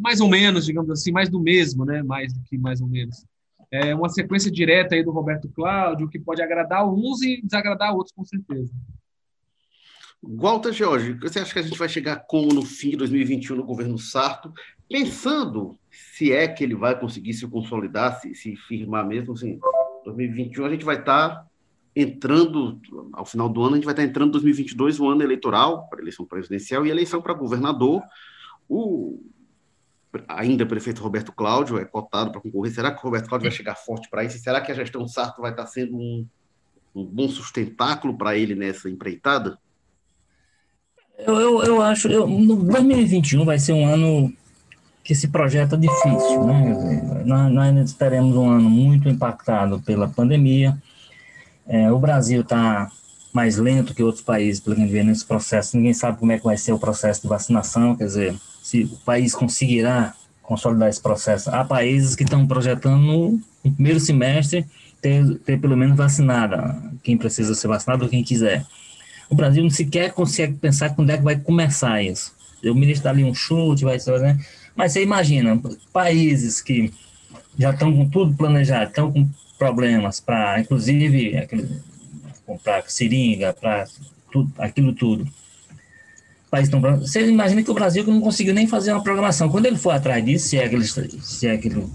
mais 0.02 0.20
ou 0.20 0.28
menos, 0.28 0.66
digamos 0.66 0.90
assim, 0.90 1.12
mais 1.12 1.30
do 1.30 1.40
mesmo, 1.40 1.86
né, 1.86 2.02
mais 2.02 2.34
do 2.34 2.42
que 2.46 2.58
mais 2.58 2.82
ou 2.82 2.88
menos. 2.88 3.24
É 3.70 3.94
uma 3.94 4.10
sequência 4.10 4.50
direta 4.50 4.96
aí 4.96 5.04
do 5.04 5.12
Roberto 5.12 5.48
Cláudio, 5.50 6.10
que 6.10 6.18
pode 6.18 6.42
agradar 6.42 6.88
uns 6.92 7.22
e 7.22 7.40
desagradar 7.44 7.94
outros, 7.94 8.16
com 8.16 8.26
certeza. 8.26 8.74
Walter 10.24 10.72
Jorge, 10.72 11.14
você 11.14 11.40
acha 11.40 11.54
que 11.54 11.60
a 11.60 11.62
gente 11.62 11.78
vai 11.78 11.88
chegar 11.88 12.16
como 12.28 12.52
no 12.52 12.64
fim 12.64 12.92
de 12.92 12.98
2021 12.98 13.56
no 13.56 13.64
governo 13.64 14.00
Sarto, 14.00 14.52
pensando 14.90 15.78
se 15.92 16.32
é 16.32 16.48
que 16.48 16.64
ele 16.64 16.74
vai 16.74 17.00
conseguir 17.00 17.34
se 17.34 17.46
consolidar, 17.48 18.20
se, 18.20 18.34
se 18.34 18.56
firmar 18.56 19.06
mesmo, 19.06 19.34
assim, 19.34 19.60
2021 20.06 20.66
a 20.66 20.70
gente 20.72 20.86
vai 20.86 20.98
estar 20.98 21.30
tá 21.30 21.48
entrando, 22.00 22.80
ao 23.12 23.26
final 23.26 23.50
do 23.50 23.64
ano, 23.64 23.74
a 23.74 23.76
gente 23.76 23.86
vai 23.86 23.94
estar 23.94 24.04
entrando 24.04 24.30
em 24.30 24.34
2022, 24.34 25.00
o 25.00 25.10
ano 25.10 25.24
eleitoral, 25.24 25.88
para 25.90 26.00
eleição 26.00 26.26
presidencial 26.26 26.86
e 26.86 26.92
eleição 26.92 27.22
para 27.22 27.34
governador. 27.34 28.04
O 28.70 29.20
ainda 30.28 30.66
prefeito 30.66 31.02
Roberto 31.02 31.32
Cláudio 31.32 31.80
é 31.80 31.86
cotado 31.86 32.32
para 32.32 32.40
concorrer. 32.40 32.72
Será 32.72 32.92
que 32.92 33.00
o 33.00 33.04
Roberto 33.04 33.28
Cláudio 33.28 33.50
vai 33.50 33.58
chegar 33.58 33.76
forte 33.76 34.08
para 34.10 34.24
isso? 34.24 34.38
será 34.38 34.62
que 34.62 34.72
a 34.72 34.76
gestão 34.76 35.08
Sarto 35.08 35.42
vai 35.42 35.52
estar 35.52 35.66
sendo 35.66 35.98
um, 35.98 36.26
um 36.96 37.04
bom 37.04 37.28
sustentáculo 37.28 38.16
para 38.16 38.38
ele 38.38 38.54
nessa 38.54 38.90
empreitada? 38.90 39.58
Eu, 41.18 41.36
eu, 41.40 41.64
eu 41.64 41.82
acho, 41.82 42.08
eu, 42.08 42.28
2021 42.28 43.44
vai 43.44 43.58
ser 43.58 43.74
um 43.74 43.88
ano 43.88 44.32
que 45.04 45.16
se 45.16 45.30
projeta 45.30 45.76
difícil, 45.76 46.44
né? 46.46 47.24
Nós, 47.26 47.52
nós 47.52 47.94
teremos 47.94 48.36
um 48.36 48.50
ano 48.50 48.70
muito 48.70 49.10
impactado 49.10 49.82
pela 49.82 50.08
pandemia, 50.08 50.78
é, 51.68 51.92
o 51.92 52.00
Brasil 52.00 52.42
está 52.42 52.90
mais 53.34 53.58
lento 53.58 53.94
que 53.94 54.02
outros 54.02 54.24
países, 54.24 54.60
pelo 54.60 54.76
que 54.76 54.86
vê 54.86 55.04
nesse 55.04 55.26
processo. 55.26 55.78
Ninguém 55.78 55.94
sabe 55.94 56.18
como 56.18 56.32
é 56.32 56.38
que 56.38 56.44
vai 56.44 56.58
ser 56.58 56.72
o 56.72 56.80
processo 56.80 57.22
de 57.22 57.28
vacinação, 57.28 57.96
quer 57.96 58.06
dizer, 58.06 58.36
se 58.64 58.84
o 58.84 58.98
país 59.06 59.36
conseguirá 59.36 60.14
consolidar 60.42 60.90
esse 60.90 61.02
processo. 61.02 61.50
Há 61.50 61.64
países 61.66 62.16
que 62.16 62.24
estão 62.24 62.48
projetando 62.48 63.02
no 63.02 63.42
primeiro 63.76 64.00
semestre 64.00 64.66
ter, 65.02 65.38
ter 65.40 65.60
pelo 65.60 65.76
menos 65.76 65.98
vacinada 65.98 66.76
quem 67.04 67.18
precisa 67.18 67.54
ser 67.54 67.68
vacinado 67.68 68.06
ou 68.06 68.10
quem 68.10 68.24
quiser. 68.24 68.66
O 69.30 69.36
Brasil 69.36 69.62
não 69.62 69.70
sequer 69.70 70.14
consegue 70.14 70.54
pensar 70.54 70.96
quando 70.96 71.10
é 71.10 71.18
que 71.18 71.24
vai 71.24 71.36
começar 71.36 72.02
isso. 72.02 72.34
O 72.64 72.74
ministro 72.74 73.04
dá 73.04 73.10
ali 73.10 73.24
um 73.24 73.36
chute, 73.36 73.84
vai 73.84 74.00
ser, 74.00 74.20
né? 74.20 74.40
Mas 74.76 74.94
você 74.94 75.04
imagina, 75.04 75.60
países 75.92 76.62
que 76.62 76.94
já 77.60 77.72
estão 77.72 77.94
com 77.94 78.10
tudo 78.10 78.34
planejado, 78.36 78.90
estão 78.90 79.12
com 79.12 79.28
problemas 79.58 80.20
para, 80.20 80.60
inclusive, 80.60 81.48
comprar 82.46 82.84
seringa, 82.88 83.54
para 83.54 83.86
aquilo 84.60 84.94
tudo. 84.94 85.28
País 86.50 86.70
tão, 86.70 86.80
você 86.80 87.28
imagina 87.28 87.62
que 87.62 87.72
o 87.72 87.74
Brasil 87.74 88.06
não 88.06 88.22
conseguiu 88.22 88.54
nem 88.54 88.68
fazer 88.68 88.94
uma 88.94 89.04
programação. 89.04 89.50
Quando 89.50 89.66
ele 89.66 89.78
for 89.78 89.92
atrás 89.92 90.24
disso, 90.24 90.48
se 90.48 90.58
é 90.58 90.64
aquele, 90.64 90.86
se 90.86 91.48
é 91.48 91.52
aquele 91.52 91.86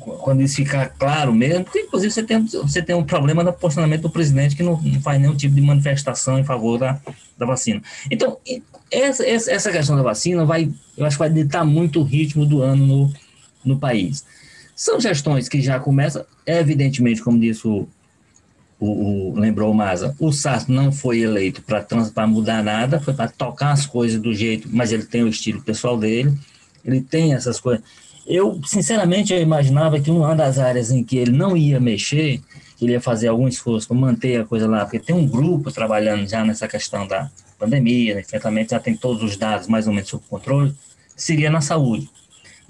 quando 0.00 0.40
isso 0.40 0.56
ficar 0.56 0.88
claro 0.88 1.32
mesmo, 1.32 1.64
porque 1.64 1.80
inclusive 1.80 2.10
você 2.10 2.22
tem, 2.22 2.42
você 2.42 2.80
tem 2.80 2.96
um 2.96 3.04
problema 3.04 3.44
no 3.44 3.52
posicionamento 3.52 4.02
do 4.02 4.10
presidente 4.10 4.56
que 4.56 4.62
não, 4.62 4.80
não 4.80 5.00
faz 5.00 5.20
nenhum 5.20 5.36
tipo 5.36 5.54
de 5.54 5.60
manifestação 5.60 6.38
em 6.38 6.44
favor 6.44 6.78
da, 6.78 6.98
da 7.36 7.44
vacina. 7.44 7.82
Então, 8.10 8.38
essa, 8.90 9.26
essa 9.26 9.70
questão 9.70 9.96
da 9.96 10.02
vacina 10.02 10.44
vai, 10.44 10.70
eu 10.96 11.04
acho 11.04 11.16
que 11.16 11.20
vai 11.20 11.30
ditar 11.30 11.64
muito 11.64 12.00
o 12.00 12.04
ritmo 12.04 12.46
do 12.46 12.62
ano 12.62 12.86
no, 12.86 13.12
no 13.62 13.78
país. 13.78 14.24
São 14.80 14.98
gestões 14.98 15.46
que 15.46 15.60
já 15.60 15.78
começam, 15.78 16.24
evidentemente, 16.46 17.20
como 17.20 17.38
disse 17.38 17.68
o, 17.68 17.86
o, 18.80 19.28
o 19.28 19.38
lembrou 19.38 19.70
o 19.70 19.74
Maza, 19.74 20.16
o 20.18 20.32
Sarto 20.32 20.72
não 20.72 20.90
foi 20.90 21.20
eleito 21.20 21.62
para 21.62 22.26
mudar 22.26 22.64
nada, 22.64 22.98
foi 22.98 23.12
para 23.12 23.28
tocar 23.28 23.72
as 23.72 23.84
coisas 23.84 24.18
do 24.18 24.32
jeito, 24.32 24.70
mas 24.72 24.90
ele 24.90 25.02
tem 25.02 25.22
o 25.22 25.28
estilo 25.28 25.60
pessoal 25.60 25.98
dele, 25.98 26.32
ele 26.82 27.02
tem 27.02 27.34
essas 27.34 27.60
coisas. 27.60 27.84
Eu, 28.26 28.58
sinceramente, 28.64 29.34
eu 29.34 29.42
imaginava 29.42 30.00
que 30.00 30.10
uma 30.10 30.34
das 30.34 30.58
áreas 30.58 30.90
em 30.90 31.04
que 31.04 31.18
ele 31.18 31.32
não 31.32 31.54
ia 31.54 31.78
mexer, 31.78 32.40
que 32.78 32.86
ele 32.86 32.92
ia 32.92 33.02
fazer 33.02 33.28
algum 33.28 33.46
esforço 33.46 33.86
para 33.86 33.98
manter 33.98 34.40
a 34.40 34.46
coisa 34.46 34.66
lá, 34.66 34.86
porque 34.86 34.98
tem 34.98 35.14
um 35.14 35.28
grupo 35.28 35.70
trabalhando 35.70 36.26
já 36.26 36.42
nessa 36.42 36.66
questão 36.66 37.06
da 37.06 37.30
pandemia, 37.58 38.14
né, 38.14 38.22
enfrentamento, 38.22 38.70
já 38.70 38.80
tem 38.80 38.96
todos 38.96 39.22
os 39.22 39.36
dados 39.36 39.68
mais 39.68 39.86
ou 39.86 39.92
menos 39.92 40.08
sob 40.08 40.24
controle, 40.26 40.74
seria 41.14 41.50
na 41.50 41.60
saúde. 41.60 42.08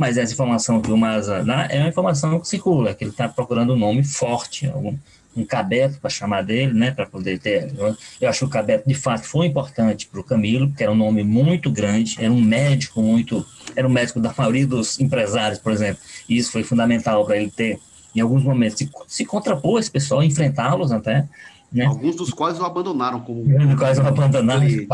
Mas 0.00 0.16
essa 0.16 0.32
informação 0.32 0.80
que 0.80 0.90
o 0.90 0.96
Maza 0.96 1.44
dá 1.44 1.66
é 1.68 1.78
uma 1.78 1.90
informação 1.90 2.40
que 2.40 2.48
circula, 2.48 2.94
que 2.94 3.04
ele 3.04 3.10
está 3.10 3.28
procurando 3.28 3.74
um 3.74 3.76
nome 3.76 4.02
forte, 4.02 4.66
algum, 4.66 4.96
um 5.36 5.44
cabeto 5.44 5.98
para 6.00 6.08
chamar 6.08 6.42
dele, 6.42 6.72
né, 6.72 6.90
para 6.90 7.04
poder 7.04 7.38
ter. 7.38 7.70
Eu, 8.18 8.26
acho 8.26 8.38
que 8.38 8.44
o 8.46 8.48
cabeto 8.48 8.88
de 8.88 8.94
fato 8.94 9.24
foi 9.24 9.48
importante 9.48 10.06
para 10.06 10.18
o 10.18 10.24
Camilo, 10.24 10.68
porque 10.68 10.82
era 10.82 10.90
um 10.90 10.96
nome 10.96 11.22
muito 11.22 11.70
grande, 11.70 12.16
era 12.18 12.32
um 12.32 12.40
médico 12.40 13.02
muito, 13.02 13.44
era 13.76 13.86
um 13.86 13.90
médico 13.90 14.18
da 14.20 14.32
maioria 14.34 14.66
dos 14.66 14.98
empresários, 14.98 15.58
por 15.58 15.70
exemplo, 15.70 16.00
e 16.26 16.38
isso 16.38 16.50
foi 16.50 16.64
fundamental 16.64 17.22
para 17.26 17.36
ele 17.36 17.50
ter, 17.50 17.78
em 18.16 18.20
alguns 18.20 18.42
momentos, 18.42 18.78
se, 18.78 18.90
se 19.06 19.26
contrapor 19.26 19.80
esse 19.80 19.90
pessoal, 19.90 20.22
enfrentá-los 20.22 20.92
até. 20.92 21.28
Né? 21.70 21.84
Alguns 21.84 22.16
dos 22.16 22.30
quais 22.30 22.58
o 22.58 22.64
abandonaram 22.64 23.20
como. 23.20 23.44
Quase 23.76 24.00
o 24.00 24.06
abandonaram. 24.06 24.62
Ele, 24.64 24.88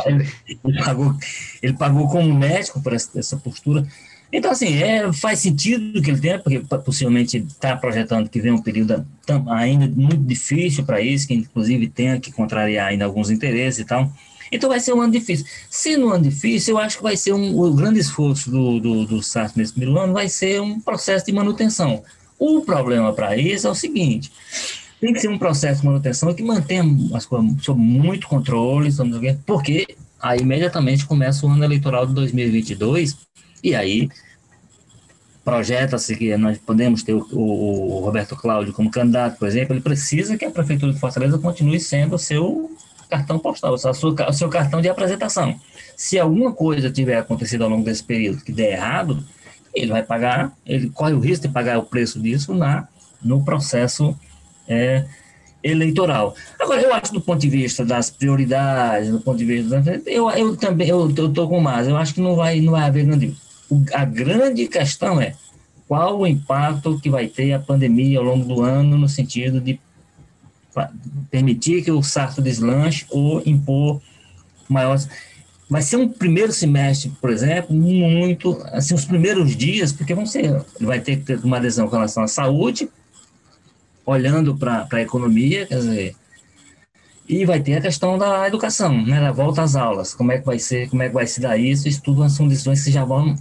ele, 0.65 0.85
pagou, 0.85 1.15
ele 1.63 1.73
pagou 1.75 2.09
como 2.09 2.35
médico 2.35 2.83
por 2.83 2.93
essa, 2.93 3.17
essa 3.21 3.37
postura. 3.37 3.87
Então, 4.33 4.51
assim, 4.51 4.83
é, 4.83 5.13
faz 5.13 5.39
sentido 5.39 6.03
que 6.03 6.11
ele 6.11 6.21
tenha, 6.21 6.39
porque 6.39 6.59
possivelmente 6.59 7.39
está 7.39 7.77
projetando 7.77 8.29
que 8.29 8.41
vem 8.41 8.53
um 8.53 8.61
período 8.61 9.07
ainda 9.49 9.87
muito 9.89 10.19
difícil 10.19 10.85
para 10.85 11.01
isso, 11.01 11.29
que 11.29 11.35
inclusive 11.35 11.89
tenha 11.89 12.19
que 12.19 12.33
contrariar 12.33 12.89
ainda 12.89 13.05
alguns 13.05 13.31
interesses 13.31 13.81
e 13.81 13.85
tal. 13.85 14.11
Então 14.51 14.69
vai 14.69 14.81
ser 14.81 14.93
um 14.93 15.01
ano 15.01 15.13
difícil. 15.13 15.47
Se 15.71 15.97
no 15.97 16.11
ano 16.11 16.25
difícil, 16.25 16.75
eu 16.75 16.79
acho 16.79 16.99
que 16.99 17.03
vai 17.03 17.17
ser 17.17 17.33
um, 17.33 17.59
o 17.59 17.73
grande 17.75 17.99
esforço 17.99 18.51
do, 18.51 18.81
do, 18.81 19.07
do 19.07 19.23
SAS 19.23 19.55
nesse 19.55 19.73
primeiro 19.73 19.99
ano 19.99 20.13
vai 20.13 20.29
ser 20.29 20.61
um 20.61 20.81
processo 20.81 21.27
de 21.27 21.33
manutenção. 21.33 22.03
O 22.39 22.61
problema 22.61 23.13
para 23.13 23.37
isso 23.37 23.67
é 23.67 23.71
o 23.71 23.75
seguinte: 23.75 24.31
tem 25.01 25.13
que 25.13 25.21
ser 25.21 25.29
um 25.29 25.39
processo 25.39 25.81
de 25.81 25.87
manutenção 25.87 26.33
que 26.35 26.43
mantenha 26.43 26.85
as 27.15 27.27
coisas 27.27 27.51
sob 27.63 27.81
muito 27.81 28.29
controle, 28.29 28.91
porque 29.45 29.97
aí 30.21 30.41
imediatamente 30.41 31.07
começa 31.07 31.47
o 31.47 31.51
ano 31.51 31.65
eleitoral 31.65 32.07
de 32.07 32.15
2022 32.15 33.26
e 33.67 33.75
aí 33.75 34.09
projeta-se 35.45 36.17
que 36.17 36.37
nós 36.37 36.59
podemos 36.59 37.03
ter 37.03 37.15
o, 37.15 37.27
o, 37.33 38.01
Roberto 38.01 38.35
Cláudio 38.35 38.73
como 38.73 38.91
candidato, 38.91 39.39
por 39.39 39.47
exemplo, 39.47 39.75
ele 39.75 39.81
precisa 39.81 40.37
que 40.37 40.45
a 40.45 40.51
Prefeitura 40.51 40.93
de 40.93 40.99
Fortaleza 40.99 41.39
continue 41.39 41.79
sendo 41.79 42.17
o 42.17 42.19
seu 42.19 42.71
cartão 43.09 43.39
postal, 43.39 43.75
o 43.75 43.79
seu, 43.79 43.91
o 43.93 44.33
seu 44.33 44.49
cartão 44.49 44.81
de 44.81 44.89
apresentação. 44.89 45.59
Se 45.97 46.19
alguma 46.19 46.53
coisa 46.53 46.91
tiver 46.91 47.17
acontecido 47.19 47.63
ao 47.63 47.71
longo 47.71 47.85
desse 47.85 48.03
período 48.03 48.43
que 48.43 48.53
der 48.53 48.73
errado, 48.73 49.23
ele 49.75 49.93
vai 49.93 50.03
pagar, 50.03 50.53
ele 50.65 50.91
corre 50.91 51.13
o 51.13 51.21
risco 51.21 51.47
de 51.47 51.53
pagar 51.53 51.79
o 51.79 51.85
preço 51.85 52.21
disso 52.21 52.53
na, 52.55 52.89
no 53.23 53.45
processo 53.45 54.19
é, 54.67 55.05
eleitoral. 55.63 56.35
Agora, 56.59 56.81
eu 56.81 56.93
acho 56.93 57.13
do 57.13 57.21
ponto 57.21 57.41
de 57.41 57.49
vista 57.49 57.85
das 57.85 58.11
prioridades, 58.11 59.11
do 59.11 59.21
ponto 59.21 59.39
de 59.39 59.45
vista... 59.45 59.83
Eu, 60.07 60.29
eu 60.31 60.57
também, 60.57 60.89
eu 60.89 61.09
estou 61.09 61.49
com 61.49 61.61
mais, 61.61 61.87
eu 61.87 61.97
acho 61.97 62.15
que 62.15 62.21
não 62.21 62.35
vai, 62.35 62.61
não 62.61 62.73
vai 62.73 62.83
haver 62.83 63.05
grande 63.05 63.37
a 63.93 64.05
grande 64.05 64.67
questão 64.69 65.21
é 65.21 65.35
qual 65.89 66.21
o 66.21 66.27
impacto 66.27 66.99
que 67.01 67.11
vai 67.11 67.29
ter 67.29 67.53
a 67.53 67.61
pandemia 67.61 68.19
ao 68.19 68.25
longo 68.25 68.45
do 68.45 68.63
ano 68.63 68.99
no 68.99 69.09
sentido 69.09 69.61
de 69.61 69.81
permitir 71.31 71.83
que 71.83 71.91
o 71.91 72.03
sarto 72.03 72.43
deslanche 72.43 73.07
ou 73.11 73.43
impor 73.47 74.01
maiores. 74.69 75.09
Vai 75.69 75.83
ser 75.83 75.97
um 75.97 76.09
primeiro 76.09 76.53
semestre, 76.53 77.11
por 77.21 77.31
exemplo, 77.31 77.75
muito, 77.75 78.61
assim, 78.67 78.95
os 78.95 79.05
primeiros 79.05 79.57
dias, 79.57 79.93
porque 79.93 80.15
vão 80.15 80.27
ser, 80.27 80.63
vai 80.81 81.01
ter 81.01 81.17
que 81.17 81.25
ter 81.25 81.39
uma 81.45 81.57
adesão 81.57 81.89
com 81.89 81.97
relação 81.97 82.23
à 82.23 82.29
saúde, 82.29 82.89
olhando 84.05 84.57
para 84.57 84.87
a 84.93 85.01
economia, 85.01 85.67
quer 85.67 85.79
dizer, 85.79 86.17
e 87.29 87.45
vai 87.45 87.61
ter 87.61 87.75
a 87.75 87.81
questão 87.81 88.17
da 88.17 88.47
educação, 88.47 89.05
né, 89.05 89.21
da 89.21 89.33
volta 89.33 89.63
às 89.63 89.75
aulas, 89.75 90.15
como 90.15 90.31
é 90.31 90.39
que 90.39 90.47
vai 90.47 90.61
ser, 90.61 90.89
como 90.89 91.03
é 91.03 91.09
que 91.09 91.15
vai 91.15 91.27
se 91.27 91.41
dar 91.41 91.57
isso, 91.57 91.89
isso 91.89 92.01
tudo 92.01 92.29
são 92.31 92.47
decisões 92.47 92.85
que 92.85 92.93
já 92.93 93.05
vão 93.05 93.35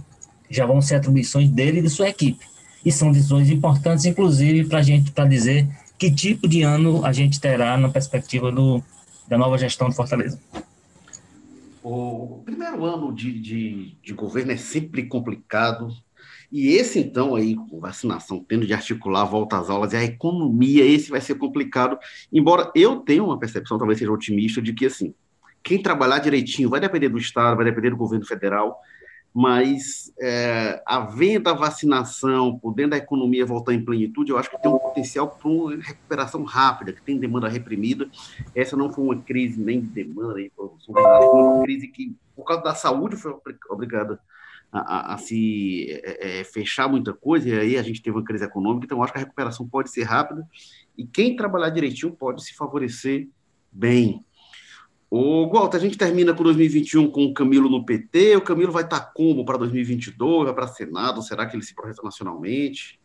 já 0.50 0.66
vão 0.66 0.80
ser 0.80 0.96
atribuições 0.96 1.50
dele 1.50 1.78
e 1.78 1.82
de 1.82 1.90
sua 1.90 2.08
equipe. 2.08 2.44
E 2.84 2.92
são 2.92 3.10
decisões 3.10 3.50
importantes, 3.50 4.04
inclusive, 4.04 4.68
para 4.68 4.78
a 4.78 4.82
gente, 4.82 5.10
para 5.10 5.24
dizer 5.26 5.66
que 5.98 6.10
tipo 6.10 6.46
de 6.46 6.62
ano 6.62 7.04
a 7.04 7.12
gente 7.12 7.40
terá 7.40 7.76
na 7.76 7.88
perspectiva 7.88 8.52
do, 8.52 8.82
da 9.26 9.36
nova 9.36 9.58
gestão 9.58 9.88
de 9.88 9.96
Fortaleza. 9.96 10.40
O 11.82 12.42
primeiro 12.44 12.84
ano 12.84 13.14
de, 13.14 13.38
de, 13.40 13.96
de 14.02 14.12
governo 14.12 14.52
é 14.52 14.56
sempre 14.56 15.04
complicado, 15.04 15.88
E 16.50 16.68
esse, 16.68 16.98
então, 17.00 17.34
aí, 17.34 17.56
com 17.56 17.80
vacinação, 17.80 18.44
tendo 18.46 18.66
de 18.66 18.72
articular 18.72 19.22
a 19.22 19.24
volta 19.24 19.58
às 19.58 19.68
aulas 19.68 19.92
e 19.92 19.96
a 19.96 20.04
economia, 20.04 20.84
esse 20.84 21.10
vai 21.10 21.20
ser 21.20 21.34
complicado. 21.34 21.98
Embora 22.32 22.70
eu 22.74 22.96
tenha 23.00 23.22
uma 23.22 23.38
percepção, 23.38 23.78
talvez 23.78 23.98
seja 23.98 24.12
otimista, 24.12 24.62
de 24.62 24.72
que, 24.72 24.86
assim, 24.86 25.12
quem 25.62 25.82
trabalhar 25.82 26.20
direitinho 26.20 26.70
vai 26.70 26.78
depender 26.80 27.08
do 27.08 27.18
Estado, 27.18 27.56
vai 27.56 27.64
depender 27.64 27.90
do 27.90 27.96
governo 27.96 28.24
federal, 28.24 28.78
mas 29.38 30.10
é, 30.18 30.82
havendo 30.86 31.50
a 31.50 31.52
vacinação, 31.52 32.58
podendo 32.58 32.94
a 32.94 32.96
economia 32.96 33.44
voltar 33.44 33.74
em 33.74 33.84
plenitude, 33.84 34.30
eu 34.30 34.38
acho 34.38 34.48
que 34.48 34.56
tem 34.62 34.70
um 34.70 34.78
potencial 34.78 35.28
para 35.28 35.46
uma 35.46 35.76
recuperação 35.76 36.42
rápida, 36.42 36.94
que 36.94 37.02
tem 37.02 37.18
demanda 37.18 37.46
reprimida. 37.46 38.08
Essa 38.54 38.78
não 38.78 38.90
foi 38.90 39.04
uma 39.04 39.20
crise 39.20 39.60
nem 39.60 39.82
de 39.82 39.88
demanda, 39.88 40.40
foi 40.56 40.70
uma 40.88 41.62
crise 41.64 41.88
que, 41.88 42.16
por 42.34 42.46
causa 42.46 42.62
da 42.62 42.74
saúde, 42.74 43.16
foi 43.16 43.34
obrigada 43.68 44.18
a, 44.72 44.78
a, 44.78 45.14
a 45.14 45.18
se 45.18 45.86
é, 46.02 46.40
é, 46.40 46.44
fechar 46.44 46.88
muita 46.88 47.12
coisa, 47.12 47.46
e 47.46 47.60
aí 47.60 47.76
a 47.76 47.82
gente 47.82 48.00
teve 48.00 48.16
uma 48.16 48.24
crise 48.24 48.44
econômica, 48.46 48.86
então 48.86 48.96
eu 48.96 49.04
acho 49.04 49.12
que 49.12 49.18
a 49.18 49.22
recuperação 49.22 49.68
pode 49.68 49.90
ser 49.90 50.04
rápida, 50.04 50.48
e 50.96 51.06
quem 51.06 51.36
trabalhar 51.36 51.68
direitinho 51.68 52.10
pode 52.10 52.42
se 52.42 52.54
favorecer 52.54 53.28
bem. 53.70 54.24
O 55.16 55.48
Walter, 55.48 55.78
a 55.78 55.80
gente 55.80 55.96
termina 55.96 56.34
com 56.34 56.42
2021 56.42 57.10
com 57.10 57.24
o 57.24 57.32
Camilo 57.32 57.70
no 57.70 57.86
PT, 57.86 58.36
o 58.36 58.42
Camilo 58.42 58.70
vai 58.70 58.84
estar 58.84 59.00
como 59.00 59.46
para 59.46 59.56
2022, 59.56 60.44
vai 60.44 60.54
para 60.54 60.68
Senado, 60.68 61.22
será 61.22 61.46
que 61.46 61.56
ele 61.56 61.62
se 61.62 61.74
projeta 61.74 62.02
nacionalmente? 62.02 63.00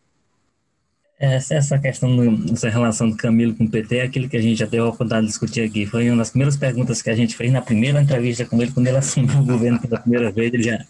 Essa, 1.17 1.55
essa 1.55 1.79
questão, 1.79 2.09
essa 2.51 2.67
relação 2.67 3.09
do 3.09 3.15
Camilo 3.15 3.55
com 3.55 3.63
o 3.63 3.69
PT 3.69 3.95
é 3.95 4.01
aquilo 4.03 4.27
que 4.27 4.35
a 4.35 4.41
gente 4.41 4.57
já 4.57 4.65
teve 4.65 4.79
a 4.79 4.87
oportunidade 4.87 5.21
de 5.21 5.31
discutir 5.31 5.61
aqui. 5.61 5.85
Foi 5.85 6.09
uma 6.09 6.17
das 6.17 6.31
primeiras 6.31 6.57
perguntas 6.57 7.01
que 7.01 7.09
a 7.09 7.15
gente 7.15 7.33
fez 7.33 7.49
na 7.49 7.61
primeira 7.61 8.01
entrevista 8.01 8.43
com 8.43 8.61
ele, 8.61 8.71
quando 8.71 8.87
ele 8.87 8.97
assumiu 8.97 9.39
o 9.39 9.45
governo 9.45 9.79
pela 9.79 9.99
primeira 9.99 10.31
vez. 10.31 10.53
Ele 10.53 10.63
já, 10.63 10.83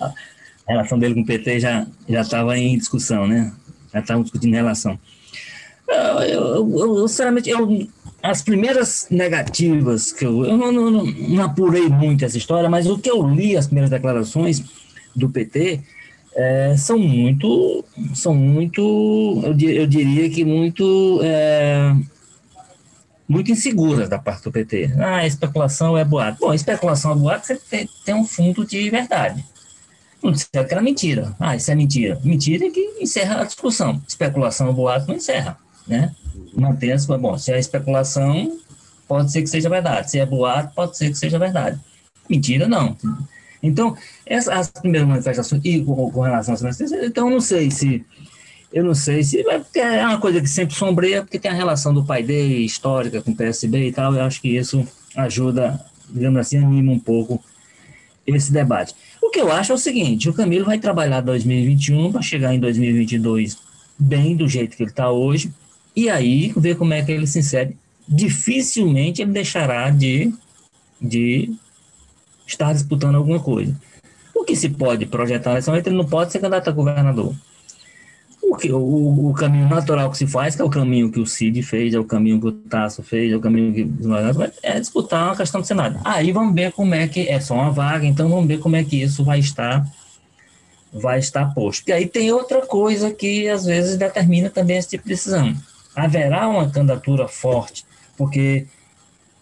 a 0.00 0.12
relação 0.66 0.98
dele 0.98 1.14
com 1.14 1.20
o 1.20 1.26
PT 1.26 1.60
já 1.60 1.86
estava 2.08 2.56
em 2.56 2.78
discussão, 2.78 3.26
né? 3.26 3.52
Já 3.92 4.00
estavam 4.00 4.22
discutindo 4.22 4.54
relação. 4.54 4.98
Eu, 5.88 6.20
eu, 6.22 6.78
eu, 6.78 7.08
sinceramente, 7.08 7.50
eu, 7.50 7.86
as 8.22 8.40
primeiras 8.40 9.08
negativas 9.10 10.12
que 10.12 10.24
eu, 10.24 10.44
eu 10.44 10.56
não, 10.56 10.70
não, 10.70 11.04
não, 11.04 11.44
apurei 11.44 11.88
muito 11.88 12.24
essa 12.24 12.38
história, 12.38 12.70
mas 12.70 12.86
o 12.86 12.96
que 12.96 13.10
eu 13.10 13.28
li, 13.28 13.56
as 13.56 13.66
primeiras 13.66 13.90
declarações 13.90 14.62
do 15.14 15.28
PT, 15.28 15.80
é, 16.34 16.76
são 16.76 16.98
muito, 16.98 17.84
são 18.14 18.34
muito, 18.34 19.42
eu, 19.44 19.70
eu 19.70 19.86
diria 19.86 20.30
que 20.30 20.44
muito, 20.44 21.20
é, 21.22 21.94
muito 23.28 23.50
inseguras 23.50 24.08
da 24.08 24.18
parte 24.18 24.44
do 24.44 24.52
PT. 24.52 24.94
Ah, 24.98 25.26
especulação 25.26 25.98
é 25.98 26.04
boato. 26.04 26.38
Bom, 26.40 26.54
especulação 26.54 27.12
é 27.12 27.16
boato, 27.16 27.46
você 27.46 27.56
tem, 27.56 27.88
tem 28.04 28.14
um 28.14 28.24
fundo 28.24 28.64
de 28.64 28.88
verdade. 28.88 29.44
Não 30.22 30.30
disseram 30.30 30.64
que 30.64 30.72
era 30.72 30.80
mentira. 30.80 31.34
Ah, 31.40 31.56
isso 31.56 31.70
é 31.72 31.74
mentira. 31.74 32.20
Mentira 32.22 32.66
é 32.66 32.70
que 32.70 32.98
encerra 33.00 33.40
a 33.40 33.44
discussão. 33.44 34.00
Especulação 34.06 34.68
é 34.68 34.72
boato 34.72 35.08
não 35.08 35.16
encerra, 35.16 35.58
né? 35.88 36.14
Mantém 36.54 36.92
as 36.92 37.06
bom, 37.06 37.36
se 37.38 37.52
é 37.52 37.58
especulação, 37.58 38.58
pode 39.08 39.32
ser 39.32 39.42
que 39.42 39.48
seja 39.48 39.68
verdade. 39.68 40.10
Se 40.10 40.18
é 40.18 40.26
boato, 40.26 40.74
pode 40.74 40.96
ser 40.96 41.10
que 41.10 41.18
seja 41.18 41.38
verdade. 41.38 41.78
Mentira, 42.28 42.68
não. 42.68 42.96
Então, 43.62 43.96
essas, 44.26 44.48
as 44.48 44.68
primeiras 44.70 45.08
manifestações, 45.08 45.62
e 45.64 45.82
com, 45.84 46.10
com 46.10 46.20
relação 46.20 46.54
às 46.54 46.62
manifestações, 46.62 47.08
então 47.08 47.28
eu 47.28 47.34
não 47.34 47.40
sei 47.40 47.70
se, 47.70 48.04
eu 48.72 48.82
não 48.82 48.94
sei 48.94 49.22
se, 49.22 49.44
é 49.74 50.06
uma 50.06 50.20
coisa 50.20 50.40
que 50.40 50.48
sempre 50.48 50.74
sombreia, 50.74 51.22
porque 51.22 51.38
tem 51.38 51.50
a 51.50 51.54
relação 51.54 51.94
do 51.94 52.04
pai 52.04 52.22
dele, 52.22 52.64
histórica, 52.64 53.22
com 53.22 53.30
o 53.30 53.36
PSB 53.36 53.88
e 53.88 53.92
tal, 53.92 54.14
eu 54.14 54.22
acho 54.22 54.40
que 54.40 54.56
isso 54.56 54.86
ajuda, 55.14 55.84
digamos 56.08 56.40
assim, 56.40 56.58
anima 56.58 56.92
um 56.92 56.98
pouco 56.98 57.42
esse 58.26 58.52
debate. 58.52 58.94
O 59.20 59.30
que 59.30 59.40
eu 59.40 59.52
acho 59.52 59.72
é 59.72 59.74
o 59.74 59.78
seguinte, 59.78 60.28
o 60.28 60.34
Camilo 60.34 60.64
vai 60.64 60.78
trabalhar 60.78 61.20
2021 61.20 62.12
para 62.12 62.22
chegar 62.22 62.54
em 62.54 62.60
2022 62.60 63.56
bem 63.98 64.36
do 64.36 64.48
jeito 64.48 64.76
que 64.76 64.82
ele 64.82 64.90
está 64.90 65.10
hoje, 65.10 65.52
e 65.94 66.08
aí 66.08 66.52
ver 66.56 66.76
como 66.76 66.94
é 66.94 67.02
que 67.02 67.12
ele 67.12 67.26
se 67.26 67.38
insere. 67.38 67.76
Dificilmente 68.08 69.22
ele 69.22 69.32
deixará 69.32 69.90
de, 69.90 70.32
de 71.00 71.52
estar 72.46 72.72
disputando 72.72 73.16
alguma 73.16 73.40
coisa. 73.40 73.74
O 74.34 74.44
que 74.44 74.56
se 74.56 74.68
pode 74.68 75.06
projetar 75.06 75.54
nesse 75.54 75.68
momento, 75.68 75.86
ele 75.86 75.96
não 75.96 76.06
pode 76.06 76.32
ser 76.32 76.38
candidato 76.38 76.68
a 76.68 76.72
governador. 76.72 77.34
O, 78.42 78.56
que, 78.56 78.72
o, 78.72 79.30
o, 79.30 79.34
caminho 79.34 79.68
natural 79.68 80.10
que 80.10 80.18
se 80.18 80.26
faz, 80.26 80.56
que 80.56 80.60
é 80.60 80.64
o 80.64 80.68
caminho 80.68 81.10
que 81.12 81.20
o 81.20 81.26
Cid 81.26 81.62
fez, 81.62 81.94
é 81.94 81.98
o 81.98 82.04
caminho 82.04 82.40
que 82.40 82.48
o 82.48 82.52
Tasso 82.52 83.02
fez, 83.02 83.32
é 83.32 83.36
o 83.36 83.40
caminho 83.40 83.72
que 83.72 83.88
é 84.62 84.80
disputar 84.80 85.26
uma 85.26 85.36
questão 85.36 85.60
do 85.60 85.66
Senado. 85.66 86.00
Aí 86.04 86.32
vamos 86.32 86.54
ver 86.54 86.72
como 86.72 86.94
é 86.94 87.06
que 87.06 87.28
é 87.28 87.38
só 87.38 87.54
uma 87.54 87.70
vaga, 87.70 88.04
então 88.04 88.28
vamos 88.28 88.46
ver 88.46 88.58
como 88.58 88.74
é 88.74 88.82
que 88.82 89.00
isso 89.00 89.24
vai 89.24 89.38
estar 89.38 89.86
vai 90.92 91.18
estar 91.18 91.54
posto. 91.54 91.88
E 91.88 91.92
aí 91.92 92.06
tem 92.06 92.32
outra 92.32 92.66
coisa 92.66 93.10
que 93.10 93.48
às 93.48 93.64
vezes 93.64 93.96
determina 93.96 94.50
também 94.50 94.76
esse 94.76 94.90
tipo 94.90 95.04
de 95.04 95.10
decisão. 95.10 95.54
Haverá 95.94 96.48
uma 96.48 96.70
candidatura 96.70 97.28
forte, 97.28 97.84
porque 98.16 98.66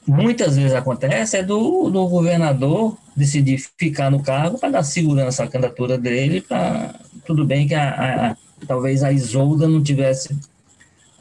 muitas 0.07 0.57
vezes 0.57 0.73
acontece 0.73 1.37
é 1.37 1.43
do, 1.43 1.91
do 1.91 2.07
governador 2.09 2.97
decidir 3.15 3.59
ficar 3.79 4.11
no 4.11 4.23
cargo 4.23 4.59
para 4.59 4.71
dar 4.71 4.83
segurança 4.83 5.45
à 5.45 5.47
candidatura 5.47 5.97
dele, 5.97 6.41
para 6.41 6.95
tudo 7.25 7.45
bem 7.45 7.69
que 7.69 7.75
a, 7.75 8.31
a, 8.31 8.37
talvez 8.67 9.03
a 9.03 9.13
Isolda 9.13 9.69
não 9.69 9.83
tivesse 9.83 10.37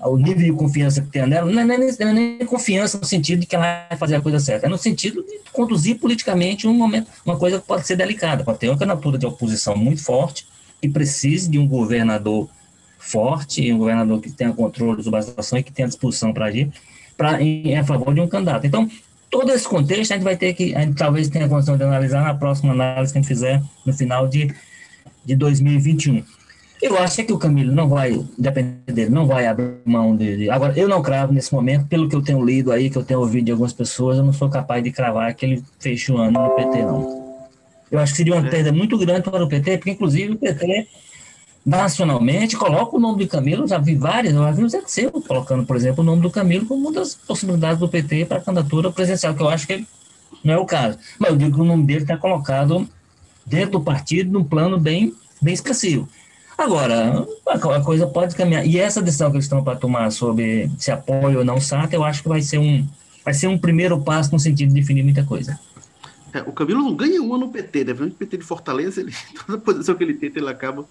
o 0.02 0.18
nível 0.18 0.46
de 0.46 0.54
confiança 0.54 1.02
que 1.02 1.10
tem 1.10 1.28
nela, 1.28 1.52
não 1.52 1.62
é, 1.62 1.66
nem, 1.66 1.78
não 2.00 2.08
é 2.08 2.14
nem 2.14 2.46
confiança 2.46 2.98
no 2.98 3.06
sentido 3.06 3.42
de 3.42 3.46
que 3.46 3.56
ela 3.56 3.86
vai 3.90 3.98
fazer 3.98 4.16
a 4.16 4.22
coisa 4.22 4.40
certa, 4.40 4.66
é 4.66 4.70
no 4.70 4.78
sentido 4.78 5.22
de 5.24 5.40
conduzir 5.52 6.00
politicamente 6.00 6.68
um 6.68 6.74
momento, 6.74 7.10
uma 7.26 7.38
coisa 7.38 7.60
que 7.60 7.68
pode 7.68 7.86
ser 7.86 7.98
delicada, 7.98 8.44
pode 8.44 8.60
ter 8.60 8.70
uma 8.70 8.78
candidatura 8.78 9.18
de 9.18 9.26
oposição 9.26 9.76
muito 9.76 10.02
forte 10.02 10.48
e 10.82 10.88
precise 10.88 11.50
de 11.50 11.60
um 11.60 11.68
governador 11.68 12.50
forte, 13.00 13.72
um 13.72 13.78
governador 13.78 14.22
que 14.22 14.30
tenha 14.30 14.52
controle 14.52 15.02
sobre 15.02 15.20
a 15.20 15.24
situação 15.24 15.58
e 15.58 15.64
que 15.64 15.72
tenha 15.72 15.88
disposição 15.88 16.34
para 16.34 16.46
agir, 16.46 16.70
para 17.18 17.42
em, 17.42 17.76
a 17.76 17.84
favor 17.84 18.14
de 18.14 18.20
um 18.20 18.28
candidato. 18.28 18.68
Então, 18.68 18.88
todo 19.32 19.52
esse 19.52 19.68
contexto 19.68 20.12
a 20.12 20.16
gente 20.16 20.24
vai 20.24 20.36
ter 20.36 20.54
que, 20.54 20.76
a 20.76 20.82
gente 20.82 20.96
talvez 20.96 21.30
tenha 21.30 21.48
condição 21.48 21.78
de 21.78 21.84
analisar 21.84 22.22
na 22.22 22.34
próxima 22.34 22.74
análise 22.74 23.14
que 23.14 23.18
a 23.18 23.22
gente 23.22 23.28
fizer 23.28 23.64
no 23.86 23.94
final 23.94 24.28
de, 24.28 24.54
de 25.26 25.36
2021. 25.36 26.24
Eu 26.82 26.98
acho 26.98 27.24
que 27.26 27.34
o 27.34 27.38
Camilo 27.38 27.74
não 27.74 27.90
vai, 27.90 28.18
depender 28.38 28.94
dele, 28.94 29.10
não 29.10 29.26
vai 29.26 29.48
abrir 29.48 29.80
mão 29.84 30.16
dele. 30.16 30.50
Agora, 30.50 30.78
eu 30.78 30.88
não 30.88 31.02
cravo 31.02 31.34
nesse 31.34 31.54
momento, 31.54 31.88
pelo 31.88 32.08
que 32.08 32.16
eu 32.16 32.22
tenho 32.22 32.44
lido 32.44 32.72
aí, 32.72 32.90
que 32.90 32.98
eu 32.98 33.04
tenho 33.04 33.20
ouvido 33.20 33.46
de 33.46 33.52
algumas 33.52 33.74
pessoas, 33.74 34.18
eu 34.18 34.24
não 34.24 34.32
sou 34.32 34.50
capaz 34.50 34.82
de 34.82 34.92
cravar 34.92 35.34
que 35.34 35.46
ele 35.46 35.64
feche 35.78 36.12
o 36.12 36.18
ano 36.18 36.40
no 36.42 36.50
PT, 36.52 36.82
não. 36.84 37.38
Eu 37.92 38.00
acho 38.00 38.14
que 38.14 38.18
seria 38.18 38.34
uma 38.34 38.48
é. 38.48 38.50
perda 38.50 38.72
muito 38.72 38.98
grande 38.98 39.24
para 39.24 39.44
o 39.44 39.50
PT, 39.50 39.78
porque, 39.78 39.92
inclusive, 39.92 40.34
o 40.34 40.38
PT 40.38 40.88
nacionalmente, 41.70 42.58
coloca 42.58 42.98
o 42.98 43.00
nome 43.00 43.24
do 43.24 43.30
Camilo, 43.30 43.68
já 43.68 43.78
vi 43.78 43.94
várias, 43.94 44.34
já 44.34 44.52
vi 44.52 44.64
o 44.64 44.70
Zé 44.70 44.82
Seu 44.88 45.12
colocando, 45.12 45.64
por 45.64 45.76
exemplo, 45.76 46.02
o 46.02 46.06
nome 46.06 46.22
do 46.22 46.32
Camilo 46.32 46.66
como 46.66 46.88
uma 46.88 46.92
das 46.92 47.14
possibilidades 47.14 47.80
do 47.80 47.88
PT 47.88 48.26
para 48.26 48.42
candidatura 48.42 48.92
presidencial, 48.92 49.36
que 49.36 49.42
eu 49.42 49.50
acho 49.50 49.68
que 49.68 49.86
não 50.44 50.54
é 50.56 50.58
o 50.58 50.66
caso. 50.66 50.98
Mas 51.20 51.30
eu 51.30 51.38
digo 51.38 51.56
que 51.56 51.62
o 51.62 51.66
nome 51.66 51.86
dele 51.86 52.02
está 52.02 52.18
colocado 52.18 52.90
dentro 53.46 53.74
do 53.74 53.82
partido 53.82 54.32
num 54.32 54.44
plano 54.44 54.80
bem, 54.80 55.14
bem 55.40 55.54
expressivo. 55.54 56.10
Agora, 56.58 57.26
a 57.48 57.82
coisa 57.82 58.08
pode 58.08 58.36
caminhar. 58.36 58.66
E 58.66 58.80
essa 58.80 59.02
decisão 59.02 59.30
que 59.30 59.38
eles 59.38 59.46
estão 59.46 59.64
para 59.64 59.78
tomar 59.78 60.12
sobre 60.12 60.70
se 60.78 60.92
apoia 60.92 61.38
ou 61.38 61.46
não 61.46 61.62
SATA, 61.62 61.96
eu 61.96 62.04
acho 62.04 62.24
que 62.24 62.28
vai 62.28 62.42
ser 62.42 62.58
um, 62.58 62.86
vai 63.24 63.34
ser 63.34 63.48
um 63.48 63.58
primeiro 63.58 64.00
passo 64.02 64.32
no 64.32 64.40
sentido 64.40 64.70
de 64.70 64.76
definir 64.76 65.04
muita 65.04 65.24
coisa. 65.24 65.58
É, 66.34 66.42
o 66.42 66.52
Camilo 66.52 66.82
não 66.82 66.96
ganha 66.96 67.22
uma 67.22 67.38
no 67.38 67.50
PT, 67.50 67.86
dependendo 67.86 68.14
do 68.14 68.18
PT 68.18 68.38
de 68.38 68.44
Fortaleza, 68.44 69.02
ele, 69.02 69.14
toda 69.46 69.58
posição 69.60 69.96
que 69.96 70.04
ele 70.04 70.16
tenta, 70.16 70.40
ele 70.40 70.50
acaba 70.50 70.86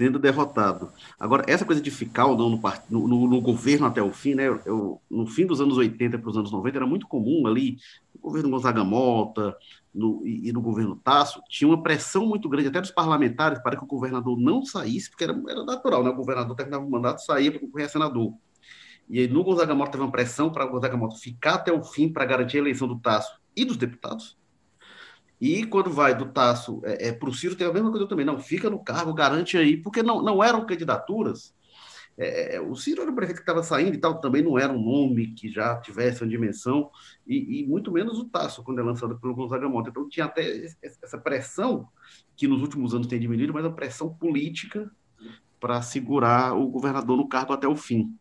sendo 0.00 0.18
derrotado. 0.18 0.90
Agora, 1.18 1.44
essa 1.46 1.62
coisa 1.62 1.78
de 1.78 1.90
ficar 1.90 2.24
ou 2.24 2.34
não 2.34 2.58
no, 2.88 3.06
no, 3.06 3.28
no 3.28 3.40
governo 3.42 3.84
até 3.84 4.02
o 4.02 4.10
fim, 4.10 4.34
né? 4.34 4.46
Eu, 4.64 4.98
no 5.10 5.26
fim 5.26 5.44
dos 5.44 5.60
anos 5.60 5.76
80 5.76 6.18
para 6.18 6.30
os 6.30 6.38
anos 6.38 6.50
90, 6.50 6.78
era 6.78 6.86
muito 6.86 7.06
comum 7.06 7.46
ali, 7.46 7.76
no 8.14 8.20
governo 8.22 8.48
Gonzaga 8.48 8.82
Mota 8.82 9.54
no, 9.94 10.26
e, 10.26 10.48
e, 10.48 10.52
no 10.52 10.62
governo 10.62 10.96
Tasso, 10.96 11.42
tinha 11.50 11.68
uma 11.68 11.82
pressão 11.82 12.24
muito 12.24 12.48
grande, 12.48 12.68
até 12.68 12.80
dos 12.80 12.90
parlamentares, 12.90 13.62
para 13.62 13.76
que 13.76 13.84
o 13.84 13.86
governador 13.86 14.40
não 14.40 14.64
saísse, 14.64 15.10
porque 15.10 15.24
era, 15.24 15.38
era 15.46 15.64
natural, 15.64 16.02
né? 16.02 16.08
O 16.08 16.16
governador 16.16 16.56
terminava 16.56 16.82
o 16.82 16.90
mandato, 16.90 17.22
saía 17.22 17.50
para 17.50 17.60
concorrer 17.60 17.84
a 17.84 17.90
senador. 17.90 18.32
E 19.06 19.18
aí, 19.18 19.28
no 19.28 19.44
Gonzaga 19.44 19.74
Mota, 19.74 19.90
teve 19.90 20.04
uma 20.04 20.10
pressão 20.10 20.50
para 20.50 20.64
o 20.64 20.70
Gonzaga 20.70 20.96
Mota 20.96 21.16
ficar 21.16 21.56
até 21.56 21.70
o 21.70 21.84
fim 21.84 22.10
para 22.10 22.24
garantir 22.24 22.56
a 22.56 22.60
eleição 22.60 22.88
do 22.88 22.98
Tasso 22.98 23.38
e 23.54 23.66
dos 23.66 23.76
deputados. 23.76 24.39
E 25.40 25.64
quando 25.64 25.90
vai 25.90 26.14
do 26.14 26.26
Tasso 26.26 26.82
é, 26.84 27.08
é, 27.08 27.12
para 27.12 27.28
o 27.28 27.34
Ciro, 27.34 27.56
tem 27.56 27.66
a 27.66 27.72
mesma 27.72 27.90
coisa 27.90 28.06
também. 28.06 28.26
Não, 28.26 28.38
fica 28.38 28.68
no 28.68 28.78
cargo, 28.78 29.14
garante 29.14 29.56
aí, 29.56 29.76
porque 29.76 30.02
não, 30.02 30.22
não 30.22 30.44
eram 30.44 30.66
candidaturas. 30.66 31.54
É, 32.18 32.56
é 32.56 32.60
o 32.60 32.76
Ciro 32.76 33.00
era 33.00 33.10
o 33.10 33.14
prefeito 33.14 33.38
que 33.38 33.42
estava 33.42 33.62
saindo 33.62 33.94
e 33.94 33.98
tal, 33.98 34.20
também 34.20 34.42
não 34.42 34.58
era 34.58 34.70
um 34.70 34.82
nome 34.82 35.28
que 35.28 35.48
já 35.48 35.76
tivesse 35.80 36.22
uma 36.22 36.28
dimensão, 36.28 36.90
e, 37.26 37.60
e 37.60 37.66
muito 37.66 37.90
menos 37.90 38.18
o 38.18 38.26
Tasso, 38.26 38.62
quando 38.62 38.80
é 38.80 38.82
lançado 38.82 39.18
pelo 39.18 39.34
Gonzaga 39.34 39.68
Mota. 39.68 39.88
Então 39.88 40.08
tinha 40.08 40.26
até 40.26 40.66
essa 40.82 41.16
pressão, 41.16 41.88
que 42.36 42.46
nos 42.46 42.60
últimos 42.60 42.94
anos 42.94 43.06
tem 43.06 43.18
diminuído, 43.18 43.54
mas 43.54 43.64
a 43.64 43.70
pressão 43.70 44.12
política 44.12 44.90
para 45.58 45.80
segurar 45.82 46.54
o 46.54 46.68
governador 46.68 47.16
no 47.16 47.28
cargo 47.28 47.52
até 47.52 47.66
o 47.66 47.76
fim. 47.76 48.14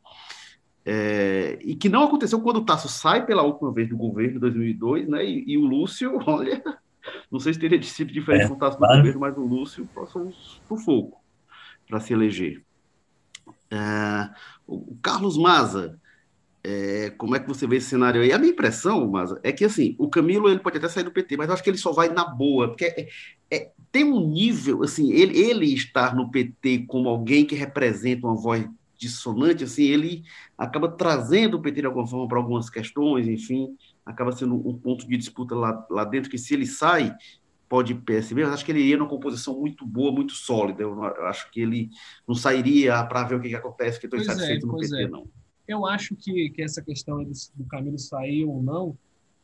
É, 0.85 1.59
e 1.61 1.75
que 1.75 1.89
não 1.89 2.03
aconteceu 2.03 2.41
quando 2.41 2.57
o 2.57 2.65
Tasso 2.65 2.87
sai 2.87 3.25
pela 3.25 3.43
última 3.43 3.71
vez 3.73 3.89
do 3.89 3.97
governo, 3.97 4.37
em 4.37 4.39
2002, 4.39 5.07
né? 5.09 5.25
E, 5.25 5.43
e 5.51 5.57
o 5.57 5.65
Lúcio, 5.65 6.17
olha, 6.25 6.63
Não 7.31 7.39
sei 7.39 7.53
se 7.53 7.59
teria 7.59 7.81
sido 7.83 8.11
diferente 8.13 8.43
É, 8.43 8.47
se 8.47 8.51
no 8.51 8.57
claro. 8.77 8.79
governo, 8.87 9.19
mas 9.19 9.37
o 9.37 9.41
Lúcio 9.41 9.87
passou 9.93 10.27
um 10.27 10.31
sufoco 10.31 11.23
para 11.87 11.99
se 12.01 12.13
eleger. 12.13 12.63
É, 13.71 14.29
o 14.67 14.93
o 14.93 14.99
Carlos 15.01 15.37
Maza, 15.37 15.99
é, 16.63 17.09
como 17.11 17.35
é 17.35 17.39
que 17.39 17.47
você 17.47 17.67
vê 17.67 17.77
esse 17.77 17.89
cenário 17.89 18.21
aí? 18.21 18.31
A 18.31 18.37
minha 18.39 18.51
impressão, 18.53 19.09
Maza, 19.09 19.39
é 19.43 19.51
que 19.51 19.65
assim, 19.65 19.95
o 19.99 20.09
Camilo 20.09 20.49
ele 20.49 20.59
pode 20.59 20.77
até 20.77 20.87
sair 20.89 21.03
do 21.03 21.11
PT, 21.11 21.37
mas 21.37 21.47
eu 21.47 21.53
acho 21.53 21.63
que 21.63 21.69
ele 21.69 21.77
só 21.77 21.91
vai 21.91 22.09
na 22.09 22.25
boa, 22.25 22.69
porque 22.69 22.85
é- 22.85 23.07
é- 23.51 23.71
tem 23.91 24.03
um 24.05 24.29
nível, 24.29 24.83
assim, 24.83 25.11
ele, 25.11 25.37
ele 25.39 25.73
estar 25.73 26.15
no 26.15 26.29
PT 26.31 26.85
como 26.87 27.09
alguém 27.09 27.45
que 27.45 27.55
representa 27.55 28.27
uma 28.27 28.35
voz 28.35 28.65
dissonante, 28.97 29.63
assim, 29.63 29.83
ele 29.83 30.23
acaba 30.57 30.89
trazendo 30.91 31.57
o 31.57 31.61
PT 31.61 31.81
de 31.81 31.87
alguma 31.87 32.07
forma 32.07 32.27
para 32.27 32.37
algumas 32.37 32.69
questões, 32.69 33.27
enfim, 33.27 33.69
acaba 34.09 34.31
sendo 34.31 34.55
um 34.67 34.77
ponto 34.77 35.07
de 35.07 35.15
disputa 35.15 35.55
lá, 35.55 35.85
lá 35.89 36.03
dentro, 36.03 36.29
que 36.29 36.37
se 36.37 36.53
ele 36.53 36.65
sai, 36.65 37.15
pode 37.67 37.93
PSB, 37.93 38.43
mas 38.43 38.53
acho 38.53 38.65
que 38.65 38.71
ele 38.71 38.81
iria 38.81 38.97
numa 38.97 39.07
composição 39.07 39.59
muito 39.59 39.85
boa, 39.85 40.11
muito 40.11 40.33
sólida. 40.33 40.81
Eu, 40.81 40.95
não- 40.95 41.05
eu 41.05 41.25
acho 41.27 41.49
que 41.51 41.61
ele 41.61 41.89
não 42.27 42.33
sairia 42.33 43.03
para 43.03 43.23
ver 43.23 43.35
o 43.35 43.39
que, 43.39 43.49
que 43.49 43.55
acontece, 43.55 43.99
que 43.99 44.07
estou 44.07 44.19
é, 44.19 44.23
insatisfeito 44.23 44.65
no 44.65 44.73
pois 44.73 44.89
PT, 44.89 45.03
é. 45.03 45.07
não. 45.07 45.27
Eu 45.67 45.85
acho 45.85 46.15
que, 46.15 46.49
que 46.49 46.63
essa 46.63 46.81
questão 46.81 47.23
do, 47.23 47.31
do 47.53 47.65
Camilo 47.65 47.99
sair 47.99 48.43
ou 48.43 48.61
não, 48.63 48.97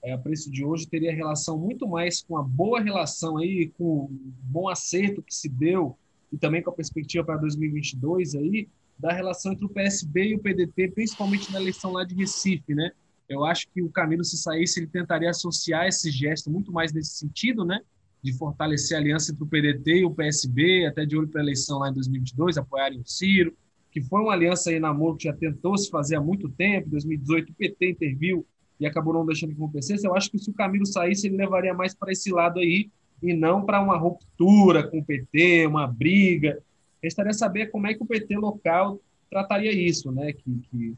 é, 0.04 0.14
a 0.14 0.18
preço 0.18 0.52
de 0.52 0.66
hoje, 0.66 0.88
teria 0.88 1.14
relação 1.14 1.58
muito 1.58 1.88
mais 1.88 2.24
com 2.24 2.36
a 2.36 2.42
boa 2.42 2.82
relação 2.82 3.38
aí, 3.38 3.72
com 3.78 3.84
o 3.84 4.10
bom 4.42 4.68
acerto 4.68 5.22
que 5.22 5.34
se 5.34 5.48
deu, 5.48 5.96
e 6.34 6.38
também 6.38 6.64
com 6.64 6.72
a 6.72 6.74
perspectiva 6.74 7.24
para 7.24 7.38
2022 7.38 8.34
aí, 8.34 8.68
da 8.98 9.14
relação 9.14 9.52
entre 9.52 9.66
o 9.66 9.70
PSB 9.70 10.30
e 10.30 10.36
o 10.36 10.40
PDT, 10.40 10.92
principalmente 10.92 11.52
na 11.54 11.62
eleição 11.62 11.92
lá 11.92 12.04
de 12.04 12.16
Recife, 12.16 12.74
né? 12.74 12.92
Eu 13.28 13.44
acho 13.44 13.68
que 13.74 13.82
o 13.82 13.90
Camilo, 13.90 14.24
se 14.24 14.38
saísse, 14.38 14.80
ele 14.80 14.88
tentaria 14.88 15.30
associar 15.30 15.88
esse 15.88 16.12
gesto 16.12 16.50
muito 16.52 16.72
mais 16.72 16.94
nesse 16.94 17.18
sentido, 17.18 17.66
né? 17.66 17.80
De 18.22 18.34
fortalecer 18.34 18.98
a 18.98 19.00
aliança 19.00 19.32
entre 19.32 19.44
o 19.44 19.48
PDT 19.48 20.00
e 20.00 20.06
o 20.06 20.12
PSB, 20.12 20.86
até 20.86 21.06
de 21.06 21.18
olho 21.18 21.28
para 21.28 21.42
a 21.42 21.44
eleição 21.44 21.80
lá 21.80 21.90
em 21.90 21.94
2022, 21.94 22.58
apoiarem 22.58 23.00
o 23.00 23.06
Ciro, 23.06 23.56
que 23.92 24.02
foi 24.02 24.22
uma 24.22 24.34
aliança 24.34 24.70
aí 24.70 24.80
namoro 24.80 25.16
que 25.16 25.24
já 25.24 25.34
tentou 25.34 25.78
se 25.78 25.90
fazer 25.90 26.18
há 26.18 26.22
muito 26.22 26.50
tempo, 26.50 26.88
em 26.88 26.92
2018 26.92 27.52
o 27.52 27.56
PT 27.56 27.90
interviu 27.92 28.46
e 28.80 28.86
acabou 28.86 29.14
não 29.14 29.26
deixando 29.26 29.52
que 29.52 29.56
acontecesse. 29.56 30.06
Eu 30.06 30.16
acho 30.16 30.30
que 30.30 30.38
se 30.38 30.50
o 30.50 30.54
Camilo 30.54 30.86
saísse, 30.86 31.28
ele 31.28 31.38
levaria 31.38 31.74
mais 31.74 31.96
para 31.96 32.12
esse 32.12 32.32
lado 32.32 32.60
aí 32.60 32.90
e 33.24 33.34
não 33.34 33.66
para 33.66 33.82
uma 33.82 33.98
ruptura 33.98 34.88
com 34.88 35.00
o 35.00 35.06
PT, 35.06 35.66
uma 35.68 35.88
briga. 35.88 36.62
Restaria 37.02 37.34
saber 37.34 37.68
como 37.68 37.88
é 37.88 37.94
que 37.94 38.04
o 38.04 38.06
PT 38.06 38.36
local 38.38 39.00
trataria 39.30 39.72
isso, 39.72 40.12
né? 40.12 40.34
Que, 40.34 40.44
que, 40.70 40.96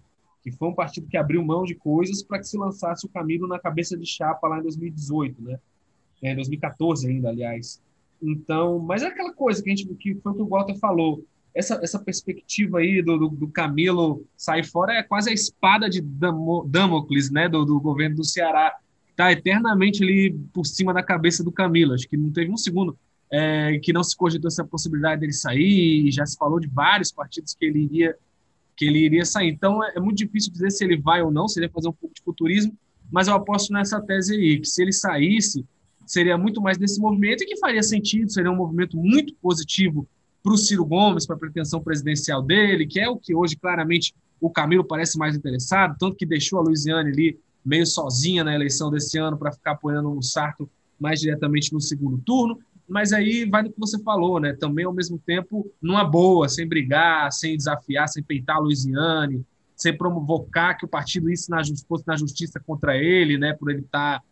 que 0.51 0.57
foi 0.57 0.69
um 0.69 0.73
partido 0.73 1.07
que 1.07 1.17
abriu 1.17 1.43
mão 1.43 1.63
de 1.63 1.75
coisas 1.75 2.23
para 2.23 2.39
que 2.39 2.47
se 2.47 2.57
lançasse 2.57 3.05
o 3.05 3.09
Camilo 3.09 3.47
na 3.47 3.59
cabeça 3.59 3.97
de 3.97 4.05
chapa 4.05 4.47
lá 4.47 4.59
em 4.59 4.63
2018, 4.63 5.41
né? 5.41 5.59
É, 6.23 6.33
2014 6.33 7.09
ainda, 7.09 7.29
aliás. 7.29 7.81
Então, 8.21 8.79
mas 8.79 9.03
é 9.03 9.07
aquela 9.07 9.33
coisa 9.33 9.61
que 9.61 9.69
a 9.69 9.75
gente 9.75 9.93
que 9.95 10.15
foi 10.15 10.31
o 10.31 10.35
que 10.35 10.41
o 10.41 10.47
Walter 10.47 10.75
falou. 10.79 11.23
Essa, 11.53 11.79
essa 11.83 11.99
perspectiva 11.99 12.79
aí 12.79 13.01
do, 13.01 13.17
do, 13.17 13.29
do 13.29 13.47
Camilo 13.49 14.25
sair 14.37 14.63
fora 14.63 14.93
é 14.93 15.03
quase 15.03 15.29
a 15.29 15.33
espada 15.33 15.89
de 15.89 16.01
Damo- 16.01 16.65
Damocles, 16.67 17.29
né, 17.29 17.49
do, 17.49 17.65
do 17.65 17.79
governo 17.79 18.15
do 18.15 18.23
Ceará. 18.23 18.73
Está 19.09 19.31
eternamente 19.31 20.03
ali 20.03 20.31
por 20.53 20.65
cima 20.65 20.93
da 20.93 21.03
cabeça 21.03 21.43
do 21.43 21.51
Camilo. 21.51 21.93
Acho 21.93 22.07
que 22.07 22.15
não 22.15 22.31
teve 22.31 22.51
um 22.51 22.57
segundo 22.57 22.97
é, 23.29 23.79
que 23.83 23.91
não 23.91 24.03
se 24.03 24.15
cogitou 24.15 24.47
essa 24.47 24.63
possibilidade 24.63 25.19
dele 25.19 25.33
sair. 25.33 26.09
Já 26.11 26.25
se 26.25 26.37
falou 26.37 26.59
de 26.59 26.67
vários 26.67 27.11
partidos 27.11 27.53
que 27.53 27.65
ele 27.65 27.83
iria 27.83 28.15
que 28.77 28.85
ele 28.85 28.99
iria 28.99 29.25
sair. 29.25 29.49
Então 29.49 29.83
é, 29.83 29.93
é 29.95 29.99
muito 29.99 30.17
difícil 30.17 30.53
dizer 30.53 30.69
se 30.71 30.83
ele 30.85 30.95
vai 30.95 31.21
ou 31.21 31.31
não, 31.31 31.47
se 31.47 31.59
ele 31.59 31.67
vai 31.67 31.73
fazer 31.73 31.89
um 31.89 31.93
pouco 31.93 32.13
de 32.15 32.21
futurismo, 32.21 32.77
mas 33.11 33.27
eu 33.27 33.33
aposto 33.33 33.73
nessa 33.73 33.99
tese 33.99 34.35
aí, 34.35 34.59
que 34.59 34.67
se 34.67 34.81
ele 34.81 34.93
saísse, 34.93 35.65
seria 36.05 36.37
muito 36.37 36.61
mais 36.61 36.77
desse 36.77 37.01
movimento 37.01 37.43
e 37.43 37.47
que 37.47 37.57
faria 37.57 37.81
sentido, 37.81 38.31
seria 38.31 38.51
um 38.51 38.55
movimento 38.55 38.95
muito 38.95 39.33
positivo 39.41 40.07
para 40.43 40.53
o 40.53 40.57
Ciro 40.57 40.85
Gomes, 40.85 41.25
para 41.25 41.35
a 41.35 41.39
pretensão 41.39 41.81
presidencial 41.81 42.41
dele, 42.41 42.85
que 42.85 42.99
é 42.99 43.09
o 43.09 43.17
que 43.17 43.35
hoje 43.35 43.55
claramente 43.55 44.13
o 44.39 44.49
Camilo 44.49 44.83
parece 44.83 45.17
mais 45.17 45.35
interessado, 45.35 45.97
tanto 45.99 46.15
que 46.15 46.25
deixou 46.25 46.59
a 46.59 46.61
Luiziane 46.61 47.09
ali 47.09 47.39
meio 47.65 47.85
sozinha 47.85 48.43
na 48.43 48.53
eleição 48.53 48.91
desse 48.91 49.17
ano 49.17 49.37
para 49.37 49.51
ficar 49.51 49.71
apoiando 49.71 50.09
o 50.09 50.21
Sarto 50.21 50.69
mais 50.99 51.19
diretamente 51.19 51.73
no 51.73 51.81
segundo 51.81 52.17
turno, 52.19 52.57
mas 52.87 53.11
aí 53.11 53.45
vai 53.45 53.63
no 53.63 53.71
que 53.71 53.79
você 53.79 54.01
falou, 54.01 54.39
né? 54.39 54.53
Também 54.53 54.85
ao 54.85 54.93
mesmo 54.93 55.19
tempo 55.19 55.69
numa 55.81 56.03
boa, 56.03 56.47
sem 56.47 56.67
brigar, 56.67 57.31
sem 57.31 57.57
desafiar, 57.57 58.07
sem 58.07 58.23
peitar 58.23 58.57
a 58.57 58.59
Luiziane, 58.59 59.45
sem 59.75 59.95
provocar 59.95 60.75
que 60.75 60.85
o 60.85 60.87
partido 60.87 61.29
isso 61.29 61.51
na, 61.51 61.61
fosse 61.87 62.07
na 62.07 62.15
justiça 62.15 62.59
contra 62.59 62.97
ele, 62.97 63.37
né? 63.37 63.53
Por 63.53 63.69
ele 63.69 63.81
estar 63.81 64.23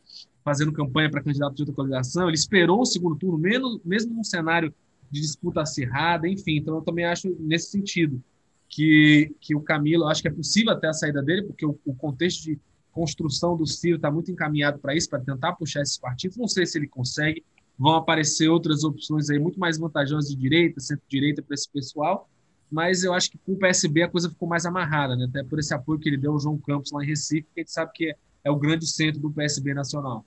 fazendo 0.43 0.71
campanha 0.71 1.09
para 1.09 1.23
candidato 1.23 1.55
de 1.55 1.63
outra 1.63 1.75
coligação. 1.75 2.27
Ele 2.27 2.37
esperou 2.37 2.81
o 2.81 2.85
segundo 2.85 3.15
turno, 3.15 3.37
mesmo, 3.37 3.81
mesmo 3.83 4.13
num 4.13 4.23
cenário 4.23 4.73
de 5.11 5.19
disputa 5.19 5.61
acirrada, 5.61 6.27
enfim. 6.27 6.57
Então 6.57 6.75
eu 6.75 6.81
também 6.81 7.05
acho 7.05 7.35
nesse 7.39 7.71
sentido 7.71 8.23
que, 8.69 9.33
que 9.41 9.55
o 9.55 9.61
Camilo, 9.61 10.07
acho 10.07 10.21
que 10.21 10.27
é 10.27 10.31
possível 10.31 10.71
até 10.71 10.87
a 10.87 10.93
saída 10.93 11.21
dele, 11.21 11.43
porque 11.43 11.65
o, 11.65 11.77
o 11.85 11.95
contexto 11.95 12.43
de 12.43 12.59
construção 12.91 13.57
do 13.57 13.65
Ciro 13.65 13.97
está 13.97 14.09
muito 14.09 14.31
encaminhado 14.31 14.79
para 14.79 14.95
isso, 14.95 15.09
para 15.09 15.19
tentar 15.19 15.53
puxar 15.53 15.81
esses 15.81 15.97
partidos. 15.97 16.37
Não 16.37 16.47
sei 16.47 16.65
se 16.65 16.77
ele 16.77 16.87
consegue. 16.87 17.43
Vão 17.77 17.95
aparecer 17.95 18.47
outras 18.47 18.83
opções 18.83 19.29
aí 19.29 19.39
muito 19.39 19.59
mais 19.59 19.77
vantajosas 19.77 20.29
de 20.29 20.35
direita, 20.35 20.79
centro-direita 20.79 21.41
para 21.41 21.53
esse 21.53 21.69
pessoal, 21.69 22.29
mas 22.71 23.03
eu 23.03 23.13
acho 23.13 23.29
que 23.31 23.37
com 23.37 23.53
o 23.53 23.57
PSB 23.57 24.03
a 24.03 24.09
coisa 24.09 24.29
ficou 24.29 24.47
mais 24.47 24.65
amarrada, 24.65 25.15
né? 25.15 25.25
até 25.25 25.43
por 25.43 25.59
esse 25.59 25.73
apoio 25.73 25.99
que 25.99 26.09
ele 26.09 26.17
deu 26.17 26.33
ao 26.33 26.39
João 26.39 26.57
Campos 26.57 26.91
lá 26.91 27.03
em 27.03 27.07
Recife, 27.07 27.47
que 27.53 27.59
a 27.59 27.63
gente 27.63 27.71
sabe 27.71 27.91
que 27.93 28.09
é, 28.09 28.15
é 28.45 28.51
o 28.51 28.55
grande 28.55 28.87
centro 28.87 29.21
do 29.21 29.31
PSB 29.31 29.73
nacional. 29.73 30.25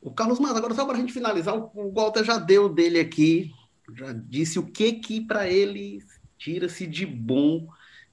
O 0.00 0.10
Carlos 0.10 0.38
Mas, 0.38 0.56
agora 0.56 0.74
só 0.74 0.84
para 0.84 0.96
a 0.96 1.00
gente 1.00 1.12
finalizar, 1.12 1.56
o 1.56 1.92
Walter 1.92 2.24
já 2.24 2.38
deu 2.38 2.68
dele 2.68 3.00
aqui, 3.00 3.52
já 3.94 4.12
disse 4.12 4.58
o 4.58 4.66
que 4.66 4.92
que 4.94 5.20
para 5.20 5.48
ele 5.48 5.98
tira-se 6.38 6.86
de 6.86 7.06
bom 7.06 7.66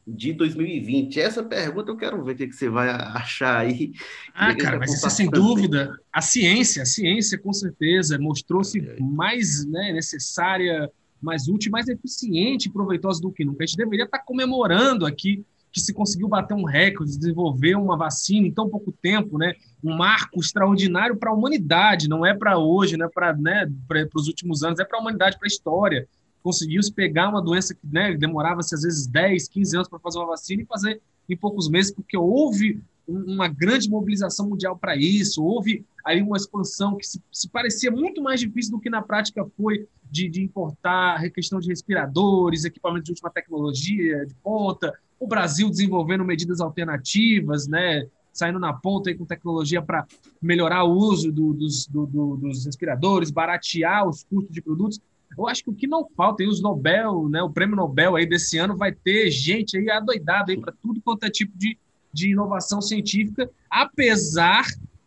de 0.06 0.34
2020. 0.34 1.20
Essa 1.20 1.44
pergunta 1.44 1.92
eu 1.92 1.98
quero 1.98 2.24
ver 2.24 2.34
o 2.34 2.36
que, 2.36 2.48
que 2.48 2.56
você 2.56 2.70
vai 2.70 2.90
achar 2.90 3.60
aí. 3.60 3.94
Ah, 4.34 4.56
cara, 4.56 4.78
mas 4.78 4.94
isso 4.94 5.08
é 5.08 5.10
sem 5.10 5.30
dúvida. 5.30 5.98
A 6.12 6.22
ciência, 6.22 6.84
a 6.84 6.86
ciência 6.86 7.38
com 7.38 7.54
certeza 7.54 8.20
mostrou-se 8.20 8.80
mais 9.00 9.66
né, 9.66 9.94
necessária, 9.94 10.90
mais 11.22 11.48
útil, 11.48 11.72
mais 11.72 11.88
eficiente 11.88 12.68
e 12.68 12.72
proveitosa 12.72 13.22
do 13.22 13.32
que 13.32 13.46
nunca. 13.46 13.64
A 13.64 13.68
gente 13.68 13.78
deveria 13.78 14.06
estar 14.06 14.20
comemorando 14.20 15.06
aqui 15.06 15.46
que 15.72 15.82
se 15.82 15.92
conseguiu 15.92 16.28
bater 16.28 16.54
um 16.54 16.66
recorde, 16.66 17.18
desenvolver 17.18 17.76
uma 17.76 17.98
vacina 17.98 18.46
em 18.46 18.52
tão 18.52 18.70
pouco 18.70 18.92
tempo, 18.92 19.40
né? 19.40 19.56
Um 19.84 19.98
marco 19.98 20.40
extraordinário 20.40 21.16
para 21.16 21.32
a 21.32 21.34
humanidade, 21.34 22.08
não 22.08 22.24
é 22.24 22.32
para 22.32 22.60
hoje, 22.60 22.96
não 22.96 23.08
é 23.08 23.10
para 23.10 23.36
né, 23.36 23.68
para 23.88 24.08
os 24.14 24.28
últimos 24.28 24.64
anos, 24.64 24.80
é 24.80 24.86
para 24.86 25.00
a 25.00 25.02
humanidade, 25.02 25.36
para 25.40 25.48
a 25.48 25.50
história. 25.50 26.08
Conseguiu 26.44 26.84
se 26.84 26.92
pegar 26.92 27.30
uma 27.30 27.42
doença 27.42 27.74
que 27.74 27.88
né, 27.92 28.14
demorava-se 28.16 28.76
às 28.76 28.82
vezes 28.82 29.08
10, 29.08 29.48
15 29.48 29.76
anos 29.78 29.88
para 29.90 30.00
fazer 30.00 30.20
uma 30.20 30.28
vacina 30.28 30.62
e 30.62 30.66
fazer 30.66 31.02
em 31.30 31.38
poucos 31.38 31.70
meses, 31.70 31.92
porque 31.92 32.18
houve 32.18 32.82
um- 33.08 33.34
uma 33.36 33.48
grande 33.48 33.90
mobilização 33.90 34.50
mundial 34.50 34.78
para 34.78 34.96
isso, 34.96 35.44
houve 35.44 35.86
aí 36.06 36.22
uma 36.22 36.36
expansão 36.38 36.96
que 36.98 37.06
se, 37.08 37.22
se 37.32 37.50
parecia 37.50 37.90
muito 37.90 38.22
mais 38.22 38.40
difícil 38.42 38.74
do 38.74 38.80
que 38.80 38.90
na 38.90 39.02
prática 39.02 39.46
foi 39.58 39.88
de, 40.12 40.28
de 40.30 40.44
importar 40.44 41.22
questão 41.32 41.60
de 41.60 41.70
respiradores, 41.70 42.66
equipamentos 42.66 43.06
de 43.06 43.12
última 43.12 43.30
tecnologia, 43.30 44.26
de 44.26 44.34
ponta, 44.36 44.94
o 45.20 45.26
Brasil 45.28 45.70
desenvolvendo 45.70 46.26
medidas 46.26 46.60
alternativas, 46.60 47.68
né, 47.68 48.06
saindo 48.32 48.60
na 48.60 48.74
ponta 48.74 49.10
aí 49.10 49.16
com 49.16 49.26
tecnologia 49.26 49.82
para 49.82 50.06
melhorar 50.42 50.84
o 50.84 50.92
uso 50.92 51.32
do- 51.32 51.54
dos, 51.54 51.88
do- 51.88 52.06
do- 52.06 52.36
dos 52.38 52.66
respiradores, 52.66 53.32
baratear 53.32 54.08
os 54.08 54.24
custos 54.24 54.54
de 54.54 54.62
produtos. 54.62 55.00
Eu 55.38 55.48
acho 55.48 55.64
que 55.64 55.70
o 55.70 55.74
que 55.74 55.88
não 55.88 56.08
falta, 56.16 56.44
e 56.44 56.48
os 56.48 56.62
Nobel, 56.62 57.28
né, 57.30 57.42
o 57.42 57.50
prêmio 57.50 57.76
Nobel 57.76 58.16
aí 58.16 58.26
desse 58.26 58.58
ano 58.58 58.78
vai 58.78 58.92
ter 58.92 59.30
gente 59.32 59.78
aí 59.78 59.90
adoidada 59.90 60.52
aí 60.52 60.60
para 60.60 60.74
tudo 60.82 61.02
quanto 61.02 61.24
é 61.24 61.30
tipo 61.30 61.58
de, 61.58 61.78
de 62.12 62.32
inovação 62.32 62.82
científica, 62.82 63.50
apesar 63.70 64.66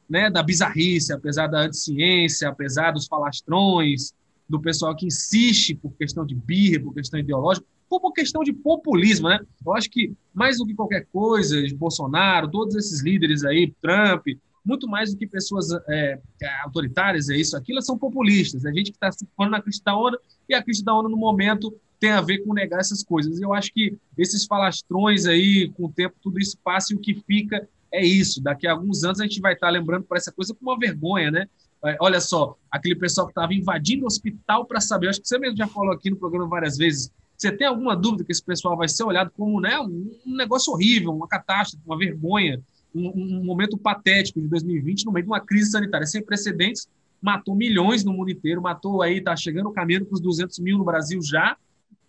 né, 0.09 0.31
da 0.31 0.43
bizarrice, 0.43 1.13
apesar 1.13 1.47
da 1.47 1.61
anticiência, 1.61 2.49
apesar 2.49 2.93
dos 2.93 3.07
falastrões, 3.07 4.13
do 4.49 4.61
pessoal 4.61 4.95
que 4.95 5.07
insiste 5.07 5.75
por 5.75 5.93
questão 5.93 6.25
de 6.25 6.35
birra, 6.35 6.83
por 6.83 6.95
questão 6.95 7.19
ideológica, 7.19 7.67
por 7.89 8.13
questão 8.13 8.43
de 8.43 8.53
populismo, 8.53 9.29
né? 9.29 9.41
Eu 9.65 9.75
acho 9.75 9.91
que 9.91 10.13
mais 10.35 10.59
do 10.59 10.67
que 10.67 10.75
qualquer 10.75 11.07
coisa, 11.13 11.63
de 11.63 11.75
Bolsonaro, 11.75 12.51
todos 12.51 12.75
esses 12.75 13.01
líderes 13.01 13.45
aí, 13.45 13.73
Trump, 13.81 14.27
muito 14.67 14.89
mais 14.89 15.13
do 15.13 15.17
que 15.17 15.27
pessoas 15.27 15.69
é, 15.89 16.21
autoritárias, 16.65 17.29
é 17.31 17.37
isso, 17.37 17.57
aquilo, 17.57 17.81
são 17.81 17.97
populistas. 17.97 18.65
É 18.65 18.73
gente 18.73 18.91
que 18.91 18.97
está 18.97 19.13
surfando 19.13 19.51
na 19.51 19.63
crista 19.63 19.85
da 19.87 19.97
onda 19.97 20.19
e 20.49 20.55
a 20.55 20.63
crista 20.63 20.85
da 20.85 20.95
onda, 20.95 21.09
no 21.09 21.17
momento, 21.17 21.73
tem 22.01 22.11
a 22.11 22.21
ver 22.21 22.39
com 22.39 22.53
negar 22.53 22.81
essas 22.81 23.03
coisas. 23.03 23.41
Eu 23.41 23.55
acho 23.55 23.73
que 23.73 23.97
esses 24.19 24.45
falastrões 24.45 25.25
aí, 25.27 25.71
com 25.77 25.87
o 25.87 25.93
tempo, 25.93 26.17
tudo 26.21 26.39
isso 26.41 26.59
passa 26.63 26.93
e 26.93 26.97
o 26.97 27.01
que 27.01 27.15
fica 27.15 27.67
é 27.93 28.05
isso. 28.05 28.43
Daqui 28.43 28.67
a 28.67 28.73
alguns 28.73 29.05
anos 29.05 29.21
a 29.21 29.23
gente 29.23 29.41
vai 29.41 29.55
estar 29.55 29.71
lembrando 29.71 30.05
por 30.05 30.17
essa 30.17 30.33
coisa 30.33 30.53
com 30.53 30.63
uma 30.63 30.79
vergonha, 30.79 31.31
né? 31.31 31.49
É, 31.85 31.97
Olha 32.01 32.21
só, 32.21 32.57
aquele 32.71 32.97
pessoal 32.97 33.27
que 33.27 33.31
estava 33.31 33.55
invadindo 33.55 34.05
o 34.05 34.07
hospital 34.07 34.65
para 34.65 34.81
saber, 34.81 35.09
acho 35.09 35.21
que 35.21 35.29
você 35.29 35.39
mesmo 35.39 35.57
já 35.57 35.69
falou 35.69 35.93
aqui 35.93 36.11
no 36.11 36.17
programa 36.17 36.49
várias 36.49 36.77
vezes. 36.77 37.11
Você 37.37 37.53
tem 37.53 37.67
alguma 37.67 37.95
dúvida 37.95 38.25
que 38.25 38.33
esse 38.33 38.43
pessoal 38.43 38.77
vai 38.77 38.89
ser 38.89 39.05
olhado 39.05 39.31
como 39.37 39.61
né, 39.61 39.79
um 39.79 40.37
negócio 40.37 40.73
horrível, 40.73 41.13
uma 41.13 41.29
catástrofe, 41.29 41.85
uma 41.87 41.99
vergonha, 41.99 42.61
um, 42.97 43.39
um 43.39 43.45
momento 43.45 43.77
patético 43.77 44.41
de 44.41 44.49
2020 44.49 45.05
no 45.05 45.13
meio 45.13 45.25
de 45.25 45.31
uma 45.31 45.41
crise 45.41 45.71
sanitária 45.71 46.07
sem 46.07 46.23
precedentes 46.23 46.89
matou 47.21 47.55
milhões 47.55 48.05
no 48.05 48.13
mundo 48.13 48.31
inteiro, 48.31 48.63
matou 48.63 49.03
aí, 49.03 49.21
tá 49.21 49.35
chegando 49.37 49.69
o 49.69 49.73
caminho 49.73 50.05
para 50.05 50.15
os 50.15 50.21
200 50.21 50.59
mil 50.59 50.79
no 50.79 50.85
Brasil 50.85 51.21
já, 51.23 51.57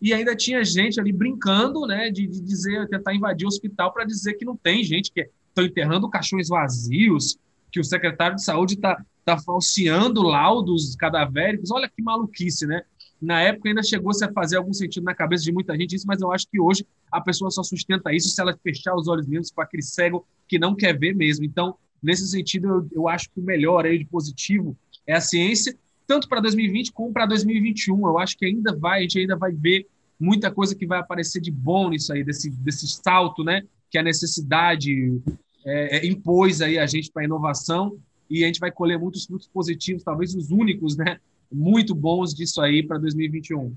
e 0.01 0.13
ainda 0.13 0.35
tinha 0.35 0.63
gente 0.63 0.99
ali 0.99 1.11
brincando, 1.11 1.87
né, 1.87 2.11
de, 2.11 2.27
de 2.27 2.39
dizer, 2.39 2.87
tentar 2.87 3.15
invadir 3.15 3.45
o 3.45 3.47
hospital 3.47 3.91
para 3.91 4.05
dizer 4.05 4.35
que 4.35 4.45
não 4.45 4.55
tem 4.55 4.83
gente, 4.83 5.11
que 5.11 5.27
estão 5.49 5.65
enterrando 5.65 6.09
caixões 6.09 6.49
vazios, 6.49 7.37
que 7.71 7.79
o 7.79 7.83
secretário 7.83 8.35
de 8.35 8.43
saúde 8.43 8.75
está 8.75 9.03
tá 9.25 9.37
falseando 9.39 10.21
laudos 10.21 10.95
cadavéricos. 10.95 11.71
Olha 11.71 11.89
que 11.89 12.01
maluquice, 12.01 12.65
né? 12.65 12.83
Na 13.21 13.41
época 13.41 13.69
ainda 13.69 13.81
chegou 13.81 14.13
-se 14.13 14.23
a 14.23 14.31
fazer 14.31 14.57
algum 14.57 14.73
sentido 14.73 15.03
na 15.03 15.15
cabeça 15.15 15.43
de 15.43 15.51
muita 15.51 15.75
gente 15.75 15.95
isso, 15.95 16.05
mas 16.07 16.21
eu 16.21 16.31
acho 16.31 16.47
que 16.49 16.59
hoje 16.59 16.85
a 17.11 17.19
pessoa 17.19 17.49
só 17.49 17.63
sustenta 17.63 18.13
isso 18.13 18.29
se 18.29 18.39
ela 18.39 18.57
fechar 18.63 18.95
os 18.95 19.07
olhos 19.07 19.27
mesmo 19.27 19.53
para 19.55 19.63
aquele 19.63 19.83
cego 19.83 20.25
que 20.47 20.59
não 20.59 20.75
quer 20.75 20.97
ver 20.97 21.15
mesmo. 21.15 21.43
Então, 21.43 21.75
nesse 22.01 22.27
sentido, 22.27 22.67
eu, 22.67 22.87
eu 22.93 23.07
acho 23.07 23.29
que 23.31 23.39
o 23.39 23.43
melhor 23.43 23.85
aí 23.85 23.97
de 23.97 24.05
positivo 24.05 24.77
é 25.05 25.13
a 25.13 25.21
ciência, 25.21 25.75
tanto 26.05 26.27
para 26.27 26.41
2020 26.41 26.91
como 26.91 27.11
para 27.11 27.25
2021. 27.25 28.07
Eu 28.07 28.19
acho 28.19 28.37
que 28.37 28.45
ainda 28.45 28.75
vai, 28.75 28.99
a 28.99 29.01
gente 29.01 29.19
ainda 29.19 29.35
vai 29.35 29.51
ver 29.51 29.87
muita 30.19 30.51
coisa 30.51 30.75
que 30.75 30.85
vai 30.85 30.99
aparecer 30.99 31.41
de 31.41 31.51
bom 31.51 31.89
nisso 31.89 32.13
aí, 32.13 32.23
desse, 32.23 32.49
desse 32.49 32.87
salto, 32.87 33.43
né? 33.43 33.63
Que 33.89 33.97
a 33.97 34.03
necessidade 34.03 35.21
é, 35.65 35.97
é, 35.97 36.07
impôs 36.07 36.61
aí 36.61 36.77
a 36.77 36.85
gente 36.85 37.11
para 37.11 37.23
a 37.23 37.25
inovação 37.25 37.97
e 38.29 38.43
a 38.43 38.47
gente 38.47 38.59
vai 38.59 38.71
colher 38.71 38.99
muitos 38.99 39.25
frutos 39.25 39.47
positivos, 39.47 40.03
talvez 40.03 40.35
os 40.35 40.49
únicos, 40.51 40.97
né? 40.97 41.19
Muito 41.51 41.93
bons 41.95 42.33
disso 42.33 42.61
aí 42.61 42.81
para 42.81 42.97
2021. 42.97 43.75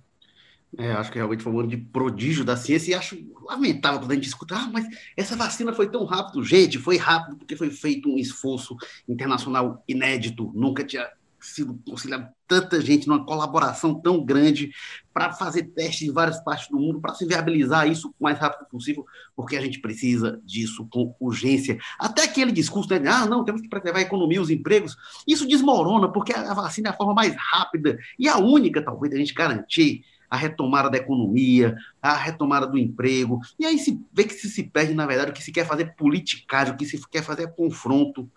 É, 0.79 0.93
acho 0.93 1.11
que 1.11 1.19
realmente 1.19 1.43
foi 1.43 1.53
um 1.53 1.61
ano 1.61 1.69
de 1.69 1.77
prodígio 1.77 2.45
da 2.45 2.57
ciência 2.57 2.93
e 2.93 2.95
acho 2.95 3.19
lamentável 3.43 3.99
quando 3.99 4.13
a 4.13 4.15
gente 4.15 4.29
escuta, 4.29 4.55
ah, 4.55 4.71
mas 4.73 4.87
essa 5.17 5.35
vacina 5.35 5.73
foi 5.73 5.91
tão 5.91 6.05
rápido. 6.05 6.45
Gente, 6.45 6.79
foi 6.79 6.97
rápido 6.97 7.37
porque 7.37 7.57
foi 7.57 7.71
feito 7.71 8.09
um 8.09 8.17
esforço 8.17 8.77
internacional 9.09 9.83
inédito, 9.89 10.53
nunca 10.55 10.85
tinha 10.85 11.09
sido 11.41 11.79
conciliado 11.89 12.29
tanta 12.47 12.81
gente 12.81 13.07
numa 13.07 13.25
colaboração 13.25 13.95
tão 14.01 14.25
grande 14.25 14.73
para 15.15 15.33
fazer 15.33 15.65
testes 15.65 16.09
em 16.09 16.13
várias 16.13 16.43
partes 16.43 16.69
do 16.69 16.79
mundo, 16.79 17.01
para 17.01 17.15
se 17.15 17.25
viabilizar 17.25 17.89
isso 17.89 18.09
o 18.19 18.25
mais 18.25 18.39
rápido 18.39 18.69
possível, 18.69 19.07
porque 19.37 19.57
a 19.57 19.61
gente 19.61 19.81
precisa 19.81 20.41
disso 20.45 20.87
com 20.91 21.15
urgência. 21.21 21.79
Até 21.99 22.25
aquele 22.25 22.51
discurso, 22.51 22.89
né, 22.91 23.09
ah, 23.09 23.27
não, 23.27 23.45
temos 23.45 23.61
que 23.61 23.69
preservar 23.69 24.01
a 24.01 24.03
economia 24.03 24.39
e 24.39 24.41
os 24.41 24.51
empregos, 24.51 24.97
isso 25.27 25.47
desmorona, 25.47 26.11
porque 26.11 26.33
a 26.33 26.53
vacina 26.53 26.89
é 26.89 26.93
a 26.93 26.97
forma 26.97 27.15
mais 27.15 27.35
rápida 27.37 27.99
e 28.19 28.29
a 28.29 28.37
única, 28.39 28.83
talvez, 28.83 29.13
da 29.13 29.19
gente 29.19 29.35
garantir 29.35 30.03
a 30.31 30.37
retomada 30.37 30.89
da 30.89 30.97
economia, 30.97 31.77
a 32.01 32.15
retomada 32.15 32.67
do 32.67 32.79
emprego. 32.79 33.41
E 33.59 33.67
aí 33.67 33.79
se 33.79 34.01
vê 34.13 34.23
que 34.23 34.33
se, 34.33 34.49
se 34.49 34.63
perde, 34.63 34.95
na 34.95 35.05
verdade, 35.05 35.33
o 35.33 35.35
que 35.35 35.43
se 35.43 35.51
quer 35.51 35.67
fazer 35.67 35.83
é 35.83 35.87
politicagem, 35.87 36.73
o 36.73 36.77
que 36.77 36.87
se 36.87 37.01
quer 37.11 37.25
fazer 37.25 37.43
é 37.43 37.47
confronto. 37.49 38.31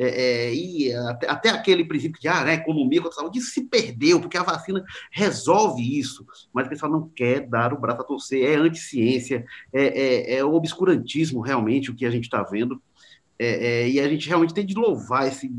É, 0.00 0.46
é, 0.46 0.54
e 0.54 0.92
até, 0.94 1.28
até, 1.28 1.48
aquele 1.50 1.84
princípio 1.84 2.20
de 2.20 2.28
ah, 2.28 2.44
né, 2.44 2.54
economia 2.54 3.02
contra 3.02 3.18
a 3.18 3.20
saúde, 3.22 3.40
se 3.40 3.64
perdeu, 3.64 4.20
porque 4.20 4.38
a 4.38 4.44
vacina 4.44 4.84
resolve 5.10 5.98
isso, 5.98 6.24
mas 6.52 6.66
o 6.66 6.70
pessoal 6.70 6.92
não 6.92 7.08
quer 7.08 7.48
dar 7.48 7.72
o 7.72 7.80
braço 7.80 8.02
a 8.02 8.04
torcer, 8.04 8.48
é 8.48 8.54
anti-ciência, 8.54 9.44
é, 9.72 9.86
é, 9.86 10.36
é 10.36 10.44
obscurantismo 10.44 11.40
realmente 11.40 11.90
o 11.90 11.96
que 11.96 12.06
a 12.06 12.10
gente 12.10 12.24
está 12.24 12.44
vendo. 12.44 12.80
É, 13.36 13.82
é, 13.82 13.90
e 13.90 13.98
a 13.98 14.08
gente 14.08 14.28
realmente 14.28 14.54
tem 14.54 14.64
de 14.64 14.74
louvar 14.74 15.26
esse 15.26 15.50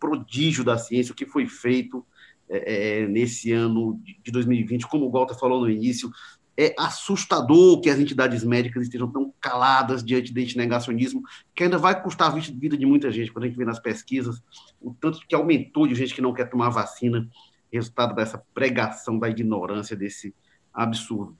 prodígio 0.00 0.64
da 0.64 0.76
ciência, 0.76 1.12
o 1.12 1.16
que 1.16 1.26
foi 1.26 1.46
feito 1.46 2.04
é, 2.48 3.06
nesse 3.06 3.52
ano 3.52 4.00
de 4.24 4.32
2020, 4.32 4.88
como 4.88 5.06
o 5.06 5.10
Walter 5.10 5.38
falou 5.38 5.60
no 5.60 5.70
início, 5.70 6.10
é 6.56 6.74
assustador 6.78 7.80
que 7.80 7.90
as 7.90 7.98
entidades 7.98 8.44
médicas 8.44 8.84
estejam 8.84 9.10
tão 9.10 9.32
caladas 9.40 10.04
diante 10.04 10.32
desse 10.32 10.56
negacionismo, 10.56 11.22
que 11.54 11.64
ainda 11.64 11.78
vai 11.78 12.00
custar 12.00 12.28
a 12.28 12.34
vida 12.34 12.76
de 12.76 12.86
muita 12.86 13.10
gente, 13.10 13.32
quando 13.32 13.44
a 13.44 13.48
gente 13.48 13.56
vê 13.56 13.64
nas 13.64 13.80
pesquisas, 13.80 14.42
o 14.80 14.94
tanto 14.94 15.20
que 15.26 15.34
aumentou 15.34 15.86
de 15.86 15.94
gente 15.94 16.14
que 16.14 16.22
não 16.22 16.32
quer 16.32 16.48
tomar 16.48 16.70
vacina, 16.70 17.28
resultado 17.72 18.14
dessa 18.14 18.38
pregação 18.54 19.18
da 19.18 19.28
ignorância 19.28 19.96
desse 19.96 20.34
absurdo. 20.72 21.36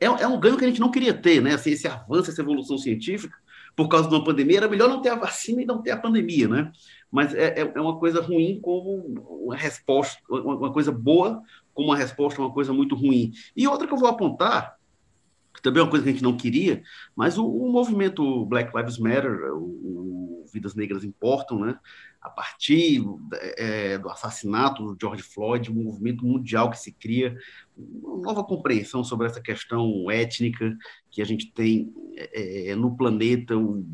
É, 0.00 0.06
é 0.06 0.26
um 0.26 0.40
ganho 0.40 0.56
que 0.56 0.64
a 0.64 0.68
gente 0.68 0.80
não 0.80 0.90
queria 0.90 1.14
ter, 1.14 1.40
né? 1.40 1.54
Assim, 1.54 1.70
esse 1.70 1.86
avanço, 1.86 2.30
essa 2.30 2.40
evolução 2.40 2.78
científica, 2.78 3.36
por 3.76 3.88
causa 3.88 4.08
de 4.08 4.14
uma 4.14 4.24
pandemia, 4.24 4.58
era 4.58 4.68
melhor 4.68 4.88
não 4.88 5.02
ter 5.02 5.10
a 5.10 5.16
vacina 5.16 5.62
e 5.62 5.66
não 5.66 5.82
ter 5.82 5.90
a 5.90 5.96
pandemia, 5.96 6.48
né? 6.48 6.72
Mas 7.14 7.32
é, 7.32 7.60
é, 7.60 7.72
é 7.76 7.80
uma 7.80 7.96
coisa 7.96 8.20
ruim 8.20 8.58
como 8.60 9.22
uma 9.44 9.54
resposta, 9.54 10.20
uma 10.28 10.72
coisa 10.72 10.90
boa 10.90 11.40
como 11.72 11.90
uma 11.90 11.96
resposta 11.96 12.42
a 12.42 12.44
uma 12.44 12.52
coisa 12.52 12.72
muito 12.72 12.96
ruim. 12.96 13.32
E 13.56 13.68
outra 13.68 13.86
que 13.86 13.94
eu 13.94 13.98
vou 13.98 14.08
apontar, 14.08 14.76
que 15.54 15.62
também 15.62 15.78
é 15.78 15.84
uma 15.84 15.90
coisa 15.90 16.02
que 16.02 16.10
a 16.10 16.12
gente 16.12 16.24
não 16.24 16.36
queria, 16.36 16.82
mas 17.14 17.38
o, 17.38 17.46
o 17.46 17.70
movimento 17.70 18.44
Black 18.46 18.76
Lives 18.76 18.98
Matter, 18.98 19.54
o, 19.54 19.62
o, 19.62 20.44
Vidas 20.52 20.74
Negras 20.74 21.04
Importam, 21.04 21.60
né? 21.60 21.78
a 22.20 22.28
partir 22.28 23.04
é, 23.56 23.96
do 23.96 24.08
assassinato 24.08 24.82
do 24.82 24.96
George 25.00 25.22
Floyd, 25.22 25.70
um 25.70 25.84
movimento 25.84 26.26
mundial 26.26 26.68
que 26.68 26.78
se 26.78 26.90
cria, 26.90 27.36
uma 27.76 28.22
nova 28.22 28.42
compreensão 28.42 29.04
sobre 29.04 29.28
essa 29.28 29.40
questão 29.40 30.10
étnica 30.10 30.76
que 31.12 31.22
a 31.22 31.24
gente 31.24 31.52
tem 31.52 31.92
é, 32.16 32.70
é 32.70 32.74
no 32.74 32.96
planeta, 32.96 33.56
um 33.56 33.84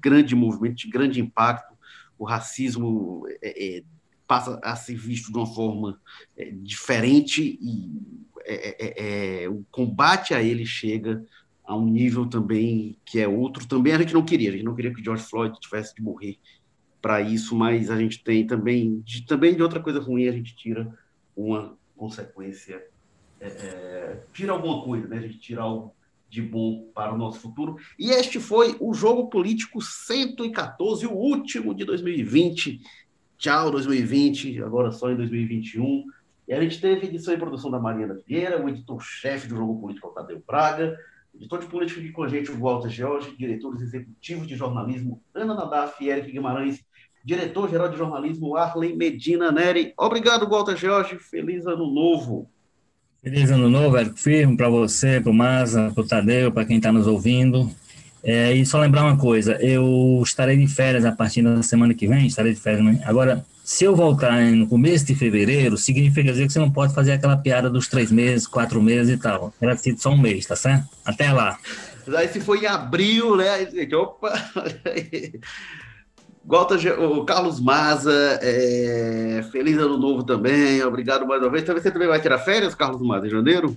grande 0.00 0.34
movimento 0.34 0.78
de 0.78 0.88
grande 0.88 1.20
impacto 1.20 1.75
o 2.18 2.24
racismo 2.24 3.26
é, 3.42 3.78
é, 3.78 3.82
passa 4.26 4.58
a 4.62 4.74
ser 4.74 4.96
visto 4.96 5.30
de 5.30 5.38
uma 5.38 5.46
forma 5.46 6.00
é, 6.36 6.50
diferente 6.50 7.58
e 7.60 7.90
é, 8.44 8.76
é, 8.78 9.44
é, 9.44 9.48
o 9.48 9.64
combate 9.70 10.34
a 10.34 10.42
ele 10.42 10.64
chega 10.64 11.24
a 11.64 11.76
um 11.76 11.86
nível 11.86 12.26
também 12.26 12.96
que 13.04 13.20
é 13.20 13.26
outro. 13.26 13.66
Também 13.66 13.92
a 13.92 13.98
gente 13.98 14.14
não 14.14 14.24
queria, 14.24 14.50
a 14.50 14.52
gente 14.52 14.64
não 14.64 14.74
queria 14.74 14.94
que 14.94 15.02
George 15.02 15.24
Floyd 15.24 15.58
tivesse 15.58 15.94
de 15.94 16.02
morrer 16.02 16.38
para 17.02 17.20
isso, 17.20 17.54
mas 17.56 17.90
a 17.90 17.98
gente 17.98 18.22
tem 18.22 18.46
também 18.46 19.00
de, 19.00 19.26
também 19.26 19.54
de 19.54 19.62
outra 19.62 19.80
coisa 19.80 20.00
ruim 20.00 20.28
a 20.28 20.32
gente 20.32 20.54
tira 20.56 20.96
uma 21.36 21.76
consequência, 21.96 22.84
tira 24.32 24.52
alguma 24.52 24.82
coisa, 24.82 25.08
né? 25.08 25.18
A 25.18 25.22
gente 25.22 25.38
tira 25.38 25.62
algo 25.62 25.95
de 26.36 26.42
bom 26.42 26.90
para 26.94 27.14
o 27.14 27.16
nosso 27.16 27.40
futuro. 27.40 27.76
E 27.98 28.10
este 28.10 28.38
foi 28.38 28.76
o 28.78 28.92
Jogo 28.92 29.30
Político 29.30 29.80
114, 29.80 31.06
o 31.06 31.12
último 31.12 31.74
de 31.74 31.82
2020. 31.86 32.82
Tchau, 33.38 33.70
2020, 33.70 34.62
agora 34.62 34.92
só 34.92 35.10
em 35.10 35.16
2021. 35.16 36.04
E 36.46 36.52
a 36.52 36.60
gente 36.60 36.78
teve 36.78 37.06
edição 37.06 37.32
e 37.32 37.38
produção 37.38 37.70
da 37.70 37.80
Mariana 37.80 38.20
Vieira, 38.26 38.62
o 38.62 38.68
editor-chefe 38.68 39.48
do 39.48 39.56
Jogo 39.56 39.80
Político, 39.80 40.10
Tadeu 40.10 40.42
Braga, 40.46 40.98
editor 41.34 41.58
de 41.60 41.66
política 41.66 42.00
aqui 42.00 42.12
com 42.12 42.22
a 42.22 42.28
gente, 42.28 42.50
o 42.50 42.58
Walter 42.58 42.90
George, 42.90 43.34
diretores 43.38 43.80
executivos 43.80 44.46
de 44.46 44.56
jornalismo, 44.56 45.22
Ana 45.34 45.54
Nadaf 45.54 46.04
e 46.04 46.10
Eric 46.10 46.30
Guimarães, 46.30 46.84
diretor-geral 47.24 47.88
de 47.88 47.96
jornalismo, 47.96 48.56
Arlen 48.56 48.94
Medina 48.94 49.50
Neri. 49.50 49.94
Obrigado, 49.96 50.46
Walter 50.46 50.76
George. 50.76 51.18
Feliz 51.18 51.66
ano 51.66 51.90
novo. 51.90 52.50
Feliz 53.26 53.50
ano 53.50 53.68
novo, 53.68 53.96
Érico 53.96 54.20
Firmo, 54.20 54.56
para 54.56 54.68
você, 54.68 55.20
para 55.20 55.32
o 55.32 55.34
Maza, 55.34 55.90
para 55.92 56.00
o 56.00 56.06
Tadeu, 56.06 56.52
para 56.52 56.64
quem 56.64 56.76
está 56.76 56.92
nos 56.92 57.08
ouvindo. 57.08 57.68
É, 58.22 58.52
e 58.52 58.64
só 58.64 58.78
lembrar 58.78 59.02
uma 59.02 59.16
coisa, 59.16 59.54
eu 59.60 60.22
estarei 60.24 60.56
de 60.56 60.68
férias 60.68 61.04
a 61.04 61.10
partir 61.10 61.42
da 61.42 61.60
semana 61.60 61.92
que 61.92 62.06
vem, 62.06 62.28
estarei 62.28 62.54
de 62.54 62.60
férias. 62.60 62.84
Né? 62.84 63.02
Agora, 63.04 63.44
se 63.64 63.82
eu 63.82 63.96
voltar 63.96 64.40
no 64.52 64.68
começo 64.68 65.04
de 65.06 65.16
fevereiro, 65.16 65.76
significa 65.76 66.30
dizer 66.30 66.46
que 66.46 66.52
você 66.52 66.60
não 66.60 66.70
pode 66.70 66.94
fazer 66.94 67.14
aquela 67.14 67.36
piada 67.36 67.68
dos 67.68 67.88
três 67.88 68.12
meses, 68.12 68.46
quatro 68.46 68.80
meses 68.80 69.12
e 69.12 69.20
tal. 69.20 69.52
Era 69.60 69.76
sido 69.76 70.00
só 70.00 70.10
um 70.10 70.18
mês, 70.18 70.46
tá 70.46 70.54
certo? 70.54 70.86
Até 71.04 71.32
lá. 71.32 71.58
Aí 72.16 72.28
se 72.28 72.40
foi 72.40 72.60
em 72.60 72.66
abril, 72.66 73.36
né? 73.36 73.66
Opa! 73.92 74.34
Walter, 76.46 77.00
o 77.00 77.24
Carlos 77.24 77.58
Maza, 77.58 78.38
é, 78.40 79.44
feliz 79.50 79.76
ano 79.78 79.98
novo 79.98 80.22
também, 80.22 80.80
obrigado 80.84 81.26
mais 81.26 81.42
uma 81.42 81.50
vez. 81.50 81.64
Talvez 81.64 81.82
você 81.82 81.90
também 81.90 82.06
vai 82.06 82.20
tirar 82.20 82.38
férias, 82.38 82.72
Carlos 82.72 83.02
Maza, 83.02 83.26
em 83.26 83.30
janeiro? 83.30 83.76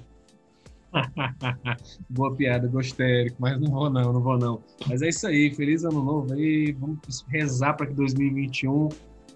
Boa 2.09 2.35
piada, 2.35 2.67
gostei, 2.67 3.31
mas 3.39 3.59
não 3.59 3.71
vou 3.71 3.89
não, 3.89 4.13
não 4.13 4.21
vou 4.21 4.37
não. 4.37 4.61
Mas 4.87 5.01
é 5.01 5.09
isso 5.09 5.25
aí, 5.25 5.51
feliz 5.51 5.83
ano 5.83 6.03
novo 6.03 6.31
aí, 6.33 6.71
vamos 6.79 7.25
rezar 7.27 7.73
para 7.73 7.87
que 7.87 7.93
2021 7.93 8.89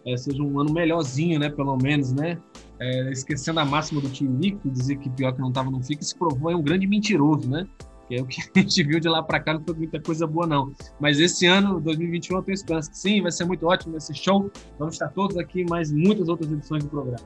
é, 0.06 0.16
seja 0.16 0.44
um 0.44 0.60
ano 0.60 0.72
melhorzinho, 0.72 1.40
né, 1.40 1.50
pelo 1.50 1.76
menos, 1.78 2.12
né? 2.12 2.38
É, 2.80 3.12
esquecendo 3.12 3.60
a 3.60 3.66
máxima 3.66 4.00
do 4.00 4.10
time 4.10 4.52
que 4.52 4.70
dizer 4.70 4.98
que 4.98 5.10
pior 5.10 5.34
que 5.34 5.42
não 5.42 5.50
estava 5.50 5.72
no 5.72 5.82
FIC, 5.82 6.06
se 6.06 6.16
provou 6.16 6.52
é 6.52 6.56
um 6.56 6.62
grande 6.62 6.86
mentiroso, 6.86 7.50
né? 7.50 7.68
Que 8.08 8.16
é 8.16 8.22
o 8.22 8.26
que 8.26 8.42
a 8.56 8.60
gente 8.60 8.84
viu 8.84 9.00
de 9.00 9.08
lá 9.08 9.24
para 9.24 9.40
cá, 9.40 9.54
não 9.54 9.64
foi 9.64 9.76
muita 9.76 10.00
coisa 10.00 10.28
boa, 10.28 10.46
não. 10.46 10.74
Mas 11.00 11.20
esse 11.20 11.46
ano, 11.46 11.80
2021, 11.80 12.38
eu 12.38 12.44
tenho 12.44 12.54
esperança 12.54 12.92
que 12.92 12.98
sim, 12.98 13.22
vai 13.22 13.32
ser 13.32 13.46
muito 13.46 13.66
ótimo, 13.66 14.00
ser 14.00 14.16
show. 14.16 14.52
Vamos 14.78 14.96
estar 14.96 15.10
todos 15.10 15.38
aqui, 15.38 15.64
mais 15.66 15.92
muitas 15.92 16.28
outras 16.28 16.52
edições 16.52 16.84
do 16.84 16.90
programa. 16.90 17.24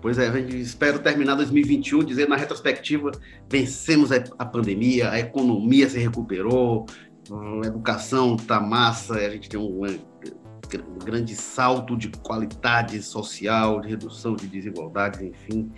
Pois 0.00 0.18
é, 0.18 0.38
espera 0.40 0.98
terminar 0.98 1.36
2021 1.36 2.04
dizendo 2.04 2.28
na 2.28 2.36
retrospectiva, 2.36 3.10
vencemos 3.50 4.10
a 4.12 4.44
pandemia, 4.44 5.10
a 5.10 5.18
economia 5.18 5.88
se 5.88 5.98
recuperou, 5.98 6.86
a 7.62 7.66
educação 7.66 8.36
está 8.36 8.60
massa, 8.60 9.14
a 9.14 9.30
gente 9.30 9.48
tem 9.48 9.58
um 9.58 9.98
grande 11.02 11.34
salto 11.34 11.96
de 11.96 12.08
qualidade 12.10 13.02
social, 13.02 13.80
de 13.80 13.88
redução 13.88 14.36
de 14.36 14.46
desigualdades, 14.46 15.20
enfim, 15.22 15.72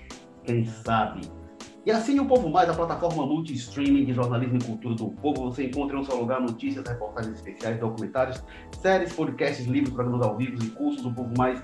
quem 0.44 0.64
sabe 0.66 1.37
e 1.86 1.90
assim 1.90 2.18
o 2.20 2.26
Povo 2.26 2.48
Mais, 2.50 2.68
a 2.68 2.74
plataforma 2.74 3.24
multi-streaming 3.26 4.04
de 4.04 4.12
jornalismo 4.12 4.58
e 4.58 4.64
cultura 4.64 4.94
do 4.94 5.10
povo, 5.10 5.50
você 5.50 5.66
encontra 5.66 5.96
em 5.96 6.00
um 6.00 6.04
só 6.04 6.14
lugar 6.14 6.40
notícias, 6.40 6.86
reportagens 6.86 7.36
especiais, 7.36 7.78
documentários, 7.80 8.42
séries, 8.80 9.12
podcasts, 9.12 9.66
livros, 9.66 9.94
programas 9.94 10.26
ao 10.26 10.36
vivo 10.36 10.62
e 10.62 10.70
cursos. 10.70 11.04
O 11.04 11.12
Povo 11.12 11.32
Mais 11.36 11.62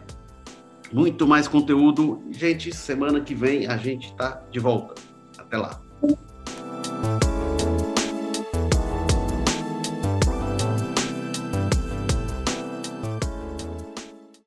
muito 0.92 1.26
mais 1.26 1.48
conteúdo. 1.48 2.22
Gente, 2.30 2.74
semana 2.74 3.20
que 3.20 3.34
vem 3.34 3.66
a 3.66 3.76
gente 3.76 4.06
está 4.06 4.42
de 4.50 4.60
volta. 4.60 4.94
Até 5.38 5.56
lá. 5.56 5.80